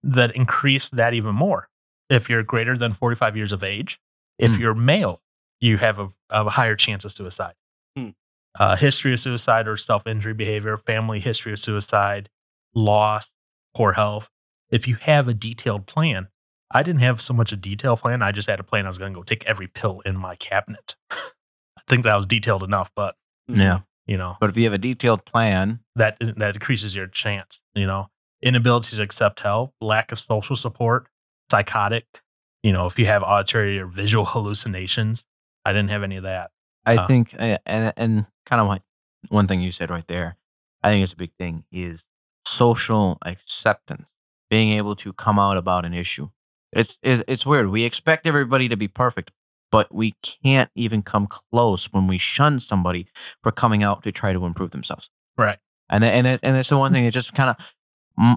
that 0.03 0.35
increase 0.35 0.83
that 0.93 1.15
even 1.15 1.35
more. 1.35 1.69
If 2.11 2.29
you're 2.29 2.43
greater 2.43 2.77
than 2.79 2.95
45 2.99 3.37
years 3.37 3.53
of 3.53 3.63
age, 3.63 3.99
if 4.39 4.51
Hmm. 4.53 4.59
you're 4.61 4.75
male, 4.75 5.21
you 5.61 5.77
have 5.79 5.99
a, 5.99 6.09
a 6.31 6.49
higher 6.51 6.77
chance 6.77 7.05
of 7.05 7.13
suicide. 7.17 7.55
Hmm. 7.97 8.11
Uh, 8.59 8.77
history 8.77 9.15
of 9.15 9.21
suicide 9.21 9.69
or 9.69 9.79
self 9.79 10.07
injury 10.07 10.35
behavior, 10.35 10.79
family 10.87 11.21
history 11.21 11.53
of 11.53 11.61
suicide, 11.65 12.29
loss, 12.75 13.23
poor 13.77 13.93
health. 13.93 14.25
If 14.71 14.87
you 14.87 14.97
have 15.05 15.29
a 15.29 15.35
detailed 15.35 15.87
plan, 15.87 16.27
I 16.73 16.83
didn't 16.83 17.01
have 17.03 17.19
so 17.27 17.33
much 17.35 17.53
a 17.53 17.57
detailed 17.57 18.01
plan. 18.01 18.23
I 18.23 18.33
just 18.33 18.49
had 18.49 18.61
a 18.61 18.65
plan. 18.65 18.87
I 18.87 18.91
was 18.91 18.99
going 18.99 19.13
to 19.13 19.19
go 19.19 19.23
take 19.23 19.45
every 19.47 19.69
pill 19.69 20.03
in 20.05 20.17
my 20.17 20.37
cabinet. 20.37 20.85
I 21.11 21.81
think 21.91 22.05
that 22.05 22.17
was 22.17 22.27
detailed 22.29 22.63
enough, 22.65 22.89
but 22.97 23.15
Yeah, 23.47 23.79
you 24.07 24.17
know 24.19 24.37
but 24.41 24.51
if 24.51 24.57
you 24.57 24.65
have 24.65 24.73
a 24.75 24.79
detailed 24.79 25.25
plan, 25.25 25.81
that 25.97 26.17
that 26.21 26.53
decreases 26.53 26.95
your 26.95 27.07
chance. 27.23 27.49
You 27.75 27.87
know, 27.87 28.09
inability 28.43 28.89
to 28.97 29.03
accept 29.03 29.41
help, 29.41 29.73
lack 29.81 30.11
of 30.13 30.19
social 30.29 30.57
support, 30.57 31.07
psychotic. 31.51 32.05
You 32.63 32.73
know, 32.73 32.87
if 32.87 32.95
you 32.99 33.07
have 33.07 33.23
auditory 33.23 33.79
or 33.79 33.87
visual 33.87 34.27
hallucinations, 34.29 35.21
I 35.65 35.73
didn't 35.73 35.91
have 35.91 36.03
any 36.03 36.17
of 36.17 36.25
that. 36.25 36.51
I 36.85 36.97
Uh. 36.97 37.07
think, 37.07 37.29
and 37.39 37.93
and 37.97 38.27
kind 38.49 38.61
of 38.61 38.69
like 38.69 38.83
one 39.29 39.47
thing 39.49 39.61
you 39.61 39.73
said 39.73 39.91
right 39.91 40.05
there, 40.09 40.37
I 40.83 40.89
think 40.89 41.05
it's 41.05 41.13
a 41.13 41.17
big 41.17 41.33
thing 41.39 41.65
is 41.73 41.99
social 42.59 43.19
acceptance, 43.25 44.07
being 44.51 44.73
able 44.79 44.97
to 44.97 45.13
come 45.13 45.39
out 45.39 45.57
about 45.57 45.85
an 45.85 45.95
issue. 45.95 46.29
It's 46.73 46.91
it's 47.03 47.47
weird. 47.47 47.69
We 47.71 47.85
expect 47.85 48.27
everybody 48.27 48.69
to 48.69 48.77
be 48.77 48.89
perfect, 48.89 49.31
but 49.73 49.93
we 49.95 50.15
can't 50.43 50.71
even 50.75 51.03
come 51.03 51.27
close 51.51 51.87
when 51.93 52.07
we 52.07 52.21
shun 52.37 52.63
somebody 52.69 53.07
for 53.43 53.53
coming 53.53 53.83
out 53.83 54.03
to 54.05 54.13
try 54.13 54.33
to 54.33 54.45
improve 54.45 54.71
themselves. 54.71 55.09
Right. 55.37 55.59
And 55.91 56.05
and 56.05 56.27
it, 56.27 56.41
and 56.43 56.57
it's 56.57 56.69
the 56.69 56.77
one 56.77 56.93
thing 56.93 57.05
that 57.07 57.15
just 57.15 57.33
kind 57.35 57.51
of 58.19 58.37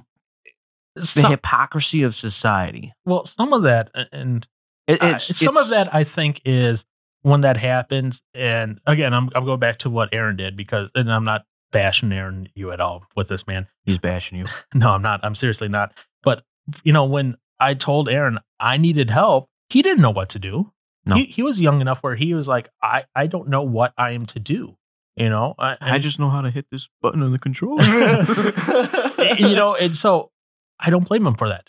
the 1.15 1.27
hypocrisy 1.29 2.03
of 2.03 2.13
society. 2.15 2.93
well, 3.05 3.29
some 3.37 3.53
of 3.53 3.63
that, 3.63 3.89
and 4.11 4.45
It, 4.87 4.99
it's, 5.01 5.27
some 5.43 5.57
it's- 5.57 5.63
of 5.65 5.69
that 5.71 5.93
I 5.93 6.05
think 6.15 6.41
is 6.45 6.79
when 7.23 7.41
that 7.41 7.57
happens, 7.57 8.15
and 8.33 8.79
again, 8.87 9.13
I'm 9.13 9.29
I'm 9.35 9.45
going 9.45 9.59
back 9.59 9.79
to 9.79 9.89
what 9.89 10.09
Aaron 10.13 10.35
did 10.37 10.55
because, 10.57 10.89
and 10.95 11.11
I'm 11.11 11.25
not 11.25 11.41
bashing 11.71 12.11
Aaron 12.11 12.49
you 12.55 12.71
at 12.71 12.81
all 12.81 13.03
with 13.15 13.29
this 13.29 13.41
man. 13.47 13.67
he's 13.85 13.97
bashing 13.97 14.37
you. 14.37 14.45
No, 14.73 14.89
I'm 14.89 15.01
not. 15.01 15.19
I'm 15.23 15.35
seriously 15.35 15.67
not. 15.69 15.93
But 16.23 16.43
you 16.83 16.93
know, 16.93 17.05
when 17.05 17.35
I 17.59 17.73
told 17.75 18.09
Aaron 18.09 18.39
I 18.59 18.77
needed 18.77 19.09
help, 19.09 19.49
he 19.69 19.81
didn't 19.81 20.01
know 20.01 20.11
what 20.11 20.31
to 20.31 20.39
do. 20.39 20.71
No. 21.05 21.15
He 21.15 21.31
he 21.35 21.41
was 21.43 21.57
young 21.57 21.81
enough 21.81 21.99
where 22.01 22.15
he 22.15 22.33
was 22.33 22.45
like, 22.47 22.67
I 22.81 23.03
I 23.15 23.27
don't 23.27 23.49
know 23.49 23.63
what 23.63 23.93
I 23.97 24.11
am 24.11 24.25
to 24.27 24.39
do. 24.39 24.75
You 25.17 25.29
know, 25.29 25.55
I, 25.59 25.75
I 25.81 25.99
just 25.99 26.19
know 26.19 26.29
how 26.29 26.41
to 26.41 26.49
hit 26.51 26.65
this 26.71 26.81
button 27.01 27.21
on 27.21 27.31
the 27.33 27.37
controller. 27.39 27.83
you 29.37 29.55
know, 29.55 29.75
and 29.75 29.95
so 30.01 30.31
I 30.79 30.89
don't 30.89 31.07
blame 31.07 31.25
him 31.27 31.35
for 31.37 31.49
that. 31.49 31.65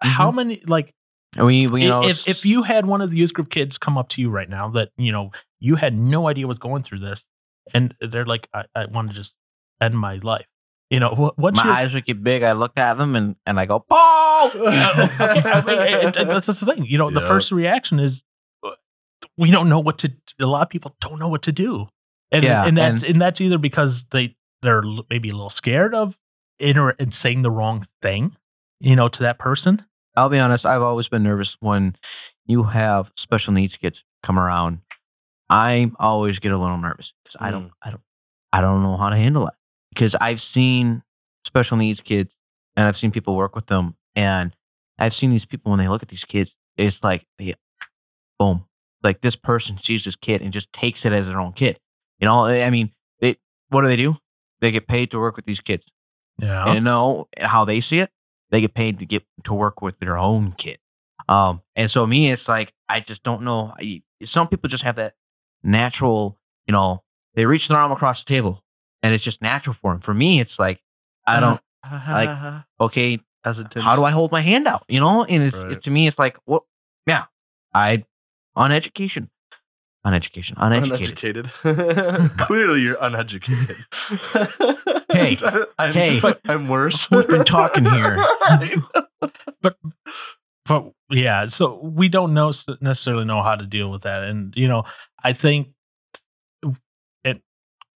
How 0.00 0.28
Mm-hmm. 0.28 0.36
many 0.36 0.62
like 0.66 0.94
we, 1.36 1.66
we 1.66 1.82
you 1.82 1.88
know 1.88 2.02
if 2.06 2.18
if 2.26 2.38
you 2.44 2.62
had 2.62 2.86
one 2.86 3.00
of 3.00 3.10
the 3.10 3.16
youth 3.16 3.32
group 3.32 3.50
kids 3.50 3.76
come 3.82 3.96
up 3.96 4.10
to 4.10 4.20
you 4.20 4.30
right 4.30 4.48
now 4.48 4.70
that 4.70 4.90
you 4.96 5.12
know 5.12 5.30
you 5.60 5.76
had 5.76 5.94
no 5.94 6.28
idea 6.28 6.46
what's 6.46 6.58
going 6.58 6.82
through 6.84 6.98
this, 7.00 7.18
and 7.72 7.94
they're 8.12 8.26
like, 8.26 8.48
I, 8.52 8.64
I 8.74 8.86
want 8.86 9.08
to 9.08 9.14
just 9.14 9.30
end 9.80 9.96
my 9.96 10.16
life? 10.22 10.46
You 10.90 11.00
know, 11.00 11.14
what, 11.16 11.38
what's 11.38 11.56
My 11.56 11.64
your, 11.64 11.72
eyes 11.72 11.94
would 11.94 12.04
get 12.04 12.22
big. 12.22 12.42
I 12.42 12.52
look 12.52 12.72
at 12.76 12.94
them 12.98 13.16
and, 13.16 13.36
and 13.46 13.58
I 13.58 13.64
go, 13.64 13.78
Paul! 13.78 14.50
I 14.68 15.62
mean, 15.66 15.78
it- 15.78 16.16
it- 16.16 16.28
that's 16.30 16.46
the 16.46 16.54
thing. 16.66 16.84
You 16.86 16.98
know, 16.98 17.10
the 17.10 17.20
first 17.20 17.50
reaction 17.50 17.98
is 17.98 18.12
we 19.38 19.50
don't 19.50 19.68
know 19.68 19.78
what 19.80 20.00
to. 20.00 20.08
A 20.40 20.44
lot 20.44 20.62
of 20.62 20.68
people 20.68 20.94
don't 21.00 21.18
know 21.18 21.28
what 21.28 21.44
to 21.44 21.52
do, 21.52 21.86
and 22.30 22.44
Yeah, 22.44 22.64
and 22.66 22.76
that's 22.76 22.86
and- 22.88 23.04
and, 23.04 23.22
that's 23.22 23.40
either 23.40 23.56
because 23.58 23.94
they 24.12 24.36
they're 24.62 24.82
maybe 25.08 25.30
a 25.30 25.32
little 25.32 25.52
scared 25.56 25.94
of 25.94 26.12
inter 26.58 26.90
and 26.98 27.14
saying 27.24 27.42
the 27.42 27.50
wrong 27.50 27.86
thing, 28.02 28.36
you 28.80 28.94
know, 28.96 29.08
to 29.08 29.18
that 29.22 29.38
person. 29.38 29.82
I'll 30.16 30.28
be 30.28 30.38
honest, 30.38 30.64
I've 30.66 30.82
always 30.82 31.08
been 31.08 31.22
nervous 31.22 31.48
when 31.60 31.96
you 32.46 32.64
have 32.64 33.06
special 33.16 33.52
needs 33.52 33.74
kids 33.80 33.96
come 34.24 34.38
around. 34.38 34.78
I 35.48 35.90
always 35.98 36.38
get 36.38 36.52
a 36.52 36.58
little 36.58 36.78
nervous 36.78 37.10
because 37.24 37.36
I 37.40 37.50
don't, 37.50 37.68
mm. 37.68 37.70
I 37.82 37.90
don't, 37.90 38.02
I 38.52 38.60
don't 38.60 38.82
know 38.82 38.96
how 38.96 39.08
to 39.10 39.16
handle 39.16 39.46
it. 39.48 39.54
Because 39.94 40.14
I've 40.20 40.40
seen 40.54 41.02
special 41.46 41.76
needs 41.76 42.00
kids 42.00 42.30
and 42.76 42.86
I've 42.86 42.96
seen 42.96 43.10
people 43.10 43.36
work 43.36 43.54
with 43.54 43.66
them, 43.66 43.94
and 44.16 44.54
I've 44.98 45.12
seen 45.14 45.30
these 45.30 45.44
people 45.44 45.70
when 45.70 45.78
they 45.78 45.88
look 45.88 46.02
at 46.02 46.08
these 46.08 46.24
kids, 46.26 46.50
it's 46.78 46.96
like 47.02 47.26
they, 47.38 47.54
boom, 48.38 48.64
like 49.02 49.20
this 49.20 49.36
person 49.36 49.78
sees 49.84 50.02
this 50.04 50.14
kid 50.22 50.40
and 50.40 50.52
just 50.52 50.66
takes 50.72 51.00
it 51.04 51.12
as 51.12 51.26
their 51.26 51.40
own 51.40 51.52
kid. 51.52 51.78
You 52.18 52.28
know, 52.28 52.46
I 52.46 52.70
mean, 52.70 52.92
they, 53.20 53.36
what 53.68 53.82
do 53.82 53.88
they 53.88 53.96
do? 53.96 54.16
They 54.60 54.70
get 54.70 54.86
paid 54.86 55.10
to 55.10 55.18
work 55.18 55.36
with 55.36 55.44
these 55.44 55.60
kids 55.60 55.82
Yeah. 56.38 56.72
and 56.72 56.84
know 56.84 57.28
how 57.38 57.64
they 57.66 57.80
see 57.82 57.98
it, 57.98 58.10
they 58.52 58.60
get 58.60 58.74
paid 58.74 59.00
to 59.00 59.06
get 59.06 59.22
to 59.46 59.52
work 59.54 59.82
with 59.82 59.98
their 59.98 60.16
own 60.16 60.54
kid. 60.56 60.78
Um, 61.28 61.60
and 61.74 61.90
so 61.90 62.06
me, 62.06 62.30
it's 62.30 62.46
like 62.46 62.72
I 62.88 63.00
just 63.00 63.22
don't 63.24 63.42
know. 63.42 63.72
I, 63.76 64.02
some 64.32 64.46
people 64.48 64.68
just 64.68 64.84
have 64.84 64.96
that 64.96 65.14
natural, 65.64 66.38
you 66.66 66.72
know, 66.72 67.02
they 67.34 67.44
reach 67.46 67.62
their 67.68 67.78
arm 67.78 67.90
across 67.92 68.18
the 68.26 68.34
table, 68.34 68.62
and 69.02 69.12
it's 69.14 69.24
just 69.24 69.40
natural 69.42 69.74
for 69.82 69.92
them. 69.92 70.02
For 70.04 70.14
me, 70.14 70.40
it's 70.40 70.52
like 70.58 70.80
I 71.26 71.40
don't. 71.40 71.60
like, 71.90 72.62
Okay, 72.80 73.20
hesitant. 73.44 73.82
how 73.84 73.96
do 73.96 74.04
I 74.04 74.10
hold 74.12 74.30
my 74.32 74.42
hand 74.42 74.68
out? 74.68 74.84
You 74.88 75.00
know, 75.00 75.24
and 75.24 75.42
it's, 75.44 75.56
Right. 75.56 75.72
it, 75.72 75.84
to 75.84 75.90
me, 75.90 76.06
it's 76.08 76.18
like, 76.18 76.36
what? 76.44 76.62
Yeah, 77.06 77.24
I 77.74 78.04
on 78.54 78.70
education, 78.72 79.30
on 80.04 80.12
education, 80.14 80.56
uneducated. 80.60 81.46
uneducated. 81.64 82.38
Clearly, 82.48 82.80
you're 82.82 82.98
uneducated. 83.00 83.76
Hey, 85.12 85.36
I'm, 85.78 85.94
hey. 85.94 86.20
I'm 86.46 86.68
worse. 86.68 86.96
We've 87.10 87.26
been 87.26 87.44
talking 87.44 87.84
here? 87.84 88.18
but 89.62 89.76
but 90.66 90.92
yeah, 91.10 91.46
so 91.58 91.80
we 91.82 92.08
don't 92.08 92.34
know 92.34 92.54
necessarily 92.80 93.24
know 93.24 93.42
how 93.42 93.56
to 93.56 93.66
deal 93.66 93.90
with 93.90 94.02
that, 94.02 94.24
and 94.24 94.54
you 94.56 94.68
know, 94.68 94.84
I 95.22 95.32
think 95.34 95.68
it. 97.24 97.40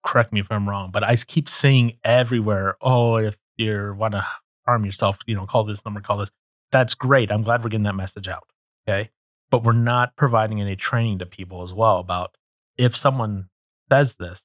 Correct 0.05 0.33
me 0.33 0.39
if 0.39 0.47
I'm 0.49 0.67
wrong, 0.69 0.91
but 0.93 1.03
I 1.03 1.17
keep 1.33 1.47
seeing 1.61 1.97
everywhere. 2.03 2.77
Oh, 2.81 3.17
if 3.17 3.35
you 3.57 3.95
want 3.97 4.13
to 4.13 4.25
harm 4.65 4.85
yourself, 4.85 5.15
you 5.25 5.35
know, 5.35 5.47
call 5.47 5.65
this 5.65 5.77
number, 5.85 6.01
call 6.01 6.19
this. 6.19 6.29
That's 6.71 6.93
great. 6.93 7.31
I'm 7.31 7.43
glad 7.43 7.63
we're 7.63 7.69
getting 7.69 7.83
that 7.85 7.93
message 7.93 8.27
out. 8.27 8.47
Okay, 8.87 9.09
but 9.51 9.63
we're 9.63 9.73
not 9.73 10.15
providing 10.15 10.61
any 10.61 10.75
training 10.75 11.19
to 11.19 11.25
people 11.25 11.67
as 11.67 11.73
well 11.73 11.99
about 11.99 12.35
if 12.77 12.91
someone 13.01 13.49
says 13.91 14.07
this 14.19 14.37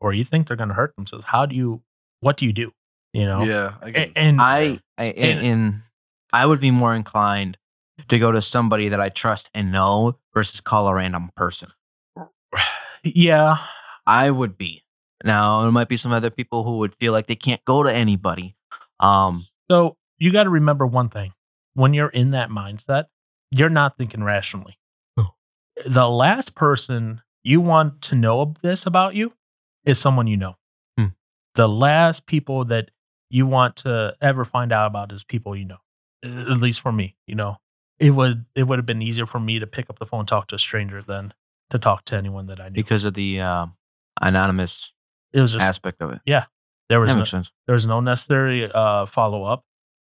or 0.00 0.12
you 0.12 0.24
think 0.30 0.46
they're 0.48 0.56
going 0.56 0.68
to 0.68 0.74
hurt 0.74 0.94
themselves. 0.96 1.24
How 1.26 1.46
do 1.46 1.54
you? 1.54 1.80
What 2.20 2.38
do 2.38 2.46
you 2.46 2.52
do? 2.52 2.72
You 3.12 3.26
know. 3.26 3.44
Yeah, 3.44 3.74
I 3.82 3.90
get 3.90 4.08
A- 4.10 4.18
And, 4.18 4.40
I, 4.40 4.80
I 4.96 5.04
in, 5.04 5.38
in 5.38 5.82
I 6.32 6.44
would 6.44 6.60
be 6.60 6.70
more 6.70 6.94
inclined 6.94 7.56
to 8.10 8.18
go 8.18 8.32
to 8.32 8.42
somebody 8.52 8.90
that 8.90 9.00
I 9.00 9.10
trust 9.10 9.44
and 9.54 9.72
know 9.72 10.18
versus 10.34 10.60
call 10.66 10.88
a 10.88 10.94
random 10.94 11.30
person. 11.36 11.68
yeah, 13.04 13.56
I 14.06 14.30
would 14.30 14.56
be. 14.58 14.82
Now 15.24 15.62
there 15.62 15.72
might 15.72 15.88
be 15.88 15.98
some 15.98 16.12
other 16.12 16.30
people 16.30 16.64
who 16.64 16.78
would 16.78 16.94
feel 17.00 17.12
like 17.12 17.26
they 17.26 17.34
can't 17.34 17.64
go 17.64 17.82
to 17.82 17.92
anybody. 17.92 18.54
Um, 19.00 19.46
So 19.70 19.96
you 20.18 20.32
got 20.32 20.44
to 20.44 20.50
remember 20.50 20.86
one 20.86 21.08
thing: 21.08 21.32
when 21.74 21.94
you're 21.94 22.08
in 22.08 22.32
that 22.32 22.50
mindset, 22.50 23.04
you're 23.50 23.70
not 23.70 23.96
thinking 23.96 24.22
rationally. 24.22 24.78
The 25.86 26.06
last 26.08 26.54
person 26.56 27.20
you 27.44 27.60
want 27.60 28.02
to 28.10 28.16
know 28.16 28.40
of 28.40 28.56
this 28.62 28.80
about 28.84 29.14
you 29.14 29.32
is 29.84 29.96
someone 30.02 30.26
you 30.26 30.36
know. 30.36 30.56
The 31.58 31.68
last 31.68 32.24
people 32.26 32.64
that 32.66 32.90
you 33.28 33.46
want 33.46 33.76
to 33.84 34.12
ever 34.22 34.46
find 34.46 34.72
out 34.72 34.86
about 34.86 35.12
is 35.12 35.20
people 35.28 35.54
you 35.54 35.66
know. 35.66 35.76
At 36.24 36.60
least 36.60 36.80
for 36.82 36.90
me, 36.90 37.14
you 37.26 37.34
know, 37.34 37.56
it 38.00 38.10
would 38.10 38.46
it 38.56 38.62
would 38.62 38.78
have 38.78 38.86
been 38.86 39.02
easier 39.02 39.26
for 39.26 39.38
me 39.38 39.58
to 39.58 39.66
pick 39.66 39.90
up 39.90 39.98
the 39.98 40.06
phone 40.06 40.20
and 40.20 40.28
talk 40.28 40.48
to 40.48 40.56
a 40.56 40.58
stranger 40.58 41.02
than 41.06 41.34
to 41.72 41.78
talk 41.78 42.04
to 42.06 42.14
anyone 42.14 42.46
that 42.46 42.60
I 42.60 42.68
knew. 42.70 42.82
because 42.82 43.04
of 43.04 43.14
the 43.14 43.40
uh, 43.40 43.66
anonymous 44.20 44.70
it 45.32 45.40
was 45.40 45.50
just 45.50 45.60
aspect 45.60 46.00
of 46.00 46.12
it. 46.12 46.20
Yeah, 46.24 46.44
there 46.88 47.00
was 47.00 47.08
no, 47.08 47.24
sense. 47.24 47.48
There 47.66 47.76
was 47.76 47.84
no 47.84 48.00
necessary 48.00 48.68
uh, 48.72 49.06
follow 49.14 49.44
up. 49.44 49.64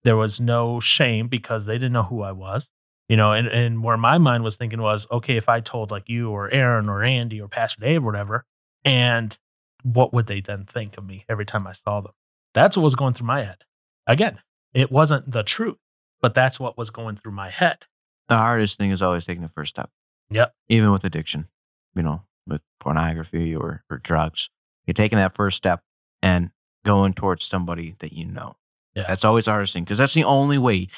There 0.05 0.16
was 0.16 0.32
no 0.38 0.80
shame 1.01 1.28
because 1.28 1.66
they 1.66 1.74
didn't 1.74 1.92
know 1.92 2.05
who 2.05 2.22
I 2.22 2.32
was. 2.32 2.62
You 3.09 3.16
know, 3.16 3.32
and, 3.32 3.49
and 3.49 3.82
where 3.82 3.96
my 3.96 4.18
mind 4.18 4.44
was 4.44 4.53
thinking 4.59 4.82
was, 4.82 5.01
okay, 5.11 5.38
if 5.38 5.49
I 5.49 5.61
told 5.61 5.90
like 5.90 6.05
you 6.09 6.28
or 6.28 6.53
Aaron 6.53 6.90
or 6.90 7.03
Andy 7.03 7.40
or 7.40 7.49
Pastor 7.49 7.80
Dave 7.80 8.03
or 8.03 8.07
whatever, 8.07 8.44
and 8.84 9.34
what 9.83 10.12
would 10.14 10.26
they 10.26 10.43
then 10.47 10.66
think 10.72 10.97
of 10.99 11.05
me 11.07 11.24
every 11.29 11.47
time 11.47 11.66
I 11.66 11.74
saw 11.85 12.01
them? 12.01 12.12
That's 12.55 12.76
what 12.76 12.83
was 12.83 12.95
going 12.95 13.14
through 13.14 13.26
my 13.26 13.45
head. 13.45 13.59
Again, 14.07 14.39
it 14.74 14.91
wasn't 14.91 15.31
the 15.31 15.43
truth, 15.45 15.76
but 16.20 16.35
that's 16.35 16.59
what 16.59 16.79
was 16.79 16.91
going 16.91 17.18
through 17.22 17.33
my 17.33 17.51
head. 17.51 17.76
The 18.29 18.37
hardest 18.37 18.76
thing 18.79 18.91
is 18.91 19.03
always 19.03 19.24
taking 19.24 19.43
the 19.43 19.51
first 19.55 19.70
step. 19.72 19.91
Yep. 20.31 20.53
Even 20.68 20.93
with 20.93 21.05
addiction, 21.05 21.47
you 21.95 22.03
know, 22.03 22.22
with 22.47 22.61
pornography 22.81 23.55
or, 23.55 23.83
or 23.91 24.01
drugs, 24.05 24.41
you're 24.87 24.95
taking 24.95 25.18
that 25.18 25.37
first 25.37 25.57
step 25.57 25.81
and 26.22 26.51
going 26.85 27.14
towards 27.14 27.47
somebody 27.51 27.97
that 28.01 28.12
you 28.12 28.26
know. 28.26 28.57
Yeah. 28.95 29.05
That's 29.09 29.24
always 29.24 29.45
the 29.45 29.53
hardest 29.53 29.72
thing 29.74 29.85
because 29.85 29.99
that's 29.99 30.14
the 30.14 30.24
only 30.24 30.59
way. 30.59 30.89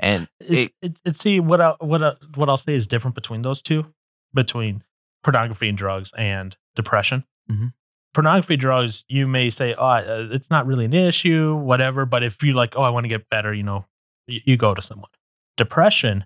And 0.00 0.28
It, 0.40 0.72
it, 0.80 0.92
it, 1.04 1.16
see 1.22 1.40
what 1.40 1.60
I, 1.60 1.74
what 1.80 2.02
I, 2.02 2.12
what 2.34 2.48
I'll 2.48 2.62
say 2.64 2.74
is 2.74 2.86
different 2.86 3.14
between 3.14 3.42
those 3.42 3.60
two, 3.62 3.84
between 4.32 4.82
pornography 5.22 5.68
and 5.68 5.76
drugs 5.76 6.08
and 6.16 6.56
depression. 6.74 7.24
Mhm. 7.50 7.72
Pornography, 8.14 8.56
drugs, 8.56 8.92
you 9.08 9.26
may 9.26 9.52
say, 9.56 9.74
oh, 9.78 9.84
uh, 9.84 10.26
it's 10.32 10.46
not 10.50 10.66
really 10.66 10.84
an 10.84 10.94
issue, 10.94 11.54
whatever. 11.54 12.06
But 12.06 12.22
if 12.22 12.34
you're 12.42 12.54
like, 12.54 12.72
oh, 12.76 12.82
I 12.82 12.90
want 12.90 13.04
to 13.04 13.08
get 13.10 13.28
better, 13.28 13.54
you 13.54 13.62
know, 13.62 13.86
you, 14.26 14.40
you 14.44 14.56
go 14.56 14.74
to 14.74 14.82
someone. 14.88 15.10
Depression, 15.56 16.24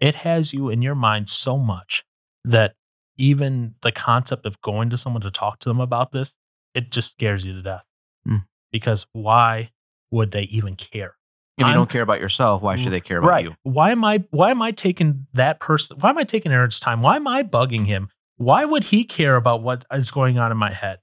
it 0.00 0.14
has 0.14 0.52
you 0.52 0.70
in 0.70 0.82
your 0.82 0.94
mind 0.94 1.28
so 1.44 1.58
much 1.58 2.02
that 2.44 2.74
even 3.16 3.74
the 3.82 3.92
concept 3.92 4.46
of 4.46 4.54
going 4.64 4.90
to 4.90 4.98
someone 5.02 5.22
to 5.22 5.30
talk 5.30 5.60
to 5.60 5.68
them 5.68 5.80
about 5.80 6.12
this, 6.12 6.28
it 6.74 6.92
just 6.92 7.08
scares 7.16 7.42
you 7.44 7.54
to 7.54 7.62
death. 7.62 7.84
Mm. 8.28 8.44
Because 8.70 9.04
why 9.12 9.70
would 10.10 10.30
they 10.32 10.48
even 10.52 10.76
care? 10.92 11.16
if 11.56 11.62
you 11.62 11.66
I'm- 11.66 11.74
don't 11.76 11.90
care 11.90 12.02
about 12.02 12.20
yourself, 12.20 12.62
why 12.62 12.82
should 12.82 12.92
they 12.92 13.00
care 13.00 13.18
about 13.18 13.28
right. 13.28 13.44
you? 13.44 13.52
Why 13.62 13.92
am 13.92 14.04
I 14.04 14.24
why 14.30 14.50
am 14.50 14.60
I 14.60 14.72
taking 14.72 15.26
that 15.34 15.60
person 15.60 15.96
why 16.00 16.10
am 16.10 16.18
I 16.18 16.24
taking 16.24 16.50
Aaron's 16.50 16.78
time? 16.80 17.00
Why 17.00 17.16
am 17.16 17.28
I 17.28 17.42
bugging 17.44 17.86
him? 17.86 18.08
Why 18.36 18.64
would 18.64 18.84
he 18.90 19.04
care 19.04 19.36
about 19.36 19.62
what 19.62 19.84
is 19.92 20.10
going 20.10 20.38
on 20.38 20.50
in 20.50 20.58
my 20.58 20.72
head? 20.72 20.98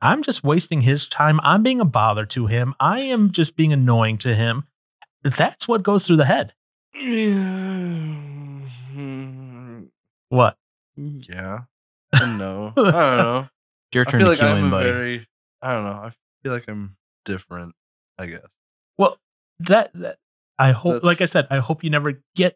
I'm 0.00 0.22
just 0.24 0.44
wasting 0.44 0.82
his 0.82 1.00
time. 1.16 1.40
I'm 1.42 1.62
being 1.62 1.80
a 1.80 1.84
bother 1.84 2.26
to 2.34 2.46
him. 2.46 2.74
I 2.78 3.00
am 3.00 3.32
just 3.34 3.56
being 3.56 3.72
annoying 3.72 4.18
to 4.22 4.34
him. 4.34 4.64
That's 5.24 5.66
what 5.66 5.82
goes 5.82 6.04
through 6.06 6.18
the 6.18 6.24
head. 6.24 6.52
What? 10.30 10.56
yeah. 10.96 11.60
No. 12.12 12.72
I 12.76 12.90
don't 12.90 13.18
know. 13.18 13.46
It's 13.90 13.94
your 13.94 14.04
I 14.06 14.10
turn 14.10 14.20
feel 14.20 14.36
to 14.36 14.42
like 14.42 14.52
I'm 14.52 14.58
him, 14.58 14.64
a 14.66 14.70
buddy. 14.70 14.84
very. 14.90 15.28
I 15.62 15.72
don't 15.72 15.84
know. 15.84 15.90
I 15.92 16.12
feel 16.42 16.52
like 16.52 16.64
I'm 16.68 16.94
different. 17.24 17.74
I 18.18 18.26
guess. 18.26 18.42
Well, 18.98 19.16
that, 19.60 19.92
that 19.94 20.18
I 20.58 20.72
hope 20.72 21.02
That's- 21.02 21.06
like 21.06 21.22
I 21.22 21.32
said, 21.32 21.46
I 21.50 21.60
hope 21.60 21.82
you 21.82 21.88
never 21.88 22.20
get 22.36 22.52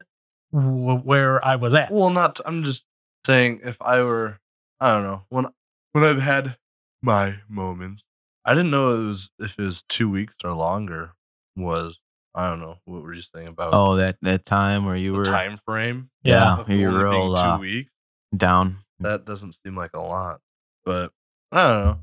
w- 0.52 0.98
where 0.98 1.42
I 1.42 1.56
was 1.56 1.72
at. 1.74 1.90
Well, 1.90 2.10
not. 2.10 2.36
I'm 2.44 2.64
just 2.64 2.80
saying 3.26 3.60
if 3.64 3.76
I 3.80 4.02
were. 4.02 4.38
I 4.78 4.90
don't 4.92 5.04
know 5.04 5.22
when 5.30 5.46
when 5.92 6.04
I've 6.04 6.20
had 6.20 6.54
my 7.02 7.34
moments. 7.48 8.02
I 8.44 8.54
didn't 8.54 8.70
know 8.70 8.94
it 8.94 9.06
was 9.08 9.28
if 9.38 9.50
it 9.58 9.62
was 9.62 9.76
two 9.98 10.10
weeks 10.10 10.34
or 10.44 10.52
longer. 10.52 11.10
Was 11.56 11.94
I 12.34 12.48
don't 12.48 12.60
know 12.60 12.76
what 12.86 13.02
were 13.02 13.12
you 13.14 13.22
saying 13.34 13.48
about 13.48 13.74
Oh, 13.74 13.96
that 13.98 14.16
that 14.22 14.46
time 14.46 14.84
where 14.86 14.96
you 14.96 15.12
the 15.12 15.18
were 15.18 15.24
time 15.26 15.58
frame? 15.66 16.08
Yeah. 16.24 16.58
of 16.60 16.68
you're 16.68 17.06
only 17.06 17.18
being 17.18 17.30
real 17.30 17.36
uh, 17.36 17.56
two 17.56 17.60
weeks. 17.60 17.90
down. 18.36 18.78
That 19.00 19.24
doesn't 19.26 19.54
seem 19.64 19.76
like 19.76 19.90
a 19.94 20.00
lot, 20.00 20.40
but 20.84 21.10
I 21.50 21.60
don't 21.62 21.84
know. 21.84 21.98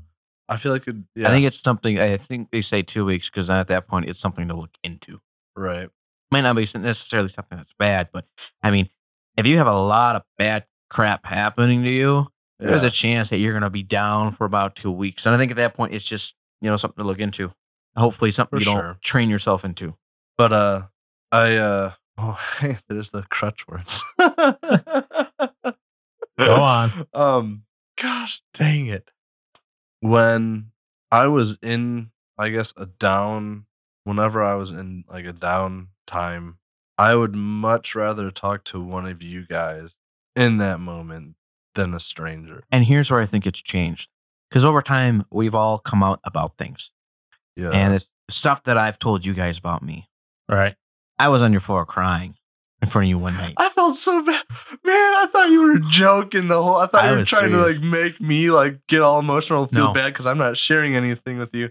I 0.48 0.58
feel 0.60 0.72
like 0.72 0.86
it. 0.86 0.96
Yeah, 1.16 1.28
I 1.28 1.30
think 1.32 1.46
it's 1.46 1.56
something. 1.64 1.98
I 1.98 2.18
think 2.28 2.48
they 2.52 2.62
say 2.62 2.82
two 2.82 3.04
weeks 3.04 3.26
because 3.32 3.48
at 3.50 3.68
that 3.68 3.88
point 3.88 4.08
it's 4.08 4.20
something 4.20 4.48
to 4.48 4.54
look 4.54 4.70
into. 4.84 5.20
right. 5.56 5.88
Might 6.32 6.42
not 6.42 6.54
be 6.54 6.68
necessarily 6.74 7.32
something 7.34 7.58
that's 7.58 7.72
bad, 7.76 8.08
but 8.12 8.24
I 8.62 8.70
mean, 8.70 8.88
if 9.36 9.46
you 9.46 9.58
have 9.58 9.66
a 9.66 9.76
lot 9.76 10.14
of 10.14 10.22
bad 10.38 10.64
crap 10.88 11.24
happening 11.24 11.82
to 11.84 11.92
you, 11.92 12.26
there's 12.60 12.84
a 12.84 12.90
chance 12.90 13.28
that 13.30 13.38
you're 13.38 13.52
going 13.52 13.62
to 13.62 13.70
be 13.70 13.82
down 13.82 14.34
for 14.36 14.44
about 14.44 14.76
two 14.82 14.90
weeks. 14.90 15.22
And 15.24 15.34
I 15.34 15.38
think 15.38 15.50
at 15.50 15.56
that 15.56 15.74
point 15.74 15.94
it's 15.94 16.08
just 16.08 16.24
you 16.60 16.70
know 16.70 16.78
something 16.78 17.02
to 17.02 17.08
look 17.08 17.18
into. 17.18 17.52
Hopefully, 17.96 18.32
something 18.36 18.58
For 18.58 18.60
you 18.60 18.64
don't 18.64 19.02
train 19.02 19.28
yourself 19.30 19.64
into. 19.64 19.94
But 20.38 20.52
uh, 20.52 20.82
I 21.32 21.56
uh, 21.56 21.92
oh, 22.18 22.36
there's 22.88 23.08
the 23.12 23.22
crutch 23.30 23.58
words. 23.68 23.88
Go 26.38 26.52
on. 26.62 27.06
Um, 27.14 27.62
gosh, 28.00 28.30
dang 28.58 28.88
it. 28.88 29.08
When 30.00 30.66
I 31.10 31.26
was 31.26 31.56
in 31.62 32.10
I 32.38 32.50
guess 32.50 32.66
a 32.76 32.86
down 32.86 33.66
whenever 34.04 34.42
I 34.42 34.54
was 34.54 34.70
in 34.70 35.04
like 35.10 35.24
a 35.24 35.32
down 35.32 35.88
time, 36.10 36.56
I 36.96 37.14
would 37.14 37.34
much 37.34 37.88
rather 37.94 38.30
talk 38.30 38.64
to 38.72 38.80
one 38.80 39.06
of 39.06 39.22
you 39.22 39.46
guys 39.46 39.88
in 40.36 40.58
that 40.58 40.78
moment 40.78 41.34
than 41.76 41.94
a 41.94 42.00
stranger. 42.00 42.62
And 42.72 42.84
here's 42.84 43.10
where 43.10 43.20
I 43.22 43.26
think 43.26 43.46
it's 43.46 43.60
changed. 43.62 44.06
Because 44.50 44.68
over 44.68 44.82
time, 44.82 45.24
we've 45.30 45.54
all 45.54 45.78
come 45.88 46.02
out 46.02 46.20
about 46.24 46.52
things. 46.58 46.78
Yeah. 47.56 47.70
And 47.70 47.94
it's 47.94 48.04
stuff 48.32 48.60
that 48.66 48.76
I've 48.76 48.98
told 48.98 49.24
you 49.24 49.34
guys 49.34 49.56
about 49.58 49.82
me. 49.82 50.08
Right. 50.48 50.74
I 51.18 51.28
was 51.28 51.42
on 51.42 51.52
your 51.52 51.60
floor 51.60 51.84
crying 51.86 52.34
in 52.82 52.90
front 52.90 53.04
of 53.04 53.08
you 53.10 53.18
one 53.18 53.36
night. 53.36 53.54
I 53.58 53.68
felt 53.74 53.98
so 54.04 54.24
bad, 54.24 54.42
man. 54.84 54.96
I 54.96 55.26
thought 55.30 55.50
you 55.50 55.60
were 55.62 55.78
joking 55.92 56.48
the 56.48 56.56
whole. 56.56 56.76
I 56.78 56.86
thought 56.88 57.04
I 57.04 57.10
you 57.12 57.18
were 57.18 57.24
trying 57.26 57.52
to 57.52 57.58
like 57.58 57.80
make 57.80 58.20
me 58.20 58.46
like 58.50 58.80
get 58.88 59.02
all 59.02 59.18
emotional, 59.20 59.68
feel 59.68 59.88
No. 59.88 59.92
bad 59.92 60.12
because 60.12 60.26
I'm 60.26 60.38
not 60.38 60.56
sharing 60.66 60.96
anything 60.96 61.38
with 61.38 61.50
you. 61.52 61.68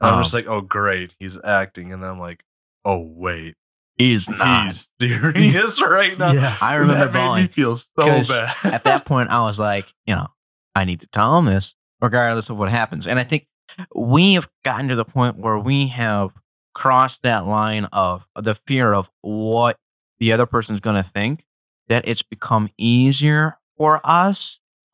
I'm 0.00 0.14
Um, 0.14 0.22
just 0.24 0.34
like, 0.34 0.46
oh 0.48 0.60
great, 0.60 1.10
he's 1.18 1.32
acting, 1.44 1.92
and 1.92 2.02
then 2.02 2.10
I'm 2.10 2.20
like, 2.20 2.40
oh 2.84 2.98
wait, 2.98 3.54
Is 4.02 4.22
he's 4.98 5.08
serious 5.08 5.80
right 5.80 6.18
now. 6.18 6.32
Yeah. 6.32 6.56
I 6.60 6.74
remember 6.76 7.06
that 7.06 7.12
made 7.12 7.18
bawling, 7.18 7.44
me 7.44 7.50
feel 7.54 7.80
so 7.96 8.06
bad. 8.28 8.54
At 8.64 8.84
that 8.84 9.06
point, 9.06 9.30
I 9.30 9.40
was 9.40 9.56
like, 9.58 9.84
you 10.06 10.14
know, 10.14 10.26
I 10.74 10.84
need 10.84 11.00
to 11.00 11.08
tell 11.14 11.38
him 11.38 11.46
this, 11.46 11.64
regardless 12.00 12.46
of 12.48 12.56
what 12.56 12.70
happens. 12.70 13.06
And 13.08 13.18
I 13.18 13.24
think 13.24 13.46
we 13.94 14.34
have 14.34 14.44
gotten 14.64 14.88
to 14.88 14.96
the 14.96 15.04
point 15.04 15.38
where 15.38 15.58
we 15.58 15.92
have 15.96 16.30
crossed 16.74 17.18
that 17.22 17.46
line 17.46 17.86
of 17.92 18.22
the 18.36 18.56
fear 18.66 18.92
of 18.92 19.06
what 19.20 19.76
the 20.18 20.32
other 20.32 20.46
person's 20.46 20.80
going 20.80 20.96
to 20.96 21.10
think. 21.12 21.44
That 21.88 22.08
it's 22.08 22.22
become 22.22 22.70
easier 22.78 23.58
for 23.76 24.00
us. 24.04 24.38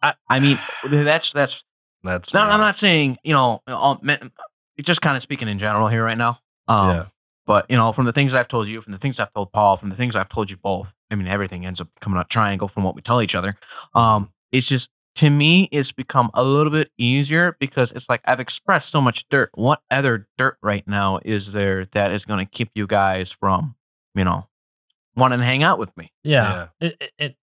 I, 0.02 0.14
I 0.28 0.40
mean, 0.40 0.58
that's 0.90 1.26
that's 1.34 1.52
That's 2.02 2.32
No, 2.32 2.40
I'm 2.40 2.60
not 2.60 2.76
saying 2.80 3.18
you 3.22 3.34
know. 3.34 3.60
all 3.68 4.00
Just 4.84 5.00
kind 5.00 5.16
of 5.16 5.22
speaking 5.22 5.48
in 5.48 5.58
general 5.58 5.88
here 5.88 6.02
right 6.02 6.18
now. 6.18 6.38
Um, 6.66 6.88
yeah. 6.90 7.04
But 7.48 7.64
you 7.70 7.78
know, 7.78 7.94
from 7.94 8.04
the 8.04 8.12
things 8.12 8.32
I've 8.34 8.46
told 8.46 8.68
you, 8.68 8.82
from 8.82 8.92
the 8.92 8.98
things 8.98 9.16
I've 9.18 9.32
told 9.32 9.50
Paul, 9.52 9.78
from 9.78 9.88
the 9.88 9.96
things 9.96 10.14
I've 10.14 10.28
told 10.28 10.50
you 10.50 10.56
both. 10.58 10.86
I 11.10 11.14
mean, 11.14 11.26
everything 11.26 11.64
ends 11.64 11.80
up 11.80 11.88
coming 12.04 12.18
out 12.18 12.28
triangle 12.28 12.70
from 12.72 12.84
what 12.84 12.94
we 12.94 13.00
tell 13.00 13.22
each 13.22 13.34
other. 13.34 13.56
Um, 13.94 14.30
it's 14.52 14.68
just 14.68 14.86
to 15.16 15.30
me, 15.30 15.66
it's 15.72 15.90
become 15.92 16.30
a 16.34 16.44
little 16.44 16.70
bit 16.70 16.90
easier 16.98 17.56
because 17.58 17.88
it's 17.96 18.04
like 18.06 18.20
I've 18.26 18.38
expressed 18.38 18.92
so 18.92 19.00
much 19.00 19.24
dirt. 19.30 19.48
What 19.54 19.80
other 19.90 20.28
dirt 20.36 20.58
right 20.62 20.86
now 20.86 21.20
is 21.24 21.42
there 21.54 21.86
that 21.94 22.12
is 22.12 22.22
going 22.26 22.46
to 22.46 22.56
keep 22.56 22.68
you 22.74 22.86
guys 22.86 23.28
from, 23.40 23.74
you 24.14 24.24
know, 24.24 24.46
wanting 25.16 25.38
to 25.38 25.44
hang 25.46 25.62
out 25.62 25.78
with 25.78 25.88
me? 25.96 26.12
Yeah. 26.22 26.66
It, 26.82 26.96
it, 27.00 27.10
it, 27.18 27.36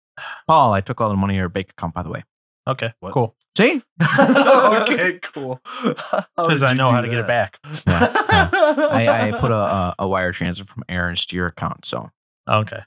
Paul, 0.48 0.74
I 0.74 0.82
took 0.82 1.00
all 1.00 1.10
the 1.10 1.16
money 1.16 1.36
in 1.36 1.40
your 1.40 1.48
bank 1.48 1.70
account, 1.78 1.94
by 1.94 2.04
the 2.04 2.10
way. 2.10 2.26
okay. 2.68 2.92
What? 3.00 3.14
Cool. 3.14 3.34
See, 3.58 3.82
okay, 4.02 5.20
cool. 5.34 5.60
Because 5.84 6.64
I 6.64 6.74
know 6.74 6.92
how 6.92 7.02
to 7.02 7.08
get 7.08 7.20
it 7.20 7.28
back. 7.28 7.54
Yeah, 7.88 8.50
I, 8.54 9.28
I 9.28 9.32
put 9.42 9.52
a, 9.52 9.56
a 9.56 9.96
a 10.00 10.08
wire 10.08 10.34
transfer 10.34 10.66
from 10.74 10.84
Aaron's 10.90 11.24
to 11.28 11.36
your 11.36 11.48
account. 11.48 11.86
So 11.88 12.10
Okay. 12.50 12.80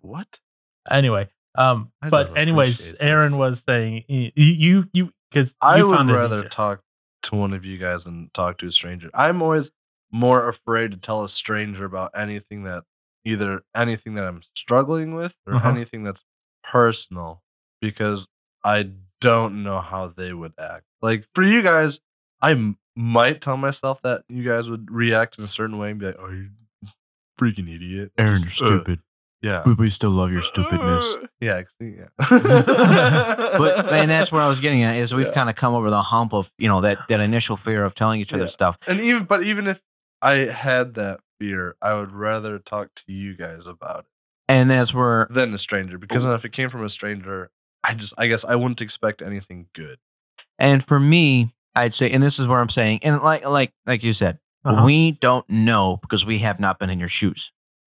What? 0.00 0.26
Anyway, 0.90 1.28
um, 1.56 1.92
I 2.02 2.10
but 2.10 2.36
anyways, 2.36 2.74
appreciate 2.74 2.98
that. 2.98 3.08
Aaron 3.08 3.36
was 3.38 3.56
saying 3.66 4.04
you 4.08 4.30
you 4.34 4.84
you 4.92 5.08
because 5.32 5.48
I 5.60 5.82
would 5.82 6.10
rather 6.10 6.48
talk 6.54 6.80
to 7.30 7.36
one 7.36 7.52
of 7.54 7.64
you 7.64 7.78
guys 7.78 8.00
than 8.04 8.30
talk 8.34 8.58
to 8.58 8.66
a 8.68 8.72
stranger. 8.72 9.08
I'm 9.14 9.40
always 9.42 9.64
more 10.10 10.48
afraid 10.48 10.90
to 10.90 10.98
tell 10.98 11.24
a 11.24 11.28
stranger 11.38 11.84
about 11.86 12.10
anything 12.18 12.64
that 12.64 12.82
either 13.24 13.62
anything 13.74 14.14
that 14.16 14.24
I'm 14.24 14.42
struggling 14.56 15.14
with 15.14 15.32
or 15.46 15.54
Uh-huh. 15.54 15.68
anything 15.70 16.04
that's 16.04 16.20
personal 16.70 17.42
because 17.80 18.18
I 18.64 18.90
don't 19.22 19.62
know 19.62 19.80
how 19.80 20.12
they 20.16 20.32
would 20.32 20.52
act. 20.58 20.84
Like 21.00 21.24
for 21.34 21.44
you 21.44 21.62
guys, 21.62 21.92
I 22.40 22.52
m- 22.52 22.76
might 22.96 23.40
tell 23.42 23.56
myself 23.56 23.98
that 24.02 24.24
you 24.28 24.46
guys 24.48 24.68
would 24.68 24.90
react 24.90 25.38
in 25.38 25.44
a 25.44 25.50
certain 25.56 25.78
way 25.78 25.90
and 25.90 26.00
be 26.00 26.06
like, 26.06 26.16
"Oh, 26.18 26.30
you 26.30 26.48
freaking 27.40 27.74
idiot." 27.74 28.12
Aaron, 28.18 28.42
you're 28.42 28.52
stupid. 28.78 29.00
Yeah. 29.42 29.62
but 29.64 29.76
we 29.76 29.90
still 29.90 30.10
love 30.12 30.30
your 30.30 30.42
Uh, 30.42 31.26
yeah, 31.40 31.62
see, 31.80 31.96
yeah. 31.98 32.06
But 33.58 33.92
and 33.92 34.08
that's 34.10 34.30
where 34.30 34.40
I 34.42 34.48
was 34.48 34.60
getting 34.60 34.84
at 34.84 34.96
is 34.96 35.12
we've 35.12 35.26
Yeah. 35.26 35.34
kind 35.34 35.50
of 35.50 35.56
come 35.56 35.74
over 35.74 35.90
the 35.90 36.00
hump 36.02 36.32
of 36.32 36.44
you 36.58 36.68
know 36.68 36.80
that 36.82 36.98
that 37.08 37.20
initial 37.20 37.56
fear 37.64 37.84
of 37.84 37.94
telling 37.96 38.20
each 38.20 38.32
other 38.32 38.44
Yeah. 38.46 38.52
stuff. 38.52 38.76
And 38.86 39.00
even 39.00 39.24
but 39.28 39.42
even 39.42 39.66
if 39.66 39.78
I 40.20 40.46
had 40.52 40.94
that 40.94 41.18
fear, 41.40 41.74
I 41.82 41.94
would 41.94 42.12
rather 42.12 42.58
talk 42.60 42.88
to 43.06 43.12
you 43.12 43.36
guys 43.36 43.60
about 43.66 44.00
it 44.00 44.06
And 44.48 44.70
that's 44.70 44.94
where 44.94 45.26
then 45.34 45.52
a 45.54 45.58
stranger 45.58 45.98
because 45.98 46.22
if 46.38 46.44
it 46.44 46.52
came 46.52 46.70
from 46.70 46.84
a 46.84 46.90
stranger, 46.90 47.50
I 47.84 47.94
just 47.94 48.12
I 48.18 48.26
guess 48.28 48.40
I 48.46 48.56
wouldn't 48.56 48.80
expect 48.80 49.22
anything 49.22 49.66
good. 49.74 49.98
and 50.58 50.84
for 50.86 51.00
me, 51.00 51.54
I'd 51.74 51.94
say, 51.98 52.10
and 52.10 52.22
this 52.22 52.34
is 52.38 52.46
where 52.46 52.60
I'm 52.60 52.70
saying, 52.70 53.00
and 53.02 53.20
like 53.22 53.44
like 53.44 53.72
like 53.86 54.02
you 54.02 54.14
said, 54.14 54.38
Uh-huh. 54.64 54.84
we 54.84 55.18
don't 55.20 55.48
know 55.48 55.98
because 56.02 56.24
we 56.24 56.38
have 56.40 56.60
not 56.60 56.78
been 56.78 56.90
in 56.90 56.98
your 56.98 57.08
shoes. 57.10 57.42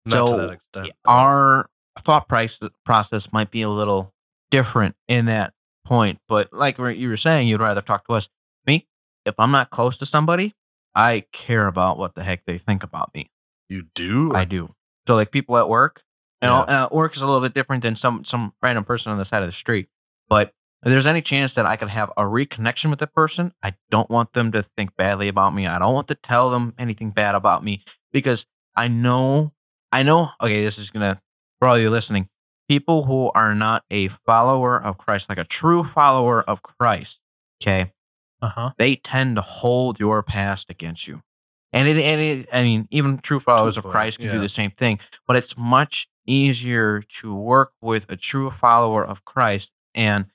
Not 0.05 0.17
So, 0.17 0.31
to 0.37 0.41
that 0.47 0.53
extent. 0.53 0.87
Our 1.05 1.69
thought 2.05 2.27
price 2.27 2.51
process 2.85 3.23
might 3.31 3.51
be 3.51 3.61
a 3.61 3.69
little 3.69 4.11
different 4.51 4.95
in 5.07 5.25
that 5.27 5.53
point, 5.85 6.19
but 6.27 6.51
like 6.51 6.77
you 6.77 7.07
were 7.09 7.17
saying, 7.17 7.47
you'd 7.47 7.61
rather 7.61 7.81
talk 7.81 8.05
to 8.07 8.13
us. 8.13 8.25
Me, 8.67 8.85
if 9.25 9.35
I'm 9.39 9.51
not 9.51 9.69
close 9.69 9.97
to 9.99 10.05
somebody, 10.05 10.53
I 10.95 11.23
care 11.47 11.67
about 11.67 11.97
what 11.97 12.15
the 12.15 12.23
heck 12.23 12.43
they 12.45 12.57
think 12.65 12.83
about 12.83 13.11
me. 13.13 13.29
you 13.69 13.83
do? 13.95 14.31
I 14.35 14.45
do. 14.45 14.73
So 15.07 15.13
like 15.15 15.31
people 15.31 15.57
at 15.57 15.69
work, 15.69 16.01
know, 16.41 16.65
Yeah. 16.67 16.85
uh, 16.85 16.89
work 16.91 17.15
is 17.15 17.21
a 17.21 17.25
little 17.25 17.41
bit 17.41 17.53
different 17.53 17.83
than 17.83 17.95
some 18.01 18.23
some 18.29 18.53
random 18.61 18.83
person 18.85 19.11
on 19.11 19.17
the 19.17 19.25
side 19.25 19.41
of 19.43 19.49
the 19.49 19.55
street. 19.59 19.87
But 20.29 20.47
if 20.83 20.91
there's 20.91 21.05
any 21.05 21.21
chance 21.21 21.51
that 21.55 21.65
I 21.65 21.77
could 21.77 21.89
have 21.89 22.09
a 22.17 22.21
reconnection 22.23 22.89
with 22.89 22.99
that 22.99 23.13
person, 23.13 23.51
I 23.63 23.73
don't 23.91 24.09
want 24.09 24.33
them 24.33 24.51
to 24.53 24.63
think 24.75 24.95
badly 24.95 25.27
about 25.29 25.53
me. 25.55 25.65
I 25.67 25.79
don't 25.79 25.93
want 25.93 26.07
to 26.09 26.17
tell 26.29 26.51
them 26.51 26.73
anything 26.77 27.11
bad 27.11 27.35
about 27.35 27.63
me 27.63 27.83
because 28.11 28.43
I 28.75 28.87
know, 28.87 29.53
I 29.91 30.03
know. 30.03 30.27
Okay, 30.41 30.63
this 30.65 30.77
is 30.77 30.89
gonna 30.91 31.19
for 31.59 31.67
all 31.67 31.79
you 31.79 31.89
listening. 31.89 32.27
People 32.67 33.03
who 33.05 33.31
are 33.35 33.53
not 33.53 33.83
a 33.91 34.09
follower 34.25 34.81
of 34.81 34.97
Christ, 34.97 35.25
like 35.29 35.37
a 35.37 35.45
true 35.61 35.85
follower 35.93 36.41
of 36.47 36.59
Christ, 36.63 37.11
okay, 37.61 37.91
Uh 38.41 38.49
huh. 38.49 38.69
they 38.79 38.99
tend 39.05 39.35
to 39.37 39.41
hold 39.43 39.99
your 39.99 40.23
past 40.23 40.65
against 40.69 41.07
you. 41.07 41.21
And 41.73 41.87
it, 41.87 41.97
and 41.97 42.21
it, 42.21 42.49
I 42.53 42.63
mean, 42.63 42.87
even 42.89 43.19
true 43.23 43.39
followers 43.39 43.75
of 43.77 43.83
Christ 43.83 44.17
can 44.17 44.31
do 44.31 44.39
the 44.41 44.49
same 44.57 44.71
thing, 44.79 44.97
but 45.27 45.35
it's 45.35 45.53
much 45.57 45.93
easier 46.27 47.03
to 47.21 47.33
work 47.33 47.71
with 47.81 48.03
a 48.09 48.17
true 48.17 48.51
follower 48.59 49.05
of 49.05 49.17
Christ. 49.25 49.67
And 49.93 50.25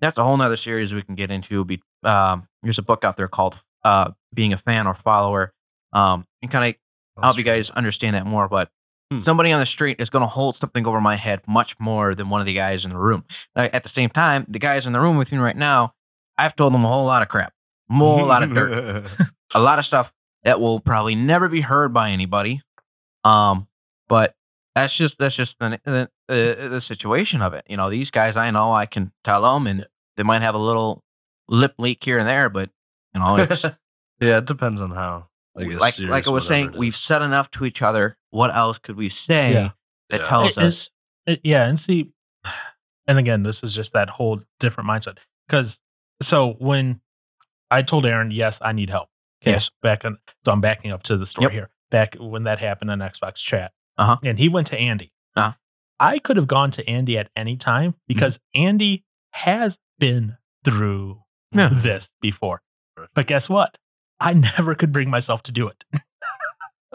that's 0.00 0.16
a 0.18 0.22
whole 0.22 0.36
nother 0.36 0.58
series 0.62 0.92
we 0.92 1.02
can 1.02 1.14
get 1.14 1.30
into. 1.30 1.64
Be, 1.64 1.82
um, 2.04 2.46
there's 2.62 2.78
a 2.78 2.82
book 2.82 3.04
out 3.04 3.16
there 3.16 3.28
called 3.28 3.54
uh, 3.84 4.10
Being 4.34 4.52
a 4.52 4.58
Fan 4.64 4.86
or 4.86 4.96
Follower. 5.04 5.52
Um, 5.92 6.26
and 6.40 6.50
kind 6.50 6.74
of 7.16 7.22
help 7.22 7.36
you 7.36 7.44
guys 7.44 7.66
understand 7.76 8.16
that 8.16 8.24
more. 8.26 8.48
But 8.48 8.68
Hmm. 9.12 9.20
somebody 9.26 9.52
on 9.52 9.60
the 9.60 9.66
street 9.66 9.98
is 10.00 10.08
going 10.08 10.22
to 10.22 10.28
hold 10.28 10.56
something 10.58 10.86
over 10.86 10.98
my 10.98 11.18
head 11.18 11.40
much 11.46 11.72
more 11.78 12.14
than 12.14 12.30
one 12.30 12.40
of 12.40 12.46
the 12.46 12.54
guys 12.54 12.80
in 12.82 12.88
the 12.90 12.96
room. 12.96 13.24
Uh, 13.54 13.68
at 13.70 13.82
the 13.82 13.90
same 13.94 14.08
time, 14.08 14.46
the 14.48 14.58
guys 14.58 14.86
in 14.86 14.92
the 14.94 15.00
room 15.00 15.18
with 15.18 15.30
me 15.30 15.36
right 15.36 15.56
now, 15.56 15.92
I've 16.38 16.56
told 16.56 16.72
them 16.72 16.82
a 16.86 16.88
whole 16.88 17.04
lot 17.04 17.20
of 17.20 17.28
crap, 17.28 17.52
a 17.90 17.94
whole 17.94 18.26
lot 18.26 18.42
of 18.42 18.54
dirt, 18.54 19.04
a 19.54 19.58
lot 19.60 19.78
of 19.78 19.84
stuff 19.84 20.06
that 20.44 20.60
will 20.60 20.80
probably 20.80 21.14
never 21.14 21.50
be 21.50 21.60
heard 21.60 21.92
by 21.92 22.08
anybody. 22.10 22.62
Um, 23.22 23.66
but 24.08 24.34
that's 24.74 24.96
just 24.96 25.14
that's 25.18 25.36
just 25.36 25.52
the, 25.60 25.78
the 25.84 26.08
the 26.28 26.82
situation 26.88 27.42
of 27.42 27.54
it. 27.54 27.64
You 27.68 27.76
know, 27.76 27.90
these 27.90 28.10
guys 28.10 28.34
I 28.36 28.50
know 28.50 28.72
I 28.72 28.86
can 28.86 29.12
tell 29.26 29.42
them, 29.42 29.66
and 29.66 29.86
they 30.16 30.22
might 30.22 30.42
have 30.42 30.54
a 30.54 30.58
little 30.58 31.02
lip 31.48 31.74
leak 31.78 31.98
here 32.02 32.18
and 32.18 32.28
there, 32.28 32.48
but 32.48 32.70
you 33.14 33.20
know, 33.20 33.36
yeah, 34.20 34.38
it 34.38 34.46
depends 34.46 34.80
on 34.80 34.90
how. 34.90 35.26
Guess, 35.58 35.68
like 35.78 35.94
serious 35.96 36.10
like 36.10 36.26
I 36.26 36.30
was 36.30 36.44
saying, 36.48 36.72
we've 36.78 36.94
said 37.06 37.20
enough 37.20 37.46
to 37.58 37.66
each 37.66 37.82
other. 37.82 38.16
What 38.30 38.56
else 38.56 38.78
could 38.82 38.96
we 38.96 39.10
say 39.30 39.52
Yeah. 39.52 39.68
that 40.08 40.20
Yeah. 40.22 40.28
tells 40.30 40.48
It- 40.56 40.58
us? 40.58 40.74
it- 41.26 41.40
yeah, 41.44 41.66
and 41.68 41.78
see, 41.86 42.10
and 43.06 43.18
again, 43.18 43.42
this 43.42 43.56
is 43.62 43.74
just 43.74 43.90
that 43.92 44.08
whole 44.08 44.40
different 44.60 44.88
mindset. 44.88 45.18
Because 45.46 45.66
so 46.30 46.54
when 46.58 47.00
I 47.70 47.82
told 47.82 48.06
Aaron, 48.06 48.30
yes, 48.30 48.54
I 48.62 48.72
need 48.72 48.88
help. 48.88 49.10
Yes. 49.44 49.68
back 49.82 50.04
on, 50.06 50.16
so 50.46 50.52
I'm 50.52 50.60
backing 50.62 50.90
up 50.92 51.02
to 51.02 51.18
the 51.18 51.26
story 51.26 51.46
Yep. 51.46 51.52
here. 51.52 51.68
Back 51.90 52.14
when 52.18 52.44
that 52.44 52.58
happened 52.58 52.90
on 52.90 53.00
Xbox 53.00 53.34
chat, 53.50 53.72
Uh-huh. 53.98 54.16
and 54.22 54.38
he 54.38 54.48
went 54.48 54.68
to 54.68 54.76
Andy. 54.76 55.12
Uh-huh. 55.36 55.52
I 56.00 56.18
could 56.18 56.36
have 56.36 56.48
gone 56.48 56.72
to 56.72 56.88
Andy 56.88 57.18
at 57.18 57.28
any 57.36 57.56
time 57.56 57.94
because 58.08 58.32
Andy 58.54 59.04
has 59.30 59.72
been 59.98 60.36
through 60.64 61.20
Yeah. 61.54 61.68
this 61.84 62.02
before. 62.20 62.62
But 63.14 63.26
guess 63.26 63.48
what? 63.48 63.76
I 64.20 64.32
never 64.58 64.74
could 64.74 64.92
bring 64.92 65.10
myself 65.10 65.42
to 65.44 65.52
do 65.52 65.68
it. 65.68 65.82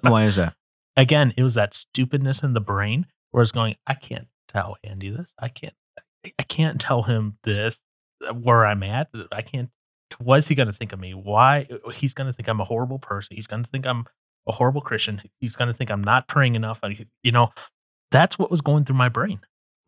Why 0.02 0.28
is 0.28 0.36
that? 0.38 0.53
again, 0.95 1.32
it 1.38 1.44
was 1.44 1.53
that 1.53 1.72
stupidness 1.90 2.38
in 2.41 2.53
the 2.53 2.60
brain 2.60 3.06
where 3.32 3.44
it's 3.44 3.52
going, 3.52 3.76
I 3.86 3.94
can't 3.94 4.28
tell 4.52 4.78
Andy 4.84 5.11
this. 5.11 5.28
I 5.40 5.49
can't, 5.49 5.74
I 6.26 6.44
can't 6.44 6.82
tell 6.86 7.03
him 7.03 7.38
this, 7.45 7.74
where 8.41 8.65
I'm 8.65 8.82
at. 8.82 9.07
I 9.32 9.44
can't, 9.44 9.69
what 10.19 10.40
is 10.40 10.45
he 10.49 10.56
going 10.56 10.69
to 10.69 10.74
think 10.74 10.94
of 10.94 10.99
me? 10.99 11.14
Why? 11.14 11.68
He's 11.99 12.14
going 12.14 12.26
to 12.28 12.34
think 12.34 12.49
I'm 12.49 12.60
a 12.61 12.65
horrible 12.65 12.98
person. 12.98 13.36
He's 13.36 13.45
going 13.45 13.64
to 13.64 13.69
think 13.69 13.86
I'm 13.86 14.06
a 14.48 14.52
horrible 14.52 14.82
Christian. 14.82 15.22
He's 15.40 15.52
going 15.53 15.72
to 15.72 15.78
think 15.78 15.91
I'm 15.91 16.03
not 16.03 16.28
praying 16.28 16.56
enough. 16.56 16.78
I, 16.84 16.90
you 17.24 17.32
know, 17.32 17.49
that's 18.11 18.38
what 18.40 18.49
was 18.52 18.61
going 18.61 18.86
through 18.86 18.95
my 18.98 19.10
brain. 19.10 19.40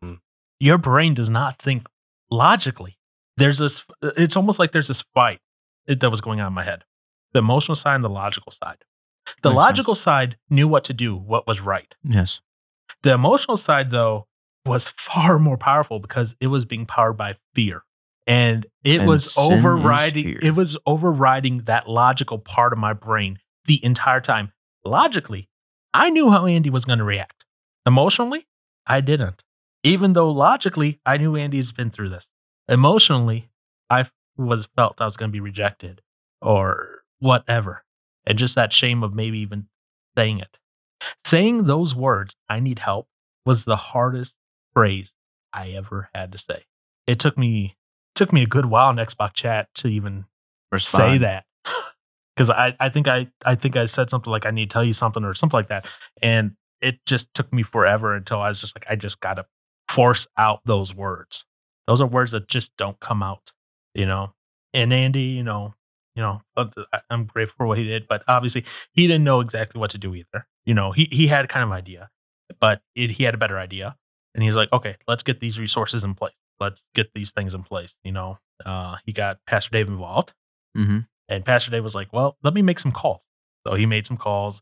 Hmm. 0.02 0.14
Your 0.58 0.78
brain 0.78 1.14
does 1.14 1.28
not 1.28 1.56
think 1.64 1.84
logically. 2.30 2.96
There's 3.36 3.58
this, 3.58 3.72
it's 4.16 4.36
almost 4.36 4.58
like 4.58 4.72
there's 4.72 4.88
this 4.88 5.02
fight 5.14 5.40
that 5.86 6.10
was 6.10 6.20
going 6.20 6.40
on 6.40 6.48
in 6.48 6.52
my 6.52 6.64
head. 6.64 6.80
the 7.32 7.38
emotional 7.38 7.78
side 7.82 7.94
and 7.94 8.04
the 8.04 8.08
logical 8.08 8.52
side. 8.62 8.76
The 9.42 9.50
Makes 9.50 9.56
logical 9.56 9.98
side 10.04 10.36
knew 10.50 10.68
what 10.68 10.84
to 10.86 10.92
do, 10.92 11.16
what 11.16 11.46
was 11.46 11.58
right. 11.64 11.90
Yes. 12.04 12.28
The 13.04 13.12
emotional 13.14 13.60
side, 13.66 13.90
though, 13.90 14.26
was 14.66 14.82
far 15.14 15.38
more 15.38 15.56
powerful 15.56 16.00
because 16.00 16.26
it 16.40 16.48
was 16.48 16.64
being 16.66 16.84
powered 16.86 17.16
by 17.16 17.34
fear. 17.54 17.82
And 18.26 18.66
it 18.84 18.98
And 19.00 19.08
was 19.08 19.22
overriding 19.36 20.36
it 20.42 20.54
was 20.54 20.76
overriding 20.86 21.62
that 21.66 21.88
logical 21.88 22.38
part 22.38 22.72
of 22.72 22.78
my 22.78 22.92
brain 22.92 23.38
the 23.66 23.80
entire 23.82 24.20
time. 24.20 24.52
Logically, 24.84 25.48
I 25.92 26.10
knew 26.10 26.30
how 26.30 26.46
Andy 26.46 26.70
was 26.70 26.84
going 26.84 26.98
to 26.98 27.04
react. 27.04 27.44
Emotionally, 27.86 28.46
I 28.86 29.00
didn't. 29.00 29.42
Even 29.84 30.12
though 30.12 30.30
logically, 30.30 31.00
I 31.06 31.16
knew 31.16 31.36
Andy's 31.36 31.72
been 31.76 31.90
through 31.90 32.10
this. 32.10 32.24
Emotionally, 32.68 33.50
I 33.90 34.04
was 34.36 34.66
felt 34.76 34.96
I 34.98 35.06
was 35.06 35.16
going 35.16 35.30
to 35.30 35.32
be 35.32 35.40
rejected 35.40 36.00
or 36.40 37.02
whatever. 37.18 37.82
And 38.26 38.38
just 38.38 38.54
that 38.56 38.70
shame 38.72 39.02
of 39.02 39.14
maybe 39.14 39.38
even 39.38 39.66
saying 40.16 40.40
it. 40.40 40.56
Saying 41.30 41.66
those 41.66 41.94
words, 41.94 42.32
I 42.48 42.60
need 42.60 42.78
help, 42.78 43.08
was 43.46 43.58
the 43.66 43.76
hardest 43.76 44.30
phrase 44.74 45.06
I 45.52 45.70
ever 45.70 46.08
had 46.14 46.32
to 46.32 46.38
say. 46.48 46.64
It 47.06 47.20
took 47.20 47.36
me 47.38 47.76
took 48.16 48.32
me 48.32 48.42
a 48.42 48.46
good 48.46 48.66
while 48.66 48.90
in 48.90 48.96
Xbox 48.96 49.30
chat 49.34 49.68
to 49.78 49.88
even 49.88 50.26
Respond. 50.70 51.22
say 51.22 51.26
that. 51.26 51.44
Because 52.36 52.50
I, 52.56 52.72
I 52.80 52.90
think 52.90 53.08
I 53.08 53.28
I 53.44 53.56
think 53.56 53.76
I 53.76 53.86
said 53.94 54.08
something 54.10 54.30
like 54.30 54.46
I 54.46 54.50
need 54.50 54.68
to 54.70 54.72
tell 54.72 54.84
you 54.84 54.94
something 54.94 55.24
or 55.24 55.34
something 55.34 55.56
like 55.56 55.68
that. 55.68 55.84
And 56.22 56.52
it 56.80 56.96
just 57.06 57.24
took 57.34 57.52
me 57.52 57.64
forever 57.70 58.14
until 58.14 58.40
I 58.40 58.48
was 58.48 58.60
just 58.60 58.72
like, 58.74 58.84
I 58.88 58.96
just 58.96 59.20
gotta 59.20 59.46
force 59.94 60.20
out 60.38 60.60
those 60.66 60.94
words. 60.94 61.30
Those 61.86 62.00
are 62.00 62.06
words 62.06 62.32
that 62.32 62.48
just 62.48 62.68
don't 62.78 62.98
come 63.00 63.22
out, 63.22 63.42
you 63.94 64.06
know. 64.06 64.32
And 64.72 64.92
Andy, 64.92 65.20
you 65.22 65.42
know, 65.42 65.74
you 66.14 66.22
know, 66.22 66.40
uh, 66.56 66.64
I'm 67.10 67.26
grateful 67.26 67.54
for 67.58 67.66
what 67.66 67.78
he 67.78 67.84
did, 67.84 68.06
but 68.08 68.22
obviously 68.28 68.64
he 68.92 69.06
didn't 69.06 69.24
know 69.24 69.40
exactly 69.40 69.80
what 69.80 69.90
to 69.92 69.98
do 69.98 70.14
either. 70.14 70.46
You 70.64 70.74
know, 70.74 70.92
he 70.92 71.08
he 71.10 71.26
had 71.28 71.48
kind 71.48 71.64
of 71.64 71.72
idea, 71.72 72.08
but 72.60 72.80
it, 72.94 73.10
he 73.10 73.24
had 73.24 73.34
a 73.34 73.38
better 73.38 73.58
idea, 73.58 73.96
and 74.34 74.44
he's 74.44 74.54
like, 74.54 74.72
okay, 74.72 74.96
let's 75.08 75.22
get 75.22 75.40
these 75.40 75.58
resources 75.58 76.02
in 76.04 76.14
place. 76.14 76.34
Let's 76.60 76.76
get 76.94 77.06
these 77.14 77.28
things 77.34 77.54
in 77.54 77.64
place. 77.64 77.90
You 78.04 78.12
know, 78.12 78.38
uh, 78.64 78.96
he 79.04 79.12
got 79.12 79.38
Pastor 79.46 79.70
Dave 79.72 79.88
involved, 79.88 80.30
Mm-hmm. 80.76 80.98
And 81.30 81.44
Pastor 81.44 81.70
Dave 81.70 81.84
was 81.84 81.94
like, 81.94 82.12
well, 82.12 82.36
let 82.44 82.52
me 82.52 82.62
make 82.62 82.80
some 82.80 82.92
calls. 82.92 83.20
So 83.66 83.74
he 83.74 83.86
made 83.86 84.06
some 84.06 84.16
calls, 84.16 84.56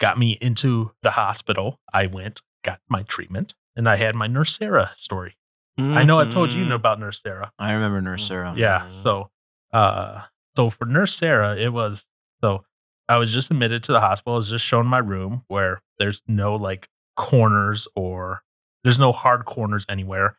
got 0.00 0.18
me 0.18 0.38
into 0.40 0.90
the 1.02 1.10
hospital. 1.10 1.78
I 1.92 2.06
went, 2.06 2.40
got 2.64 2.78
my 2.88 3.04
treatment, 3.08 3.52
and 3.76 3.88
I 3.88 3.96
had 3.96 4.14
my 4.14 4.26
Nurse 4.26 4.54
Sarah 4.58 4.92
story. 5.02 5.36
I 5.76 6.04
know 6.04 6.20
I 6.20 6.32
told 6.32 6.50
you 6.50 6.72
about 6.72 7.00
Nurse 7.00 7.18
Sarah. 7.22 7.50
I 7.58 7.72
remember 7.72 8.00
Nurse 8.00 8.22
Sarah. 8.28 8.54
Yeah. 8.56 9.02
So, 9.02 9.30
uh, 9.72 10.22
so 10.56 10.70
for 10.78 10.84
Nurse 10.84 11.12
Sarah, 11.18 11.56
it 11.60 11.70
was 11.70 11.98
so 12.40 12.64
I 13.08 13.18
was 13.18 13.32
just 13.32 13.50
admitted 13.50 13.84
to 13.84 13.92
the 13.92 14.00
hospital. 14.00 14.34
I 14.34 14.38
was 14.38 14.48
just 14.48 14.68
shown 14.70 14.86
my 14.86 15.00
room 15.00 15.42
where 15.48 15.82
there's 15.98 16.20
no 16.28 16.54
like 16.54 16.86
corners 17.18 17.86
or 17.96 18.42
there's 18.84 18.98
no 18.98 19.12
hard 19.12 19.46
corners 19.46 19.84
anywhere. 19.88 20.36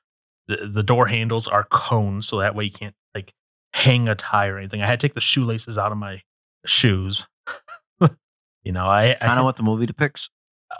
The 0.47 0.72
the 0.73 0.84
door 0.84 1.07
handles 1.07 1.47
are 1.52 1.68
cones, 1.69 2.27
so 2.30 2.39
that 2.39 2.56
way 2.56 2.65
you 2.65 2.72
can't 2.72 2.95
like 3.14 3.34
hang 3.76 4.07
a 4.07 4.15
tie 4.15 4.47
or 4.47 4.57
anything. 4.57 4.81
I 4.81 4.85
had 4.88 4.99
to 4.99 5.07
take 5.07 5.15
the 5.15 5.22
shoelaces 5.34 5.77
out 5.77 5.91
of 5.91 5.97
my 5.97 6.22
shoes. 6.65 7.19
you 8.64 8.72
know, 8.72 8.85
I, 8.85 9.15
I 9.22 9.27
Kind 9.27 9.39
of 9.39 9.45
what 9.45 9.57
the 9.57 9.64
movie 9.64 9.85
depicts. 9.85 10.22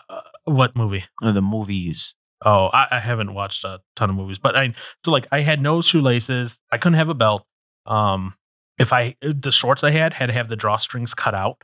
uh, 0.10 0.22
what 0.46 0.76
movie? 0.76 1.04
Or 1.22 1.34
the 1.34 1.42
movies. 1.42 1.98
Oh, 2.46 2.68
I, 2.72 2.86
I 2.92 3.00
haven't 3.00 3.34
watched 3.34 3.64
a 3.64 3.80
ton 3.98 4.10
of 4.10 4.16
movies, 4.16 4.38
but 4.42 4.58
I 4.58 4.74
so 5.04 5.12
like 5.12 5.26
I 5.32 5.42
had 5.42 5.62
no 5.62 5.82
shoelaces. 5.82 6.52
I 6.72 6.78
couldn't 6.78 6.98
have 7.00 7.10
a 7.10 7.14
belt. 7.14 7.44
Um, 7.86 8.34
if 8.78 8.90
I 8.92 9.16
the 9.22 9.52
shorts 9.62 9.82
I 9.84 9.92
had 9.92 10.14
had 10.14 10.28
to 10.28 10.34
have 10.34 10.50
the 10.50 10.56
drawstrings 10.56 11.10
cut 11.22 11.34
out. 11.36 11.58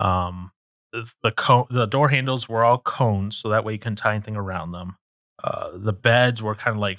Um, 0.00 0.52
the 0.92 1.04
the, 1.22 1.32
co- 1.32 1.68
the 1.70 1.86
door 1.86 2.08
handles 2.08 2.48
were 2.48 2.64
all 2.64 2.78
cones, 2.84 3.36
so 3.42 3.50
that 3.50 3.64
way 3.64 3.74
you 3.74 3.78
couldn't 3.78 3.96
tie 3.96 4.14
anything 4.14 4.36
around 4.36 4.72
them. 4.72 4.96
Uh, 5.42 5.70
the 5.76 5.92
beds 5.92 6.40
were 6.40 6.54
kind 6.54 6.76
of 6.76 6.78
like 6.78 6.98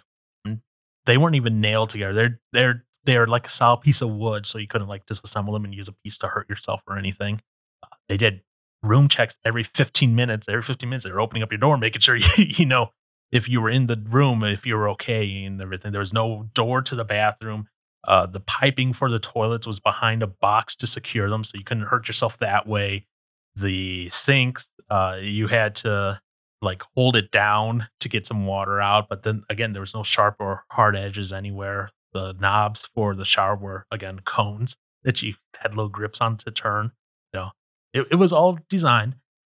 they 1.05 1.17
weren't 1.17 1.35
even 1.35 1.61
nailed 1.61 1.91
together. 1.91 2.13
They're 2.13 2.39
they're 2.53 2.85
they're 3.09 3.27
like 3.27 3.45
a 3.45 3.57
solid 3.57 3.81
piece 3.81 4.01
of 4.01 4.09
wood, 4.09 4.45
so 4.51 4.57
you 4.57 4.67
couldn't 4.67 4.87
like 4.87 5.03
disassemble 5.05 5.53
them 5.53 5.65
and 5.65 5.73
use 5.73 5.87
a 5.87 5.95
piece 6.03 6.17
to 6.21 6.27
hurt 6.27 6.49
yourself 6.49 6.81
or 6.87 6.97
anything. 6.97 7.41
Uh, 7.83 7.87
they 8.07 8.17
did 8.17 8.41
room 8.83 9.07
checks 9.09 9.33
every 9.45 9.67
15 9.77 10.15
minutes. 10.15 10.43
Every 10.49 10.63
15 10.65 10.89
minutes, 10.89 11.05
they 11.05 11.11
were 11.11 11.21
opening 11.21 11.43
up 11.43 11.51
your 11.51 11.59
door, 11.59 11.77
making 11.77 12.01
sure 12.01 12.15
you, 12.17 12.27
you 12.37 12.65
know 12.65 12.87
if 13.31 13.43
you 13.47 13.61
were 13.61 13.69
in 13.69 13.87
the 13.87 13.95
room, 14.09 14.43
if 14.43 14.61
you 14.65 14.75
were 14.75 14.89
okay 14.89 15.43
and 15.45 15.61
everything. 15.61 15.91
There 15.91 16.01
was 16.01 16.13
no 16.13 16.49
door 16.55 16.81
to 16.81 16.95
the 16.95 17.03
bathroom. 17.03 17.67
Uh, 18.07 18.25
the 18.25 18.39
piping 18.39 18.93
for 18.97 19.09
the 19.09 19.19
toilets 19.19 19.67
was 19.67 19.79
behind 19.79 20.23
a 20.23 20.27
box 20.27 20.73
to 20.79 20.87
secure 20.87 21.29
them, 21.29 21.43
so 21.43 21.51
you 21.53 21.65
couldn't 21.65 21.83
hurt 21.83 22.07
yourself 22.07 22.33
that 22.39 22.67
way. 22.67 23.05
The 23.55 24.09
sinks, 24.27 24.61
uh, 24.89 25.17
you 25.21 25.47
had 25.47 25.75
to 25.83 26.19
like 26.61 26.81
hold 26.95 27.15
it 27.15 27.31
down 27.31 27.87
to 28.01 28.09
get 28.09 28.27
some 28.27 28.45
water 28.45 28.81
out, 28.81 29.07
but 29.09 29.23
then 29.23 29.43
again, 29.49 29.73
there 29.73 29.81
was 29.81 29.93
no 29.93 30.03
sharp 30.03 30.37
or 30.39 30.63
hard 30.69 30.95
edges 30.95 31.31
anywhere. 31.31 31.91
The 32.13 32.33
knobs 32.39 32.79
for 32.95 33.15
the 33.15 33.25
shower 33.25 33.55
were 33.55 33.85
again 33.91 34.19
cones 34.25 34.73
that 35.03 35.21
you 35.21 35.33
had 35.55 35.71
little 35.71 35.89
grips 35.89 36.17
on 36.21 36.37
to 36.45 36.51
turn. 36.51 36.91
You 37.33 37.39
know, 37.39 37.49
it, 37.93 38.07
it 38.11 38.15
was 38.15 38.31
all 38.31 38.57
designed 38.69 39.15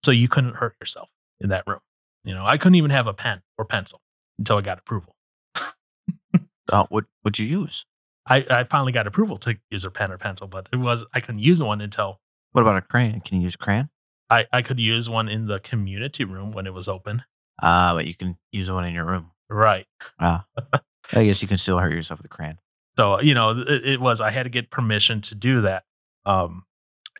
so 0.05 0.11
you 0.11 0.27
couldn't 0.29 0.55
hurt 0.55 0.75
yourself 0.81 1.09
in 1.39 1.49
that 1.49 1.65
room. 1.67 1.79
You 2.23 2.33
know, 2.33 2.45
I 2.45 2.57
couldn't 2.57 2.75
even 2.75 2.91
have 2.91 3.07
a 3.07 3.13
pen 3.13 3.41
or 3.57 3.65
pencil 3.65 4.01
until 4.37 4.57
I 4.57 4.61
got 4.61 4.79
approval. 4.79 5.15
Uh, 6.71 6.83
what 6.89 7.05
would 7.23 7.35
you 7.39 7.45
use? 7.45 7.83
I, 8.27 8.37
I 8.49 8.63
finally 8.69 8.91
got 8.91 9.07
approval 9.07 9.39
to 9.39 9.53
use 9.71 9.83
a 9.83 9.89
pen 9.89 10.11
or 10.11 10.17
pencil, 10.17 10.47
but 10.47 10.67
it 10.71 10.75
was 10.75 10.99
I 11.13 11.19
couldn't 11.19 11.39
use 11.39 11.59
one 11.59 11.81
until 11.81 12.19
What 12.51 12.61
about 12.61 12.77
a 12.77 12.81
crayon? 12.81 13.21
Can 13.21 13.39
you 13.39 13.45
use 13.45 13.55
a 13.59 13.63
crayon? 13.63 13.89
I, 14.29 14.41
I 14.53 14.61
could 14.61 14.77
use 14.77 15.09
one 15.09 15.27
in 15.27 15.47
the 15.47 15.59
community 15.67 16.23
room 16.25 16.51
when 16.51 16.67
it 16.67 16.73
was 16.73 16.87
open. 16.87 17.23
Ah, 17.61 17.95
but 17.95 18.05
you 18.05 18.15
can 18.15 18.37
use 18.51 18.69
one 18.69 18.85
in 18.85 18.93
your 18.93 19.05
room. 19.05 19.31
Right. 19.49 19.87
Ah, 20.19 20.45
I 21.11 21.25
guess 21.25 21.37
you 21.41 21.47
can 21.47 21.57
still 21.57 21.77
hurt 21.77 21.91
yourself 21.91 22.19
with 22.19 22.25
a 22.31 22.35
crayon. 22.35 22.57
So 22.97 23.19
you 23.21 23.33
know, 23.33 23.51
it, 23.51 23.85
it 23.85 24.01
was 24.01 24.19
I 24.21 24.31
had 24.31 24.43
to 24.43 24.49
get 24.49 24.69
permission 24.71 25.23
to 25.29 25.35
do 25.35 25.61
that. 25.61 25.83
Um, 26.25 26.63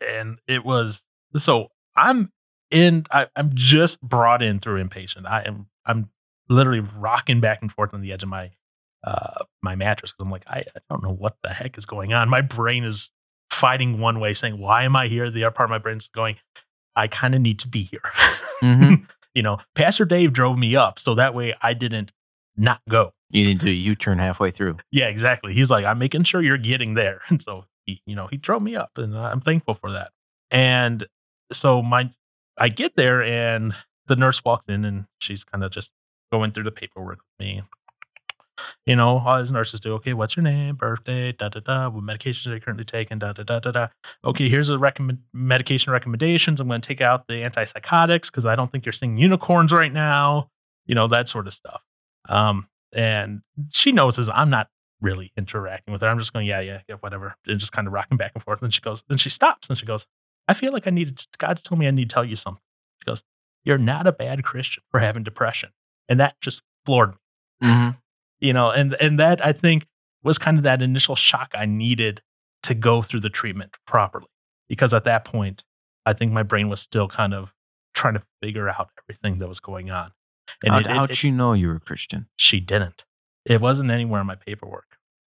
and 0.00 0.38
it 0.46 0.64
was 0.64 0.94
so 1.44 1.68
I'm 1.96 2.30
in. 2.70 3.04
I, 3.10 3.26
I'm 3.36 3.52
just 3.54 4.00
brought 4.00 4.42
in 4.42 4.60
through 4.60 4.82
inpatient. 4.84 5.26
I 5.28 5.42
am. 5.46 5.66
I'm 5.86 6.08
literally 6.48 6.86
rocking 6.96 7.40
back 7.40 7.58
and 7.62 7.70
forth 7.72 7.94
on 7.94 8.02
the 8.02 8.12
edge 8.12 8.22
of 8.22 8.28
my 8.28 8.50
uh 9.06 9.44
my 9.62 9.74
mattress 9.74 10.10
because 10.10 10.24
I'm 10.24 10.30
like 10.30 10.44
I, 10.46 10.58
I 10.58 10.80
don't 10.90 11.02
know 11.02 11.12
what 11.14 11.36
the 11.42 11.50
heck 11.50 11.78
is 11.78 11.84
going 11.84 12.12
on. 12.12 12.28
My 12.28 12.42
brain 12.42 12.84
is 12.84 12.96
fighting 13.60 13.98
one 13.98 14.20
way, 14.20 14.36
saying 14.40 14.58
why 14.58 14.84
am 14.84 14.96
I 14.96 15.08
here? 15.08 15.30
The 15.30 15.44
other 15.44 15.54
part 15.54 15.68
of 15.68 15.70
my 15.70 15.78
brain 15.78 15.96
is 15.98 16.04
going, 16.14 16.36
I 16.94 17.08
kind 17.08 17.34
of 17.34 17.40
need 17.40 17.60
to 17.60 17.68
be 17.68 17.88
here. 17.90 18.02
Mhm. 18.62 19.06
you 19.34 19.42
know, 19.42 19.58
Pastor 19.76 20.04
Dave 20.04 20.32
drove 20.32 20.58
me 20.58 20.76
up, 20.76 20.96
so 21.04 21.14
that 21.16 21.34
way 21.34 21.54
I 21.62 21.72
didn't 21.74 22.10
not 22.56 22.80
go. 22.88 23.12
You 23.30 23.46
need 23.46 23.60
to 23.60 23.66
do 23.66 23.70
a 23.70 23.74
U-turn 23.74 24.18
halfway 24.18 24.50
through. 24.50 24.76
Yeah, 24.90 25.06
exactly. 25.06 25.54
He's 25.54 25.70
like, 25.70 25.84
I'm 25.84 25.98
making 25.98 26.24
sure 26.24 26.42
you're 26.42 26.58
getting 26.58 26.94
there. 26.94 27.22
And 27.30 27.42
so 27.44 27.64
he, 27.86 28.02
you 28.06 28.16
know, 28.16 28.28
he 28.30 28.36
drove 28.36 28.62
me 28.62 28.76
up, 28.76 28.90
and 28.96 29.16
I'm 29.16 29.40
thankful 29.40 29.78
for 29.80 29.92
that. 29.92 30.10
And 30.50 31.06
so 31.62 31.80
my, 31.82 32.10
I 32.58 32.68
get 32.68 32.92
there, 32.96 33.22
and 33.22 33.72
the 34.08 34.16
nurse 34.16 34.40
walks 34.44 34.64
in, 34.68 34.84
and 34.84 35.04
she's 35.20 35.40
kind 35.52 35.64
of 35.64 35.72
just 35.72 35.88
going 36.32 36.52
through 36.52 36.64
the 36.64 36.70
paperwork 36.70 37.18
with 37.18 37.46
me. 37.46 37.62
You 38.86 38.96
know, 38.96 39.18
all 39.18 39.40
his 39.40 39.50
nurses 39.50 39.80
do. 39.80 39.94
Okay, 39.94 40.12
what's 40.12 40.36
your 40.36 40.42
name, 40.42 40.76
birthday, 40.76 41.32
da 41.32 41.48
da 41.48 41.60
da. 41.60 41.88
What 41.88 42.04
medications 42.04 42.46
are 42.46 42.54
you 42.54 42.60
currently 42.60 42.84
taking, 42.84 43.18
da 43.18 43.32
da 43.32 43.42
da 43.42 43.60
da 43.60 43.70
da. 43.70 43.86
Okay, 44.24 44.48
here's 44.48 44.66
the 44.66 44.78
recommend 44.78 45.18
medication 45.32 45.92
recommendations. 45.92 46.60
I'm 46.60 46.68
going 46.68 46.80
to 46.80 46.88
take 46.88 47.00
out 47.00 47.26
the 47.28 47.34
antipsychotics 47.34 48.26
because 48.32 48.46
I 48.46 48.56
don't 48.56 48.70
think 48.72 48.84
you're 48.84 48.94
seeing 48.98 49.16
unicorns 49.18 49.72
right 49.72 49.92
now. 49.92 50.50
You 50.86 50.94
know 50.94 51.08
that 51.08 51.28
sort 51.30 51.46
of 51.46 51.54
stuff. 51.54 51.80
Um, 52.28 52.66
and 52.92 53.40
she 53.72 53.92
notices 53.92 54.28
I'm 54.32 54.50
not 54.50 54.68
really 55.00 55.32
interacting 55.36 55.92
with 55.92 56.02
her. 56.02 56.08
I'm 56.08 56.18
just 56.18 56.32
going, 56.32 56.46
yeah, 56.46 56.60
yeah, 56.60 56.80
yeah, 56.88 56.96
whatever, 57.00 57.34
and 57.46 57.58
just 57.60 57.72
kind 57.72 57.86
of 57.86 57.92
rocking 57.92 58.18
back 58.18 58.32
and 58.34 58.44
forth. 58.44 58.60
And 58.62 58.72
she 58.72 58.80
goes, 58.80 58.98
then 59.08 59.18
she 59.18 59.30
stops 59.30 59.66
and 59.68 59.78
she 59.78 59.86
goes, 59.86 60.02
I 60.48 60.54
feel 60.54 60.72
like 60.72 60.86
I 60.86 60.90
needed. 60.90 61.18
God's 61.38 61.62
told 61.62 61.78
me 61.78 61.86
I 61.86 61.90
need 61.90 62.08
to 62.08 62.14
tell 62.14 62.24
you 62.24 62.36
something. 62.36 62.62
She 63.00 63.10
goes, 63.10 63.20
you're 63.64 63.78
not 63.78 64.06
a 64.06 64.12
bad 64.12 64.42
Christian 64.42 64.82
for 64.90 65.00
having 65.00 65.22
depression, 65.22 65.70
and 66.08 66.20
that 66.20 66.34
just 66.42 66.58
floored 66.86 67.10
me. 67.10 67.68
Mm-hmm. 67.68 67.98
You 68.40 68.52
know, 68.52 68.70
and 68.70 68.96
and 69.00 69.20
that 69.20 69.44
I 69.44 69.52
think 69.52 69.84
was 70.22 70.38
kind 70.38 70.58
of 70.58 70.64
that 70.64 70.82
initial 70.82 71.16
shock 71.16 71.50
I 71.54 71.66
needed 71.66 72.20
to 72.64 72.74
go 72.74 73.04
through 73.08 73.20
the 73.20 73.30
treatment 73.30 73.70
properly, 73.86 74.26
because 74.68 74.92
at 74.92 75.04
that 75.04 75.26
point, 75.26 75.62
I 76.04 76.14
think 76.14 76.32
my 76.32 76.42
brain 76.42 76.68
was 76.68 76.80
still 76.86 77.08
kind 77.08 77.32
of 77.32 77.48
trying 77.94 78.14
to 78.14 78.22
figure 78.42 78.68
out 78.68 78.88
everything 79.04 79.38
that 79.38 79.48
was 79.48 79.60
going 79.60 79.90
on. 79.90 80.10
And 80.62 80.72
How'd, 80.72 80.86
it- 80.86 80.90
it- 80.90 80.96
how'd 80.96 81.10
she 81.20 81.30
know 81.30 81.52
you 81.54 81.68
were 81.68 81.76
a 81.76 81.80
Christian? 81.80 82.26
she 82.38 82.60
didn't. 82.60 83.02
It 83.46 83.60
wasn't 83.60 83.90
anywhere 83.90 84.20
in 84.20 84.26
my 84.26 84.34
paperwork. 84.36 84.86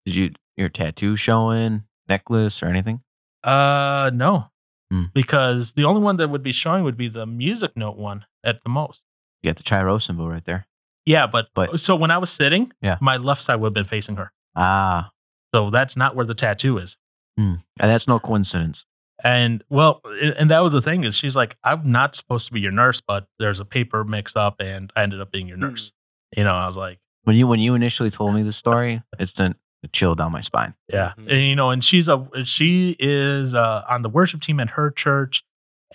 Did 0.06 0.16
you 0.16 0.30
your 0.56 0.70
tattoo 0.70 1.18
showing, 1.18 1.84
necklace, 2.08 2.54
or 2.62 2.70
anything? 2.70 3.02
Uh, 3.44 4.10
no, 4.14 4.46
Hmm. 4.92 5.06
because 5.14 5.68
the 5.76 5.84
only 5.84 6.02
one 6.02 6.18
that 6.18 6.30
would 6.30 6.44
be 6.44 6.54
showing 6.54 6.84
would 6.84 6.98
be 6.98 7.10
the 7.10 7.26
music 7.26 7.76
note 7.76 7.98
one 7.98 8.26
at 8.44 8.64
the 8.64 8.70
most. 8.70 9.00
You 9.44 9.52
got 9.54 9.58
the 9.64 9.70
Chi 9.70 9.82
Rho 9.82 10.00
symbol 10.00 10.28
right 10.28 10.44
there. 10.46 10.66
Yeah, 11.06 11.28
but, 11.28 11.48
But- 11.54 11.70
so 11.86 11.96
when 11.96 12.12
I 12.12 12.18
was 12.18 12.30
sitting, 12.42 12.72
Yeah. 12.82 12.98
my 13.02 13.18
left 13.18 13.46
side 13.46 13.58
would 13.60 13.68
have 13.68 13.74
been 13.74 13.86
facing 13.90 14.16
her. 14.16 14.32
Ah, 14.56 15.12
So 15.54 15.70
that's 15.70 15.96
not 15.96 16.16
where 16.16 16.26
the 16.26 16.34
tattoo 16.36 16.78
is. 16.80 16.94
hmm. 17.38 17.56
and 17.80 17.92
that's 17.92 18.08
no 18.08 18.20
coincidence. 18.20 18.78
And 19.24 19.64
well, 19.70 20.02
and 20.06 20.52
that 20.52 20.62
was 20.62 20.74
the 20.74 20.82
thing 20.82 21.04
is 21.04 21.16
she's 21.20 21.34
like, 21.36 21.56
I'm 21.64 21.92
not 21.92 22.16
supposed 22.16 22.48
to 22.48 22.54
be 22.54 22.60
your 22.60 22.72
nurse, 22.72 23.02
but 23.08 23.26
there's 23.40 23.60
a 23.60 23.66
paper 23.66 24.04
mix 24.04 24.32
up, 24.36 24.58
and 24.60 24.92
I 24.96 25.04
ended 25.04 25.22
up 25.22 25.32
being 25.32 25.48
your 25.48 25.58
nurse. 25.58 25.92
You 26.36 26.44
know, 26.44 26.54
I 26.54 26.68
was 26.68 26.76
like, 26.76 27.00
When 27.24 27.36
you 27.36 27.48
when 27.48 27.60
you 27.60 27.74
initially 27.74 28.12
told 28.12 28.36
me 28.36 28.44
the 28.44 28.54
story, 28.54 29.02
it 29.20 29.30
sent 29.36 29.58
a 29.84 29.88
chill 29.94 30.14
down 30.16 30.32
my 30.32 30.42
spine. 30.44 30.74
yeah, 30.92 31.14
Mhm. 31.18 31.32
and 31.34 31.50
you 31.50 31.56
know, 31.56 31.72
and 31.72 31.84
she's 31.84 32.08
a 32.08 32.28
she 32.58 32.96
is 33.00 33.54
uh, 33.54 33.84
on 33.90 34.02
the 34.04 34.10
worship 34.10 34.42
team 34.42 34.60
at 34.60 34.70
her 34.72 34.92
church, 34.96 35.42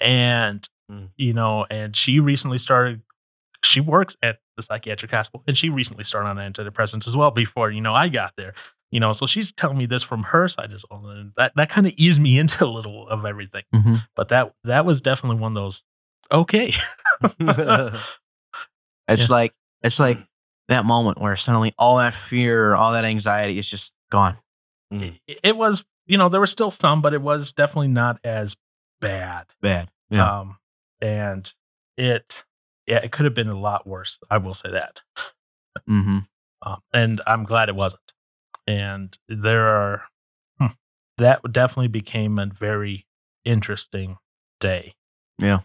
and 0.01 0.66
Mm. 0.90 1.09
you 1.16 1.32
know, 1.32 1.65
and 1.70 1.97
she 1.97 2.19
recently 2.20 2.59
started. 2.59 3.03
She 3.73 3.81
works 3.81 4.15
at 4.23 4.39
the 4.57 4.65
psychiatric 4.65 5.11
hospital, 5.12 5.44
and 5.47 5.57
she 5.57 5.69
recently 5.69 6.05
started 6.05 6.28
on 6.28 6.36
antidepressants 6.36 7.07
as 7.09 7.15
well. 7.15 7.31
Before 7.31 7.70
you 7.70 7.81
know, 7.81 7.94
I 7.94 8.09
got 8.09 8.32
there. 8.36 8.55
You 8.93 9.01
know, 9.01 9.14
so 9.19 9.27
she's 9.27 9.47
telling 9.59 9.78
me 9.78 9.86
this 9.86 10.02
from 10.09 10.23
her 10.23 10.48
side 10.48 10.70
as 10.73 10.82
well, 10.90 11.06
and 11.09 11.32
that 11.36 11.52
that 11.56 11.70
kind 11.74 11.86
of 11.89 11.94
eased 11.97 12.20
me 12.20 12.39
into 12.39 12.62
a 12.64 12.66
little 12.66 13.09
of 13.09 13.24
everything. 13.24 13.62
Mm-hmm. 13.74 13.94
But 14.14 14.28
that 14.31 14.52
that 14.64 14.85
was 14.86 15.01
definitely 15.01 15.39
one 15.40 15.56
of 15.56 15.62
those. 15.62 15.78
Okay, 16.31 16.73
It's 19.09 19.20
Yeah. 19.20 19.27
like 19.28 19.52
it's 19.82 19.98
like 19.98 20.19
that 20.69 20.85
moment 20.85 21.20
where 21.20 21.36
suddenly 21.44 21.74
all 21.78 21.98
that 21.98 22.14
fear, 22.31 22.74
all 22.74 22.93
that 22.93 23.05
anxiety 23.05 23.59
is 23.59 23.69
just 23.69 23.82
gone. 24.10 24.36
Mm. 24.93 25.19
it, 25.27 25.39
it 25.43 25.56
was. 25.56 25.82
You 26.06 26.19
know, 26.19 26.28
there 26.28 26.40
was 26.40 26.51
still 26.51 26.74
some, 26.82 27.01
but 27.01 27.14
it 27.14 27.23
was 27.23 27.47
definitely 27.56 27.89
not 27.89 28.19
as 28.24 28.48
bad. 29.01 29.44
Bad. 29.62 29.89
Yeah. 30.10 30.40
Um, 30.40 30.56
and 31.01 31.48
it, 31.97 32.24
yeah, 32.89 32.97
it 33.05 33.12
could 33.12 33.24
have 33.24 33.36
been 33.36 33.48
a 33.48 33.59
lot 33.59 33.86
worse. 33.86 34.10
I 34.28 34.39
will 34.39 34.56
say 34.64 34.73
that. 34.73 34.97
mm-hmm. 35.89 36.19
Um, 36.69 36.81
and 36.93 37.23
I'm 37.24 37.44
glad 37.44 37.69
it 37.69 37.77
wasn't. 37.77 38.01
And 38.67 39.17
there 39.29 39.67
are, 39.67 40.03
hmm, 40.59 40.67
that 41.19 41.41
definitely 41.53 41.89
became 41.89 42.39
a 42.39 42.47
very 42.59 43.07
interesting 43.45 44.17
day. 44.61 44.95
Yeah. 45.39 45.59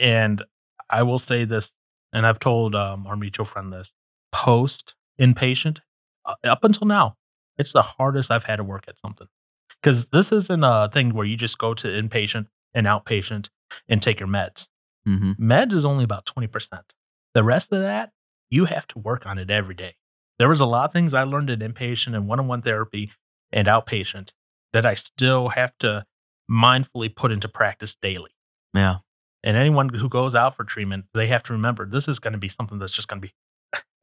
And 0.00 0.42
I 0.90 1.02
will 1.02 1.22
say 1.28 1.44
this, 1.44 1.64
and 2.12 2.26
I've 2.26 2.40
told 2.40 2.74
um, 2.74 3.06
our 3.06 3.16
mutual 3.16 3.46
friend 3.50 3.72
this 3.72 3.86
post 4.34 4.92
inpatient, 5.20 5.78
uh, 6.26 6.34
up 6.48 6.60
until 6.62 6.86
now, 6.86 7.16
it's 7.58 7.72
the 7.72 7.82
hardest 7.82 8.30
I've 8.30 8.44
had 8.44 8.56
to 8.56 8.64
work 8.64 8.84
at 8.88 8.94
something. 9.02 9.26
Because 9.82 10.04
this 10.12 10.26
isn't 10.30 10.62
a 10.62 10.88
thing 10.92 11.14
where 11.14 11.26
you 11.26 11.36
just 11.36 11.58
go 11.58 11.74
to 11.74 11.86
inpatient 11.86 12.46
and 12.74 12.86
outpatient 12.86 13.46
and 13.88 14.00
take 14.02 14.20
your 14.20 14.28
meds. 14.28 14.66
Mm-hmm. 15.06 15.42
Meds 15.42 15.76
is 15.76 15.84
only 15.84 16.04
about 16.04 16.24
20%. 16.36 16.48
The 17.34 17.42
rest 17.42 17.66
of 17.72 17.82
that, 17.82 18.10
you 18.50 18.66
have 18.66 18.86
to 18.88 18.98
work 18.98 19.22
on 19.26 19.38
it 19.38 19.50
every 19.50 19.74
day. 19.74 19.94
There 20.38 20.48
was 20.48 20.60
a 20.60 20.64
lot 20.64 20.86
of 20.86 20.92
things 20.92 21.14
I 21.14 21.22
learned 21.22 21.50
in 21.50 21.60
inpatient 21.60 22.14
and 22.14 22.26
one-on-one 22.26 22.62
therapy 22.62 23.10
and 23.52 23.68
outpatient 23.68 24.28
that 24.72 24.86
I 24.86 24.96
still 25.14 25.48
have 25.48 25.72
to 25.80 26.04
mindfully 26.50 27.14
put 27.14 27.32
into 27.32 27.48
practice 27.48 27.90
daily. 28.02 28.30
Yeah. 28.74 28.96
And 29.44 29.56
anyone 29.56 29.88
who 29.88 30.08
goes 30.08 30.34
out 30.34 30.56
for 30.56 30.64
treatment, 30.64 31.04
they 31.14 31.28
have 31.28 31.42
to 31.44 31.52
remember 31.52 31.86
this 31.86 32.04
is 32.08 32.18
going 32.18 32.32
to 32.32 32.38
be 32.38 32.50
something 32.56 32.78
that's 32.78 32.94
just 32.94 33.08
going 33.08 33.20
to 33.20 33.28
be 33.28 33.34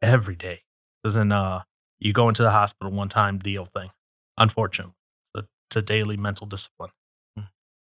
every 0.01 0.35
day. 0.35 0.61
This 1.03 1.11
isn't 1.11 1.31
uh 1.31 1.61
you 1.99 2.13
go 2.13 2.29
into 2.29 2.43
the 2.43 2.51
hospital 2.51 2.91
one 2.91 3.09
time 3.09 3.39
deal 3.39 3.67
thing. 3.73 3.89
Unfortunately, 4.37 4.93
it's 5.35 5.47
a, 5.75 5.81
daily 5.81 6.15
mental 6.15 6.47
discipline. 6.47 6.91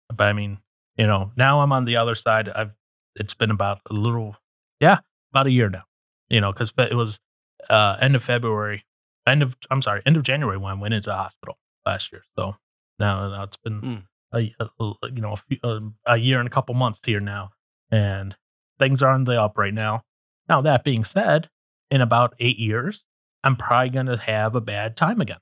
But 0.09 0.23
I 0.23 0.33
mean, 0.33 0.57
you 0.97 1.05
know, 1.05 1.31
now 1.37 1.61
I'm 1.61 1.71
on 1.71 1.85
the 1.85 1.97
other 1.97 2.15
side. 2.21 2.49
I've 2.53 2.71
it's 3.15 3.33
been 3.35 3.51
about 3.51 3.79
a 3.89 3.93
little, 3.93 4.35
yeah, 4.79 4.97
about 5.33 5.47
a 5.47 5.51
year 5.51 5.69
now. 5.69 5.83
You 6.29 6.41
know, 6.41 6.51
because 6.51 6.71
it 6.77 6.95
was 6.95 7.13
uh 7.69 7.95
end 8.01 8.15
of 8.15 8.21
February, 8.25 8.83
end 9.27 9.43
of 9.43 9.53
I'm 9.71 9.81
sorry, 9.81 10.01
end 10.05 10.17
of 10.17 10.23
January 10.23 10.57
when 10.57 10.71
I 10.71 10.79
went 10.79 10.93
into 10.93 11.09
the 11.09 11.15
hospital 11.15 11.57
last 11.85 12.05
year. 12.11 12.21
So 12.35 12.53
now, 12.99 13.29
now 13.29 13.43
it's 13.43 13.57
been 13.63 13.81
Mm. 13.81 14.03
a, 14.33 14.83
a- 14.83 15.09
you 15.13 15.21
know 15.21 15.33
a, 15.33 15.41
few, 15.47 15.57
um, 15.63 15.95
a 16.05 16.17
year 16.17 16.39
and 16.39 16.47
a 16.47 16.51
couple 16.51 16.73
months 16.75 16.99
here 17.05 17.19
now, 17.19 17.51
and 17.91 18.35
things 18.79 19.01
are 19.01 19.09
on 19.09 19.23
the 19.25 19.41
up 19.41 19.57
right 19.57 19.73
now. 19.73 20.03
Now 20.49 20.61
that 20.63 20.83
being 20.83 21.05
said, 21.13 21.49
in 21.91 22.01
about 22.01 22.33
eight 22.39 22.57
years, 22.59 22.99
I'm 23.43 23.55
probably 23.55 23.89
going 23.91 24.07
to 24.07 24.17
have 24.17 24.55
a 24.55 24.61
bad 24.61 24.97
time 24.97 25.21
again. 25.21 25.39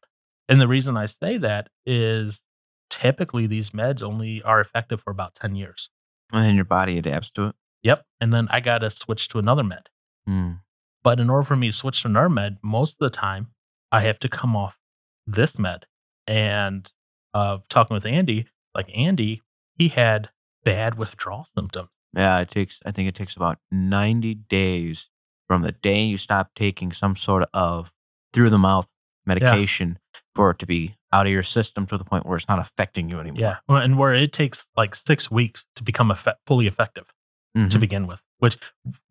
And 0.47 0.61
the 0.61 0.67
reason 0.67 0.95
I 0.97 1.07
say 1.23 1.37
that 1.39 1.69
is 1.87 2.33
typically 3.01 3.47
these 3.47 3.65
meds 3.73 4.01
only 4.03 4.41
are 4.43 4.61
effective 4.61 4.99
for 5.03 5.09
about 5.11 5.33
10 5.41 5.55
years. 5.55 5.89
And 6.31 6.45
then 6.45 6.55
your 6.55 6.65
body 6.65 6.97
adapts 6.99 7.29
to 7.35 7.47
it. 7.47 7.55
Yep. 7.83 8.05
And 8.21 8.31
then 8.33 8.47
I 8.51 8.59
got 8.59 8.79
to 8.79 8.91
switch 9.03 9.21
to 9.31 9.39
another 9.39 9.63
med. 9.63 9.87
Mm. 10.29 10.59
But 11.05 11.19
in 11.21 11.29
order 11.29 11.45
for 11.47 11.55
me 11.55 11.71
to 11.71 11.77
switch 11.77 12.01
to 12.01 12.07
another 12.09 12.27
med, 12.29 12.57
most 12.63 12.93
of 12.99 13.09
the 13.11 13.15
time 13.15 13.47
I 13.93 14.01
have 14.03 14.19
to 14.19 14.27
come 14.29 14.55
off 14.57 14.73
this 15.27 15.51
med. 15.57 15.85
And 16.27 16.85
uh, 17.33 17.59
talking 17.71 17.93
with 17.93 18.05
Andy, 18.05 18.47
like 18.73 18.87
Andy, 18.93 19.41
he 19.77 19.87
had 19.95 20.29
bad 20.65 20.97
withdrawal 20.97 21.45
symptoms. 21.55 21.89
Yeah, 22.17 22.39
it 22.39 22.49
takes. 22.51 22.73
I 22.85 22.91
think 22.91 23.07
it 23.07 23.15
takes 23.15 23.35
about 23.35 23.59
ninety 23.71 24.33
days 24.49 24.97
from 25.47 25.61
the 25.61 25.73
day 25.83 25.99
you 26.01 26.17
stop 26.17 26.49
taking 26.57 26.91
some 26.99 27.15
sort 27.23 27.47
of 27.53 27.85
through 28.33 28.49
the 28.49 28.57
mouth 28.57 28.87
medication 29.27 29.99
for 30.35 30.49
it 30.51 30.59
to 30.59 30.65
be 30.65 30.95
out 31.13 31.27
of 31.27 31.31
your 31.31 31.43
system 31.43 31.85
to 31.87 31.97
the 31.97 32.03
point 32.03 32.25
where 32.25 32.37
it's 32.37 32.49
not 32.49 32.59
affecting 32.59 33.09
you 33.09 33.19
anymore. 33.19 33.39
Yeah. 33.39 33.55
Well, 33.69 33.77
And 33.81 33.97
where 33.97 34.13
it 34.13 34.33
takes 34.33 34.57
like 34.75 34.93
six 35.07 35.29
weeks 35.31 35.59
to 35.77 35.83
become 35.83 36.09
effe- 36.11 36.33
fully 36.47 36.65
effective. 36.67 37.05
to 37.55 37.61
Mhm. 37.61 37.79
begin 37.79 38.05
with, 38.07 38.19
which, 38.39 38.53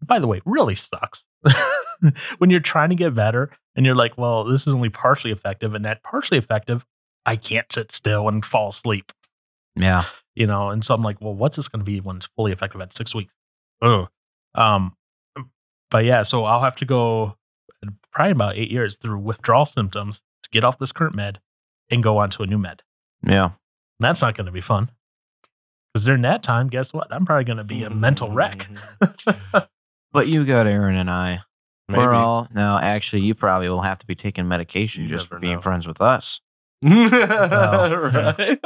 by 0.02 0.18
the 0.18 0.26
way, 0.26 0.42
really 0.44 0.78
sucks. 0.90 1.18
when 2.38 2.50
you're 2.50 2.60
trying 2.64 2.90
to 2.90 2.96
get 2.96 3.14
better 3.14 3.50
and 3.76 3.84
you're 3.86 3.94
like, 3.96 4.16
well, 4.18 4.44
this 4.44 4.60
is 4.62 4.68
only 4.68 4.88
partially 4.90 5.32
effective, 5.32 5.74
and 5.74 5.84
that 5.84 6.02
partially 6.02 6.38
effective, 6.38 6.80
I 7.26 7.36
can't 7.36 7.66
sit 7.74 7.90
still 7.98 8.28
and 8.28 8.44
fall 8.50 8.74
asleep, 8.78 9.06
Yeah. 9.76 10.02
you 10.34 10.46
know. 10.46 10.70
And 10.70 10.84
so 10.86 10.94
I'm 10.94 11.02
like, 11.02 11.20
well, 11.20 11.34
what's 11.34 11.56
this 11.56 11.66
going 11.68 11.84
to 11.84 11.90
be 11.90 12.00
when 12.00 12.16
it's 12.16 12.26
fully 12.36 12.52
effective 12.52 12.80
at 12.80 12.90
six 12.96 13.14
weeks? 13.14 13.32
Oh, 13.82 14.06
um, 14.54 14.92
but 15.90 16.04
yeah, 16.04 16.24
so 16.28 16.44
I'll 16.44 16.62
have 16.62 16.76
to 16.76 16.86
go 16.86 17.36
probably 18.12 18.32
about 18.32 18.56
eight 18.56 18.70
years 18.70 18.94
through 19.02 19.18
withdrawal 19.18 19.68
symptoms 19.76 20.14
to 20.44 20.50
get 20.52 20.64
off 20.64 20.78
this 20.78 20.92
current 20.92 21.14
med 21.16 21.38
and 21.90 22.02
go 22.02 22.18
on 22.18 22.30
to 22.30 22.42
a 22.42 22.46
new 22.46 22.58
med. 22.58 22.80
Yeah. 23.26 23.44
And 23.46 23.52
that's 24.00 24.20
not 24.20 24.36
going 24.36 24.46
to 24.46 24.52
be 24.52 24.62
fun. 24.66 24.90
Because 25.92 26.06
during 26.06 26.22
that 26.22 26.42
time, 26.44 26.68
guess 26.68 26.86
what? 26.92 27.12
I'm 27.12 27.26
probably 27.26 27.44
going 27.44 27.58
to 27.58 27.64
be 27.64 27.82
a 27.84 27.90
mental 27.90 28.30
wreck. 28.30 28.58
But 30.12 30.28
you 30.28 30.46
got 30.46 30.68
Aaron 30.68 30.96
and 30.96 31.10
I. 31.10 31.38
Maybe. 31.88 31.98
We're 32.00 32.14
all 32.14 32.48
now. 32.54 32.78
Actually, 32.82 33.22
you 33.22 33.34
probably 33.34 33.68
will 33.68 33.82
have 33.82 33.98
to 33.98 34.06
be 34.06 34.14
taking 34.14 34.48
medication 34.48 35.02
You 35.04 35.16
just 35.18 35.28
for 35.28 35.38
being 35.38 35.54
know. 35.56 35.62
friends 35.62 35.86
with 35.86 36.00
us. 36.00 36.24
right. 36.82 38.58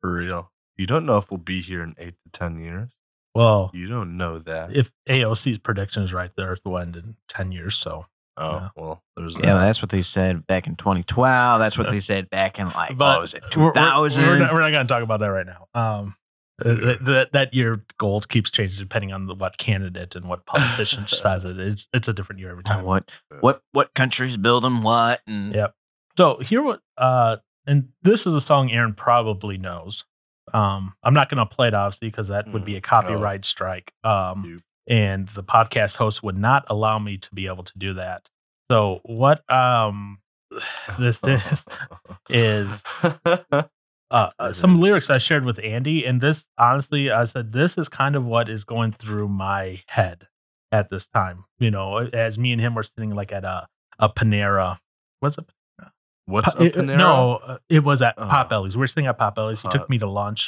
For 0.00 0.12
real. 0.12 0.50
You 0.76 0.86
don't 0.86 1.06
know 1.06 1.18
if 1.18 1.24
we'll 1.30 1.38
be 1.38 1.62
here 1.62 1.82
in 1.82 1.94
eight 1.98 2.14
to 2.32 2.38
ten 2.38 2.58
years. 2.58 2.88
well, 3.34 3.70
You 3.74 3.88
don't 3.88 4.16
know 4.16 4.40
that. 4.40 4.70
if 4.72 4.86
AOC's 5.08 5.58
prediction 5.64 6.02
is 6.02 6.12
right, 6.12 6.30
the 6.36 6.42
Earth 6.42 6.60
will 6.64 6.78
end 6.78 6.96
in 6.96 7.14
ten 7.34 7.52
years. 7.52 7.78
So, 7.84 8.06
oh 8.38 8.50
yeah. 8.52 8.68
well, 8.76 9.02
there's 9.16 9.34
Yeah, 9.42 9.54
that. 9.54 9.66
that's 9.66 9.82
what 9.82 9.90
they 9.90 10.04
said 10.14 10.46
back 10.46 10.66
in 10.66 10.76
2012. 10.76 11.60
That's 11.60 11.78
what 11.78 11.88
they 11.90 12.02
said 12.06 12.30
back 12.30 12.54
in 12.58 12.66
like 12.66 12.96
but 12.98 13.06
what 13.06 13.20
was 13.22 13.34
it 13.34 13.42
we're, 13.56 13.66
we're, 13.66 13.72
2000? 13.74 14.18
we're 14.18 14.38
not, 14.38 14.52
we're 14.54 14.60
not 14.60 14.72
going 14.72 14.86
to 14.86 14.92
talk 14.92 15.02
about 15.02 15.20
that 15.20 15.26
right 15.26 15.46
now. 15.46 15.68
Um, 15.80 16.14
that, 16.64 16.98
that 17.06 17.26
that 17.32 17.54
year 17.54 17.84
goal 17.98 18.22
keeps 18.30 18.50
changing 18.50 18.78
depending 18.78 19.12
on 19.12 19.26
the, 19.26 19.34
what 19.34 19.52
candidate 19.58 20.12
and 20.14 20.28
what 20.28 20.44
politician 20.46 21.06
says 21.10 21.42
it. 21.44 21.58
It's 21.58 21.80
it's 21.92 22.08
a 22.08 22.12
different 22.12 22.40
year 22.40 22.50
every 22.50 22.64
time. 22.64 22.84
what 22.84 23.04
what 23.40 23.62
what 23.72 23.90
countries 23.98 24.36
build 24.36 24.62
building 24.62 24.82
what 24.82 25.20
and 25.26 25.54
Yeah. 25.54 25.68
So 26.16 26.38
here 26.48 26.62
what 26.62 26.80
uh 26.98 27.36
and 27.66 27.88
this 28.02 28.20
is 28.20 28.26
a 28.26 28.40
song 28.46 28.70
Aaron 28.72 28.94
probably 28.94 29.56
knows. 29.58 30.02
Um 30.52 30.92
I'm 31.02 31.14
not 31.14 31.30
going 31.30 31.46
to 31.46 31.54
play 31.54 31.68
it 31.68 31.74
obviously 31.74 32.08
because 32.10 32.28
that 32.28 32.52
would 32.52 32.64
be 32.64 32.76
a 32.76 32.80
Mm, 32.80 32.88
copyright 32.88 33.44
strike. 33.44 33.90
Um 34.04 34.62
and 34.88 35.28
the 35.36 35.42
podcast 35.42 35.92
host 35.92 36.22
would 36.22 36.36
not 36.36 36.64
allow 36.68 36.98
me 36.98 37.16
to 37.18 37.28
be 37.34 37.46
able 37.46 37.64
to 37.64 37.72
do 37.78 37.94
that. 37.94 38.22
So 38.70 39.00
what 39.04 39.42
um 39.52 40.18
this 40.98 41.16
is 41.24 41.40
is 42.30 42.66
uh, 44.12 44.30
uh, 44.38 44.50
Is 44.50 44.56
some 44.60 44.80
lyrics 44.80 45.06
I 45.08 45.18
shared 45.18 45.44
with 45.44 45.58
Andy, 45.64 46.04
and 46.06 46.20
this 46.20 46.36
honestly, 46.58 47.10
I 47.10 47.26
said 47.32 47.52
this 47.52 47.70
is 47.78 47.86
kind 47.88 48.14
of 48.14 48.24
what 48.24 48.48
is 48.48 48.62
going 48.64 48.94
through 49.02 49.28
my 49.28 49.80
head 49.88 50.26
at 50.70 50.90
this 50.90 51.02
time. 51.14 51.44
You 51.58 51.70
know, 51.70 51.98
as 51.98 52.36
me 52.38 52.52
and 52.52 52.60
him 52.60 52.74
were 52.74 52.86
sitting 52.94 53.10
like 53.14 53.32
at 53.32 53.44
a 53.44 53.66
a 53.98 54.08
Panera. 54.08 54.78
What's 55.20 55.36
it? 55.38 55.44
What's 56.26 56.46
Pa- 56.46 56.62
it- 56.62 56.76
in? 56.76 56.86
No, 56.86 57.36
uh, 57.46 57.58
it 57.68 57.80
was 57.80 58.00
at 58.02 58.14
Oh. 58.16 58.28
Potbelly's. 58.28 58.74
We 58.74 58.80
were 58.80 58.88
sitting 58.88 59.06
at 59.06 59.18
Potbelly's. 59.18 59.58
He 59.62 59.68
Uh, 59.68 59.72
took 59.72 59.90
me 59.90 59.98
to 59.98 60.08
lunch. 60.08 60.40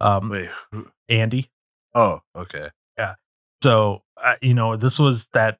Um, 0.00 0.28
Wait. 0.30 0.48
who- 0.72 0.88
Andy. 1.08 1.50
Oh, 1.94 2.20
okay. 2.36 2.68
Yeah. 2.98 3.14
So 3.62 4.02
uh, 4.22 4.34
you 4.40 4.54
know, 4.54 4.76
this 4.76 4.96
was 4.98 5.20
that 5.34 5.58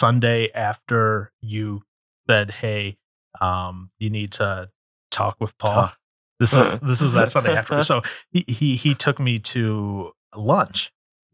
Sunday 0.00 0.48
after 0.54 1.32
you 1.40 1.82
said, 2.28 2.50
"Hey, 2.50 2.96
um, 3.40 3.90
you 3.98 4.10
need 4.10 4.32
to 4.32 4.68
talk 5.12 5.36
with 5.40 5.50
Paul." 5.58 5.88
Huh. 5.88 5.92
This 6.40 6.48
is 6.50 6.80
this 6.82 7.00
is 7.00 7.14
that 7.14 7.30
Sunday 7.32 7.54
after. 7.54 7.84
So 7.86 8.00
he 8.32 8.44
he 8.48 8.76
he 8.82 8.94
took 8.98 9.18
me 9.20 9.42
to 9.54 10.12
lunch 10.36 10.76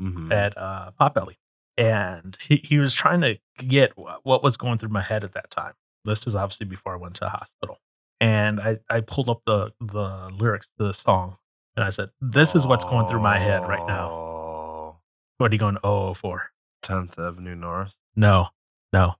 Mhm. 0.01 0.33
at 0.33 0.57
uh, 0.57 0.93
Potbelly, 0.99 1.37
and 1.77 2.35
he 2.49 2.57
he 2.65 2.79
was 2.79 2.95
trying 2.95 3.21
to 3.21 3.35
get 3.69 3.91
what 3.97 4.43
was 4.43 4.57
going 4.57 4.79
through 4.79 4.89
my 4.89 5.03
head 5.03 5.25
at 5.25 5.35
that 5.35 5.51
time. 5.55 5.75
This 6.07 6.19
is 6.27 6.35
obviously 6.35 6.67
before 6.67 6.95
I 6.95 6.97
went 6.97 7.15
to 7.17 7.21
the 7.21 7.29
hospital, 7.29 7.79
and 8.21 8.61
I 8.61 8.79
I 8.89 9.01
pulled 9.01 9.29
up 9.29 9.43
the 9.47 9.73
the 9.81 10.31
lyrics 10.41 10.67
to 10.79 10.85
the 10.89 10.95
song, 11.05 11.37
And 11.77 11.85
I 11.85 11.93
said, 11.93 12.09
This 12.21 12.49
is 12.55 12.63
what's 12.67 12.83
going 12.85 13.09
through 13.09 13.21
my 13.23 13.39
head 13.39 13.63
right 13.69 13.87
now. 13.87 14.97
What 15.39 15.51
are 15.51 15.55
you 15.55 15.59
going 15.59 15.77
oh 15.85 16.15
for? 16.21 16.51
10th 16.87 17.19
Avenue 17.19 17.55
North. 17.55 17.91
No, 18.17 18.47
no. 18.93 19.15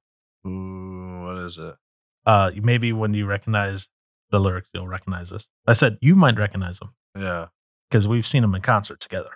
Ooh, 0.47 1.23
what 1.25 1.47
is 1.47 1.55
it? 1.59 1.77
Uh, 2.27 2.51
maybe 2.63 2.93
when 2.93 3.13
you 3.15 3.27
recognize 3.27 3.81
the 4.31 4.39
lyrics, 4.39 4.69
you'll 4.75 4.89
recognize 4.89 5.27
this. 5.31 5.43
I 5.67 5.77
said, 5.79 5.99
You 6.01 6.15
might 6.17 6.39
recognize 6.39 6.77
them 6.81 6.95
Yeah. 7.21 7.47
because 7.91 8.07
we've 8.07 8.25
seen 8.31 8.43
them 8.43 8.55
in 8.55 8.63
concert 8.63 9.01
together. 9.01 9.31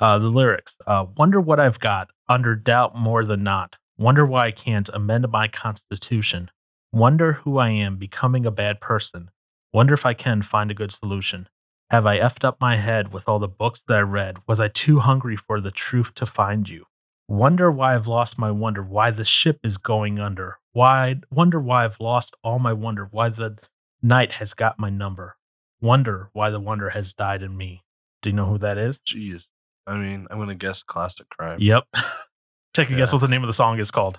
Uh, 0.00 0.18
the 0.18 0.26
lyrics 0.28 0.72
uh, 0.86 1.04
Wonder 1.16 1.40
what 1.40 1.58
I've 1.60 1.80
got, 1.80 2.08
under 2.28 2.54
doubt 2.54 2.96
more 2.96 3.24
than 3.24 3.42
not. 3.42 3.74
Wonder 3.98 4.24
why 4.24 4.46
I 4.46 4.52
can't 4.52 4.88
amend 4.92 5.26
my 5.30 5.48
constitution. 5.48 6.50
Wonder 6.92 7.32
who 7.34 7.58
I 7.58 7.70
am, 7.70 7.96
becoming 7.96 8.46
a 8.46 8.50
bad 8.50 8.80
person. 8.80 9.28
Wonder 9.72 9.94
if 9.94 10.04
I 10.06 10.14
can 10.14 10.42
find 10.50 10.70
a 10.70 10.74
good 10.74 10.92
solution. 11.00 11.48
Have 11.90 12.06
I 12.06 12.18
effed 12.18 12.44
up 12.44 12.58
my 12.60 12.76
head 12.80 13.12
with 13.12 13.24
all 13.26 13.38
the 13.38 13.48
books 13.48 13.80
that 13.88 13.94
I 13.94 14.00
read? 14.00 14.36
Was 14.46 14.60
I 14.60 14.68
too 14.86 15.00
hungry 15.00 15.38
for 15.46 15.60
the 15.60 15.72
truth 15.90 16.06
to 16.16 16.26
find 16.36 16.68
you? 16.68 16.84
Wonder 17.28 17.70
why 17.70 17.94
I've 17.94 18.06
lost 18.06 18.38
my 18.38 18.50
wonder, 18.50 18.82
why 18.82 19.10
the 19.10 19.26
ship 19.42 19.58
is 19.64 19.76
going 19.78 20.18
under. 20.18 20.58
Why 20.72 21.16
wonder 21.30 21.60
why 21.60 21.84
I've 21.84 22.00
lost 22.00 22.28
all 22.44 22.58
my 22.58 22.72
wonder, 22.72 23.08
why 23.10 23.28
the 23.30 23.56
night 24.02 24.30
has 24.38 24.48
got 24.56 24.78
my 24.78 24.90
number. 24.90 25.36
Wonder 25.80 26.30
why 26.32 26.50
the 26.50 26.60
wonder 26.60 26.90
has 26.90 27.04
died 27.16 27.42
in 27.42 27.56
me. 27.56 27.84
Do 28.22 28.30
you 28.30 28.36
know 28.36 28.46
who 28.46 28.58
that 28.58 28.78
is? 28.78 28.96
Jeez. 29.14 29.40
I 29.86 29.96
mean, 29.96 30.26
I'm 30.30 30.38
gonna 30.38 30.54
guess 30.54 30.76
Classic 30.88 31.28
Crime. 31.30 31.58
Yep. 31.60 31.84
Take 32.76 32.90
a 32.90 32.96
guess 32.96 33.12
what 33.12 33.20
the 33.20 33.28
name 33.28 33.42
of 33.42 33.48
the 33.48 33.56
song 33.56 33.80
is 33.80 33.90
called. 33.90 34.18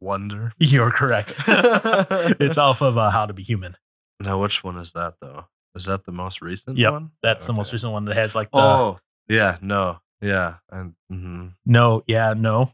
Wonder. 0.00 0.52
You're 0.58 0.90
correct. 0.90 1.30
it's 1.48 2.58
off 2.58 2.78
of 2.80 2.98
uh, 2.98 3.10
How 3.10 3.26
to 3.26 3.32
Be 3.32 3.42
Human. 3.42 3.76
Now, 4.20 4.40
which 4.42 4.52
one 4.62 4.78
is 4.78 4.88
that 4.94 5.14
though? 5.20 5.44
Is 5.76 5.84
that 5.86 6.06
the 6.06 6.12
most 6.12 6.40
recent 6.40 6.78
Yep, 6.78 6.92
one? 6.92 7.10
That's 7.22 7.40
the 7.46 7.52
most 7.52 7.72
recent 7.72 7.90
one 7.90 8.04
that 8.06 8.16
has 8.16 8.30
like 8.34 8.50
the 8.50 8.58
Oh, 8.58 8.98
yeah. 9.28 9.56
No. 9.60 9.98
Yeah. 10.20 10.54
And 10.70 10.94
mhm. 11.12 11.52
no, 11.66 12.02
yeah, 12.06 12.34
no. 12.36 12.70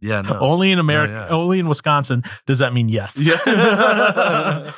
yeah. 0.00 0.22
No. 0.22 0.38
Only 0.40 0.72
in 0.72 0.78
America, 0.78 1.26
yeah. 1.30 1.36
only 1.36 1.58
in 1.58 1.68
Wisconsin 1.68 2.22
does 2.46 2.60
that 2.60 2.72
mean 2.72 2.88
yes. 2.88 3.10
Yeah. 3.16 4.72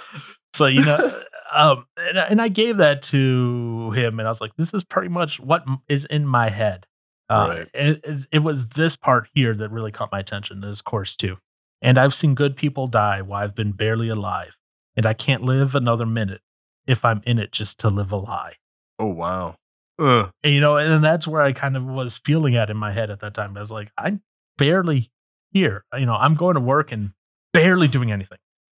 So 0.59 0.67
you 0.67 0.83
know, 0.85 1.21
um, 1.55 1.87
and, 1.97 2.19
I- 2.19 2.27
and 2.31 2.41
I 2.41 2.49
gave 2.49 2.79
that 2.79 3.01
to 3.11 3.93
him, 3.97 4.19
and 4.19 4.29
I 4.29 4.31
was 4.31 4.41
like, 4.41 4.57
"This 4.57 4.69
is 4.75 4.83
pretty 4.91 5.09
much 5.09 5.31
what 5.41 5.63
is 5.89 6.03
in 6.11 6.27
my 6.27 6.51
head." 6.51 6.87
Uh, 7.31 7.35
Right. 7.49 7.67
it, 7.73 8.05
it, 8.33 8.39
was 8.41 8.57
this 8.77 8.93
part 9.03 9.29
here 9.35 9.55
that 9.55 9.71
really 9.71 9.91
caught 9.91 10.13
my 10.13 10.21
attention. 10.21 10.61
This 10.61 10.81
course 10.83 11.11
too, 11.21 11.37
and 11.81 11.99
I've 11.99 12.13
seen 12.21 12.35
good 12.35 12.55
people 12.57 12.87
die 12.87 13.23
while 13.23 13.43
I've 13.43 13.57
been 13.57 13.73
barely 13.73 14.11
alive, 14.11 14.51
and 14.97 15.07
I 15.07 15.15
can't 15.15 15.43
live 15.43 15.71
another 15.75 16.05
minute 16.07 16.41
if 16.87 16.99
I'm 17.03 17.23
in 17.25 17.39
it 17.39 17.51
just 17.55 17.71
to 17.81 17.89
live 17.89 18.11
a 18.13 18.17
lie. 18.17 18.53
oh 18.99 19.07
wow. 19.07 19.57
Ugh. 19.99 20.29
And, 20.43 20.53
you 20.55 20.61
know, 20.61 20.77
and 20.77 21.03
that's 21.05 21.27
where 21.27 21.41
I 21.41 21.53
kind 21.53 21.77
of 21.77 21.85
was 21.85 22.11
feeling 22.27 22.57
at 22.57 22.69
in 22.69 22.77
my 22.77 22.93
head 22.93 23.11
at 23.11 23.21
that 23.21 23.35
time. 23.35 23.57
I 23.57 23.61
was 23.63 23.71
like, 23.71 23.91
I'm 23.97 24.21
barely 24.59 25.11
here. 25.53 25.85
You 25.97 26.05
know, 26.05 26.15
I'm 26.15 26.35
going 26.37 26.55
to 26.57 26.61
work 26.61 26.91
and 26.91 27.11
barely 27.53 27.87
doing 27.89 28.11
anything. 28.13 28.39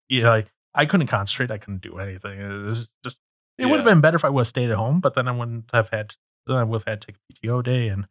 You 0.10 0.24
know, 0.24 0.30
like 0.30 0.48
I 0.76 0.86
couldn't 0.86 1.08
concentrate. 1.08 1.52
I 1.52 1.58
couldn't 1.58 1.82
do 1.82 1.98
anything. 2.00 2.40
It 2.40 2.48
was 2.48 2.88
just. 3.04 3.16
It 3.58 3.66
would 3.68 3.78
have 3.80 3.86
been 3.86 4.02
better 4.02 4.18
if 4.18 4.26
I 4.26 4.30
would 4.30 4.46
have 4.48 4.52
stayed 4.52 4.70
at 4.70 4.76
home, 4.76 5.00
but 5.02 5.16
then 5.16 5.28
I 5.28 5.32
wouldn't 5.32 5.66
have 5.74 5.88
had. 5.92 6.08
Then 6.48 6.58
I 6.58 6.64
would 6.64 6.82
have 6.82 6.88
had 6.88 7.02
to 7.02 7.08
take 7.08 7.16
a 7.16 7.48
PTO 7.48 7.64
day, 7.64 7.88
and 7.88 8.06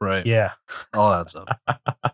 Right. 0.00 0.24
yeah, 0.24 0.50
All 0.94 1.10
that 1.10 1.30
stuff. 1.30 1.48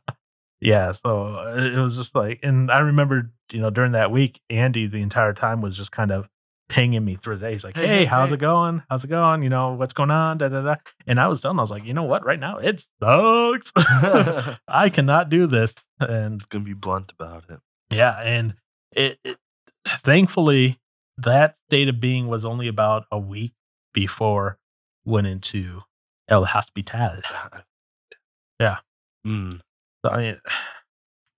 yeah. 0.61 0.93
So 1.05 1.37
uh, 1.37 1.55
it 1.57 1.79
was 1.79 1.95
just 1.97 2.15
like, 2.15 2.41
and 2.43 2.71
I 2.71 2.81
remember, 2.81 3.31
you 3.53 3.61
know, 3.61 3.71
during 3.71 3.93
that 3.93 4.11
week, 4.11 4.41
Andy 4.51 4.89
the 4.89 4.97
entire 5.03 5.33
time 5.35 5.61
was 5.63 5.77
just 5.77 5.91
kind 5.93 6.11
of 6.11 6.25
pinging 6.69 7.05
me 7.05 7.17
through 7.23 7.39
the 7.39 7.47
day. 7.47 7.55
He's 7.55 7.63
like, 7.63 7.77
Hey, 7.77 7.87
"Hey, 7.87 8.05
how's 8.07 8.31
hey." 8.31 8.35
it 8.35 8.41
going? 8.41 8.83
How's 8.91 9.05
it 9.05 9.11
going? 9.11 9.43
You 9.45 9.51
know, 9.51 9.75
what's 9.75 9.93
going 9.93 10.11
on?" 10.11 10.39
Da 10.39 10.49
da 10.49 10.63
da. 10.63 10.75
And 11.07 11.21
I 11.21 11.29
was 11.29 11.39
him, 11.45 11.61
I 11.61 11.63
was 11.63 11.71
like, 11.71 11.85
"You 11.85 11.95
know 11.95 12.03
what? 12.05 12.25
Right 12.25 12.41
now, 12.41 12.59
it 12.59 12.81
sucks. 12.99 13.71
I 14.69 14.89
cannot 14.93 15.31
do 15.31 15.47
this." 15.47 15.71
And 16.01 16.43
gonna 16.51 16.65
be 16.65 16.73
blunt 16.75 17.13
about 17.19 17.45
it. 17.51 17.61
yeah, 17.91 18.21
and 18.21 18.55
it, 18.97 19.19
it 19.25 19.37
thankfully 20.05 20.79
that 21.19 21.55
state 21.69 21.89
of 21.89 22.01
being 22.01 22.27
was 22.27 22.45
only 22.45 22.69
about 22.69 23.05
a 23.13 23.19
week 23.19 23.53
before 23.95 24.59
went 25.05 25.27
into 25.27 25.81
El 26.29 26.45
Hospital. 26.45 27.21
Yeah. 28.59 28.77
Mm. 29.27 29.61
So 30.03 30.11
I 30.11 30.17
mean, 30.17 30.41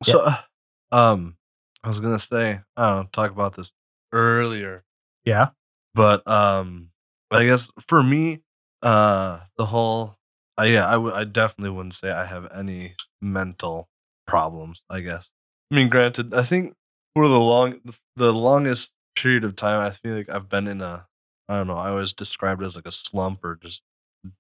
So, 0.05 0.27
um, 0.97 1.37
I 1.85 1.91
was 1.91 2.01
gonna 2.01 2.23
say, 2.31 2.61
I 2.77 2.89
don't 2.89 2.97
know, 2.97 3.09
talk 3.15 3.31
about 3.31 3.57
this 3.57 3.67
earlier, 4.13 4.85
yeah, 5.25 5.47
but 5.95 6.27
um, 6.31 6.91
I 7.31 7.45
guess 7.45 7.61
for 7.89 8.03
me, 8.03 8.41
uh, 8.83 9.41
the 9.57 9.67
whole, 9.67 10.15
uh, 10.61 10.65
yeah, 10.65 10.87
I 10.87 10.97
would, 10.97 11.15
I 11.15 11.25
definitely 11.25 11.71
wouldn't 11.71 11.97
say 12.01 12.11
I 12.11 12.27
have 12.27 12.45
any 12.57 12.95
mental 13.21 13.89
problems. 14.27 14.79
I 14.91 15.01
guess. 15.01 15.23
I 15.71 15.77
mean, 15.77 15.89
granted, 15.89 16.33
I 16.35 16.47
think 16.49 16.75
for 17.19 17.29
the 17.29 17.35
long, 17.35 17.75
the 18.17 18.25
longest 18.27 18.83
period 19.21 19.43
of 19.45 19.57
time, 19.57 19.81
I 19.93 19.97
feel 20.03 20.17
like 20.17 20.29
I've 20.29 20.49
been 20.49 20.67
in 20.69 20.81
a, 20.81 21.05
I 21.49 21.57
don't 21.57 21.67
know, 21.67 21.77
I 21.77 21.89
always 21.91 22.13
described 22.17 22.63
it 22.63 22.67
as 22.67 22.75
like 22.75 22.87
a 22.87 22.93
slump 23.11 23.45
or 23.45 23.59
just 23.63 23.81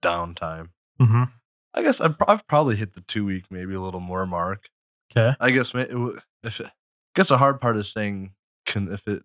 downtime. 0.04 0.68
hmm 1.00 1.24
I 1.74 1.82
guess 1.82 1.94
I've, 2.00 2.14
I've 2.26 2.46
probably 2.48 2.76
hit 2.76 2.94
the 2.94 3.02
two 3.12 3.24
week, 3.24 3.44
maybe 3.50 3.74
a 3.74 3.80
little 3.80 4.00
more 4.00 4.26
mark. 4.26 4.60
okay, 5.12 5.36
I 5.40 5.50
guess 5.50 5.66
it, 5.74 5.88
if 6.44 6.52
it, 6.60 6.66
I 6.66 6.70
guess 7.16 7.26
the 7.28 7.36
hard 7.38 7.60
part 7.60 7.76
is 7.76 7.86
saying 7.94 8.30
con, 8.72 8.88
if 8.92 9.00
it 9.06 9.22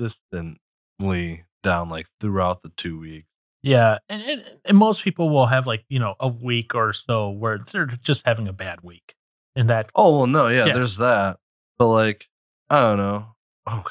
consistently 0.00 1.44
down 1.64 1.88
like 1.90 2.06
throughout 2.20 2.62
the 2.62 2.70
two 2.82 2.98
weeks. 2.98 3.26
yeah, 3.62 3.98
and, 4.08 4.22
and 4.22 4.42
and 4.64 4.76
most 4.78 5.02
people 5.04 5.30
will 5.30 5.46
have 5.46 5.66
like 5.66 5.84
you 5.88 5.98
know 5.98 6.14
a 6.20 6.28
week 6.28 6.74
or 6.74 6.94
so 7.06 7.30
where 7.30 7.64
they're 7.72 7.90
just 8.06 8.20
having 8.24 8.48
a 8.48 8.52
bad 8.52 8.80
week, 8.82 9.14
and 9.54 9.70
that 9.70 9.86
Oh 9.94 10.16
well, 10.18 10.26
no, 10.26 10.48
yeah, 10.48 10.66
Yeah. 10.66 10.74
there's 10.74 10.96
that. 10.98 11.38
But 11.78 11.88
like, 11.88 12.24
I 12.68 12.80
don't 12.80 12.96
know. 12.96 13.24
Oh, 13.68 13.82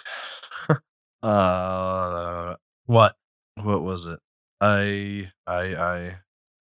uh, 1.27 2.55
what 2.85 3.15
what 3.55 3.81
was 3.81 4.01
it? 4.05 4.19
I 4.61 5.29
I 5.49 5.75
I 5.75 6.15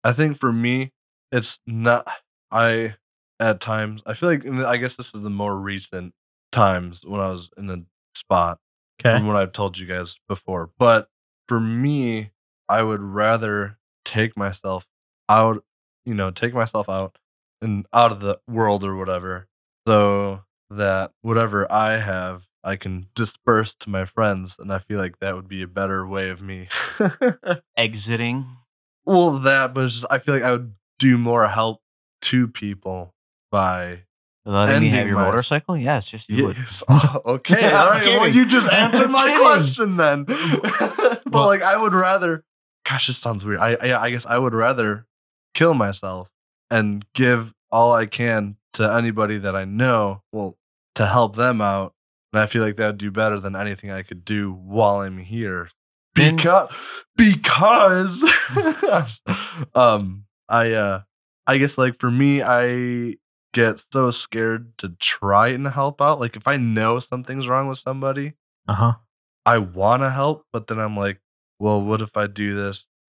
I 0.04 0.12
think 0.14 0.38
for 0.38 0.52
me, 0.52 0.92
it's 1.32 1.46
not. 1.66 2.06
I 2.50 2.94
at 3.40 3.60
times 3.62 4.00
I 4.06 4.14
feel 4.14 4.28
like 4.30 4.46
I 4.46 4.76
guess 4.76 4.92
this 4.96 5.06
is 5.14 5.22
the 5.22 5.30
more 5.30 5.56
recent 5.56 6.12
times 6.54 6.96
when 7.04 7.20
I 7.20 7.30
was 7.30 7.48
in 7.58 7.66
the 7.66 7.84
spot. 8.16 8.58
okay, 9.00 9.16
from 9.16 9.26
what 9.26 9.36
I've 9.36 9.52
told 9.52 9.76
you 9.76 9.86
guys 9.86 10.06
before. 10.28 10.70
But 10.78 11.08
for 11.48 11.58
me, 11.58 12.30
I 12.68 12.82
would 12.82 13.00
rather 13.00 13.76
take 14.14 14.36
myself 14.36 14.84
out, 15.28 15.64
you 16.04 16.14
know, 16.14 16.30
take 16.30 16.54
myself 16.54 16.88
out 16.88 17.16
and 17.60 17.86
out 17.92 18.12
of 18.12 18.20
the 18.20 18.38
world 18.48 18.84
or 18.84 18.94
whatever, 18.96 19.48
so 19.88 20.40
that 20.76 21.10
whatever 21.22 21.70
I 21.70 21.92
have, 22.00 22.42
I 22.62 22.76
can 22.76 23.06
disperse 23.16 23.70
to 23.82 23.90
my 23.90 24.06
friends, 24.14 24.50
and 24.58 24.72
I 24.72 24.80
feel 24.88 24.98
like 24.98 25.18
that 25.20 25.34
would 25.34 25.48
be 25.48 25.62
a 25.62 25.66
better 25.66 26.06
way 26.06 26.30
of 26.30 26.40
me. 26.40 26.68
Exiting. 27.76 28.46
well, 29.04 29.40
that, 29.42 29.74
but 29.74 29.88
just, 29.88 30.04
I 30.10 30.18
feel 30.20 30.34
like 30.34 30.44
I 30.44 30.52
would 30.52 30.72
do 30.98 31.18
more 31.18 31.46
help 31.48 31.80
to 32.30 32.48
people 32.48 33.12
by 33.50 34.00
Letting 34.46 34.82
me 34.82 34.90
have 34.90 35.06
your 35.06 35.16
my- 35.16 35.24
motorcycle? 35.24 35.76
Yes, 35.76 36.04
just 36.10 36.24
you 36.28 36.44
would. 36.46 36.56
Yes. 36.56 36.82
Oh, 36.88 37.32
okay. 37.34 37.54
I'm 37.64 37.74
All 37.76 37.86
right. 37.90 38.20
Well, 38.20 38.28
you 38.30 38.44
just 38.44 38.74
answered 38.76 39.08
my 39.08 39.38
question 39.40 39.96
then. 39.96 40.24
but 40.26 41.32
Well- 41.32 41.46
like, 41.46 41.62
I 41.62 41.76
would 41.76 41.94
rather. 41.94 42.44
Gosh, 42.88 43.06
this 43.08 43.16
sounds 43.22 43.42
weird. 43.44 43.60
I, 43.60 43.74
I 43.74 44.02
I 44.02 44.10
guess 44.10 44.22
I 44.28 44.38
would 44.38 44.52
rather 44.52 45.06
kill 45.56 45.72
myself 45.72 46.28
and 46.70 47.02
give 47.14 47.46
all 47.72 47.94
I 47.94 48.04
can 48.04 48.56
to 48.74 48.82
anybody 48.92 49.38
that 49.38 49.56
I 49.56 49.64
know. 49.64 50.22
Well, 50.32 50.58
to 50.96 51.06
help 51.06 51.36
them 51.36 51.60
out, 51.60 51.94
and 52.32 52.42
I 52.42 52.50
feel 52.50 52.62
like 52.62 52.76
that 52.76 52.86
would 52.86 52.98
do 52.98 53.10
better 53.10 53.40
than 53.40 53.56
anything 53.56 53.90
I 53.90 54.02
could 54.02 54.24
do 54.24 54.52
while 54.52 55.00
I'm 55.00 55.18
here. 55.18 55.68
Because 56.14 56.68
because 57.16 58.18
um 59.74 60.24
I 60.48 60.72
uh 60.72 61.02
I 61.46 61.58
guess 61.58 61.70
like 61.76 61.98
for 62.00 62.10
me 62.10 62.42
I 62.42 63.16
get 63.52 63.76
so 63.92 64.12
scared 64.24 64.72
to 64.80 64.94
try 65.20 65.48
and 65.48 65.66
help 65.66 66.00
out. 66.00 66.20
Like 66.20 66.36
if 66.36 66.42
I 66.46 66.56
know 66.56 67.00
something's 67.10 67.48
wrong 67.48 67.68
with 67.68 67.78
somebody, 67.84 68.34
uh 68.68 68.74
huh, 68.74 68.92
I 69.46 69.58
want 69.58 70.02
to 70.02 70.10
help, 70.10 70.46
but 70.52 70.66
then 70.68 70.78
I'm 70.78 70.96
like, 70.96 71.20
well, 71.58 71.80
what 71.80 72.00
if 72.00 72.10
I 72.16 72.26
do 72.26 72.56
this 72.66 72.76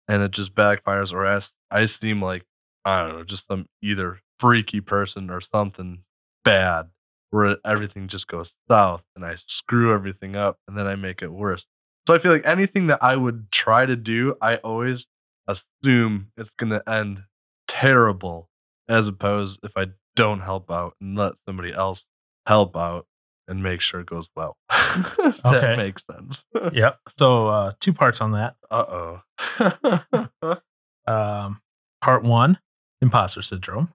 and 0.08 0.22
it 0.22 0.32
just 0.32 0.54
backfires, 0.54 1.12
or 1.12 1.26
I, 1.26 1.40
I 1.70 1.86
seem 2.00 2.22
like 2.22 2.44
I 2.84 3.02
don't 3.02 3.18
know, 3.18 3.24
just 3.24 3.42
some 3.48 3.66
either 3.82 4.20
freaky 4.40 4.80
person 4.80 5.30
or 5.30 5.40
something 5.52 6.02
bad, 6.44 6.88
where 7.30 7.56
everything 7.66 8.08
just 8.08 8.26
goes 8.28 8.46
south 8.68 9.02
and 9.14 9.24
I 9.24 9.34
screw 9.58 9.92
everything 9.94 10.36
up 10.36 10.58
and 10.68 10.76
then 10.76 10.86
I 10.86 10.96
make 10.96 11.22
it 11.22 11.28
worse. 11.32 11.62
So 12.06 12.14
I 12.14 12.20
feel 12.22 12.32
like 12.32 12.46
anything 12.46 12.86
that 12.88 13.00
I 13.02 13.16
would 13.16 13.46
try 13.52 13.84
to 13.84 13.96
do, 13.96 14.34
I 14.40 14.56
always 14.56 14.98
assume 15.48 16.28
it's 16.36 16.50
gonna 16.58 16.80
end 16.88 17.18
terrible, 17.68 18.48
as 18.88 19.06
opposed 19.08 19.58
if 19.64 19.72
I 19.76 19.86
don't 20.16 20.40
help 20.40 20.70
out 20.70 20.94
and 21.00 21.16
let 21.16 21.32
somebody 21.46 21.72
else 21.72 21.98
help 22.46 22.76
out. 22.76 23.06
and 23.48 23.62
make 23.62 23.80
sure 23.80 24.00
it 24.00 24.06
goes 24.08 24.26
well. 24.36 24.56
Okay. 25.44 25.60
that 25.60 25.76
makes 25.76 26.02
sense. 26.10 26.34
Yep. 26.72 26.98
So 27.18 27.46
uh, 27.48 27.72
two 27.84 27.92
parts 27.92 28.18
on 28.20 28.32
that. 28.32 28.56
Uh 28.70 28.84
oh. 28.88 29.20
Um, 31.06 31.60
part 32.04 32.24
one, 32.24 32.58
imposter 33.00 33.42
syndrome. 33.48 33.88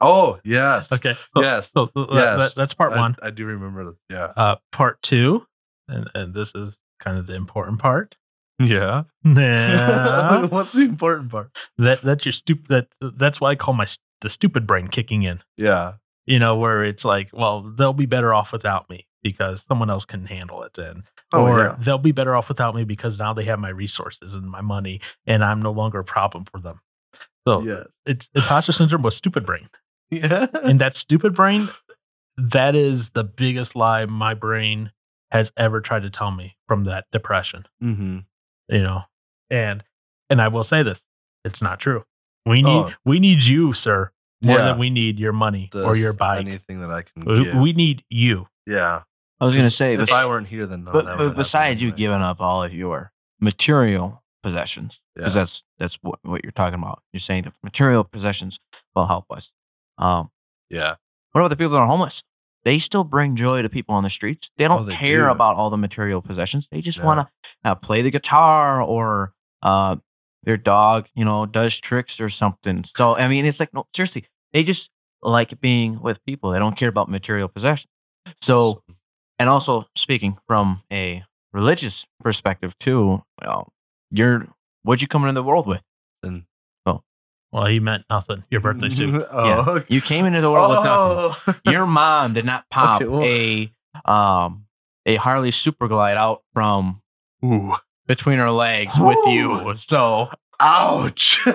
Oh 0.00 0.38
yes, 0.44 0.86
Okay. 0.92 1.12
So, 1.36 1.42
yes, 1.42 1.64
So 1.74 1.86
that- 1.94 2.06
Yes. 2.12 2.38
that- 2.38 2.52
that's 2.56 2.74
part 2.74 2.92
one. 2.96 3.16
I 3.22 3.30
do 3.30 3.46
remember 3.46 3.84
that. 3.86 3.96
Yeah, 4.10 4.32
Uh, 4.36 4.56
part 4.74 4.98
two, 5.08 5.46
and, 5.88 6.08
and 6.14 6.34
this 6.34 6.48
is 6.54 6.72
kind 7.02 7.18
of 7.18 7.26
the 7.26 7.34
important 7.34 7.80
part. 7.80 8.14
yeah. 8.58 9.02
Nah. 9.24 10.46
What's 10.50 10.72
the 10.72 10.82
important 10.82 11.30
part? 11.30 11.50
that 11.78 11.98
that's 12.04 12.24
your 12.24 12.34
stupid. 12.34 12.66
That 13.00 13.12
that's 13.18 13.40
why 13.40 13.50
I 13.50 13.54
call 13.56 13.74
my 13.74 13.86
the 14.22 14.30
stupid 14.30 14.66
brain 14.66 14.88
kicking 14.88 15.22
in. 15.24 15.40
Yeah, 15.56 15.94
You 16.26 16.38
know, 16.38 16.56
where 16.56 16.84
it's 16.84 17.04
like, 17.04 17.28
well, 17.32 17.74
they'll 17.78 17.92
be 17.92 18.06
better 18.06 18.32
off 18.32 18.48
without 18.52 18.88
me 18.88 19.06
because 19.22 19.58
someone 19.68 19.90
else 19.90 20.04
can 20.06 20.24
handle 20.24 20.62
it 20.62 20.72
then. 20.76 21.02
Oh, 21.32 21.42
or 21.42 21.58
yeah. 21.58 21.76
they'll 21.84 21.98
be 21.98 22.12
better 22.12 22.34
off 22.36 22.46
without 22.48 22.74
me 22.74 22.84
because 22.84 23.18
now 23.18 23.34
they 23.34 23.44
have 23.46 23.58
my 23.58 23.68
resources 23.70 24.32
and 24.32 24.48
my 24.48 24.60
money 24.60 25.00
and 25.26 25.42
I'm 25.44 25.60
no 25.62 25.72
longer 25.72 25.98
a 25.98 26.04
problem 26.04 26.44
for 26.50 26.60
them. 26.60 26.80
So 27.46 27.62
yes, 27.62 27.86
it's 28.06 28.24
imposter 28.34 28.72
syndrome 28.76 29.02
with 29.02 29.14
stupid 29.14 29.44
brain. 29.46 29.68
yeah. 30.10 30.46
And 30.62 30.80
that 30.80 30.94
stupid 31.02 31.34
brain, 31.34 31.68
that 32.36 32.74
is 32.74 33.00
the 33.14 33.24
biggest 33.24 33.74
lie 33.76 34.04
my 34.06 34.34
brain 34.34 34.90
has 35.30 35.46
ever 35.58 35.80
tried 35.80 36.02
to 36.02 36.10
tell 36.10 36.30
me 36.30 36.56
from 36.68 36.84
that 36.84 37.04
depression. 37.12 37.64
mm-hmm. 37.82 38.18
You 38.68 38.82
know? 38.82 39.00
And 39.50 39.82
and 40.30 40.40
I 40.40 40.48
will 40.48 40.64
say 40.70 40.82
this, 40.82 40.96
it's 41.44 41.60
not 41.60 41.80
true. 41.80 42.04
We 42.46 42.62
need 42.62 42.70
Oh. 42.70 42.90
we 43.04 43.20
need 43.20 43.38
you, 43.40 43.74
sir, 43.74 44.10
more 44.42 44.58
Yeah. 44.58 44.66
than 44.68 44.78
we 44.78 44.90
need 44.90 45.18
your 45.18 45.32
money 45.32 45.68
The- 45.72 45.82
or 45.84 45.96
your 45.96 46.12
bike. 46.14 46.46
Anything 46.46 46.80
that 46.80 46.90
I 46.90 47.02
can 47.02 47.24
We, 47.26 47.44
give. 47.44 47.54
we 47.56 47.72
need 47.72 48.02
you. 48.08 48.46
yeah. 48.66 49.02
I 49.40 49.44
was 49.46 49.54
gonna 49.54 49.70
say, 49.72 49.94
If 49.94 50.00
bes- 50.08 50.12
I 50.12 50.24
weren't 50.26 50.46
here, 50.46 50.66
then 50.66 50.84
no. 50.84 50.92
but, 50.92 51.04
but 51.18 51.36
besides 51.36 51.80
you 51.80 51.88
anyway. 51.88 51.98
giving 51.98 52.22
up 52.22 52.40
all 52.40 52.62
of 52.64 52.72
your 52.72 53.12
material 53.40 54.22
possessions, 54.44 54.92
because 55.16 55.32
Yeah. 55.34 55.40
that's 55.40 55.54
that's 55.80 55.96
what, 56.02 56.18
what 56.22 56.44
you're 56.44 56.52
talking 56.52 56.78
about. 56.82 57.02
You're 57.12 57.26
saying 57.26 57.44
that 57.44 57.54
material 57.64 58.04
possessions 58.04 58.56
will 58.94 59.08
help 59.14 59.24
us. 59.30 59.44
Um, 59.98 60.30
yeah, 60.70 60.94
what 61.32 61.40
about 61.40 61.48
the 61.50 61.56
people 61.56 61.72
that 61.72 61.78
are 61.86 61.86
homeless? 61.94 62.14
They 62.64 62.78
still 62.78 63.04
bring 63.04 63.36
joy 63.36 63.62
to 63.62 63.68
people 63.68 63.94
on 63.94 64.04
the 64.04 64.10
streets. 64.10 64.46
They 64.58 64.64
don't 64.64 64.82
Oh, 64.82 64.84
they 64.86 64.96
care 64.96 65.26
do. 65.26 65.32
about 65.32 65.56
all 65.56 65.70
the 65.70 65.76
material 65.76 66.22
possessions. 66.22 66.66
They 66.70 66.80
just 66.80 66.98
Yeah. 66.98 67.04
want 67.06 67.18
to 67.20 67.70
uh, 67.70 67.74
play 67.74 68.02
the 68.02 68.10
guitar 68.10 68.80
or 68.80 69.32
uh, 69.62 69.96
their 70.44 70.56
dog, 70.56 71.06
you 71.14 71.24
know, 71.24 71.44
does 71.46 71.74
tricks 71.88 72.14
or 72.20 72.30
something. 72.30 72.84
So 72.96 73.16
I 73.16 73.26
mean, 73.28 73.44
it's 73.46 73.58
like 73.60 73.72
no, 73.74 73.86
seriously, 73.96 74.24
they 74.52 74.62
just 74.62 74.88
like 75.22 75.58
being 75.60 76.00
with 76.02 76.18
people. 76.26 76.52
They 76.52 76.58
don't 76.58 76.78
care 76.78 76.88
about 76.88 77.08
material 77.10 77.48
possessions. 77.48 77.88
So, 78.44 78.82
and 79.38 79.48
also 79.48 79.84
speaking 79.96 80.36
from 80.46 80.82
a 80.92 81.22
religious 81.52 81.94
perspective 82.22 82.72
too, 82.82 83.22
well, 83.42 83.72
you're 84.10 84.46
what'd 84.82 85.00
you 85.02 85.08
come 85.08 85.22
into 85.26 85.34
the 85.40 85.42
world 85.44 85.66
with? 85.66 85.80
and 86.22 86.42
oh 86.86 87.02
Well, 87.52 87.66
he 87.66 87.78
meant 87.80 88.04
nothing. 88.10 88.44
Your 88.50 88.60
birthday 88.60 88.88
suit. 88.96 89.22
oh, 89.32 89.46
Yeah. 89.48 89.58
okay. 89.68 89.86
You 89.88 90.00
came 90.06 90.24
into 90.26 90.40
the 90.40 90.50
world 90.50 90.70
with 90.70 90.84
nothing. 90.84 91.56
Oh. 91.66 91.70
your 91.70 91.86
mom 91.86 92.34
did 92.34 92.44
not 92.44 92.64
pop 92.72 93.02
Okay, 93.02 93.08
well- 93.08 93.22
a 93.24 93.70
um 94.10 94.64
a 95.06 95.16
Harley 95.16 95.52
Superglide 95.66 96.16
out 96.16 96.42
from 96.54 97.00
Ooh. 97.44 97.72
between 98.06 98.38
her 98.38 98.50
legs 98.50 98.92
with 98.98 99.18
you. 99.26 99.74
So 99.90 100.26
Ouch. 100.60 101.20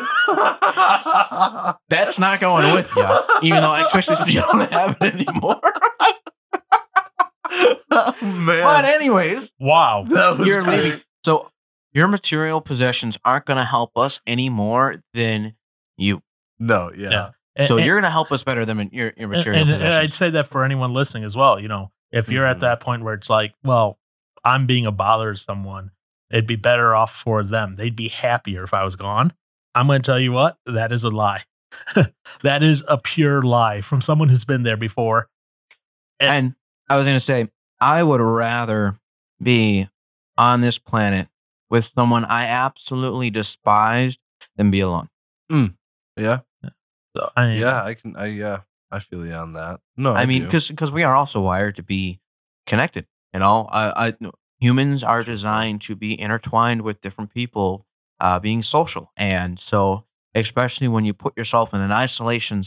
that's 1.90 2.20
not 2.20 2.40
going 2.42 2.74
with 2.76 2.86
you. 2.96 3.06
Even 3.44 3.62
though 3.64 3.72
I 3.72 3.90
Christmas 3.92 4.20
you 4.28 4.42
don't 4.42 4.72
have 4.74 4.96
it 5.02 5.14
anymore. 5.16 5.60
oh, 7.92 8.12
man. 8.22 8.46
but 8.64 8.86
anyways, 8.86 9.50
Wow. 9.60 10.06
You're 10.46 10.64
great. 10.64 10.84
leaving. 10.84 11.02
So 11.26 11.50
your 11.94 12.08
material 12.08 12.62
possessions 12.62 13.16
aren't 13.26 13.46
going 13.46 13.58
to 13.58 13.66
help 13.66 13.92
us 13.98 14.14
any 14.28 14.50
more 14.50 14.96
than 15.14 15.54
you. 15.98 16.22
No, 16.60 16.92
yeah. 16.96 17.10
Yeah. 17.12 17.30
And- 17.56 17.68
So 17.70 17.78
and- 17.78 17.86
you're 17.86 17.96
going 17.96 18.10
to 18.10 18.12
help 18.12 18.32
us 18.32 18.42
better 18.46 18.66
than 18.66 18.90
your, 18.92 19.12
your 19.18 19.28
material 19.28 19.62
and, 19.62 19.72
and 19.72 19.82
possessions. 19.82 20.12
I'd 20.14 20.20
say 20.20 20.30
that 20.32 20.50
for 20.52 20.64
anyone 20.64 20.94
listening 20.94 21.24
as 21.26 21.36
well. 21.36 21.60
You 21.60 21.68
know, 21.68 21.92
if 22.12 22.28
you're 22.28 22.46
Mhm. 22.46 22.52
at 22.56 22.62
that 22.62 22.82
point 22.82 23.04
where 23.04 23.14
it's 23.16 23.30
like, 23.30 23.54
well, 23.64 23.98
I'm 24.46 24.68
being 24.68 24.86
a 24.86 24.92
bother 24.92 25.34
to 25.34 25.40
someone, 25.46 25.92
it'd 26.32 26.48
be 26.48 26.56
better 26.56 26.96
off 26.96 27.10
for 27.24 27.44
them. 27.44 27.76
They'd 27.78 27.96
be 27.96 28.10
happier 28.10 28.64
if 28.64 28.74
I 28.74 28.84
was 28.86 28.96
gone. 28.96 29.34
I'm 29.76 29.88
going 29.88 30.02
to 30.02 30.08
tell 30.10 30.20
you 30.20 30.32
what, 30.32 30.58
that 30.66 30.92
is 30.92 31.04
a 31.04 31.10
lie. 31.10 31.44
that 32.44 32.64
is 32.64 32.80
a 32.88 32.98
pure 32.98 33.42
lie 33.42 33.82
from 33.90 34.02
someone 34.06 34.30
who's 34.30 34.46
been 34.46 34.64
there 34.64 34.78
before. 34.78 35.28
And 36.20 36.54
I 36.90 36.98
was 36.98 37.06
going 37.06 37.20
to 37.20 37.26
say, 37.26 37.50
I 37.82 38.02
would 38.04 38.22
rather 38.22 39.00
be 39.42 39.88
on 40.38 40.62
this 40.62 40.78
planet 40.78 41.28
with 41.70 41.86
someone 41.96 42.26
I 42.26 42.46
absolutely 42.46 43.30
despised 43.30 44.18
than 44.58 44.72
be 44.72 44.82
alone. 44.82 45.10
Yeah. 46.18 46.40
So, 47.16 47.30
I 47.36 47.54
Yeah, 47.54 47.84
I 47.84 47.94
can 47.96 48.16
I 48.16 48.28
yeah. 48.28 48.60
I 48.92 49.00
feel 49.10 49.26
you 49.26 49.34
on 49.34 49.54
that. 49.54 49.80
No, 49.98 50.14
I, 50.14 50.22
I 50.22 50.26
mean, 50.26 50.50
because 50.52 50.92
we 50.92 51.04
are 51.04 51.16
also 51.16 51.40
wired 51.40 51.76
to 51.76 51.84
be 51.84 52.20
connected. 52.68 53.06
You 53.34 53.40
know, 53.40 53.68
I, 53.72 54.08
I 54.08 54.14
humans 54.60 55.04
are 55.04 55.24
designed 55.24 55.84
to 55.88 55.96
be 55.96 56.20
intertwined 56.20 56.82
with 56.82 57.00
different 57.02 57.34
people, 57.34 57.86
uh, 58.20 58.40
being 58.40 58.64
social, 58.64 59.12
and 59.16 59.60
so 59.70 60.06
especially 60.36 60.88
when 60.88 61.06
you 61.06 61.14
put 61.14 61.38
yourself 61.38 61.70
in 61.74 61.82
an 61.82 61.92
isolation 61.92 62.66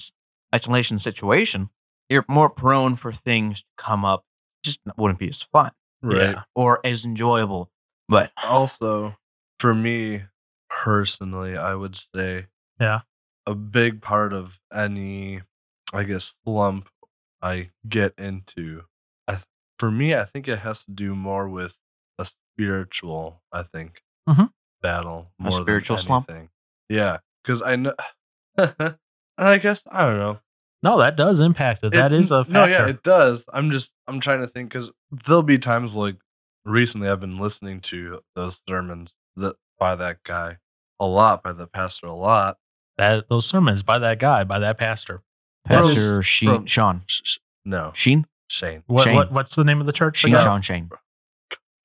isolation 0.55 1.01
situation, 1.01 1.69
you're 2.09 2.25
more 2.29 2.49
prone 2.49 2.97
for 2.97 3.13
things 3.25 3.57
to 3.57 3.85
come 3.85 4.05
up. 4.05 4.25
Just 4.65 4.79
wouldn't 4.97 5.19
be 5.19 5.29
as 5.29 5.39
fun 5.53 5.73
right. 6.03 6.31
yeah. 6.31 6.43
or 6.55 6.85
as 6.87 7.03
enjoyable. 7.05 7.71
But 8.09 8.31
Also, 8.43 9.15
for 9.61 9.75
me 9.75 10.23
personally, 10.85 11.57
I 11.57 11.75
would 11.75 11.97
say 12.15 12.47
Yeah. 12.81 13.01
a 13.47 13.55
big 13.55 14.01
part 14.03 14.33
of 14.33 14.51
any 14.73 15.41
I 15.95 16.05
guess 16.05 16.23
slump 16.45 16.89
I 17.43 17.71
get 17.89 18.15
into 18.19 18.83
I 19.29 19.43
for 19.79 19.91
me 19.91 20.15
I 20.15 20.25
think 20.27 20.49
it 20.49 20.59
has 20.59 20.77
to 20.87 20.93
do 20.93 21.15
more 21.15 21.49
with 21.49 21.73
a 22.19 22.27
spiritual, 22.55 23.43
I 23.53 23.63
think, 23.65 24.01
Mhm. 24.29 24.51
battle 24.81 25.33
A 25.39 25.43
more 25.43 25.63
spiritual 25.63 25.97
than 25.97 26.07
slump? 26.07 26.31
anything. 26.31 26.49
Yeah, 26.89 27.19
cuz 27.45 27.61
I 27.63 27.77
know 27.77 27.95
I 29.39 29.59
guess 29.59 29.79
I 29.91 30.03
don't 30.07 30.19
know. 30.19 30.39
No, 30.83 30.99
that 31.01 31.17
does 31.17 31.39
impact 31.39 31.85
it. 31.85 31.93
That 31.93 32.13
It- 32.13 32.25
is 32.25 32.31
a 32.31 32.45
factor. 32.45 32.53
no, 32.61 32.67
yeah, 32.67 32.87
it 32.89 33.03
does. 33.03 33.41
I'm 33.53 33.71
just 33.71 33.87
I'm 34.09 34.21
trying 34.21 34.41
to 34.41 34.49
think 34.49 34.73
because 34.73 34.91
there'll 35.27 35.43
be 35.43 35.59
times 35.59 35.93
like 35.93 36.17
recently 36.65 37.09
I've 37.09 37.21
been 37.21 37.39
listening 37.41 37.83
to 37.91 38.21
those 38.35 38.53
sermons 38.69 39.09
that 39.37 39.55
by 39.79 39.97
that 39.97 40.19
guy 40.27 40.57
a 41.01 41.05
lot 41.07 41.43
by 41.43 41.53
the 41.53 41.67
pastor 41.67 42.07
a 42.07 42.15
lot. 42.15 42.57
that 42.99 43.25
those 43.29 43.49
sermons 43.51 43.83
by 43.83 43.99
that 43.99 44.21
guy, 44.21 44.45
by 44.45 44.61
that 44.61 44.79
pastor. 44.79 45.23
Pastor 45.67 46.25
Sheen, 46.39 46.49
from- 46.49 46.67
Sean 46.67 47.03
Sh- 47.07 47.13
sh- 47.25 47.39
No, 47.65 47.93
Sheen, 48.05 48.27
Shane. 48.49 48.83
What, 48.87 49.07
Shane. 49.07 49.15
what 49.17 49.33
what's 49.33 49.53
the 49.57 49.65
name 49.65 49.81
of 49.81 49.87
the 49.87 49.93
church? 49.93 50.17
Sheen, 50.21 50.35
again? 50.35 50.45
Sean 50.47 50.63
Shane. 50.63 50.91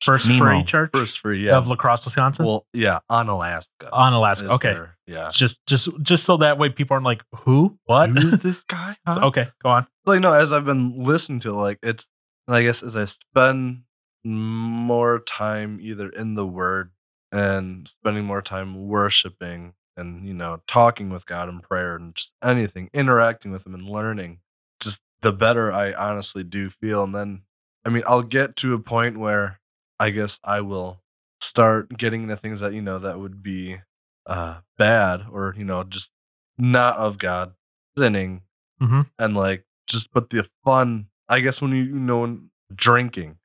First 0.05 0.25
Nemo. 0.25 0.45
Free 0.45 0.63
Church 0.71 0.89
First 0.93 1.11
free, 1.21 1.45
yeah. 1.45 1.57
of 1.57 1.67
La 1.67 1.75
Crosse, 1.75 2.01
Wisconsin, 2.05 2.45
Well, 2.45 2.65
yeah, 2.73 2.99
on 3.09 3.27
Alaska. 3.29 3.89
on 3.91 4.13
Alaska. 4.13 4.45
is 4.45 4.49
Okay, 4.51 4.69
their- 4.73 4.95
yeah. 5.05 5.31
just 5.37 5.55
just 5.67 5.89
just 6.03 6.25
so 6.25 6.37
that 6.37 6.57
way 6.57 6.69
people 6.69 6.93
aren't 6.93 7.05
like, 7.05 7.21
who, 7.43 7.77
what? 7.85 8.09
Who 8.09 8.17
is 8.35 8.39
this 8.43 8.55
guy? 8.69 8.95
Huh? 9.05 9.21
okay, 9.25 9.47
go 9.63 9.69
on. 9.69 9.87
like 10.05 10.21
no, 10.21 10.33
as 10.33 10.45
I've 10.53 10.65
been 10.65 11.03
listening 11.05 11.41
to 11.41 11.55
like 11.55 11.79
it's 11.83 12.03
and 12.47 12.55
I 12.55 12.61
guess 12.61 12.75
as 12.87 12.93
I 12.95 13.05
spend 13.31 13.79
more 14.27 15.23
time 15.37 15.79
either 15.81 16.09
in 16.09 16.35
the 16.35 16.45
word 16.45 16.91
and 17.31 17.89
spending 17.99 18.25
more 18.25 18.41
time 18.41 18.87
worshiping 18.87 19.73
and 19.97 20.25
you 20.25 20.33
know 20.33 20.61
talking 20.71 21.09
with 21.09 21.25
God 21.25 21.49
in 21.49 21.59
prayer 21.59 21.95
and 21.95 22.15
just 22.15 22.29
anything 22.43 22.89
interacting 22.93 23.51
with 23.51 23.65
him 23.65 23.73
and 23.75 23.85
learning 23.85 24.39
just 24.83 24.97
the 25.23 25.31
better 25.31 25.71
I 25.71 25.93
honestly 25.93 26.43
do 26.43 26.69
feel. 26.79 27.03
And 27.03 27.13
then 27.13 27.41
I 27.85 27.89
mean 27.89 28.03
I'll 28.07 28.21
get 28.21 28.55
to 28.57 28.73
a 28.73 28.79
point 28.79 29.19
where 29.19 29.59
I 29.99 30.11
guess 30.11 30.31
I 30.43 30.61
will 30.61 30.99
start 31.49 31.89
getting 31.97 32.23
into 32.23 32.37
things 32.37 32.61
that 32.61 32.73
you 32.73 32.81
know 32.81 32.99
that 32.99 33.19
would 33.19 33.41
be 33.43 33.77
uh 34.27 34.59
bad 34.77 35.21
or 35.31 35.55
you 35.57 35.63
know 35.63 35.83
just 35.83 36.05
not 36.57 36.97
of 36.97 37.19
God 37.19 37.53
sinning 37.97 38.41
hmm 38.79 39.01
and 39.17 39.35
like 39.35 39.63
just 39.89 40.07
but 40.13 40.29
the 40.29 40.43
fun 40.63 41.07
i 41.29 41.39
guess 41.39 41.55
when 41.59 41.71
you, 41.71 41.83
you 41.83 41.99
know 41.99 42.19
when 42.19 42.49
drinking 42.75 43.35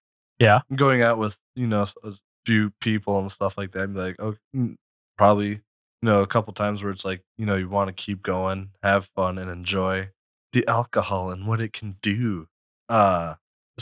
Yeah. 0.43 0.61
going 0.77 1.03
out 1.03 1.19
with 1.19 1.33
you 1.55 1.67
know 1.67 1.87
a 2.05 2.11
few 2.47 2.73
people 2.83 3.19
and 3.21 3.33
stuff 3.35 3.55
like 3.57 3.73
that 3.73 3.85
and 3.85 3.95
be 3.95 4.01
like 4.01 4.17
oh 4.19 4.35
mm, 4.55 4.77
probably 5.17 5.49
you 5.49 5.61
know 6.03 6.23
a 6.23 6.27
couple 6.27 6.53
times 6.55 6.83
where 6.83 6.91
it's 6.91 7.05
like 7.05 7.23
you 7.39 7.47
know 7.47 7.57
you 7.57 7.69
want 7.69 7.95
to 7.95 8.03
keep 8.03 8.23
going 8.23 8.69
have 8.83 9.05
fun 9.15 9.39
and 9.39 9.51
enjoy 9.51 10.09
the 10.53 10.67
alcohol 10.67 11.31
and 11.31 11.47
what 11.47 11.61
it 11.61 11.73
can 11.73 11.97
do 12.03 12.47
uh 12.89 13.35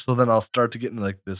so 0.04 0.14
then 0.14 0.28
i'll 0.28 0.46
start 0.46 0.72
to 0.72 0.78
get 0.78 0.90
into 0.90 1.02
like 1.02 1.18
this 1.26 1.38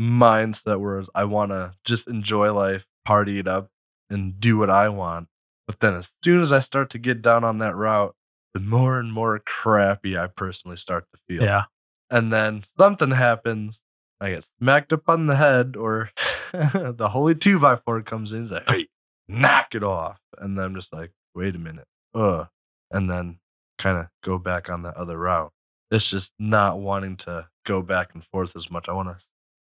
mindset 0.00 0.80
where 0.80 1.04
i 1.14 1.24
want 1.24 1.50
to 1.50 1.72
just 1.86 2.02
enjoy 2.08 2.52
life 2.52 2.82
party 3.06 3.38
it 3.38 3.46
up 3.46 3.68
and 4.10 4.40
do 4.40 4.56
what 4.56 4.70
i 4.70 4.88
want 4.88 5.28
but 5.66 5.76
then 5.80 5.94
as 5.94 6.04
soon 6.24 6.42
as 6.42 6.50
i 6.50 6.64
start 6.64 6.90
to 6.90 6.98
get 6.98 7.20
down 7.22 7.44
on 7.44 7.58
that 7.58 7.76
route 7.76 8.14
the 8.54 8.60
more 8.60 8.98
and 8.98 9.12
more 9.12 9.40
crappy 9.62 10.16
I 10.16 10.26
personally 10.36 10.76
start 10.76 11.06
to 11.12 11.20
feel. 11.26 11.42
Yeah, 11.42 11.62
and 12.10 12.32
then 12.32 12.64
something 12.78 13.10
happens. 13.10 13.74
I 14.22 14.30
get 14.30 14.44
smacked 14.60 14.92
up 14.92 15.08
on 15.08 15.26
the 15.26 15.36
head, 15.36 15.74
or 15.76 16.10
the 16.52 17.08
holy 17.10 17.34
two 17.34 17.58
by 17.58 17.76
four 17.84 18.00
comes 18.02 18.30
in. 18.30 18.44
He's 18.44 18.52
like, 18.52 18.62
"Hey, 18.68 18.86
knock 19.28 19.68
it 19.74 19.82
off!" 19.82 20.18
And 20.38 20.56
then 20.56 20.64
I'm 20.64 20.74
just 20.76 20.92
like, 20.92 21.10
"Wait 21.34 21.56
a 21.56 21.58
minute, 21.58 21.86
uh," 22.14 22.44
and 22.92 23.10
then 23.10 23.38
kind 23.82 23.98
of 23.98 24.06
go 24.24 24.38
back 24.38 24.68
on 24.68 24.82
the 24.82 24.90
other 24.90 25.18
route. 25.18 25.52
It's 25.90 26.08
just 26.10 26.28
not 26.38 26.78
wanting 26.78 27.16
to 27.26 27.46
go 27.66 27.82
back 27.82 28.10
and 28.14 28.22
forth 28.30 28.50
as 28.56 28.64
much. 28.70 28.86
I 28.88 28.92
want 28.92 29.08
to 29.08 29.16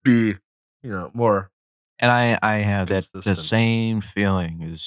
be, 0.04 0.38
you 0.82 0.90
know, 0.90 1.10
more. 1.14 1.50
And 1.98 2.10
I, 2.10 2.38
I 2.42 2.56
have 2.56 2.88
that 2.88 3.06
the 3.14 3.36
same 3.48 4.02
feeling 4.14 4.70
is 4.74 4.80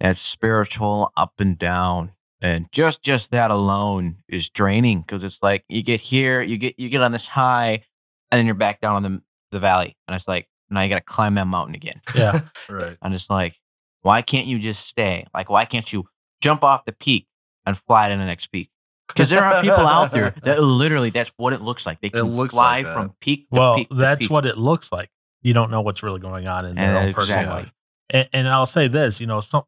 that 0.00 0.16
spiritual 0.32 1.10
up 1.16 1.32
and 1.40 1.58
down, 1.58 2.12
and 2.40 2.66
just 2.72 2.98
just 3.04 3.24
that 3.32 3.50
alone 3.50 4.18
is 4.28 4.48
draining 4.54 5.02
because 5.04 5.24
it's 5.24 5.38
like 5.42 5.64
you 5.68 5.82
get 5.82 6.00
here, 6.00 6.40
you 6.40 6.56
get 6.56 6.78
you 6.78 6.88
get 6.88 7.02
on 7.02 7.10
this 7.10 7.22
high, 7.28 7.82
and 8.30 8.38
then 8.38 8.46
you're 8.46 8.54
back 8.54 8.80
down 8.80 8.96
on 8.96 9.02
the 9.02 9.22
the 9.52 9.58
valley, 9.60 9.96
and 10.06 10.14
it's 10.14 10.26
like 10.28 10.48
now 10.70 10.82
you 10.82 10.88
got 10.90 10.96
to 10.96 11.04
climb 11.08 11.34
that 11.36 11.46
mountain 11.46 11.74
again. 11.74 12.00
Yeah. 12.14 12.40
right. 12.68 12.96
I'm 13.00 13.12
just 13.12 13.30
like, 13.30 13.54
why 14.02 14.22
can't 14.22 14.46
you 14.46 14.58
just 14.58 14.80
stay? 14.90 15.26
Like, 15.32 15.48
why 15.48 15.64
can't 15.64 15.86
you 15.90 16.04
jump 16.42 16.62
off 16.62 16.82
the 16.84 16.92
peak 16.92 17.26
and 17.64 17.76
fly 17.86 18.08
to 18.08 18.16
the 18.16 18.24
next 18.24 18.48
peak? 18.52 18.70
Because 19.08 19.30
there 19.30 19.42
are 19.42 19.62
people 19.62 19.86
out 19.86 20.12
there 20.12 20.34
that 20.44 20.60
literally 20.62 21.10
that's 21.14 21.30
what 21.38 21.54
it 21.54 21.62
looks 21.62 21.82
like. 21.86 22.00
They 22.02 22.10
can 22.10 22.36
looks 22.36 22.50
fly 22.50 22.78
like 22.78 22.84
that. 22.84 22.94
from 22.94 23.14
peak 23.22 23.48
to 23.50 23.58
Well, 23.58 23.76
peak. 23.76 23.88
to 23.88 23.94
that's 23.94 24.18
peak. 24.18 24.30
what 24.30 24.44
it 24.44 24.58
looks 24.58 24.86
like. 24.92 25.08
You 25.40 25.54
don't 25.54 25.70
know 25.70 25.80
what's 25.80 26.02
really 26.02 26.20
going 26.20 26.46
on 26.46 26.66
in 26.66 26.74
their 26.74 26.96
And 26.96 27.08
own 27.08 27.14
personal 27.14 27.48
life. 27.48 27.68
And, 28.10 28.28
and 28.34 28.48
I'll 28.48 28.70
say 28.74 28.88
this, 28.88 29.14
you 29.18 29.26
know, 29.26 29.42
some, 29.50 29.62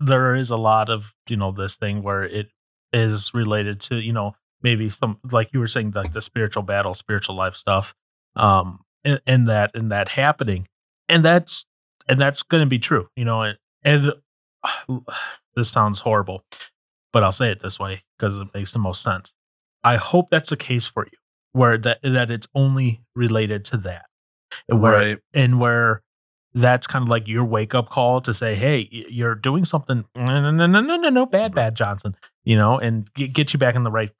there 0.00 0.36
is 0.36 0.48
a 0.48 0.56
lot 0.56 0.88
of, 0.88 1.02
you 1.28 1.36
know, 1.36 1.52
this 1.52 1.72
thing 1.80 2.02
where 2.02 2.24
it 2.24 2.46
is 2.94 3.20
related 3.34 3.82
to, 3.90 3.96
you 3.96 4.12
know, 4.14 4.34
maybe 4.62 4.94
some, 5.00 5.18
like 5.30 5.50
you 5.52 5.60
were 5.60 5.68
saying, 5.68 5.92
like 5.94 6.14
the 6.14 6.22
spiritual 6.24 6.62
battle, 6.62 6.94
spiritual 6.98 7.36
life 7.36 7.54
stuff, 7.60 7.84
um, 8.36 8.80
and, 9.04 9.20
and 9.26 9.48
that, 9.48 9.70
and 9.74 9.90
that 9.92 10.08
happening. 10.08 10.66
And 11.08 11.24
that's, 11.24 11.50
and 12.08 12.20
that's 12.20 12.40
going 12.50 12.62
to 12.62 12.68
be 12.68 12.78
true, 12.78 13.08
you 13.16 13.24
know, 13.24 13.42
and, 13.42 13.58
and 13.84 14.12
this 15.56 15.66
sounds 15.72 15.98
horrible, 16.02 16.44
but 17.12 17.22
I'll 17.22 17.36
say 17.36 17.50
it 17.50 17.60
this 17.62 17.78
way 17.78 18.02
because 18.18 18.34
it 18.40 18.48
makes 18.58 18.72
the 18.72 18.78
most 18.78 19.02
sense. 19.04 19.24
I 19.84 19.96
hope 19.96 20.28
that's 20.30 20.50
the 20.50 20.56
case 20.56 20.82
for 20.92 21.04
you, 21.06 21.18
where 21.52 21.78
that, 21.78 21.98
that 22.02 22.30
it's 22.30 22.46
only 22.54 23.00
related 23.14 23.66
to 23.72 23.78
that. 23.84 24.06
And 24.68 24.80
where 24.80 24.92
Right. 24.92 25.18
and 25.34 25.60
where 25.60 26.02
that's 26.54 26.86
kind 26.86 27.02
of 27.02 27.08
like 27.08 27.24
your 27.26 27.44
wake 27.44 27.74
up 27.74 27.88
call 27.90 28.20
to 28.22 28.32
say, 28.40 28.56
hey, 28.56 28.88
you're 28.90 29.34
doing 29.34 29.66
something, 29.66 30.04
no, 30.16 30.50
no, 30.50 30.50
no, 30.50 30.80
no, 30.80 30.96
no, 30.96 31.08
no, 31.10 31.26
bad, 31.26 31.54
bad, 31.54 31.76
Johnson, 31.76 32.16
you 32.44 32.56
know, 32.56 32.78
and 32.78 33.12
get, 33.14 33.34
get 33.34 33.52
you 33.52 33.58
back 33.58 33.74
in 33.74 33.84
the 33.84 33.90
right, 33.90 34.10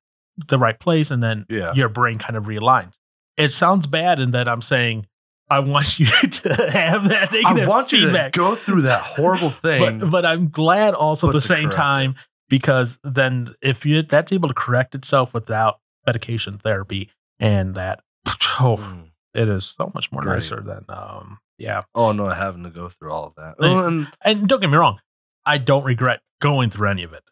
the 0.51 0.59
right 0.59 0.79
place, 0.79 1.07
and 1.11 1.23
then 1.23 1.47
Yeah. 1.49 1.73
your 1.75 1.89
brain 1.89 2.19
kind 2.19 2.37
of 2.37 2.45
realigns. 2.45 2.93
It 3.37 3.51
sounds 3.61 3.87
bad 3.87 4.19
in 4.19 4.33
that 4.33 4.49
I'm 4.49 4.63
saying 4.69 5.07
I 5.51 5.61
want 5.61 5.87
you 5.99 6.07
to 6.45 6.49
have 6.73 7.03
that 7.11 7.29
I 7.33 7.53
negative 7.53 7.69
want 7.69 7.93
you 7.93 8.07
feedback, 8.07 8.33
to 8.33 8.39
go 8.39 8.57
through 8.67 8.83
that 8.83 9.03
horrible 9.17 9.53
thing. 9.65 10.01
but 10.01 10.11
but 10.11 10.27
I'm 10.27 10.49
glad 10.51 10.95
also 10.95 11.29
at 11.29 11.35
the 11.35 11.43
same 11.49 11.69
correct 11.69 11.77
time 11.77 12.15
because 12.49 12.89
then 13.05 13.55
if 13.63 13.79
you 13.85 14.03
that's 14.11 14.33
able 14.33 14.49
to 14.49 14.55
correct 14.55 14.95
itself 14.95 15.31
without 15.35 15.81
medication 16.07 16.59
therapy 16.63 17.11
and 17.41 17.75
that 17.77 18.01
oh 18.61 18.77
Mm. 18.79 19.09
it 19.35 19.49
is 19.49 19.65
so 19.77 19.91
much 19.95 20.07
more 20.13 20.23
Great. 20.23 20.43
nicer 20.45 20.63
than 20.63 20.85
um 20.89 21.39
yeah 21.59 21.83
Oh 21.95 22.13
no, 22.13 22.29
having 22.29 22.65
to 22.65 22.71
go 22.71 22.91
through 22.99 23.13
all 23.13 23.27
of 23.27 23.35
that. 23.37 23.55
Oh, 23.61 23.87
and 23.87 24.07
and 24.25 24.49
don't 24.49 24.61
get 24.61 24.71
me 24.71 24.77
wrong 24.77 24.99
I 25.45 25.59
don't 25.59 25.85
regret 25.85 26.21
going 26.43 26.71
through 26.71 26.91
any 26.91 27.03
of 27.05 27.13
it 27.13 27.23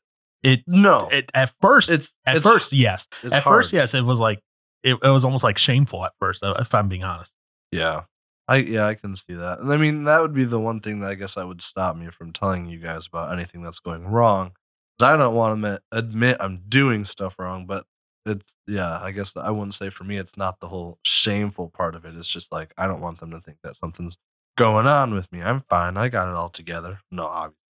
it 0.42 0.60
no, 0.66 1.08
it 1.10 1.30
at 1.34 1.50
first 1.62 1.88
it's 1.88 2.04
at 2.26 2.36
it's, 2.36 2.44
first 2.44 2.66
yes 2.70 3.00
it's 3.22 3.34
at 3.34 3.42
hard. 3.42 3.64
first 3.64 3.72
yes 3.74 3.88
it 3.92 4.02
was 4.02 4.18
like 4.18 4.40
it, 4.84 4.94
it 5.02 5.10
was 5.10 5.24
almost 5.24 5.44
like 5.44 5.58
shameful 5.58 6.04
at 6.04 6.12
first 6.20 6.40
if 6.42 6.68
I'm 6.74 6.88
being 6.90 7.04
honest 7.04 7.30
Yeah. 7.72 8.02
I 8.48 8.56
yeah, 8.58 8.86
I 8.86 8.94
can 8.94 9.16
see 9.26 9.34
that. 9.34 9.60
And 9.60 9.72
I 9.72 9.78
mean 9.78 10.04
that 10.04 10.20
would 10.20 10.34
be 10.34 10.44
the 10.44 10.60
one 10.60 10.80
thing 10.80 11.00
that 11.00 11.10
I 11.10 11.14
guess 11.14 11.32
I 11.36 11.44
would 11.44 11.62
stop 11.70 11.96
me 11.96 12.08
from 12.18 12.32
telling 12.34 12.66
you 12.68 12.78
guys 12.80 13.02
about 13.10 13.32
anything 13.32 13.62
that's 13.62 13.78
going 13.84 14.06
wrong. 14.06 14.52
I 15.00 15.16
don't 15.16 15.34
want 15.34 15.60
to 15.62 15.66
admit, 15.66 15.82
admit 15.92 16.36
I'm 16.40 16.62
doing 16.70 17.06
stuff 17.10 17.34
wrong, 17.38 17.66
but 17.66 17.84
it's 18.26 18.44
yeah, 18.68 19.00
I 19.00 19.12
guess 19.12 19.28
I 19.36 19.50
wouldn't 19.50 19.76
say 19.78 19.90
for 19.96 20.04
me 20.04 20.18
it's 20.18 20.36
not 20.36 20.60
the 20.60 20.68
whole 20.68 20.98
shameful 21.24 21.72
part 21.76 21.94
of 21.94 22.04
it. 22.04 22.14
It's 22.16 22.32
just 22.32 22.46
like 22.52 22.72
I 22.78 22.86
don't 22.86 23.00
want 23.00 23.20
them 23.20 23.30
to 23.32 23.40
think 23.40 23.58
that 23.64 23.76
something's 23.80 24.14
going 24.58 24.86
on 24.86 25.14
with 25.14 25.26
me. 25.32 25.42
I'm 25.42 25.64
fine. 25.70 25.96
I 25.96 26.08
got 26.08 26.30
it 26.30 26.36
all 26.36 26.50
together. 26.54 27.00
No, 27.10 27.26
obviously. 27.26 27.63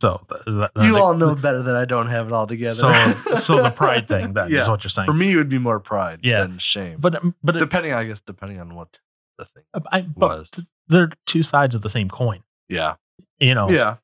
So 0.00 0.20
You 0.76 0.96
all 0.98 1.14
know 1.16 1.34
better 1.34 1.62
that 1.64 1.76
I 1.76 1.84
don't 1.84 2.08
have 2.08 2.26
it 2.28 2.32
all 2.32 2.46
together. 2.46 2.82
so 2.82 3.40
so 3.56 3.62
the 3.62 3.70
pride 3.70 4.06
thing 4.08 4.32
then 4.34 4.52
is 4.52 4.68
what 4.68 4.84
you're 4.84 4.90
saying 4.94 5.06
For 5.06 5.12
me, 5.12 5.32
it 5.32 5.36
would 5.36 5.48
be 5.50 5.58
more 5.58 5.80
pride 5.80 6.20
Yeah. 6.22 6.42
than 6.42 6.58
shame. 6.74 6.98
but 7.00 7.16
um, 7.16 7.34
but 7.42 7.56
it, 7.56 7.60
depending, 7.60 7.92
I 7.92 8.04
guess, 8.04 8.18
depending 8.26 8.60
on 8.60 8.74
what 8.74 8.88
the 9.38 9.44
thing 9.54 9.64
uh, 9.74 9.80
I, 9.92 10.00
but 10.02 10.28
was. 10.28 10.46
they're 10.88 11.10
two 11.32 11.42
sides 11.50 11.74
of 11.74 11.82
the 11.82 11.90
same 11.92 12.08
coin 12.08 12.42
Yeah. 12.68 12.94
you 13.40 13.54
know 13.54 13.68
Yeah. 13.70 13.96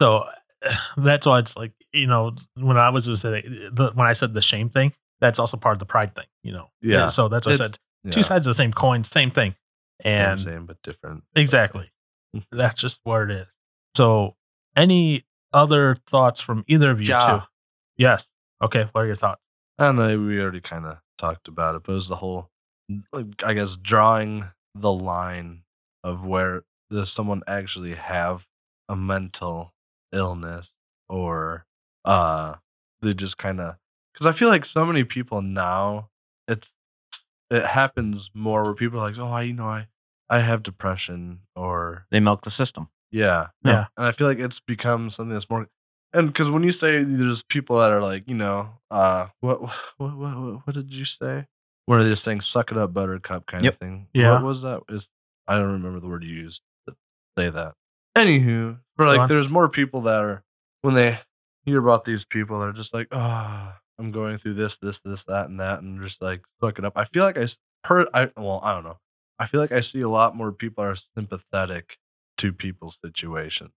So 0.00 0.24
that's 0.96 1.24
why 1.24 1.40
it's 1.40 1.50
like 1.56 1.72
you 1.92 2.06
know 2.06 2.32
when 2.56 2.76
I 2.76 2.90
was 2.90 3.04
just 3.04 3.22
saying 3.22 3.70
the, 3.74 3.90
when 3.94 4.06
I 4.06 4.14
said 4.20 4.34
the 4.34 4.42
shame 4.42 4.68
thing, 4.70 4.92
that's 5.20 5.38
also 5.38 5.56
part 5.56 5.74
of 5.74 5.78
the 5.80 5.86
pride 5.86 6.14
thing. 6.14 6.26
You 6.42 6.52
know. 6.52 6.66
Yeah. 6.82 7.12
So 7.16 7.28
that's 7.28 7.46
what 7.46 7.52
I 7.52 7.54
It's- 7.54 7.70
said. 7.70 7.78
Two 8.14 8.22
sides 8.28 8.46
of 8.46 8.56
the 8.56 8.62
same 8.62 8.72
coin, 8.72 9.04
same 9.16 9.32
thing. 9.32 9.56
And 10.04 10.44
same 10.44 10.66
but 10.66 10.76
different. 10.84 11.24
exactly, 11.34 11.90
that's 12.52 12.80
just 12.80 12.94
where 13.02 13.28
it 13.28 13.34
is. 13.40 13.46
So, 13.96 14.35
any 14.76 15.24
other 15.52 15.98
thoughts 16.10 16.40
from 16.44 16.64
either 16.68 16.90
of 16.90 17.00
you 17.00 17.08
Yeah. 17.10 17.40
two? 17.40 17.46
Yes. 18.04 18.22
Okay. 18.62 18.84
What 18.92 19.02
are 19.02 19.06
your 19.06 19.16
thoughts? 19.16 19.40
I 19.78 19.84
don't 19.86 19.96
know. 19.96 20.18
We 20.18 20.40
already 20.40 20.60
kind 20.60 20.84
of 20.86 20.98
talked 21.20 21.48
about 21.48 21.74
it, 21.74 21.82
but 21.84 21.92
it 21.92 21.96
was 21.96 22.08
the 22.08 22.16
whole, 22.16 22.50
like, 23.12 23.26
I 23.44 23.54
guess, 23.54 23.68
drawing 23.84 24.44
the 24.74 24.92
line 24.92 25.62
of 26.04 26.22
where 26.22 26.62
does 26.90 27.08
someone 27.16 27.42
actually 27.48 27.94
have 27.94 28.40
a 28.88 28.94
mental 28.96 29.72
illness 30.12 30.64
or 31.08 31.64
uh 32.04 32.54
they 33.02 33.12
just 33.12 33.36
kind 33.38 33.60
of 33.60 33.74
because 34.14 34.32
I 34.32 34.38
feel 34.38 34.48
like 34.48 34.62
so 34.72 34.84
many 34.84 35.02
people 35.02 35.42
now 35.42 36.08
it's 36.46 36.66
it 37.50 37.64
happens 37.66 38.30
more 38.34 38.62
where 38.64 38.74
people 38.74 39.00
are 39.00 39.10
like 39.10 39.18
oh 39.18 39.26
I 39.32 39.42
you 39.42 39.52
know 39.52 39.66
I 39.66 39.88
I 40.30 40.38
have 40.38 40.62
depression 40.62 41.40
or 41.56 42.06
they 42.12 42.20
milk 42.20 42.44
the 42.44 42.52
system. 42.56 42.88
Yeah. 43.10 43.46
Yeah. 43.64 43.86
And 43.96 44.06
I 44.06 44.12
feel 44.12 44.26
like 44.26 44.38
it's 44.38 44.58
become 44.66 45.12
something 45.16 45.34
that's 45.34 45.48
more 45.50 45.66
and 46.12 46.28
because 46.28 46.50
when 46.50 46.62
you 46.62 46.72
say 46.72 46.88
there's 46.90 47.42
people 47.50 47.78
that 47.78 47.90
are 47.90 48.02
like, 48.02 48.24
you 48.26 48.34
know, 48.34 48.68
uh, 48.90 49.26
what 49.40 49.60
what 49.60 49.70
what 49.98 50.16
what, 50.18 50.66
what 50.66 50.74
did 50.74 50.90
you 50.90 51.04
say? 51.20 51.46
One 51.86 52.00
of 52.00 52.06
these 52.06 52.24
things, 52.24 52.42
"suck 52.52 52.70
it 52.70 52.78
up, 52.78 52.94
Buttercup" 52.94 53.46
kind 53.46 53.64
Yep. 53.64 53.74
of 53.74 53.78
thing. 53.78 54.06
Yeah. 54.14 54.32
What 54.32 54.42
was 54.42 54.62
that? 54.62 54.94
Is 54.94 55.02
I 55.46 55.54
don't 55.56 55.72
remember 55.72 56.00
the 56.00 56.06
word 56.08 56.24
you 56.24 56.34
used 56.34 56.60
to 56.88 56.94
say 57.36 57.50
that. 57.50 57.74
Anywho, 58.16 58.78
for 58.96 59.04
Go 59.04 59.10
like, 59.12 59.28
there's 59.28 59.50
more 59.50 59.68
people 59.68 60.02
that 60.02 60.14
are 60.20 60.42
when 60.82 60.94
they 60.94 61.18
hear 61.64 61.78
about 61.80 62.04
these 62.04 62.20
people, 62.30 62.60
they're 62.60 62.72
just 62.72 62.94
like, 62.94 63.08
oh, 63.12 63.72
I'm 63.98 64.12
going 64.12 64.38
through 64.38 64.54
this, 64.54 64.72
this, 64.80 64.94
this, 65.04 65.18
that, 65.26 65.48
and 65.48 65.60
that, 65.60 65.82
and 65.82 66.00
just 66.02 66.22
like 66.22 66.40
suck 66.60 66.78
it 66.78 66.84
up. 66.84 66.94
I 66.96 67.04
feel 67.12 67.24
like 67.24 67.36
I 67.36 67.46
heard, 67.86 68.06
I 68.14 68.28
well, 68.36 68.60
I 68.62 68.72
don't 68.72 68.84
know. 68.84 68.98
I 69.38 69.48
feel 69.48 69.60
like 69.60 69.72
I 69.72 69.82
see 69.92 70.00
a 70.00 70.08
lot 70.08 70.34
more 70.36 70.52
people 70.52 70.82
are 70.82 70.96
sympathetic 71.14 71.84
to 72.40 72.52
people's 72.52 72.94
situation. 73.04 73.70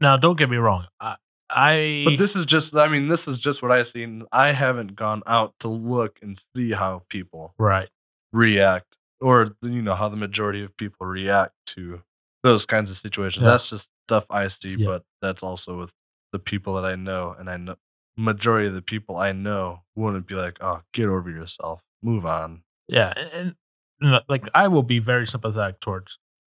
Now, 0.00 0.16
don't 0.16 0.38
get 0.38 0.48
me 0.48 0.56
wrong. 0.56 0.86
I, 1.00 1.16
I 1.50 2.04
But 2.04 2.24
this 2.24 2.30
is 2.34 2.46
just, 2.46 2.66
I 2.74 2.88
mean, 2.88 3.08
this 3.08 3.20
is 3.26 3.38
just 3.40 3.62
what 3.62 3.72
I've 3.72 3.86
seen. 3.92 4.24
I 4.32 4.52
haven't 4.52 4.96
gone 4.96 5.22
out 5.26 5.54
to 5.60 5.68
look 5.68 6.16
and 6.22 6.38
see 6.54 6.70
how 6.72 7.02
people 7.10 7.54
right. 7.58 7.88
react 8.32 8.86
or, 9.20 9.50
you 9.62 9.82
know, 9.82 9.94
how 9.94 10.08
the 10.08 10.16
majority 10.16 10.62
of 10.62 10.76
people 10.76 11.06
react 11.06 11.52
to 11.76 12.00
those 12.42 12.64
kinds 12.66 12.90
of 12.90 12.96
situations. 13.02 13.42
Yeah. 13.44 13.52
That's 13.52 13.70
just 13.70 13.84
stuff 14.04 14.24
I 14.30 14.48
see, 14.62 14.76
Yeah. 14.78 14.86
but 14.86 15.02
that's 15.20 15.42
also 15.42 15.80
with 15.80 15.90
the 16.32 16.38
people 16.38 16.74
that 16.80 16.84
I 16.86 16.94
know. 16.94 17.34
And 17.38 17.50
I 17.50 17.56
know, 17.56 17.76
majority 18.16 18.68
of 18.68 18.74
the 18.74 18.82
people 18.82 19.16
I 19.16 19.32
know 19.32 19.80
wouldn't 19.96 20.26
be 20.26 20.34
like, 20.34 20.56
oh, 20.60 20.80
get 20.94 21.06
over 21.06 21.30
yourself, 21.30 21.80
move 22.02 22.26
on. 22.26 22.62
Yeah, 22.88 23.12
and, 23.16 23.54
and 24.00 24.20
like 24.28 24.42
I 24.54 24.68
will 24.68 24.82
be 24.82 24.98
very 24.98 25.28
sympathetic 25.30 25.80
towards 25.80 26.06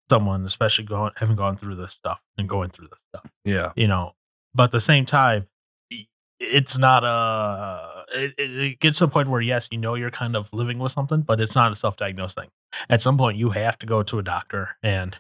someone, 0.09 0.45
especially 0.47 0.85
going 0.85 1.11
having 1.17 1.35
gone 1.35 1.57
through 1.57 1.75
this 1.75 1.91
stuff 1.99 2.17
and 2.37 2.47
going 2.49 2.71
through 2.75 2.87
this 2.87 2.99
stuff. 3.09 3.31
Yeah. 3.45 3.71
you 3.75 3.87
know 3.87 4.11
but 4.55 4.63
at 4.65 4.71
the 4.71 4.81
same 4.87 5.05
time 5.05 5.47
it's 6.39 6.75
not 6.77 7.03
a 7.03 8.03
it, 8.15 8.33
it 8.37 8.79
gets 8.79 8.97
to 8.99 9.03
a 9.05 9.07
point 9.07 9.29
where 9.29 9.41
yes 9.41 9.63
you 9.71 9.77
know 9.77 9.95
you're 9.95 10.11
kind 10.11 10.35
of 10.35 10.45
living 10.53 10.79
with 10.79 10.93
something 10.93 11.21
but 11.27 11.39
it's 11.39 11.55
not 11.55 11.71
a 11.71 11.75
self-diagnosed 11.79 12.35
thing 12.35 12.47
at 12.89 13.01
some 13.03 13.17
point 13.17 13.37
you 13.37 13.49
have 13.51 13.77
to 13.79 13.85
go 13.85 14.03
to 14.03 14.19
a 14.19 14.23
doctor 14.23 14.69
and 14.83 15.15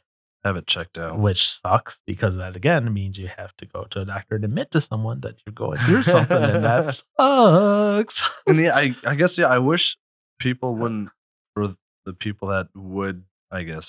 Have 0.45 0.55
it 0.55 0.67
checked 0.67 0.97
out. 0.97 1.19
which 1.19 1.37
sucks 1.61 1.93
because 2.07 2.37
that 2.37 2.55
again 2.55 2.91
means 2.93 3.17
you 3.17 3.27
have 3.35 3.49
to 3.59 3.65
go 3.65 3.85
to 3.91 4.01
a 4.01 4.05
doctor 4.05 4.35
and 4.35 4.45
admit 4.45 4.69
to 4.73 4.81
someone 4.89 5.19
that 5.23 5.35
you're 5.45 5.53
going 5.53 5.79
through 5.85 6.03
something 6.03 6.37
and 6.37 6.63
that 6.63 6.85
sucks 7.17 8.13
and 8.47 8.59
yeah, 8.63 8.75
I 8.75 9.11
I 9.11 9.15
guess 9.15 9.31
yeah, 9.37 9.47
I 9.47 9.57
wish 9.59 9.81
people 10.39 10.75
wouldn't 10.79 11.09
for 11.53 11.75
the 12.05 12.13
people 12.13 12.47
that 12.49 12.67
would, 12.75 13.23
I 13.51 13.63
guess, 13.63 13.83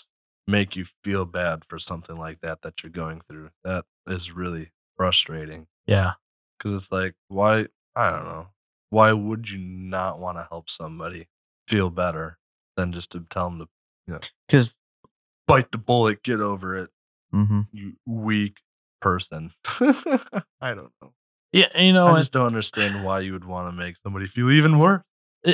make 0.46 0.76
you 0.76 0.84
feel 1.04 1.24
bad 1.24 1.62
for 1.68 1.78
something 1.78 2.16
like 2.16 2.40
that 2.42 2.58
that 2.62 2.74
you're 2.82 2.92
going 2.92 3.20
through. 3.28 3.50
That 3.64 3.84
is 4.06 4.20
really 4.34 4.70
frustrating 4.96 5.66
yeah 5.86 6.12
because 6.58 6.82
it's 6.82 6.92
like, 6.92 7.14
why? 7.28 7.64
I 7.96 8.10
don't 8.10 8.24
know. 8.24 8.46
Why 8.90 9.12
would 9.12 9.46
you 9.48 9.58
not 9.58 10.18
want 10.18 10.36
to 10.38 10.46
help 10.50 10.66
somebody? 10.78 11.26
feel 11.70 11.88
better 11.88 12.36
than 12.76 12.92
just 12.92 13.10
to 13.12 13.24
tell 13.32 13.48
them 13.48 13.60
to 13.60 13.66
you 14.06 14.14
know, 14.14 14.20
Because 14.48 14.66
bite 15.46 15.70
the 15.70 15.78
bullet, 15.78 16.22
get 16.24 16.40
over 16.40 16.78
it, 16.78 16.90
hmm 17.32 17.60
you 17.72 17.92
weak 18.06 18.54
person. 19.00 19.52
I 20.60 20.74
don't 20.74 20.90
know. 21.00 21.12
Yeah, 21.52 21.66
you 21.78 21.92
know, 21.92 22.08
I 22.08 22.20
just 22.20 22.32
don't 22.32 22.46
understand 22.46 23.04
why 23.04 23.20
you 23.20 23.32
would 23.32 23.44
want 23.44 23.72
to 23.72 23.72
make 23.72 23.94
somebody 24.02 24.26
feel 24.34 24.50
even 24.50 24.78
worse 24.78 25.02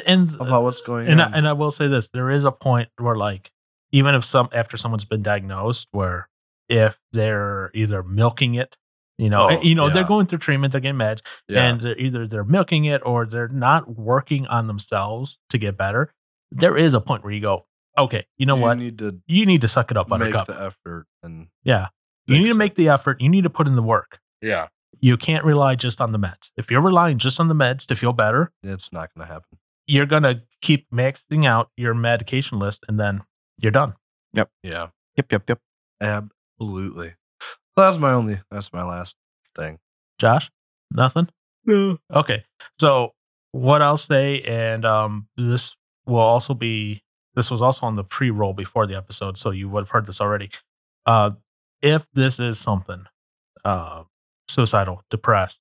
and 0.07 0.35
about 0.41 0.63
what's 0.63 0.81
going 0.87 1.09
and 1.09 1.21
I, 1.21 1.27
on. 1.27 1.35
and 1.35 1.49
I 1.49 1.53
will 1.53 1.75
say 1.79 1.89
this: 1.89 2.05
there 2.13 2.31
is 2.31 2.45
a 2.45 2.51
point 2.51 2.89
where, 2.99 3.17
like, 3.17 3.51
even 3.93 4.15
if 4.15 4.25
some 4.33 4.49
after 4.53 4.77
someone's 4.77 5.05
been 5.05 5.23
diagnosed, 5.23 5.87
where 5.93 6.29
if 6.69 6.95
they're 7.13 7.71
either 7.75 8.03
milking 8.03 8.55
it, 8.57 8.75
you 9.19 9.31
know, 9.31 9.49
Oh, 9.51 9.61
you 9.63 9.75
know, 9.75 9.93
they're 9.93 10.07
going 10.07 10.27
through 10.27 10.39
treatment, 10.39 10.73
they're 10.73 10.81
getting 10.81 10.99
meds, 10.99 11.19
yeah. 11.49 11.65
and 11.65 11.81
they're, 11.81 11.99
either 11.99 12.27
they're 12.27 12.45
milking 12.45 12.85
it 12.87 13.01
or 13.05 13.25
they're 13.27 13.49
not 13.49 13.89
working 13.99 14.47
on 14.47 14.67
themselves 14.67 15.37
to 15.53 15.59
get 15.59 15.77
better. 15.79 16.13
There 16.53 16.77
is 16.77 16.93
a 16.95 17.01
point 17.01 17.25
where 17.25 17.33
you 17.33 17.41
go, 17.41 17.67
okay, 17.99 18.27
you 18.37 18.47
know 18.47 18.57
you 18.57 18.63
what? 18.63 18.75
need 18.79 18.99
to 18.99 19.19
you 19.27 19.47
need 19.47 19.63
to 19.63 19.69
suck 19.75 19.91
it 19.91 19.97
up, 19.97 20.09
make 20.09 20.19
Buttercup. 20.21 20.47
the 20.49 20.55
effort 20.61 21.07
and 21.23 21.47
yeah, 21.65 21.87
you 22.27 22.39
need 22.39 22.49
to 22.49 22.55
make 22.55 22.77
the 22.77 22.89
effort. 22.89 23.21
You 23.21 23.29
need 23.31 23.45
to 23.45 23.51
put 23.51 23.67
in 23.67 23.77
the 23.77 23.83
work. 23.83 24.19
yeah, 24.43 24.67
You 25.01 25.17
can't 25.17 25.45
rely 25.45 25.77
just 25.77 26.01
on 26.01 26.13
the 26.13 26.19
meds. 26.19 26.35
If 26.57 26.67
you're 26.71 26.83
relying 26.83 27.19
just 27.19 27.39
on 27.41 27.49
the 27.49 27.55
meds 27.55 27.87
to 27.87 27.97
feel 27.97 28.13
better, 28.13 28.53
it's 28.63 28.89
not 28.93 29.09
going 29.15 29.27
to 29.27 29.33
happen. 29.33 29.57
you're 29.87 30.07
gonna 30.07 30.43
keep 30.63 30.87
maxing 30.93 31.47
out 31.47 31.71
your 31.77 31.95
medication 31.95 32.59
list, 32.59 32.79
and 32.89 32.99
then 33.01 33.21
you're 33.59 33.73
done. 33.73 33.95
Yep. 34.35 34.51
Yeah, 34.63 34.87
Yep, 35.17 35.27
yep, 35.33 35.43
yep. 35.49 35.61
absolutely. 36.01 37.15
So 37.75 37.83
that's 37.83 37.99
my 38.01 38.13
only. 38.13 38.41
That's 38.51 38.67
my 38.73 38.85
last 38.85 39.13
thing. 39.57 39.79
Josh, 40.21 40.43
nothing. 40.91 41.29
No. 41.65 41.99
Okay. 42.15 42.45
So 42.81 43.13
what 43.53 43.83
I'll 43.83 44.01
say, 44.09 44.43
and 44.43 44.85
um, 44.85 45.29
this 45.37 45.61
will 46.07 46.19
also 46.19 46.55
be 46.55 47.03
this 47.35 47.47
was 47.51 47.61
also 47.61 47.81
on 47.83 47.97
the 47.97 48.05
pre-roll 48.05 48.55
before 48.55 48.87
the 48.87 48.97
episode, 48.97 49.37
so 49.43 49.51
you 49.51 49.69
would 49.69 49.85
have 49.85 49.91
heard 49.91 50.07
this 50.07 50.21
already. 50.21 50.51
Uh, 51.07 51.31
if 51.83 52.03
this 52.15 52.33
is 52.39 52.57
something 52.65 53.05
uh, 53.65 54.05
suicidal, 54.51 55.03
depressed, 55.11 55.55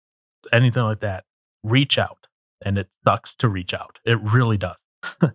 anything 0.53 0.84
like 0.84 1.01
that, 1.01 1.23
reach 1.63 1.97
out. 1.97 2.17
And 2.63 2.77
it 2.77 2.88
sucks 3.03 3.30
to 3.39 3.49
reach 3.49 3.72
out. 3.73 3.97
It 4.05 4.17
really 4.22 4.57
does. 4.57 4.77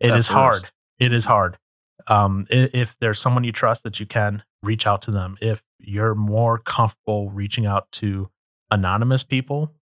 It 0.00 0.10
At 0.10 0.18
is 0.18 0.26
hard. 0.26 0.64
It 0.98 1.14
is 1.14 1.24
hard. 1.24 1.56
Um, 2.08 2.46
i- 2.50 2.70
if 2.74 2.88
there's 3.00 3.20
someone 3.22 3.44
you 3.44 3.52
trust 3.52 3.82
that 3.84 3.98
you 4.00 4.06
can 4.06 4.42
reach 4.62 4.82
out 4.86 5.02
to 5.02 5.10
them, 5.10 5.36
if 5.40 5.58
you're 5.78 6.14
more 6.14 6.58
comfortable 6.58 7.30
reaching 7.30 7.66
out 7.66 7.88
to 8.00 8.28
anonymous 8.70 9.22
people, 9.22 9.72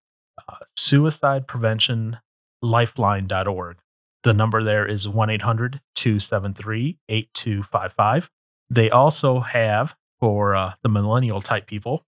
uh, 0.49 0.55
suicide 0.89 1.47
prevention 1.47 2.17
lifeline.org. 2.61 3.77
The 4.23 4.33
number 4.33 4.63
there 4.63 4.85
is 4.89 5.07
1 5.07 5.29
800 5.29 5.79
273 6.03 6.97
8255. 7.09 8.23
They 8.69 8.89
also 8.89 9.41
have, 9.41 9.87
for 10.19 10.55
uh, 10.55 10.71
the 10.81 10.89
millennial 10.89 11.41
type 11.41 11.67
people, 11.67 12.05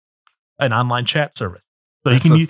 an 0.60 0.72
online 0.74 1.06
chat 1.06 1.34
service. 1.38 1.62
So 2.04 2.12
you 2.12 2.20
can 2.22 2.32
use, 2.40 2.50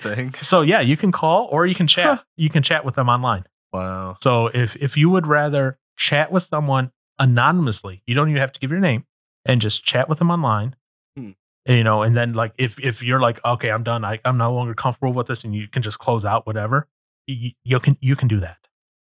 so 0.50 0.60
yeah, 0.62 0.80
you 0.82 0.96
can 0.96 1.12
call 1.12 1.48
or 1.50 1.66
you 1.66 1.74
can 1.74 1.88
chat. 1.88 2.04
you 2.36 2.50
can 2.50 2.62
chat 2.62 2.84
with 2.84 2.94
them 2.94 3.08
online. 3.08 3.44
Wow. 3.72 4.16
So 4.22 4.46
if 4.48 4.70
if 4.80 4.92
you 4.96 5.10
would 5.10 5.26
rather 5.26 5.78
chat 6.10 6.30
with 6.30 6.44
someone 6.50 6.90
anonymously, 7.18 8.02
you 8.06 8.14
don't 8.14 8.28
even 8.30 8.40
have 8.40 8.52
to 8.52 8.60
give 8.60 8.70
your 8.70 8.80
name, 8.80 9.04
and 9.44 9.60
just 9.60 9.84
chat 9.84 10.08
with 10.08 10.18
them 10.18 10.30
online. 10.30 10.76
Hmm. 11.16 11.30
You 11.66 11.84
know, 11.84 12.02
and 12.02 12.16
then 12.16 12.34
like 12.34 12.52
if 12.58 12.72
if 12.78 12.96
you're 13.02 13.20
like, 13.20 13.38
okay, 13.44 13.70
I'm 13.70 13.82
done. 13.82 14.04
I 14.04 14.18
I'm 14.24 14.38
no 14.38 14.52
longer 14.52 14.74
comfortable 14.74 15.12
with 15.12 15.28
this, 15.28 15.38
and 15.42 15.54
you 15.54 15.66
can 15.72 15.82
just 15.82 15.98
close 15.98 16.24
out 16.24 16.46
whatever. 16.46 16.86
You, 17.26 17.50
you 17.64 17.80
can 17.80 17.96
you 18.00 18.16
can 18.16 18.28
do 18.28 18.40
that. 18.40 18.58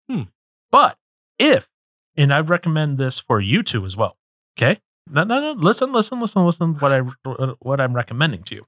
Hmm. 0.10 0.24
But 0.72 0.98
if 1.38 1.64
and 2.18 2.34
I 2.34 2.40
recommend 2.40 2.98
this 2.98 3.14
for 3.28 3.40
you 3.40 3.62
too 3.64 3.86
as 3.86 3.96
well. 3.96 4.18
Okay. 4.58 4.80
No, 5.12 5.24
no, 5.24 5.40
no. 5.40 5.56
Listen, 5.58 5.94
listen, 5.94 6.22
listen, 6.22 6.46
listen. 6.46 6.78
What 6.80 6.92
I 6.92 7.02
what 7.60 7.80
I'm 7.80 7.96
recommending 7.96 8.44
to 8.48 8.56
you 8.56 8.66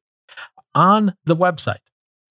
on 0.76 1.16
the 1.26 1.36
website. 1.36 1.80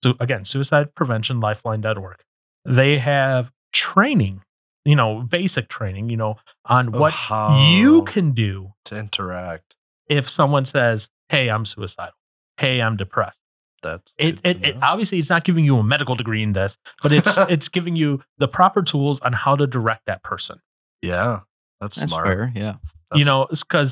So 0.03 0.13
again, 0.21 0.47
suicidepreventionlifeline.org. 0.55 2.17
They 2.65 2.99
have 2.99 3.47
training, 3.95 4.43
you 4.87 4.97
know, 4.97 5.27
basic 5.31 5.69
training, 5.69 6.09
you 6.11 6.17
know, 6.17 6.37
on 6.65 6.89
Of 6.89 6.95
what 6.95 7.13
how 7.13 7.61
you 7.73 8.05
can 8.13 8.33
do 8.35 8.73
to 8.87 8.97
interact. 8.97 9.75
if 10.09 10.25
someone 10.37 10.67
says, 10.73 11.01
"Hey, 11.29 11.49
I'm 11.51 11.67
suicidal. 11.67 12.15
Hey, 12.59 12.81
I'm 12.81 12.97
depressed." 12.97 13.37
That's 13.83 14.03
It, 14.19 14.37
it, 14.45 14.57
it 14.65 14.75
obviously 14.83 15.19
it's 15.19 15.29
not 15.31 15.45
giving 15.45 15.65
you 15.65 15.77
a 15.77 15.83
medical 15.83 16.15
degree 16.15 16.43
in 16.43 16.53
this, 16.55 16.73
but 17.03 17.13
it's 17.13 17.27
it's 17.51 17.69
giving 17.69 17.95
you 17.97 18.23
the 18.39 18.49
proper 18.49 18.83
tools 18.83 19.19
on 19.23 19.33
how 19.33 19.57
to 19.57 19.67
direct 19.67 20.03
that 20.07 20.23
person. 20.23 20.57
yeah, 21.03 21.41
that's, 21.81 21.95
That's 21.97 22.09
smart. 22.09 22.27
fair. 22.27 22.53
Yeah. 22.55 22.75
you 23.15 23.25
know, 23.25 23.47
it's 23.51 23.63
because 23.69 23.91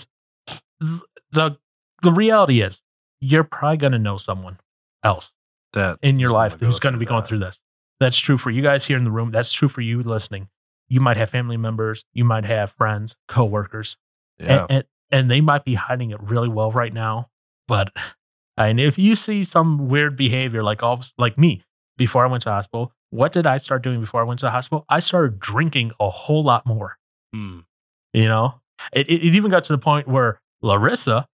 the 1.33 1.57
the 2.03 2.12
reality 2.12 2.62
is 2.62 2.73
you're 3.21 3.45
probably 3.45 3.79
going 3.79 3.93
to 3.93 3.99
know 3.99 4.19
someone 4.25 4.59
else 5.05 5.25
That 5.75 5.99
in 6.03 6.19
your 6.19 6.31
life 6.33 6.53
gonna 6.53 6.73
who's 6.73 6.81
going 6.81 6.93
to 6.95 6.99
be 6.99 7.05
through 7.07 7.15
going 7.16 7.29
through 7.29 7.39
this. 7.41 7.55
That's 8.01 8.21
true 8.21 8.39
for 8.43 8.51
you 8.51 8.62
guys 8.62 8.81
here 8.87 8.99
in 8.99 9.05
the 9.05 9.11
room. 9.11 9.31
That's 9.33 9.53
true 9.59 9.69
for 9.69 9.81
you 9.81 10.03
listening. 10.03 10.49
You 10.89 11.01
might 11.01 11.16
have 11.16 11.31
family 11.31 11.56
members. 11.56 12.02
You 12.12 12.24
might 12.24 12.44
have 12.44 12.70
friends, 12.77 13.12
coworkers, 13.35 13.97
Yeah, 14.39 14.66
and, 14.69 14.70
and 14.70 14.85
and 15.11 15.31
they 15.31 15.40
might 15.40 15.65
be 15.65 15.74
hiding 15.74 16.11
it 16.11 16.20
really 16.23 16.48
well 16.48 16.73
right 16.73 16.93
now. 16.93 17.28
But 17.69 17.89
and 18.56 18.78
if 18.81 18.94
you 18.98 19.15
see 19.27 19.47
some 19.52 19.89
weird 19.89 20.16
behavior, 20.16 20.62
like 20.62 20.82
all 20.82 21.05
like 21.19 21.39
me 21.39 21.65
before 21.97 22.24
I 22.24 22.28
went 22.31 22.44
to 22.44 22.51
hospital, 22.51 22.93
what 23.11 23.32
did 23.32 23.47
I 23.47 23.59
start 23.61 23.82
doing 23.82 24.01
before 24.01 24.20
I 24.20 24.24
went 24.24 24.40
to 24.40 24.47
the 24.47 24.51
hospital? 24.51 24.85
I 24.89 25.01
started 25.01 25.40
drinking 25.40 25.93
a 26.01 26.11
whole 26.11 26.44
lot 26.44 26.66
more. 26.66 26.97
Hmm. 27.32 27.61
You 28.12 28.27
know, 28.27 28.61
it, 28.93 29.09
it, 29.09 29.24
it 29.24 29.35
even 29.36 29.51
got 29.51 29.66
to 29.66 29.73
the 29.73 29.78
point 29.78 30.06
where 30.06 30.40
Larissa, 30.62 31.27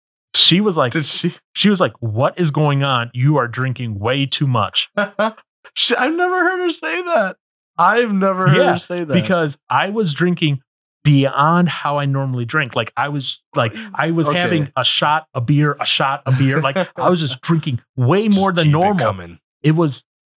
she 0.49 0.61
was 0.61 0.75
like, 0.77 0.93
Did 0.93 1.05
she? 1.21 1.31
she 1.57 1.69
was 1.69 1.79
like, 1.79 1.93
"What 2.01 2.35
is 2.39 2.51
going 2.51 2.85
on? 2.85 3.11
You 3.13 3.37
are 3.39 3.49
drinking 3.49 3.99
way 3.99 4.27
too 4.27 4.47
much." 4.47 4.79
I've 4.97 6.13
never 6.13 6.39
heard 6.39 6.61
her 6.61 6.71
say 6.73 7.03
that. 7.07 7.37
I've 7.79 8.11
never 8.11 8.49
heard 8.49 8.57
Yeah, 8.57 8.73
her 8.79 8.81
say 8.89 9.05
that 9.05 9.13
Because 9.15 9.51
I 9.69 9.91
was 9.91 10.15
drinking 10.15 10.61
beyond 11.03 11.69
how 11.69 11.99
I 11.99 12.05
normally 12.05 12.45
drink. 12.45 12.75
Like 12.75 12.93
I 12.97 13.09
was 13.09 13.25
like 13.57 13.73
I 13.95 14.11
was 14.11 14.27
Okay. 14.27 14.39
having 14.39 14.69
a 14.77 14.85
shot, 14.99 15.27
a 15.35 15.41
beer, 15.41 15.73
a 15.73 15.87
shot, 15.87 16.23
a 16.27 16.33
beer. 16.33 16.61
Like 16.61 16.77
I 16.77 17.09
was 17.09 17.19
just 17.21 17.41
drinking 17.49 17.81
way 17.97 18.29
more 18.29 18.53
than 18.53 18.65
Keep 18.67 18.71
it 18.71 18.73
normal. 18.73 19.07
coming. 19.07 19.39
It 19.63 19.73
was 19.73 19.91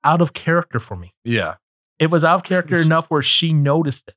out 0.06 0.22
of 0.22 0.30
character 0.34 0.82
for 0.86 0.96
me. 0.96 1.14
Yeah, 1.26 1.56
It 2.00 2.10
was 2.12 2.24
out 2.24 2.40
of 2.40 2.44
character 2.46 2.82
enough 2.82 3.06
where 3.10 3.24
she 3.40 3.52
noticed 3.54 4.02
it. 4.08 4.16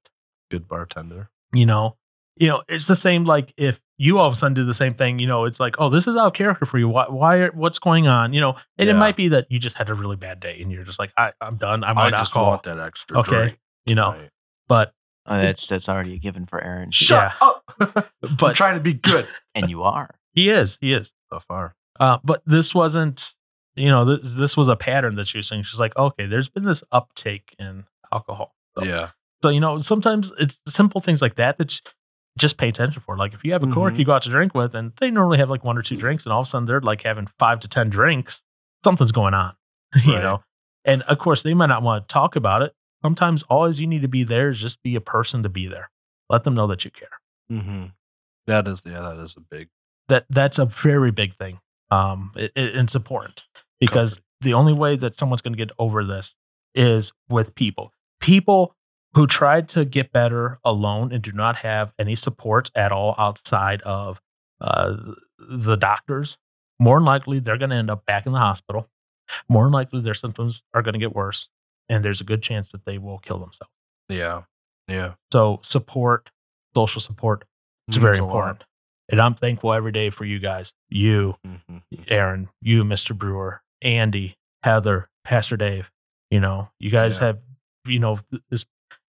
good 0.50 0.68
bartender. 0.68 1.28
you 1.52 1.66
know 1.66 1.96
you 2.36 2.48
know 2.48 2.62
it's 2.68 2.86
the 2.86 2.96
same 3.04 3.24
like 3.24 3.48
if 3.56 3.74
you 3.98 4.18
all 4.18 4.26
of 4.30 4.36
a 4.36 4.40
sudden 4.40 4.54
do 4.54 4.66
the 4.66 4.74
same 4.78 4.94
thing 4.94 5.18
you 5.18 5.26
know 5.26 5.44
it's 5.44 5.58
like 5.60 5.74
oh 5.78 5.88
this 5.90 6.02
is 6.06 6.14
out 6.18 6.26
of 6.28 6.32
character 6.34 6.66
for 6.66 6.78
you 6.78 6.88
why 6.88 7.06
why 7.08 7.36
are, 7.36 7.50
what's 7.52 7.78
going 7.78 8.06
on 8.06 8.32
you 8.34 8.40
know 8.40 8.54
and 8.78 8.88
it 8.88 8.94
might 8.94 9.16
be 9.16 9.28
that 9.30 9.46
you 9.48 9.58
just 9.58 9.76
had 9.76 9.88
a 9.88 9.94
really 9.94 10.16
bad 10.16 10.38
day 10.40 10.58
and 10.60 10.70
you're 10.70 10.84
just 10.84 10.98
like 10.98 11.10
I, 11.16 11.32
i'm 11.40 11.56
done 11.56 11.82
i'm 11.84 11.96
I 11.98 12.06
on 12.06 12.10
just 12.12 12.20
alcohol 12.20 12.48
want 12.50 12.64
that 12.64 12.78
extra. 12.78 13.18
Okay. 13.20 13.30
drink. 13.30 13.58
you 13.86 13.94
know 13.94 14.10
Right. 14.10 14.30
but 14.68 14.92
Uh, 15.26 15.42
that's 15.42 15.62
that's 15.70 15.88
already 15.88 16.14
a 16.14 16.18
given 16.18 16.46
for 16.46 16.62
Aaron, 16.62 16.90
Shut 16.92 17.08
Yeah. 17.10 17.30
up. 17.40 17.64
but 18.38 18.46
I'm 18.46 18.54
trying 18.54 18.74
to 18.76 18.82
be 18.82 18.94
good 18.94 19.26
and 19.54 19.70
you 19.70 19.82
are. 19.82 20.14
he 20.32 20.50
is 20.50 20.68
he 20.80 20.90
is 20.92 21.06
so 21.30 21.40
far. 21.48 21.74
uh 21.98 22.18
but 22.22 22.42
this 22.46 22.74
wasn't 22.74 23.18
you 23.76 23.90
know 23.90 24.04
this, 24.04 24.20
this 24.38 24.56
was 24.56 24.68
a 24.70 24.76
pattern 24.76 25.16
that 25.16 25.26
she 25.28 25.38
was 25.38 25.48
saying 25.48 25.64
she's 25.70 25.80
like 25.80 25.96
okay 25.96 26.26
there's 26.26 26.48
been 26.48 26.64
this 26.64 26.78
uptake 26.92 27.44
in 27.58 27.84
alcohol 28.12 28.54
so, 28.78 28.84
Yeah, 28.84 29.08
so 29.42 29.48
you 29.48 29.60
know 29.60 29.82
sometimes 29.88 30.26
it's 30.38 30.54
simple 30.76 31.00
things 31.04 31.20
like 31.22 31.36
that 31.36 31.56
that 31.58 31.70
you 31.70 31.76
just 32.38 32.58
pay 32.58 32.68
attention 32.68 33.02
for 33.06 33.16
like 33.16 33.32
if 33.34 33.40
you 33.44 33.52
have 33.52 33.62
a 33.62 33.66
coworker 33.66 33.96
Mhm. 33.96 33.98
you 34.00 34.04
go 34.04 34.12
out 34.12 34.22
to 34.24 34.30
drink 34.30 34.54
with 34.54 34.74
and 34.74 34.92
they 35.00 35.10
normally 35.10 35.38
have 35.38 35.48
like 35.50 35.64
one 35.64 35.78
or 35.78 35.82
two 35.82 35.96
drinks 35.96 36.24
and 36.24 36.32
all 36.32 36.42
of 36.42 36.48
a 36.48 36.50
sudden 36.50 36.66
they're 36.66 36.80
like 36.80 37.00
having 37.02 37.26
five 37.38 37.60
to 37.60 37.68
ten 37.68 37.88
drinks 37.90 38.32
something's 38.84 39.12
going 39.12 39.34
on 39.34 39.54
you 39.94 40.12
Right. 40.14 40.22
know 40.22 40.42
and 40.84 41.02
of 41.04 41.18
course 41.18 41.40
they 41.42 41.54
might 41.54 41.66
not 41.68 41.82
want 41.82 42.06
to 42.06 42.12
talk 42.12 42.36
about 42.36 42.62
it 42.62 42.72
sometimes 43.02 43.42
all 43.48 43.72
you 43.72 43.86
need 43.86 44.02
to 44.02 44.08
be 44.08 44.24
there 44.24 44.50
is 44.50 44.58
just 44.60 44.76
be 44.82 44.94
a 44.96 45.00
person 45.00 45.42
to 45.44 45.48
be 45.48 45.66
there 45.66 45.90
let 46.28 46.44
them 46.44 46.54
know 46.54 46.66
that 46.68 46.84
you 46.84 46.90
care 46.90 47.58
hmm 47.60 47.86
That 48.46 48.66
is 48.68 48.78
yeah, 48.84 49.00
that 49.00 49.24
is 49.24 49.32
a 49.36 49.40
big. 49.40 49.68
that 50.08 50.26
that's 50.30 50.58
a 50.58 50.68
very 50.84 51.10
big 51.12 51.36
thing 51.38 51.58
um 51.90 52.32
it, 52.36 52.52
it, 52.54 52.76
it's 52.76 52.94
important 52.94 53.40
because 53.80 54.10
Comforting. 54.10 54.22
the 54.42 54.54
only 54.54 54.72
way 54.74 54.96
that 54.96 55.14
someone's 55.18 55.40
going 55.40 55.54
to 55.56 55.64
get 55.64 55.70
over 55.78 56.04
this 56.04 56.26
is 56.74 57.04
with 57.30 57.54
people 57.54 57.92
people 58.20 58.75
who 59.16 59.26
tried 59.26 59.68
to 59.70 59.84
get 59.84 60.12
better 60.12 60.58
alone 60.64 61.12
and 61.12 61.22
do 61.22 61.32
not 61.32 61.56
have 61.56 61.90
any 61.98 62.16
support 62.22 62.70
at 62.76 62.92
all 62.92 63.14
outside 63.18 63.80
of 63.82 64.16
uh, 64.60 64.92
the 65.38 65.76
doctors 65.76 66.36
more 66.78 66.98
than 66.98 67.04
likely 67.06 67.40
they're 67.40 67.58
going 67.58 67.70
to 67.70 67.76
end 67.76 67.90
up 67.90 68.04
back 68.06 68.26
in 68.26 68.32
the 68.32 68.38
hospital 68.38 68.86
more 69.48 69.64
than 69.64 69.72
likely 69.72 70.00
their 70.02 70.14
symptoms 70.14 70.54
are 70.74 70.82
going 70.82 70.92
to 70.94 71.00
get 71.00 71.14
worse 71.14 71.46
and 71.88 72.04
there's 72.04 72.20
a 72.20 72.24
good 72.24 72.42
chance 72.42 72.68
that 72.72 72.84
they 72.86 72.98
will 72.98 73.18
kill 73.18 73.38
themselves 73.38 73.72
Yeah, 74.08 74.42
yeah. 74.88 75.14
so 75.32 75.60
support 75.70 76.28
social 76.76 77.02
support 77.06 77.44
it's 77.88 77.96
very 77.98 78.20
lot. 78.20 78.26
important 78.26 78.64
and 79.10 79.20
i'm 79.20 79.34
thankful 79.34 79.72
every 79.72 79.92
day 79.92 80.10
for 80.10 80.24
you 80.24 80.38
guys 80.38 80.66
you 80.90 81.34
Mhm. 81.46 81.82
Aaron, 82.08 82.48
you, 82.62 82.84
Mr. 82.84 83.16
Brewer, 83.16 83.60
Andy, 83.82 84.36
Heather, 84.62 85.08
Pastor 85.24 85.56
Dave. 85.56 85.84
You 86.30 86.38
know, 86.40 86.68
you 86.78 86.90
guys 86.92 87.12
Yeah. 87.12 87.26
have, 87.26 87.38
you 87.86 87.98
know, 87.98 88.20
this. 88.50 88.64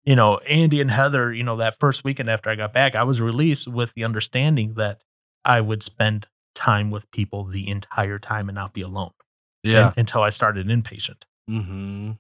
You 0.08 0.16
know, 0.16 0.38
Andy 0.38 0.80
and 0.82 0.90
Heather, 0.90 1.34
you 1.34 1.44
know, 1.44 1.58
that 1.58 1.76
first 1.82 2.00
weekend 2.06 2.30
after 2.30 2.50
I 2.50 2.56
got 2.56 2.74
back, 2.74 2.96
I 2.96 3.04
was 3.04 3.20
released 3.20 3.68
with 3.68 3.90
the 3.96 4.06
understanding 4.06 4.76
that 4.78 5.00
I 5.44 5.60
would 5.62 5.84
spend 5.86 6.26
time 6.58 6.90
with 6.92 7.04
people 7.12 7.44
the 7.46 7.70
entire 7.70 8.18
time 8.18 8.48
and 8.50 8.56
not 8.56 8.74
be 8.74 8.82
alone 8.82 9.12
Yeah. 9.64 9.88
un- 9.88 9.94
until 9.98 10.22
I 10.22 10.32
started 10.32 10.68
inpatient. 10.68 11.22
mm-hmm. 11.50 12.12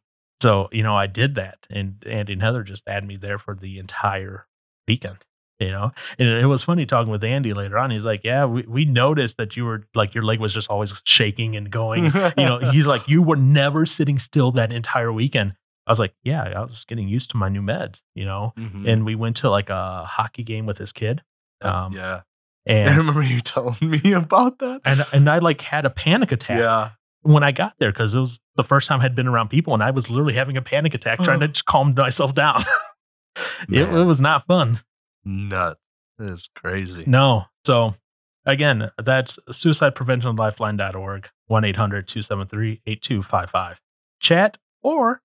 So, 0.43 0.67
you 0.71 0.83
know, 0.83 0.95
I 0.95 1.07
did 1.07 1.35
that 1.35 1.57
and 1.69 1.95
Andy 2.07 2.33
and 2.33 2.41
Heather 2.41 2.61
just 2.63 2.83
had 2.85 3.07
me 3.07 3.17
there 3.19 3.39
for 3.39 3.55
the 3.55 3.79
entire 3.79 4.45
weekend. 4.87 5.17
You 5.59 5.71
know, 5.71 5.89
and 6.19 6.27
it 6.27 6.45
was 6.45 6.61
funny 6.63 6.85
talking 6.85 7.11
with 7.11 7.23
Andy 7.23 7.51
later 7.55 7.79
on. 7.79 7.89
He's 7.89 8.03
like, 8.03 8.21
"Yeah, 8.23 8.45
we, 8.45 8.61
we 8.67 8.85
noticed 8.85 9.33
that 9.39 9.55
you 9.55 9.65
were 9.65 9.87
like 9.95 10.13
your 10.13 10.23
leg 10.23 10.39
was 10.39 10.53
just 10.53 10.67
always 10.69 10.91
shaking 11.17 11.55
and 11.55 11.71
going. 11.71 12.03
you 12.37 12.45
know, 12.45 12.59
he's 12.71 12.85
like, 12.85 13.01
you 13.07 13.23
were 13.23 13.37
never 13.37 13.87
sitting 13.97 14.21
still 14.27 14.51
that 14.51 14.71
entire 14.71 15.11
weekend. 15.11 15.53
I 15.87 15.93
was 15.93 15.99
like, 15.99 16.13
yeah, 16.23 16.43
I 16.43 16.59
was 16.59 16.71
just 16.71 16.87
getting 16.87 17.07
used 17.07 17.31
to 17.31 17.37
my 17.37 17.49
new 17.49 17.61
meds. 17.61 17.95
You 18.13 18.25
know, 18.25 18.53
Mhm. 18.57 18.87
and 18.87 19.05
we 19.05 19.15
went 19.15 19.37
to 19.37 19.49
like 19.49 19.69
a 19.69 20.05
hockey 20.05 20.43
game 20.43 20.65
with 20.65 20.77
his 20.77 20.91
kid. 20.91 21.21
Um, 21.61 21.93
yeah. 21.93 22.21
And 22.69 22.89
I 22.89 22.95
remember 22.97 23.23
you 23.23 23.39
telling 23.53 23.77
me 23.81 24.11
about 24.13 24.59
that. 24.59 24.81
and 24.83 24.99
and 25.13 25.29
I 25.29 25.37
like 25.39 25.61
had 25.61 25.85
a 25.85 25.89
panic 25.89 26.33
attack 26.33 26.59
Yeah. 26.59 26.89
when 27.21 27.41
I 27.41 27.51
got 27.51 27.71
there 27.79 27.93
because 27.93 28.13
it 28.13 28.17
was 28.17 28.37
the 28.57 28.65
first 28.65 28.89
time 28.89 28.99
I'd 28.99 29.15
been 29.15 29.27
around 29.27 29.47
people, 29.49 29.73
and 29.73 29.81
I 29.81 29.91
was 29.91 30.03
literally 30.09 30.33
having 30.37 30.57
a 30.57 30.61
panic 30.61 30.93
attack 30.93 31.19
trying 31.23 31.39
to 31.39 31.47
just 31.47 31.63
calm 31.63 31.95
myself 31.95 32.35
down. 32.35 32.65
it, 33.69 33.81
it 33.81 34.03
was 34.03 34.19
not 34.19 34.45
fun. 34.47 34.81
Nuts. 35.23 35.79
It 36.19 36.29
is 36.33 36.41
crazy. 36.57 37.05
No. 37.07 37.43
So 37.65 37.93
again, 38.45 38.91
that's 39.05 39.31
suicidepreventionlifeline.org, 39.63 41.27
1-800-273-8255. 41.49 43.75
Chat 44.21 44.57
or 44.83 45.21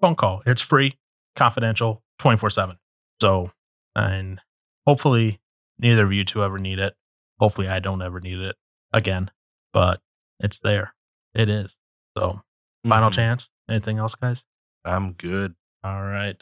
phone 0.00 0.16
call. 0.16 0.42
It's 0.46 0.62
free, 0.68 0.96
confidential, 1.38 2.02
24/7. 2.24 2.76
So, 3.20 3.50
and 3.94 4.40
hopefully 4.86 5.40
neither 5.78 6.04
of 6.04 6.12
you 6.12 6.24
two 6.24 6.42
ever 6.42 6.58
need 6.58 6.78
it. 6.78 6.94
Hopefully 7.40 7.68
I 7.68 7.80
don't 7.80 8.02
ever 8.02 8.20
need 8.20 8.38
it 8.38 8.56
again, 8.92 9.30
but 9.72 10.00
it's 10.40 10.56
there. 10.62 10.94
It 11.34 11.48
is. 11.48 11.70
So, 12.16 12.40
final 12.88 13.10
Mhm. 13.10 13.14
chance. 13.16 13.42
Anything 13.68 13.98
else, 13.98 14.14
guys? 14.20 14.38
I'm 14.84 15.12
good. 15.14 15.54
All 15.84 16.02
right. 16.02 16.36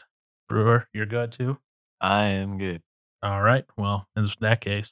Brewer, 0.47 0.87
you're 0.93 1.05
good 1.05 1.33
too? 1.33 1.57
I 2.01 2.25
am 2.25 2.57
good. 2.57 2.81
All 3.23 3.41
right. 3.41 3.65
Well, 3.77 4.07
in 4.15 4.29
that 4.41 4.61
case. 4.61 4.87